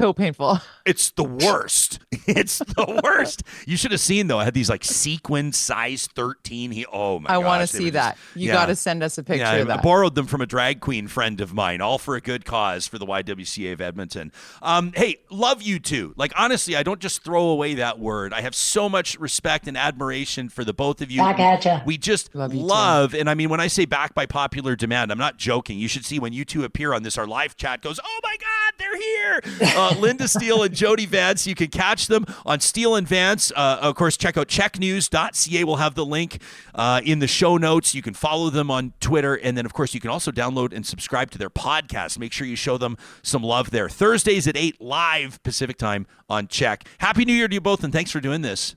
so 0.00 0.12
painful. 0.12 0.58
It's 0.86 1.10
the 1.10 1.24
worst. 1.24 2.00
It's 2.26 2.58
the 2.58 3.00
worst. 3.04 3.42
You 3.66 3.76
should 3.76 3.90
have 3.90 4.00
seen 4.00 4.26
though. 4.26 4.38
I 4.38 4.44
had 4.44 4.54
these 4.54 4.70
like 4.70 4.84
sequin 4.84 5.52
size 5.52 6.08
13. 6.14 6.70
He 6.70 6.86
oh 6.86 7.18
my 7.18 7.28
god. 7.28 7.34
I 7.34 7.38
want 7.38 7.60
to 7.60 7.66
see 7.66 7.84
were 7.84 7.90
just- 7.90 7.94
that. 7.94 8.18
You 8.34 8.48
yeah. 8.48 8.54
got 8.54 8.66
to 8.66 8.76
send 8.76 9.02
us 9.02 9.18
a 9.18 9.22
picture 9.22 9.44
Yeah, 9.44 9.50
I 9.50 9.56
of 9.56 9.68
that. 9.68 9.78
I 9.80 9.82
borrowed 9.82 10.14
them 10.14 10.26
from 10.26 10.40
a 10.40 10.46
drag 10.46 10.80
queen 10.80 11.06
friend 11.06 11.40
of 11.40 11.52
mine, 11.52 11.80
all 11.80 11.98
for 11.98 12.16
a 12.16 12.20
good 12.20 12.44
cause 12.44 12.86
for 12.86 12.98
the 12.98 13.06
YWCA 13.06 13.72
of 13.72 13.80
Edmonton. 13.80 14.32
Um, 14.62 14.92
hey, 14.94 15.16
love 15.30 15.62
you 15.62 15.78
two. 15.78 16.14
Like 16.16 16.32
honestly, 16.36 16.76
I 16.76 16.82
don't 16.82 17.00
just 17.00 17.22
throw 17.22 17.44
away 17.48 17.74
that 17.74 17.98
word. 17.98 18.32
I 18.32 18.40
have 18.40 18.54
so 18.54 18.88
much 18.88 19.18
respect 19.18 19.68
and 19.68 19.76
admiration 19.76 20.48
for 20.48 20.64
the 20.64 20.72
both 20.72 21.00
of 21.00 21.10
you. 21.10 21.20
Back 21.20 21.40
at 21.40 21.64
ya. 21.64 21.80
We 21.84 21.98
just 21.98 22.34
Love 22.34 22.54
you 22.54 22.60
love, 22.60 23.14
and 23.14 23.28
I 23.28 23.34
mean 23.34 23.48
when 23.48 23.60
I 23.60 23.66
say 23.66 23.84
back 23.84 24.14
by 24.14 24.26
popular 24.26 24.76
demand, 24.76 25.12
I'm 25.12 25.18
not 25.18 25.36
joking. 25.36 25.78
You 25.78 25.88
should 25.88 26.04
see 26.04 26.18
when 26.18 26.32
you 26.32 26.44
two 26.44 26.64
appear 26.64 26.94
on 26.94 27.02
this. 27.02 27.18
Our 27.18 27.26
live 27.26 27.56
chat 27.56 27.82
goes, 27.82 27.98
"Oh 28.02 28.20
my 28.22 28.36
God, 28.38 28.74
they're 28.78 28.98
here!" 28.98 29.40
Uh, 29.76 29.89
Lynda 29.98 30.28
Steele 30.28 30.62
and 30.62 30.74
Jody 30.74 31.06
Vance. 31.06 31.46
You 31.46 31.54
can 31.54 31.68
catch 31.68 32.06
them 32.06 32.26
on 32.44 32.60
Steele 32.60 32.96
and 32.96 33.06
Vance. 33.06 33.52
Uh, 33.54 33.78
of 33.80 33.94
course, 33.94 34.16
check 34.16 34.36
out 34.36 34.48
cheknews.ca. 34.48 35.64
We'll 35.64 35.76
have 35.76 35.94
the 35.94 36.06
link 36.06 36.42
uh, 36.74 37.00
in 37.04 37.18
the 37.18 37.26
show 37.26 37.56
notes. 37.56 37.94
You 37.94 38.02
can 38.02 38.14
follow 38.14 38.50
them 38.50 38.70
on 38.70 38.92
Twitter, 39.00 39.34
and 39.34 39.56
then 39.56 39.66
of 39.66 39.72
course 39.72 39.94
you 39.94 40.00
can 40.00 40.10
also 40.10 40.30
download 40.30 40.72
and 40.72 40.86
subscribe 40.86 41.30
to 41.32 41.38
their 41.38 41.50
podcast. 41.50 42.18
Make 42.18 42.32
sure 42.32 42.46
you 42.46 42.56
show 42.56 42.78
them 42.78 42.96
some 43.22 43.42
love 43.42 43.70
there. 43.70 43.88
Thursdays 43.88 44.46
at 44.46 44.56
eight 44.56 44.80
live 44.80 45.42
Pacific 45.42 45.76
time 45.76 46.06
on 46.28 46.48
CHEK. 46.48 46.84
Happy 46.98 47.24
New 47.24 47.34
Year 47.34 47.48
to 47.48 47.54
you 47.54 47.60
both, 47.60 47.84
and 47.84 47.92
thanks 47.92 48.10
for 48.10 48.20
doing 48.20 48.42
this. 48.42 48.76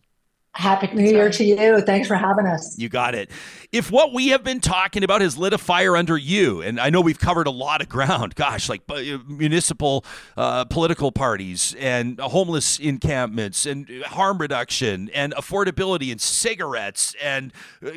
Happy 0.56 0.88
New 0.94 1.04
Year 1.04 1.32
to 1.32 1.44
you. 1.44 1.82
Thanks 1.82 2.08
for 2.08 2.16
having 2.16 2.46
us. 2.46 2.78
You 2.78 2.88
got 2.88 3.16
it. 3.16 3.32
If 3.72 3.90
what 3.90 4.14
we 4.14 4.28
have 4.28 4.44
been 4.44 4.60
talking 4.60 5.04
about 5.04 5.22
has 5.22 5.36
lit 5.36 5.52
a 5.52 5.58
fire 5.58 5.98
under 5.98 6.16
you, 6.16 6.62
and 6.62 6.80
I 6.80 6.92
know 6.92 7.02
we've 7.02 7.18
covered 7.18 7.48
a 7.48 7.52
lot 7.52 7.82
of 7.82 7.90
ground, 7.90 8.36
gosh, 8.36 8.70
like 8.70 8.84
uh, 8.88 9.02
municipal 9.28 10.06
uh, 10.38 10.66
political 10.66 11.12
parties 11.12 11.76
and 11.80 12.20
homeless 12.20 12.78
encampments 12.78 13.66
and 13.66 13.90
harm 14.04 14.38
reduction 14.38 15.10
and 15.16 15.34
affordability 15.34 16.12
and 16.12 16.22
cigarettes 16.22 17.16
and 17.22 17.52
uh, 17.84 17.90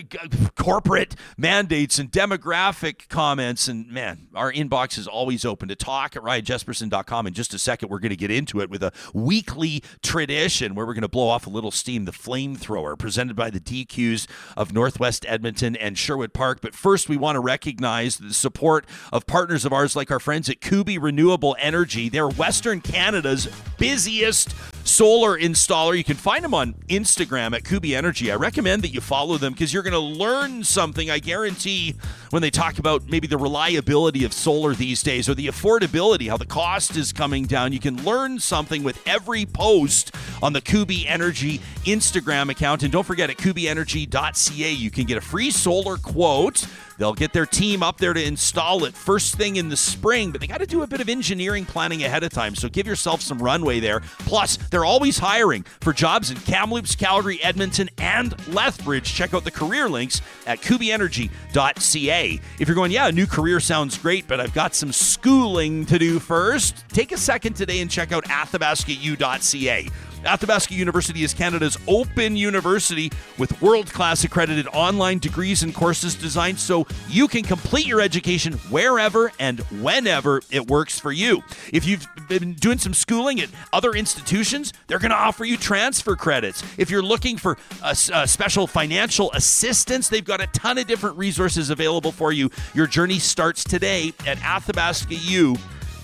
corporate 0.57 1.15
mandates 1.37 1.99
and 1.99 2.11
demographic 2.11 3.07
comments, 3.11 3.69
and 3.69 3.87
man, 3.91 4.29
our 4.35 4.51
inbox 4.51 4.97
is 4.97 5.07
always 5.07 5.45
open 5.45 5.69
to 5.69 5.77
talk 5.77 6.17
at 6.17 6.23
ryanjespersen.com. 6.23 7.27
In 7.27 7.35
just 7.35 7.53
a 7.53 7.59
second, 7.59 7.91
we're 7.91 7.99
going 7.99 8.09
to 8.09 8.17
get 8.17 8.31
into 8.31 8.63
it 8.63 8.71
with 8.71 8.83
a 8.83 8.93
weekly 9.13 9.83
tradition 10.03 10.75
where 10.75 10.87
we're 10.87 10.95
going 10.95 11.03
to 11.03 11.09
blow 11.09 11.29
off 11.29 11.47
a 11.47 11.51
little 11.51 11.71
steam, 11.71 12.07
the 12.07 12.13
flamethrower, 12.55 12.99
presented 12.99 13.37
by 13.37 13.51
the 13.51 13.61
DQs 13.61 14.27
of 14.57 14.73
Northwest 14.73 15.25
Edmonton 15.29 15.77
and 15.77 15.99
Sherwood 15.99 16.33
Park. 16.33 16.61
But 16.61 16.75
first, 16.75 17.09
we 17.09 17.17
want 17.17 17.37
to 17.37 17.41
recognize 17.41 18.19
the 18.19 18.35
support 18.35 18.87
of 19.13 19.27
partners 19.27 19.65
of 19.65 19.73
ours 19.73 19.97
like 19.97 20.11
our 20.11 20.21
friends 20.21 20.49
at 20.49 20.61
Kuby 20.61 20.99
Renewable 20.99 21.57
Energy. 21.59 22.09
They're 22.09 22.29
Western 22.29 22.81
Canada's 22.81 23.49
busiest 23.79 24.55
solar 24.87 25.39
installer. 25.39 25.97
You 25.97 26.05
can 26.05 26.17
find 26.17 26.45
them 26.45 26.55
on 26.55 26.75
Instagram 26.89 27.55
at 27.55 27.65
Kuby 27.65 27.95
Energy. 27.95 28.31
I 28.31 28.37
recommend 28.37 28.83
that 28.83 28.95
you 28.95 29.01
follow 29.01 29.37
them 29.37 29.53
because 29.53 29.73
you're 29.73 29.83
going 29.83 29.93
to 29.93 29.99
learn 29.99 30.63
something, 30.63 31.11
I 31.11 31.19
guarantee, 31.19 31.97
when 32.31 32.43
they 32.43 32.51
talk 32.51 32.79
about 32.79 33.09
maybe 33.09 33.27
the 33.27 33.39
reliability 33.39 34.25
of 34.25 34.33
solar 34.33 34.75
these 34.75 35.03
days 35.03 35.29
or 35.29 35.35
the 35.35 35.49
affordability, 35.49 36.29
how 36.29 36.37
the 36.37 36.47
cost 36.47 36.97
is 36.97 37.13
coming 37.13 37.45
down. 37.45 37.73
You 37.73 37.81
can 37.81 38.03
learn 38.05 38.39
something 38.39 38.83
with 38.83 39.01
every 39.07 39.45
post 39.45 40.15
on 40.43 40.53
the 40.53 40.61
Kuby 40.61 41.07
Energy 41.09 41.61
Instagram 41.85 42.36
account. 42.51 42.83
And 42.83 42.93
don't 42.93 43.07
forget 43.07 43.31
at 43.31 43.37
kubyenergy.ca, 43.37 44.73
you 44.73 44.91
can 44.91 45.05
get 45.05 45.19
a 45.19 45.21
free 45.21 45.51
solar 45.51 45.97
quote. 45.97 46.67
They'll 46.99 47.15
get 47.15 47.33
their 47.33 47.47
team 47.47 47.83
up 47.83 47.99
there 47.99 48.15
to 48.15 48.23
install 48.23 48.85
it 48.85 48.95
first 48.95 49.37
thing 49.37 49.57
in 49.57 49.69
the 49.69 49.77
spring, 49.77 50.33
but 50.33 50.41
they 50.41 50.47
got 50.47 50.61
to 50.61 50.67
do 50.67 50.83
a 50.83 50.87
bit 50.87 51.01
of 51.01 51.09
engineering 51.09 51.67
planning 51.67 52.05
ahead 52.05 52.23
of 52.23 52.31
time. 52.31 52.55
So 52.55 52.69
give 52.69 52.87
yourself 52.87 53.21
some 53.21 53.39
runway 53.39 53.81
there. 53.81 54.01
Plus, 54.21 54.57
they're 54.71 54.85
always 54.85 55.19
hiring 55.19 55.65
for 55.81 55.93
jobs 55.93 56.31
in 56.31 56.39
Kamloops, 56.39 56.95
Calgary, 56.95 57.43
Edmonton, 57.43 57.91
and 57.99 58.35
Lethbridge. 58.49 59.13
Check 59.13 59.35
out 59.35 59.45
the 59.45 59.51
career 59.51 59.89
links 59.89 60.23
at 60.47 60.61
kubyenergy.ca. 60.61 62.41
If 62.59 62.69
you're 62.69 62.75
going, 62.75 62.93
yeah, 62.93 63.09
a 63.09 63.13
new 63.13 63.27
career 63.27 63.61
sounds 63.61 63.99
great, 63.99 64.27
but 64.27 64.41
I've 64.41 64.55
got 64.55 64.75
some 64.75 64.93
schooling 64.93 65.85
to 65.87 65.99
do 65.99 66.19
first, 66.19 66.85
take 66.89 67.13
a 67.13 67.19
second 67.19 67.55
today 67.55 67.81
and 67.81 67.91
check 67.91 68.13
out 68.13 68.25
athabascau.ca. 68.25 69.89
Athabasca 70.27 70.75
University 70.75 71.25
is 71.25 71.33
Canada's 71.33 71.79
open 71.87 72.37
university 72.37 73.11
with 73.39 73.61
world 73.63 73.93
class 73.93 74.25
accredited 74.25 74.67
online 74.69 75.19
degrees 75.19 75.63
and 75.63 75.75
courses 75.75 76.15
designed 76.15 76.59
so 76.59 76.87
you 77.09 77.29
can 77.29 77.43
complete 77.43 77.87
your 77.87 78.01
education 78.01 78.55
wherever 78.71 79.33
and 79.39 79.61
whenever 79.81 80.43
it 80.51 80.67
works 80.69 80.99
for 80.99 81.13
you. 81.13 81.43
If 81.73 81.87
you've 81.87 82.07
been 82.29 82.55
doing 82.55 82.79
some 82.79 82.95
schooling 82.95 83.41
at 83.41 83.49
other 83.73 83.93
institutions, 83.93 84.73
they're 84.87 84.99
going 84.99 85.11
to 85.11 85.17
offer 85.17 85.45
you 85.45 85.57
transfer 85.57 86.17
credits. 86.17 86.63
If 86.77 86.91
you're 86.91 87.03
looking 87.03 87.37
for 87.37 87.57
a, 87.83 87.97
a 88.13 88.27
special 88.27 88.67
financial 88.67 89.31
assistance, 89.33 90.09
they've 90.09 90.25
got 90.25 90.41
a 90.41 90.47
ton 90.49 90.79
of 90.79 90.87
different 90.87 91.17
resources 91.17 91.71
available 91.71 92.13
for 92.13 92.33
you. 92.33 92.51
Your 92.75 92.87
journey 92.87 93.19
starts 93.19 93.63
today 93.65 94.13
at 94.27 94.43
Athabasca 94.43 95.15
U. 95.15 95.57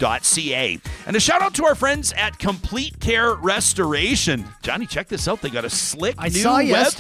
Ca. 0.03 0.81
And 1.07 1.17
a 1.17 1.21
shout 1.21 1.43
out 1.43 1.55
to 1.55 1.65
our 1.65 1.75
friends 1.75 2.13
at 2.17 2.39
Complete 2.39 2.99
Care 3.01 3.35
Restoration. 3.35 4.45
Johnny, 4.63 4.87
check 4.87 5.09
this 5.09 5.27
out. 5.29 5.41
They 5.41 5.51
got 5.51 5.65
a 5.65 5.71
slick 5.71 6.15
I 6.19 6.29
new 6.29 6.43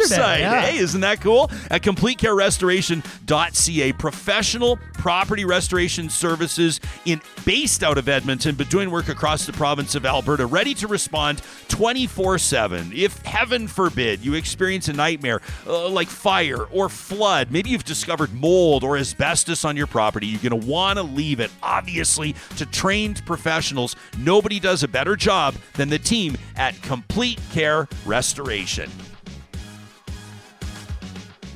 website. 0.08 0.38
yeah. 0.40 0.60
Hey, 0.62 0.78
isn't 0.78 1.00
that 1.00 1.20
cool? 1.20 1.50
At 1.70 1.82
CompleteCareRestoration.ca. 1.82 3.92
Professional 3.94 4.78
property 4.94 5.44
restoration 5.44 6.08
services 6.08 6.80
in 7.04 7.20
based 7.44 7.82
out 7.82 7.98
of 7.98 8.08
Edmonton, 8.08 8.54
but 8.54 8.70
doing 8.70 8.90
work 8.90 9.08
across 9.08 9.46
the 9.46 9.52
province 9.52 9.94
of 9.96 10.06
Alberta, 10.06 10.46
ready 10.46 10.74
to 10.74 10.86
respond 10.86 11.38
24-7. 11.68 12.96
If 12.96 13.18
heaven 13.22 13.66
forbid 13.66 14.24
you 14.24 14.34
experience 14.34 14.86
a 14.88 14.92
nightmare 14.92 15.40
uh, 15.66 15.88
like 15.88 16.08
fire 16.08 16.64
or 16.66 16.88
flood, 16.88 17.50
maybe 17.50 17.70
you've 17.70 17.84
discovered 17.84 18.32
mold 18.32 18.84
or 18.84 18.96
asbestos 18.96 19.64
on 19.64 19.76
your 19.76 19.88
property, 19.88 20.28
you're 20.28 20.40
going 20.40 20.60
to 20.60 20.66
want 20.66 20.98
to 20.98 21.02
leave 21.02 21.40
it, 21.40 21.50
obviously, 21.62 22.34
to 22.56 22.66
trained 22.92 23.24
professionals. 23.24 23.96
Nobody 24.18 24.60
does 24.60 24.82
a 24.82 24.88
better 24.88 25.16
job 25.16 25.54
than 25.76 25.88
the 25.88 25.98
team 25.98 26.36
at 26.56 26.74
Complete 26.82 27.40
Care 27.50 27.88
Restoration. 28.04 28.90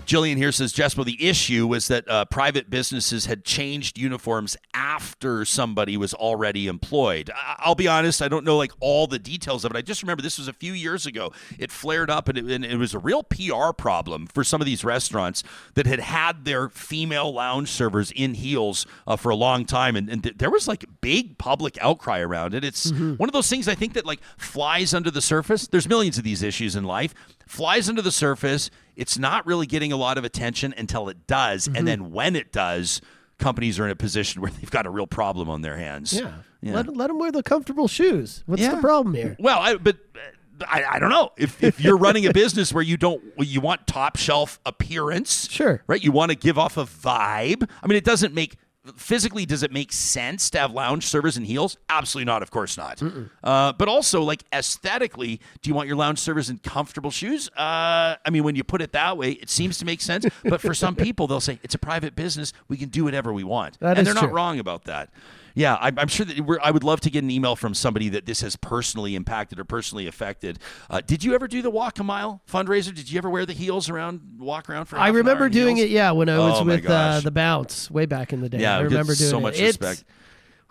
Jillian 0.06 0.36
here 0.36 0.52
says, 0.52 0.72
Jespo, 0.72 1.04
the 1.04 1.26
issue 1.28 1.66
was 1.66 1.88
that 1.88 2.08
uh, 2.08 2.24
private 2.26 2.70
businesses 2.70 3.26
had 3.26 3.44
changed 3.44 3.98
uniforms 3.98 4.56
after 4.72 5.44
somebody 5.44 5.96
was 5.96 6.14
already 6.14 6.68
employed. 6.68 7.30
I- 7.34 7.56
I'll 7.58 7.74
be 7.74 7.88
honest, 7.88 8.22
I 8.22 8.28
don't 8.28 8.44
know 8.44 8.56
like 8.56 8.70
all 8.80 9.06
the 9.06 9.18
details 9.18 9.64
of 9.64 9.72
it. 9.72 9.76
I 9.76 9.82
just 9.82 10.02
remember 10.02 10.22
this 10.22 10.38
was 10.38 10.46
a 10.48 10.52
few 10.52 10.72
years 10.72 11.06
ago. 11.06 11.32
It 11.58 11.72
flared 11.72 12.08
up 12.10 12.28
and 12.28 12.38
it, 12.38 12.44
and 12.50 12.64
it 12.64 12.76
was 12.76 12.94
a 12.94 12.98
real 12.98 13.24
PR 13.24 13.72
problem 13.76 14.26
for 14.28 14.44
some 14.44 14.60
of 14.60 14.66
these 14.66 14.84
restaurants 14.84 15.42
that 15.74 15.86
had 15.86 16.00
had 16.00 16.44
their 16.44 16.68
female 16.68 17.32
lounge 17.32 17.68
servers 17.68 18.12
in 18.12 18.34
heels 18.34 18.86
uh, 19.06 19.16
for 19.16 19.30
a 19.30 19.36
long 19.36 19.64
time. 19.64 19.96
And, 19.96 20.08
and 20.08 20.22
th- 20.22 20.36
there 20.38 20.50
was 20.50 20.68
like 20.68 20.84
big 21.00 21.36
public 21.38 21.76
outcry 21.80 22.20
around 22.20 22.54
it. 22.54 22.62
It's 22.64 22.92
one 22.92 23.28
of 23.28 23.32
those 23.32 23.48
things 23.48 23.66
I 23.66 23.74
think 23.74 23.94
that 23.94 24.06
like 24.06 24.20
flies 24.38 24.94
under 24.94 25.10
the 25.10 25.20
surface. 25.22 25.66
There's 25.66 25.88
millions 25.88 26.16
of 26.16 26.24
these 26.24 26.42
issues 26.42 26.76
in 26.76 26.84
life. 26.84 27.12
Flies 27.48 27.88
under 27.88 28.02
the 28.02 28.12
surface. 28.12 28.70
It's 28.96 29.18
not 29.18 29.46
really 29.46 29.66
getting 29.66 29.92
a 29.92 29.96
lot 29.96 30.18
of 30.18 30.24
attention 30.24 30.74
until 30.76 31.08
it 31.08 31.26
does. 31.26 31.68
And 31.68 31.86
then 31.86 32.10
when 32.12 32.34
it 32.34 32.50
does, 32.52 33.00
companies 33.38 33.78
are 33.78 33.84
in 33.84 33.90
a 33.90 33.96
position 33.96 34.40
where 34.42 34.50
they've 34.60 34.70
got 34.70 34.86
a 34.86 34.90
real 34.90 35.06
problem 35.06 35.48
on 35.50 35.62
their 35.62 35.76
hands. 35.76 36.12
Yeah. 36.12 36.32
Yeah. 36.62 36.74
Let, 36.76 36.96
let 36.96 37.06
them 37.08 37.18
wear 37.18 37.30
the 37.30 37.42
comfortable 37.42 37.86
shoes. 37.86 38.42
What's 38.46 38.62
Yeah. 38.62 38.74
the 38.76 38.80
problem 38.80 39.14
here? 39.14 39.36
Well, 39.38 39.58
I, 39.60 39.74
but 39.76 39.96
uh, 40.16 40.64
I, 40.66 40.84
I 40.92 40.98
don't 40.98 41.10
know 41.10 41.30
if, 41.36 41.62
if 41.62 41.78
you're 41.84 41.98
running 41.98 42.26
a 42.26 42.32
business 42.32 42.72
where 42.72 42.82
you 42.82 42.96
don't 42.96 43.22
you 43.38 43.60
want 43.60 43.86
top 43.86 44.16
shelf 44.16 44.58
appearance, 44.64 45.50
Sure. 45.50 45.82
right? 45.86 46.02
You 46.02 46.12
want 46.12 46.30
to 46.30 46.34
give 46.36 46.58
off 46.58 46.76
a 46.78 46.84
vibe. 46.84 47.68
I 47.82 47.86
mean, 47.86 47.96
it 47.98 48.04
doesn't 48.04 48.32
make 48.34 48.56
physically 48.96 49.44
does 49.46 49.62
it 49.62 49.72
make 49.72 49.92
sense 49.92 50.50
to 50.50 50.58
have 50.58 50.72
lounge 50.72 51.04
servers 51.06 51.36
and 51.36 51.46
heels? 51.46 51.76
Absolutely 51.88 52.26
not. 52.26 52.42
Of 52.42 52.50
course 52.50 52.76
not. 52.76 53.02
Uh, 53.42 53.72
but 53.72 53.88
also, 53.88 54.22
like 54.22 54.44
aesthetically, 54.52 55.40
do 55.62 55.68
you 55.70 55.74
want 55.74 55.88
your 55.88 55.96
lounge 55.96 56.18
servers 56.18 56.50
in 56.50 56.58
comfortable 56.58 57.10
shoes? 57.10 57.48
Uh, 57.56 58.16
I 58.24 58.30
mean, 58.30 58.44
when 58.44 58.56
you 58.56 58.64
put 58.64 58.82
it 58.82 58.92
that 58.92 59.16
way, 59.18 59.32
it 59.32 59.50
seems 59.50 59.78
to 59.78 59.84
make 59.84 60.00
sense. 60.00 60.26
But 60.44 60.60
for 60.60 60.74
some 60.74 60.94
people, 61.06 61.26
they'll 61.26 61.40
say 61.40 61.58
it's 61.62 61.74
a 61.74 61.78
private 61.78 62.14
business. 62.14 62.52
We 62.68 62.76
can 62.76 62.88
do 62.88 63.04
whatever 63.04 63.32
we 63.32 63.44
want, 63.44 63.78
That 63.80 63.98
and 63.98 64.00
is 64.00 64.04
they're 64.06 64.14
not 64.14 64.28
true. 64.28 64.34
wrong 64.36 64.58
about 64.58 64.84
that. 64.84 65.10
Yeah, 65.58 65.78
I'm, 65.80 65.98
I'm 65.98 66.08
sure 66.08 66.26
that 66.26 66.38
we're, 66.40 66.58
I 66.62 66.70
would 66.70 66.84
love 66.84 67.00
to 67.00 67.10
get 67.10 67.24
an 67.24 67.30
email 67.30 67.56
from 67.56 67.72
somebody 67.72 68.10
that 68.10 68.26
this 68.26 68.42
has 68.42 68.56
personally 68.56 69.14
impacted 69.14 69.58
or 69.58 69.64
personally 69.64 70.06
affected. 70.06 70.58
Uh, 70.90 71.00
did 71.00 71.24
you 71.24 71.34
ever 71.34 71.48
do 71.48 71.62
the 71.62 71.70
walk 71.70 71.98
a 71.98 72.04
mile 72.04 72.42
fundraiser? 72.46 72.94
Did 72.94 73.10
you 73.10 73.16
ever 73.16 73.30
wear 73.30 73.46
the 73.46 73.54
heels 73.54 73.88
around, 73.88 74.20
walk 74.38 74.68
around 74.68 74.84
for? 74.84 74.98
I 74.98 75.08
remember 75.08 75.48
doing 75.48 75.78
it, 75.78 75.88
yeah, 75.88 76.10
when 76.10 76.28
I 76.28 76.36
was 76.38 76.60
Oh, 76.60 76.64
with 76.64 76.84
uh, 76.86 77.20
the 77.20 77.30
Bounce 77.30 77.90
way 77.90 78.04
back 78.04 78.34
in 78.34 78.42
the 78.42 78.50
day. 78.50 78.58
Yeah, 78.60 78.76
I 78.76 78.80
remember 78.82 79.14
doing 79.14 79.28
it. 79.28 79.30
so 79.30 79.38
it. 79.38 79.40
much 79.40 79.54
It's- 79.54 79.68
respect. 79.80 80.04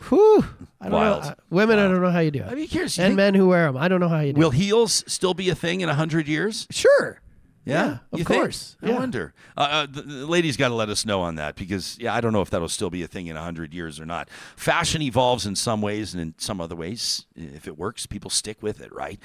Whew, 0.10 0.46
I 0.82 0.86
don't 0.90 0.92
Wild. 0.94 1.24
know. 1.24 1.30
Uh, 1.30 1.36
Women, 1.50 1.80
I 1.80 1.84
don't 1.84 2.02
know 2.02 2.12
how 2.12 2.20
you 2.20 2.30
do 2.30 2.42
it. 2.42 2.48
I'd 2.48 2.56
be 2.56 2.68
curious. 2.68 3.00
and 3.00 3.16
men 3.16 3.34
who 3.34 3.48
wear 3.48 3.66
them, 3.66 3.78
I 3.78 3.88
don't 3.88 4.02
know 4.02 4.10
how 4.10 4.20
you 4.20 4.34
do 4.34 4.40
it. 4.40 4.44
will 4.44 4.52
it. 4.52 4.56
heels 4.58 5.04
still 5.08 5.34
be 5.34 5.50
a 5.50 5.56
thing 5.56 5.82
in 5.82 5.90
hundred 5.90 6.28
years? 6.28 6.68
Sure. 6.70 7.22
Yeah, 7.66 7.97
of 8.11 8.20
You 8.20 8.26
think? 8.26 8.41
course. 8.41 8.78
I 8.82 8.89
Yeah. 8.89 8.95
wonder. 8.99 9.34
Uh, 9.57 9.61
uh, 9.61 9.86
the, 9.89 10.01
the 10.03 10.26
ladies 10.28 10.55
got 10.55 10.68
to 10.70 10.76
let 10.76 10.89
us 10.89 11.03
know 11.05 11.22
on 11.22 11.36
that 11.36 11.55
because, 11.55 11.97
yeah, 11.99 12.13
I 12.13 12.22
don't 12.22 12.32
know 12.32 12.41
if 12.41 12.51
that'll 12.51 12.70
still 12.70 12.91
be 12.91 13.01
a 13.01 13.07
thing 13.07 13.26
in 13.28 13.36
100 13.36 13.74
years 13.74 13.99
or 13.99 14.05
not. 14.05 14.30
Fashion 14.55 15.01
evolves 15.01 15.45
in 15.47 15.55
some 15.55 15.82
ways, 15.82 16.13
and 16.13 16.22
in 16.22 16.36
some 16.38 16.61
other 16.61 16.76
ways, 16.76 17.25
if 17.36 17.67
it 17.67 17.78
works, 17.78 18.05
people 18.05 18.29
stick 18.29 18.62
with 18.62 18.82
it, 18.82 18.93
right? 18.93 19.20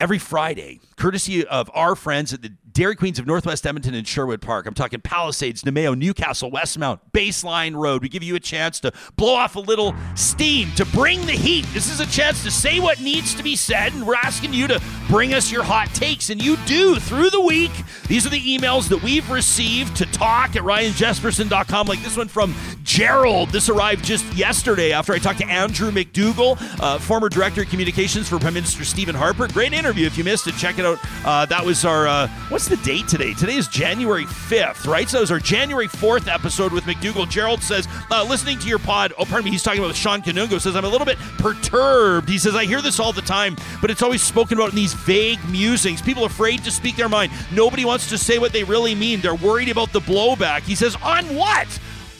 Every 0.00 0.18
Friday, 0.18 0.80
courtesy 0.96 1.46
of 1.46 1.70
our 1.72 1.94
friends 1.94 2.34
at 2.34 2.42
the 2.42 2.52
Dairy 2.74 2.96
Queens 2.96 3.20
of 3.20 3.26
Northwest 3.28 3.64
Edmonton 3.68 3.94
and 3.94 4.04
Sherwood 4.04 4.40
Park. 4.40 4.66
I'm 4.66 4.74
talking 4.74 5.00
Palisades, 5.00 5.62
Namao, 5.62 5.96
Newcastle, 5.96 6.50
Westmount, 6.50 6.98
Baseline 7.12 7.76
Road. 7.76 8.02
We 8.02 8.08
give 8.08 8.24
you 8.24 8.34
a 8.34 8.40
chance 8.40 8.80
to 8.80 8.92
blow 9.14 9.32
off 9.36 9.54
a 9.54 9.60
little 9.60 9.94
steam, 10.16 10.72
to 10.72 10.84
bring 10.86 11.24
the 11.24 11.34
heat. 11.34 11.64
This 11.72 11.88
is 11.88 12.00
a 12.00 12.06
chance 12.06 12.42
to 12.42 12.50
say 12.50 12.80
what 12.80 13.00
needs 13.00 13.32
to 13.36 13.44
be 13.44 13.54
said, 13.54 13.92
and 13.92 14.04
we're 14.04 14.16
asking 14.16 14.54
you 14.54 14.66
to 14.66 14.82
bring 15.08 15.34
us 15.34 15.52
your 15.52 15.62
hot 15.62 15.94
takes, 15.94 16.30
and 16.30 16.42
you 16.42 16.56
do 16.66 16.96
through 16.96 17.30
the 17.30 17.40
week. 17.40 17.70
These 18.08 18.26
are 18.26 18.30
the 18.30 18.40
emails 18.40 18.88
that 18.88 19.00
we've 19.04 19.30
received 19.30 19.94
to 19.98 20.06
talk 20.06 20.56
at 20.56 20.62
ryanjespersen.com, 20.62 21.86
like 21.86 22.02
this 22.02 22.16
one 22.16 22.26
from 22.26 22.56
Gerald. 22.82 23.50
This 23.50 23.68
arrived 23.68 24.04
just 24.04 24.24
yesterday 24.34 24.90
after 24.90 25.12
I 25.12 25.18
talked 25.20 25.38
to 25.38 25.46
Andrew 25.46 25.92
MacDougall, 25.92 26.58
uh, 26.80 26.98
former 26.98 27.28
director 27.28 27.62
of 27.62 27.68
communications 27.68 28.28
for 28.28 28.40
Prime 28.40 28.54
Minister 28.54 28.84
Stephen 28.84 29.14
Harper. 29.14 29.46
Great 29.46 29.72
interview. 29.72 30.06
If 30.06 30.18
you 30.18 30.24
missed 30.24 30.48
it, 30.48 30.56
check 30.56 30.80
it 30.80 30.84
out. 30.84 30.98
Uh, 31.24 31.46
that 31.46 31.64
was 31.64 31.84
our, 31.84 32.08
uh, 32.08 32.26
what's 32.48 32.63
the 32.68 32.76
date 32.78 33.08
today? 33.08 33.34
Today 33.34 33.56
is 33.56 33.68
January 33.68 34.24
5th, 34.24 34.86
right? 34.86 35.08
So 35.08 35.18
it 35.18 35.22
was 35.22 35.30
our 35.30 35.38
January 35.38 35.88
4th 35.88 36.32
episode 36.32 36.72
with 36.72 36.86
MacDougall. 36.86 37.26
Gerald 37.26 37.62
says, 37.62 37.88
uh, 38.10 38.24
listening 38.24 38.58
to 38.60 38.68
your 38.68 38.78
pod, 38.78 39.12
oh, 39.18 39.24
pardon 39.24 39.44
me, 39.44 39.50
he's 39.50 39.62
talking 39.62 39.82
about 39.82 39.94
Sean 39.94 40.22
Canungo, 40.22 40.60
says, 40.60 40.76
I'm 40.76 40.84
a 40.84 40.88
little 40.88 41.04
bit 41.04 41.18
perturbed. 41.38 42.28
He 42.28 42.38
says, 42.38 42.54
I 42.54 42.64
hear 42.64 42.80
this 42.80 43.00
all 43.00 43.12
the 43.12 43.22
time, 43.22 43.56
but 43.80 43.90
it's 43.90 44.02
always 44.02 44.22
spoken 44.22 44.58
about 44.58 44.70
in 44.70 44.76
these 44.76 44.94
vague 44.94 45.38
musings. 45.48 46.00
People 46.00 46.24
afraid 46.24 46.62
to 46.64 46.70
speak 46.70 46.96
their 46.96 47.08
mind. 47.08 47.32
Nobody 47.52 47.84
wants 47.84 48.08
to 48.10 48.18
say 48.18 48.38
what 48.38 48.52
they 48.52 48.64
really 48.64 48.94
mean. 48.94 49.20
They're 49.20 49.34
worried 49.34 49.68
about 49.68 49.92
the 49.92 50.00
blowback. 50.00 50.62
He 50.62 50.74
says, 50.74 50.96
on 51.02 51.24
what? 51.34 51.68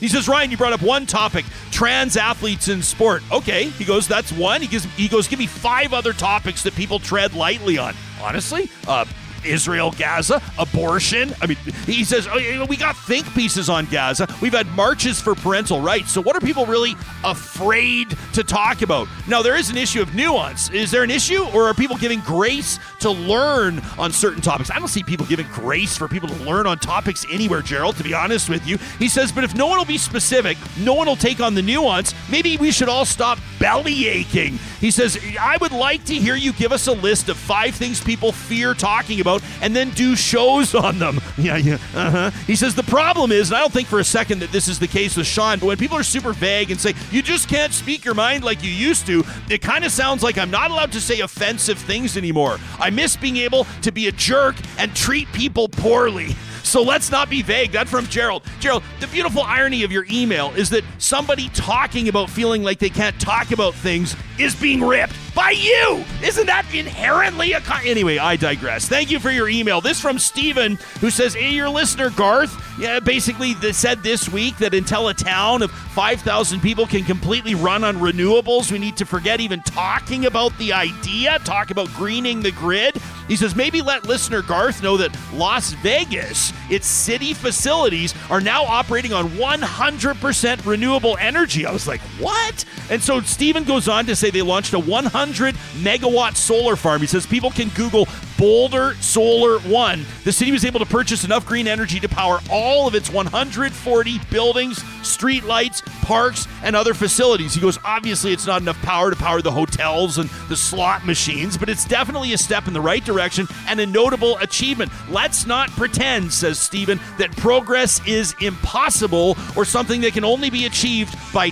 He 0.01 0.09
says, 0.09 0.29
Ryan, 0.29 0.51
you 0.51 0.57
brought 0.57 0.73
up 0.75 0.83
one 0.83 1.07
topic, 1.07 1.45
trans 1.71 2.17
athletes 2.17 2.69
in 2.69 2.83
sport. 2.83 3.23
Okay. 3.33 3.69
He 3.71 3.85
goes, 3.85 4.07
that's 4.07 4.33
one. 4.33 4.61
He 4.61 4.67
gives 4.67 4.85
he 4.97 5.09
goes, 5.09 5.29
give 5.29 5.39
me 5.39 5.47
five 5.47 5.95
other 5.95 6.13
topics 6.13 6.63
that 6.65 6.75
people 6.75 6.99
tread 6.99 7.33
lightly 7.33 7.79
on. 7.79 7.95
Honestly, 8.21 8.69
uh, 8.87 9.07
Israel, 9.45 9.93
Gaza, 9.93 10.43
abortion. 10.59 11.35
I 11.41 11.47
mean, 11.47 11.59
he 11.87 12.05
says, 12.05 12.27
oh, 12.31 12.67
we 12.67 12.77
got 12.77 12.97
think 12.97 13.33
pieces 13.35 13.69
on 13.69 13.87
Gaza. 13.87 14.29
We've 14.41 14.53
had 14.53 14.67
marches 14.69 15.21
for 15.21 15.35
parental 15.35 15.81
rights. 15.81 16.13
So, 16.13 16.21
what 16.21 16.37
are 16.37 16.41
people 16.41 16.67
really 16.67 16.95
afraid 17.23 18.17
to 18.33 18.43
talk 18.43 18.83
about? 18.83 19.09
Now, 19.27 19.43
there 19.43 19.57
is 19.57 19.71
an 19.71 19.77
issue 19.77 20.03
of 20.03 20.15
nuance. 20.15 20.71
Is 20.71 20.91
there 20.91 21.03
an 21.03 21.11
issue, 21.11 21.45
or 21.55 21.65
are 21.65 21.75
people 21.75 21.97
giving 21.97 22.21
grace 22.21 22.79
to 23.01 23.11
learn 23.11 23.81
on 23.99 24.13
certain 24.13 24.43
topics? 24.43 24.71
I 24.71 24.79
don't 24.79 24.89
see 24.89 25.03
people 25.03 25.27
giving 25.27 25.47
grace 25.49 25.97
for 25.97 26.09
people 26.09 26.29
to 26.29 26.43
learn 26.45 26.67
on 26.67 26.79
topics 26.79 27.27
anywhere, 27.31 27.63
Gerald, 27.63 27.97
to 27.97 28.05
be 28.05 28.15
honest 28.15 28.49
with 28.49 28.67
you. 28.67 28.79
He 28.99 29.09
says, 29.09 29.33
but 29.33 29.45
if 29.45 29.55
no 29.55 29.67
one 29.67 29.79
will 29.79 29.85
be 29.85 29.99
specific, 29.99 30.57
no 30.79 30.95
one 30.95 31.07
will 31.07 31.17
take 31.17 31.41
on 31.41 31.55
the 31.55 31.63
nuance, 31.63 32.15
maybe 32.31 32.57
we 32.57 32.71
should 32.71 32.89
all 32.89 33.05
stop 33.05 33.39
belly 33.59 34.09
aching. 34.09 34.59
He 34.81 34.91
says, 34.91 35.19
I 35.41 35.57
would 35.61 35.73
like 35.73 36.05
to 36.05 36.15
hear 36.15 36.35
you 36.35 36.53
give 36.53 36.73
us 36.73 36.87
a 36.87 36.93
list 36.93 37.29
of 37.29 37.37
five 37.37 37.75
things 37.75 38.03
people 38.03 38.33
fear 38.33 38.75
talking 38.75 39.21
about 39.21 39.34
and 39.61 39.75
then 39.75 39.91
do 39.91 40.17
shows 40.17 40.75
on 40.87 40.99
them. 40.99 41.21
Yeah, 41.37 41.57
yeah. 41.57 41.79
Uh-huh. 41.95 42.31
He 42.47 42.55
says, 42.55 42.75
the 42.75 42.85
problem 42.85 43.33
is, 43.33 43.51
and 43.51 43.57
I 43.57 43.61
don't 43.61 43.73
think 43.73 43.89
for 43.89 43.99
a 43.99 44.05
second 44.05 44.39
that 44.39 44.53
this 44.53 44.69
is 44.69 44.79
the 44.79 44.87
case 44.87 45.17
with 45.17 45.27
Sean, 45.27 45.59
but 45.59 45.67
when 45.67 45.77
people 45.77 45.99
are 45.99 46.05
super 46.05 46.33
vague 46.33 46.71
and 46.71 46.81
say, 46.81 46.95
you 47.11 47.23
just 47.23 47.49
can't 47.49 47.73
speak 47.73 48.05
your 48.05 48.15
mind 48.15 48.45
like 48.45 48.63
you 48.63 48.71
used 48.71 49.05
to, 49.07 49.25
it 49.51 49.61
kind 49.61 49.85
of 49.85 49.93
sounds 49.93 50.23
like 50.23 50.39
I'm 50.39 50.51
not 50.51 50.71
allowed 50.71 50.93
to 50.93 51.01
say 51.01 51.21
offensive 51.21 51.77
things 51.77 52.17
anymore. 52.17 52.59
I 52.79 52.91
miss 52.91 53.17
being 53.17 53.37
able 53.39 53.67
to 53.83 53.91
be 53.91 54.07
a 54.07 54.13
jerk 54.13 54.55
and 54.79 54.95
treat 54.95 55.31
people 55.33 55.69
poorly. 55.69 56.37
So 56.65 56.83
let's 56.83 57.11
not 57.11 57.31
be 57.31 57.43
vague. 57.43 57.71
That's 57.73 57.91
from 57.91 58.07
Gerald. 58.07 58.43
Gerald, 58.59 58.83
the 58.99 59.07
beautiful 59.07 59.43
irony 59.43 59.85
of 59.85 59.93
your 59.93 60.07
email 60.11 60.51
is 60.57 60.71
that 60.71 60.83
somebody 60.99 61.49
talking 61.51 62.09
about 62.09 62.31
feeling 62.31 62.63
like 62.63 62.79
they 62.79 62.89
can't 62.89 63.19
talk 63.21 63.53
about 63.53 63.75
things 63.75 64.17
is 64.39 64.57
being 64.57 64.83
ripped 64.83 65.15
by 65.35 65.51
you. 65.51 66.05
Isn't 66.23 66.47
that 66.47 66.67
inherently 66.75 67.53
a 67.53 67.61
con- 67.61 67.83
anyway? 67.85 68.19
I 68.19 68.37
digress. 68.37 68.89
Thank 68.89 69.11
you 69.11 69.21
for 69.21 69.31
your 69.31 69.49
email. 69.49 69.81
This 69.81 70.01
from 70.01 70.19
Steven, 70.19 70.77
who 71.01 71.11
says, 71.11 71.35
"Hey, 71.35 71.51
your 71.53 71.69
listener 71.69 72.11
Garth, 72.11 72.53
yeah, 72.79 73.01
basically 73.01 73.55
they 73.55 73.73
said 73.73 74.03
this 74.03 74.29
week 74.29 74.57
that 74.59 74.75
until 74.75 75.09
a 75.09 75.15
town 75.15 75.63
of 75.63 75.71
5,000 75.71 76.61
people 76.61 76.87
can 76.87 77.05
completely 77.05 77.55
run 77.55 77.85
on 77.85 77.97
renewables, 77.97 78.73
we 78.73 78.79
need 78.79 78.97
to 78.97 79.07
forget 79.07 79.41
even 79.41 79.63
talking 79.63 80.27
about 80.27 80.57
the 80.59 80.73
idea. 80.73 81.39
Talk 81.41 81.71
about 81.71 81.89
greening 81.95 82.41
the 82.41 82.53
grid." 82.53 83.01
He 83.29 83.37
says, 83.37 83.57
maybe 83.57 83.81
let 83.81 84.05
listener 84.05 84.43
Garth 84.43 84.83
know 84.83 84.99
that 84.99 85.17
Las 85.33 85.73
Vegas, 85.75 86.53
its 86.71 86.87
city 86.87 87.33
facilities, 87.33 88.15
are 88.29 88.41
now 88.41 88.65
operating 88.65 89.15
on 89.15 89.31
100% 89.31 90.67
renewable 90.67 91.17
energy. 91.19 91.65
I 91.65 91.73
was 91.73 91.89
like, 91.89 92.03
what? 92.21 92.65
And 92.91 93.03
so 93.03 93.21
Steven 93.23 93.65
goes 93.65 93.89
on 93.89 94.05
to 94.07 94.17
say 94.17 94.31
they 94.31 94.43
launched 94.43 94.75
a 94.75 94.79
100 94.79 95.55
megawatt 95.79 96.37
solar 96.37 96.77
farm. 96.77 97.01
He 97.01 97.07
says 97.07 97.25
people 97.25 97.51
can 97.51 97.71
Google 97.71 98.07
Boulder 98.39 98.95
Solar 99.01 99.59
One. 99.61 100.05
The 100.25 100.33
city 100.33 100.53
was 100.53 100.65
able 100.65 100.81
to 100.81 100.87
purchase 100.87 101.25
enough 101.25 101.47
green 101.47 101.67
energy 101.67 102.01
to 102.01 102.09
power 102.09 102.41
all 102.51 102.87
of 102.87 102.95
its 102.95 103.11
140 103.11 104.19
buildings, 104.31 104.83
street 105.07 105.45
lights, 105.45 105.83
parks, 106.03 106.47
and 106.63 106.75
other 106.75 106.95
facilities. 106.95 107.55
He 107.55 107.61
goes, 107.61 107.79
obviously, 107.85 108.33
it's 108.33 108.47
not 108.47 108.63
enough 108.63 108.81
power 108.83 109.11
to 109.11 109.17
power 109.17 109.41
the 109.43 109.53
hotels 109.53 110.19
and 110.19 110.29
the 110.49 110.57
slot 110.57 111.07
machines, 111.07 111.57
but 111.57 111.69
it's 111.69 111.85
definitely 111.85 112.33
a 112.33 112.39
step 112.39 112.67
in 112.67 112.73
the 112.73 112.81
right 112.81 113.05
direction 113.05 113.47
and 113.69 113.81
a 113.81 113.87
notable 113.87 114.37
achievement. 114.39 114.91
Let's 115.09 115.47
not 115.47 115.71
pretend, 115.71 116.33
says 116.33 116.59
Stephen, 116.59 117.01
that 117.19 117.37
progress 117.37 118.05
is 118.07 118.35
impossible 118.41 119.37
or 119.57 119.65
something 119.65 120.01
that 120.03 120.13
can 120.13 120.25
only 120.25 120.51
be 120.51 120.67
achieved 120.67 121.17
by 121.33 121.51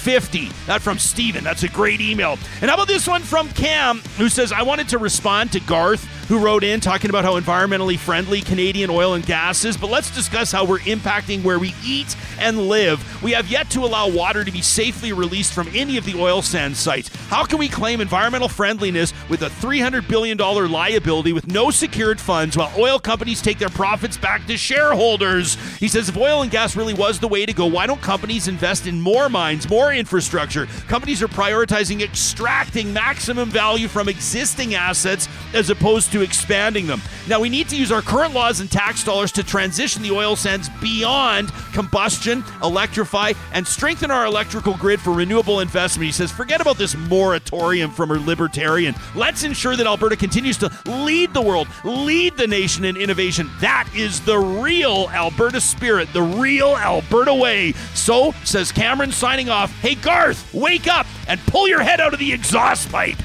2050. 0.00 0.66
That 0.66 0.80
from 0.80 0.98
Steven. 0.98 1.44
That's 1.44 1.62
a 1.62 1.68
great 1.68 2.00
email. 2.00 2.38
And 2.60 2.70
how 2.70 2.74
about 2.74 2.88
this 2.88 3.06
one 3.06 3.22
from 3.22 3.48
Cam, 3.50 3.98
who 4.16 4.28
says, 4.28 4.52
I 4.52 4.62
wanted 4.62 4.88
to 4.90 4.98
respond 4.98 5.52
to 5.52 5.60
Garth, 5.60 6.04
who 6.30 6.38
wrote 6.38 6.62
in 6.62 6.80
talking 6.80 7.10
about 7.10 7.24
how 7.24 7.38
environmentally 7.38 7.98
friendly 7.98 8.40
Canadian 8.40 8.88
oil 8.88 9.14
and 9.14 9.26
gas 9.26 9.64
is, 9.64 9.76
but 9.76 9.90
let's 9.90 10.14
discuss 10.14 10.52
how 10.52 10.64
we're 10.64 10.78
impacting 10.80 11.42
where 11.42 11.58
we 11.58 11.74
eat 11.84 12.16
and 12.38 12.68
live. 12.68 13.04
We 13.20 13.32
have 13.32 13.48
yet 13.48 13.68
to 13.70 13.80
allow 13.80 14.08
water 14.08 14.44
to 14.44 14.52
be 14.52 14.62
safely 14.62 15.12
released 15.12 15.52
from 15.52 15.68
any 15.74 15.96
of 15.96 16.04
the 16.04 16.14
oil 16.18 16.40
sand 16.40 16.76
sites. 16.76 17.08
How 17.26 17.44
can 17.44 17.58
we 17.58 17.68
claim 17.68 18.00
environmental 18.00 18.48
friendliness 18.48 19.12
with 19.28 19.42
a 19.42 19.48
$300 19.48 20.06
billion 20.06 20.38
liability 20.38 21.32
with 21.32 21.48
no 21.48 21.70
secured 21.70 22.20
funds 22.20 22.56
while 22.56 22.72
oil 22.78 23.00
companies 23.00 23.42
take 23.42 23.58
their 23.58 23.68
profits 23.68 24.16
back 24.16 24.46
to 24.46 24.56
shareholders? 24.56 25.56
He 25.78 25.88
says 25.88 26.08
if 26.08 26.16
oil 26.16 26.42
and 26.42 26.50
gas 26.50 26.76
really 26.76 26.94
was 26.94 27.18
the 27.18 27.28
way 27.28 27.44
to 27.44 27.52
go, 27.52 27.66
why 27.66 27.88
don't 27.88 28.00
companies 28.00 28.46
invest 28.46 28.86
in 28.86 29.00
more 29.00 29.28
mines, 29.28 29.68
more 29.68 29.89
infrastructure? 29.92 30.66
Companies 30.88 31.22
are 31.22 31.28
prioritizing 31.28 32.02
extracting 32.02 32.92
maximum 32.92 33.50
value 33.50 33.88
from 33.88 34.08
existing 34.08 34.74
assets 34.74 35.28
as 35.54 35.70
opposed 35.70 36.12
to 36.12 36.22
expanding 36.22 36.86
them. 36.86 37.00
Now, 37.28 37.40
we 37.40 37.48
need 37.48 37.68
to 37.68 37.76
use 37.76 37.92
our 37.92 38.02
current 38.02 38.34
laws 38.34 38.60
and 38.60 38.70
tax 38.70 39.04
dollars 39.04 39.32
to 39.32 39.42
transition 39.42 40.02
the 40.02 40.10
oil 40.10 40.36
sands 40.36 40.68
beyond 40.80 41.52
combustion, 41.72 42.44
electrify, 42.62 43.32
and 43.52 43.66
strengthen 43.66 44.10
our 44.10 44.26
electrical 44.26 44.74
grid 44.76 45.00
for 45.00 45.12
renewable 45.12 45.60
investment. 45.60 46.06
He 46.06 46.12
says, 46.12 46.30
forget 46.30 46.60
about 46.60 46.78
this 46.78 46.96
moratorium 46.96 47.90
from 47.90 48.10
a 48.10 48.14
libertarian. 48.14 48.94
Let's 49.14 49.44
ensure 49.44 49.76
that 49.76 49.86
Alberta 49.86 50.16
continues 50.16 50.56
to 50.58 50.70
lead 50.86 51.34
the 51.34 51.42
world, 51.42 51.68
lead 51.84 52.36
the 52.36 52.46
nation 52.46 52.84
in 52.84 52.96
innovation. 52.96 53.50
That 53.60 53.88
is 53.94 54.20
the 54.20 54.38
real 54.38 55.08
Alberta 55.10 55.60
spirit, 55.60 56.12
the 56.12 56.22
real 56.22 56.76
Alberta 56.76 57.34
way. 57.34 57.72
So, 57.94 58.32
says 58.44 58.72
Cameron, 58.72 59.12
signing 59.12 59.48
off, 59.48 59.70
hey, 59.80 59.94
Garth, 59.94 60.52
wake 60.54 60.86
up 60.86 61.06
and 61.28 61.40
pull 61.46 61.68
your 61.68 61.80
head 61.80 62.00
out 62.00 62.12
of 62.12 62.18
the 62.18 62.32
exhaust 62.32 62.90
pipe. 62.90 63.16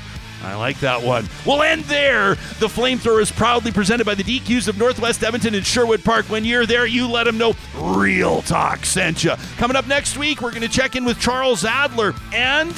I 0.43 0.53
like 0.55 0.79
that 0.81 1.01
one. 1.01 1.27
We'll 1.45 1.63
end 1.63 1.85
there. 1.85 2.35
The 2.59 2.67
flamethrower 2.67 3.19
is 3.19 3.31
proudly 3.31 3.71
presented 3.71 4.05
by 4.05 4.13
the 4.13 4.23
DQs 4.23 4.67
of 4.67 4.77
Northwest 4.77 5.23
Edmonton 5.23 5.55
and 5.55 5.65
Sherwood 5.65 6.03
Park. 6.03 6.25
When 6.29 6.45
you're 6.45 6.67
there, 6.67 6.85
you 6.85 7.07
let 7.07 7.23
them 7.23 7.37
know 7.39 7.55
Real 7.75 8.43
Talk 8.43 8.85
sent 8.85 9.23
you. 9.23 9.33
Coming 9.57 9.75
up 9.75 9.87
next 9.87 10.17
week, 10.17 10.41
we're 10.41 10.51
going 10.51 10.61
to 10.61 10.69
check 10.69 10.95
in 10.95 11.03
with 11.03 11.19
Charles 11.19 11.65
Adler 11.65 12.13
and 12.31 12.71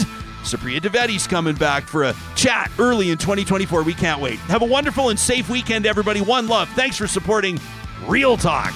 Supriya 0.43 0.79
Dwivedi's 0.79 1.27
coming 1.27 1.55
back 1.55 1.83
for 1.87 2.05
a 2.05 2.15
chat 2.35 2.71
early 2.79 3.11
in 3.11 3.17
2024. 3.17 3.83
We 3.83 3.93
can't 3.93 4.21
wait. 4.21 4.39
Have 4.41 4.61
a 4.61 4.65
wonderful 4.65 5.09
and 5.09 5.19
safe 5.19 5.49
weekend, 5.49 5.85
everybody. 5.85 6.21
One 6.21 6.47
love. 6.47 6.69
Thanks 6.69 6.95
for 6.95 7.07
supporting 7.07 7.59
Real 8.05 8.37
Talk. 8.37 8.73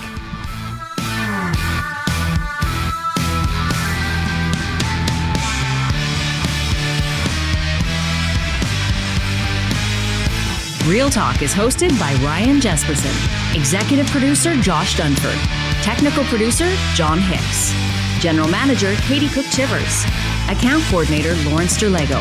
Real 10.88 11.12
Talk 11.12 11.44
is 11.44 11.54
hosted 11.54 11.98
by 12.00 12.12
Ryan 12.26 12.60
Jespersen, 12.60 13.14
executive 13.56 14.08
producer 14.08 14.56
Josh 14.62 14.96
Dunford, 14.96 15.38
technical 15.84 16.24
producer 16.24 16.68
John 16.96 17.20
Hicks, 17.20 17.72
general 18.20 18.48
manager 18.48 18.96
Katie 19.04 19.30
Cook 19.30 19.46
Chivers, 19.52 20.04
account 20.50 20.84
coordinator 20.86 21.36
Lawrence 21.48 21.78
Derlego, 21.78 22.20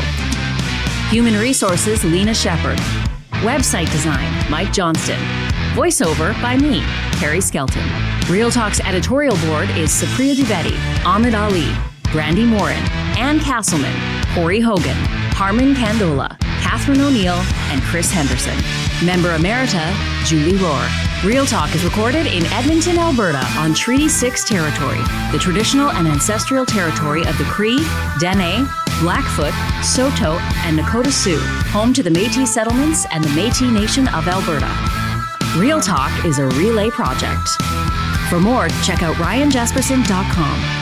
human 1.09 1.41
resources 1.41 2.05
Lena 2.05 2.35
Shepard, 2.35 2.79
website 3.41 3.91
design 3.93 4.31
Mike 4.51 4.75
Johnston, 4.75 5.19
Voiceover 5.73 6.41
by 6.43 6.57
me, 6.59 6.83
Carrie 7.13 7.41
Skelton. 7.41 7.83
Real 8.29 8.51
Talk's 8.51 8.81
editorial 8.81 9.37
board 9.47 9.71
is 9.71 9.91
Supriya 9.91 10.35
Dwivedi, 10.35 11.07
Ahmed 11.07 11.35
Ali, 11.35 11.73
Brandi 12.13 12.47
Morin, 12.47 12.83
Ann 13.17 13.41
Castleman, 13.41 13.95
Corey 14.35 14.61
Hogan, 14.61 14.97
Harmon 15.33 15.75
Candola, 15.75 16.37
Catherine 16.71 17.01
O'Neill, 17.01 17.43
and 17.73 17.83
Chris 17.83 18.13
Henderson. 18.13 18.55
Member 19.05 19.37
Emerita, 19.37 19.93
Julie 20.25 20.57
Rohr. 20.57 20.87
Real 21.25 21.45
Talk 21.45 21.75
is 21.75 21.83
recorded 21.83 22.29
in 22.29 22.47
Edmonton, 22.53 22.97
Alberta 22.97 23.45
on 23.59 23.75
Treaty 23.75 24.09
6 24.09 24.45
territory, 24.45 25.01
the 25.33 25.39
traditional 25.41 25.91
and 25.91 26.07
ancestral 26.07 26.65
territory 26.65 27.27
of 27.27 27.37
the 27.39 27.45
Cree, 27.45 27.85
Dene, 28.21 28.69
Blackfoot, 29.01 29.53
Saulteaux, 29.83 30.39
and 30.65 30.79
Nakota 30.79 31.11
Sioux, 31.11 31.41
home 31.73 31.93
to 31.93 32.05
the 32.05 32.11
Metis 32.11 32.55
settlements 32.55 33.05
and 33.11 33.25
the 33.25 33.31
Metis 33.31 33.63
Nation 33.63 34.07
of 34.15 34.29
Alberta. 34.29 34.71
Real 35.59 35.81
Talk 35.81 36.25
is 36.25 36.39
a 36.39 36.47
relay 36.51 36.89
project. 36.89 37.49
For 38.29 38.39
more, 38.39 38.69
check 38.85 39.03
out 39.03 39.17
ryanjespersen.com. 39.17 40.80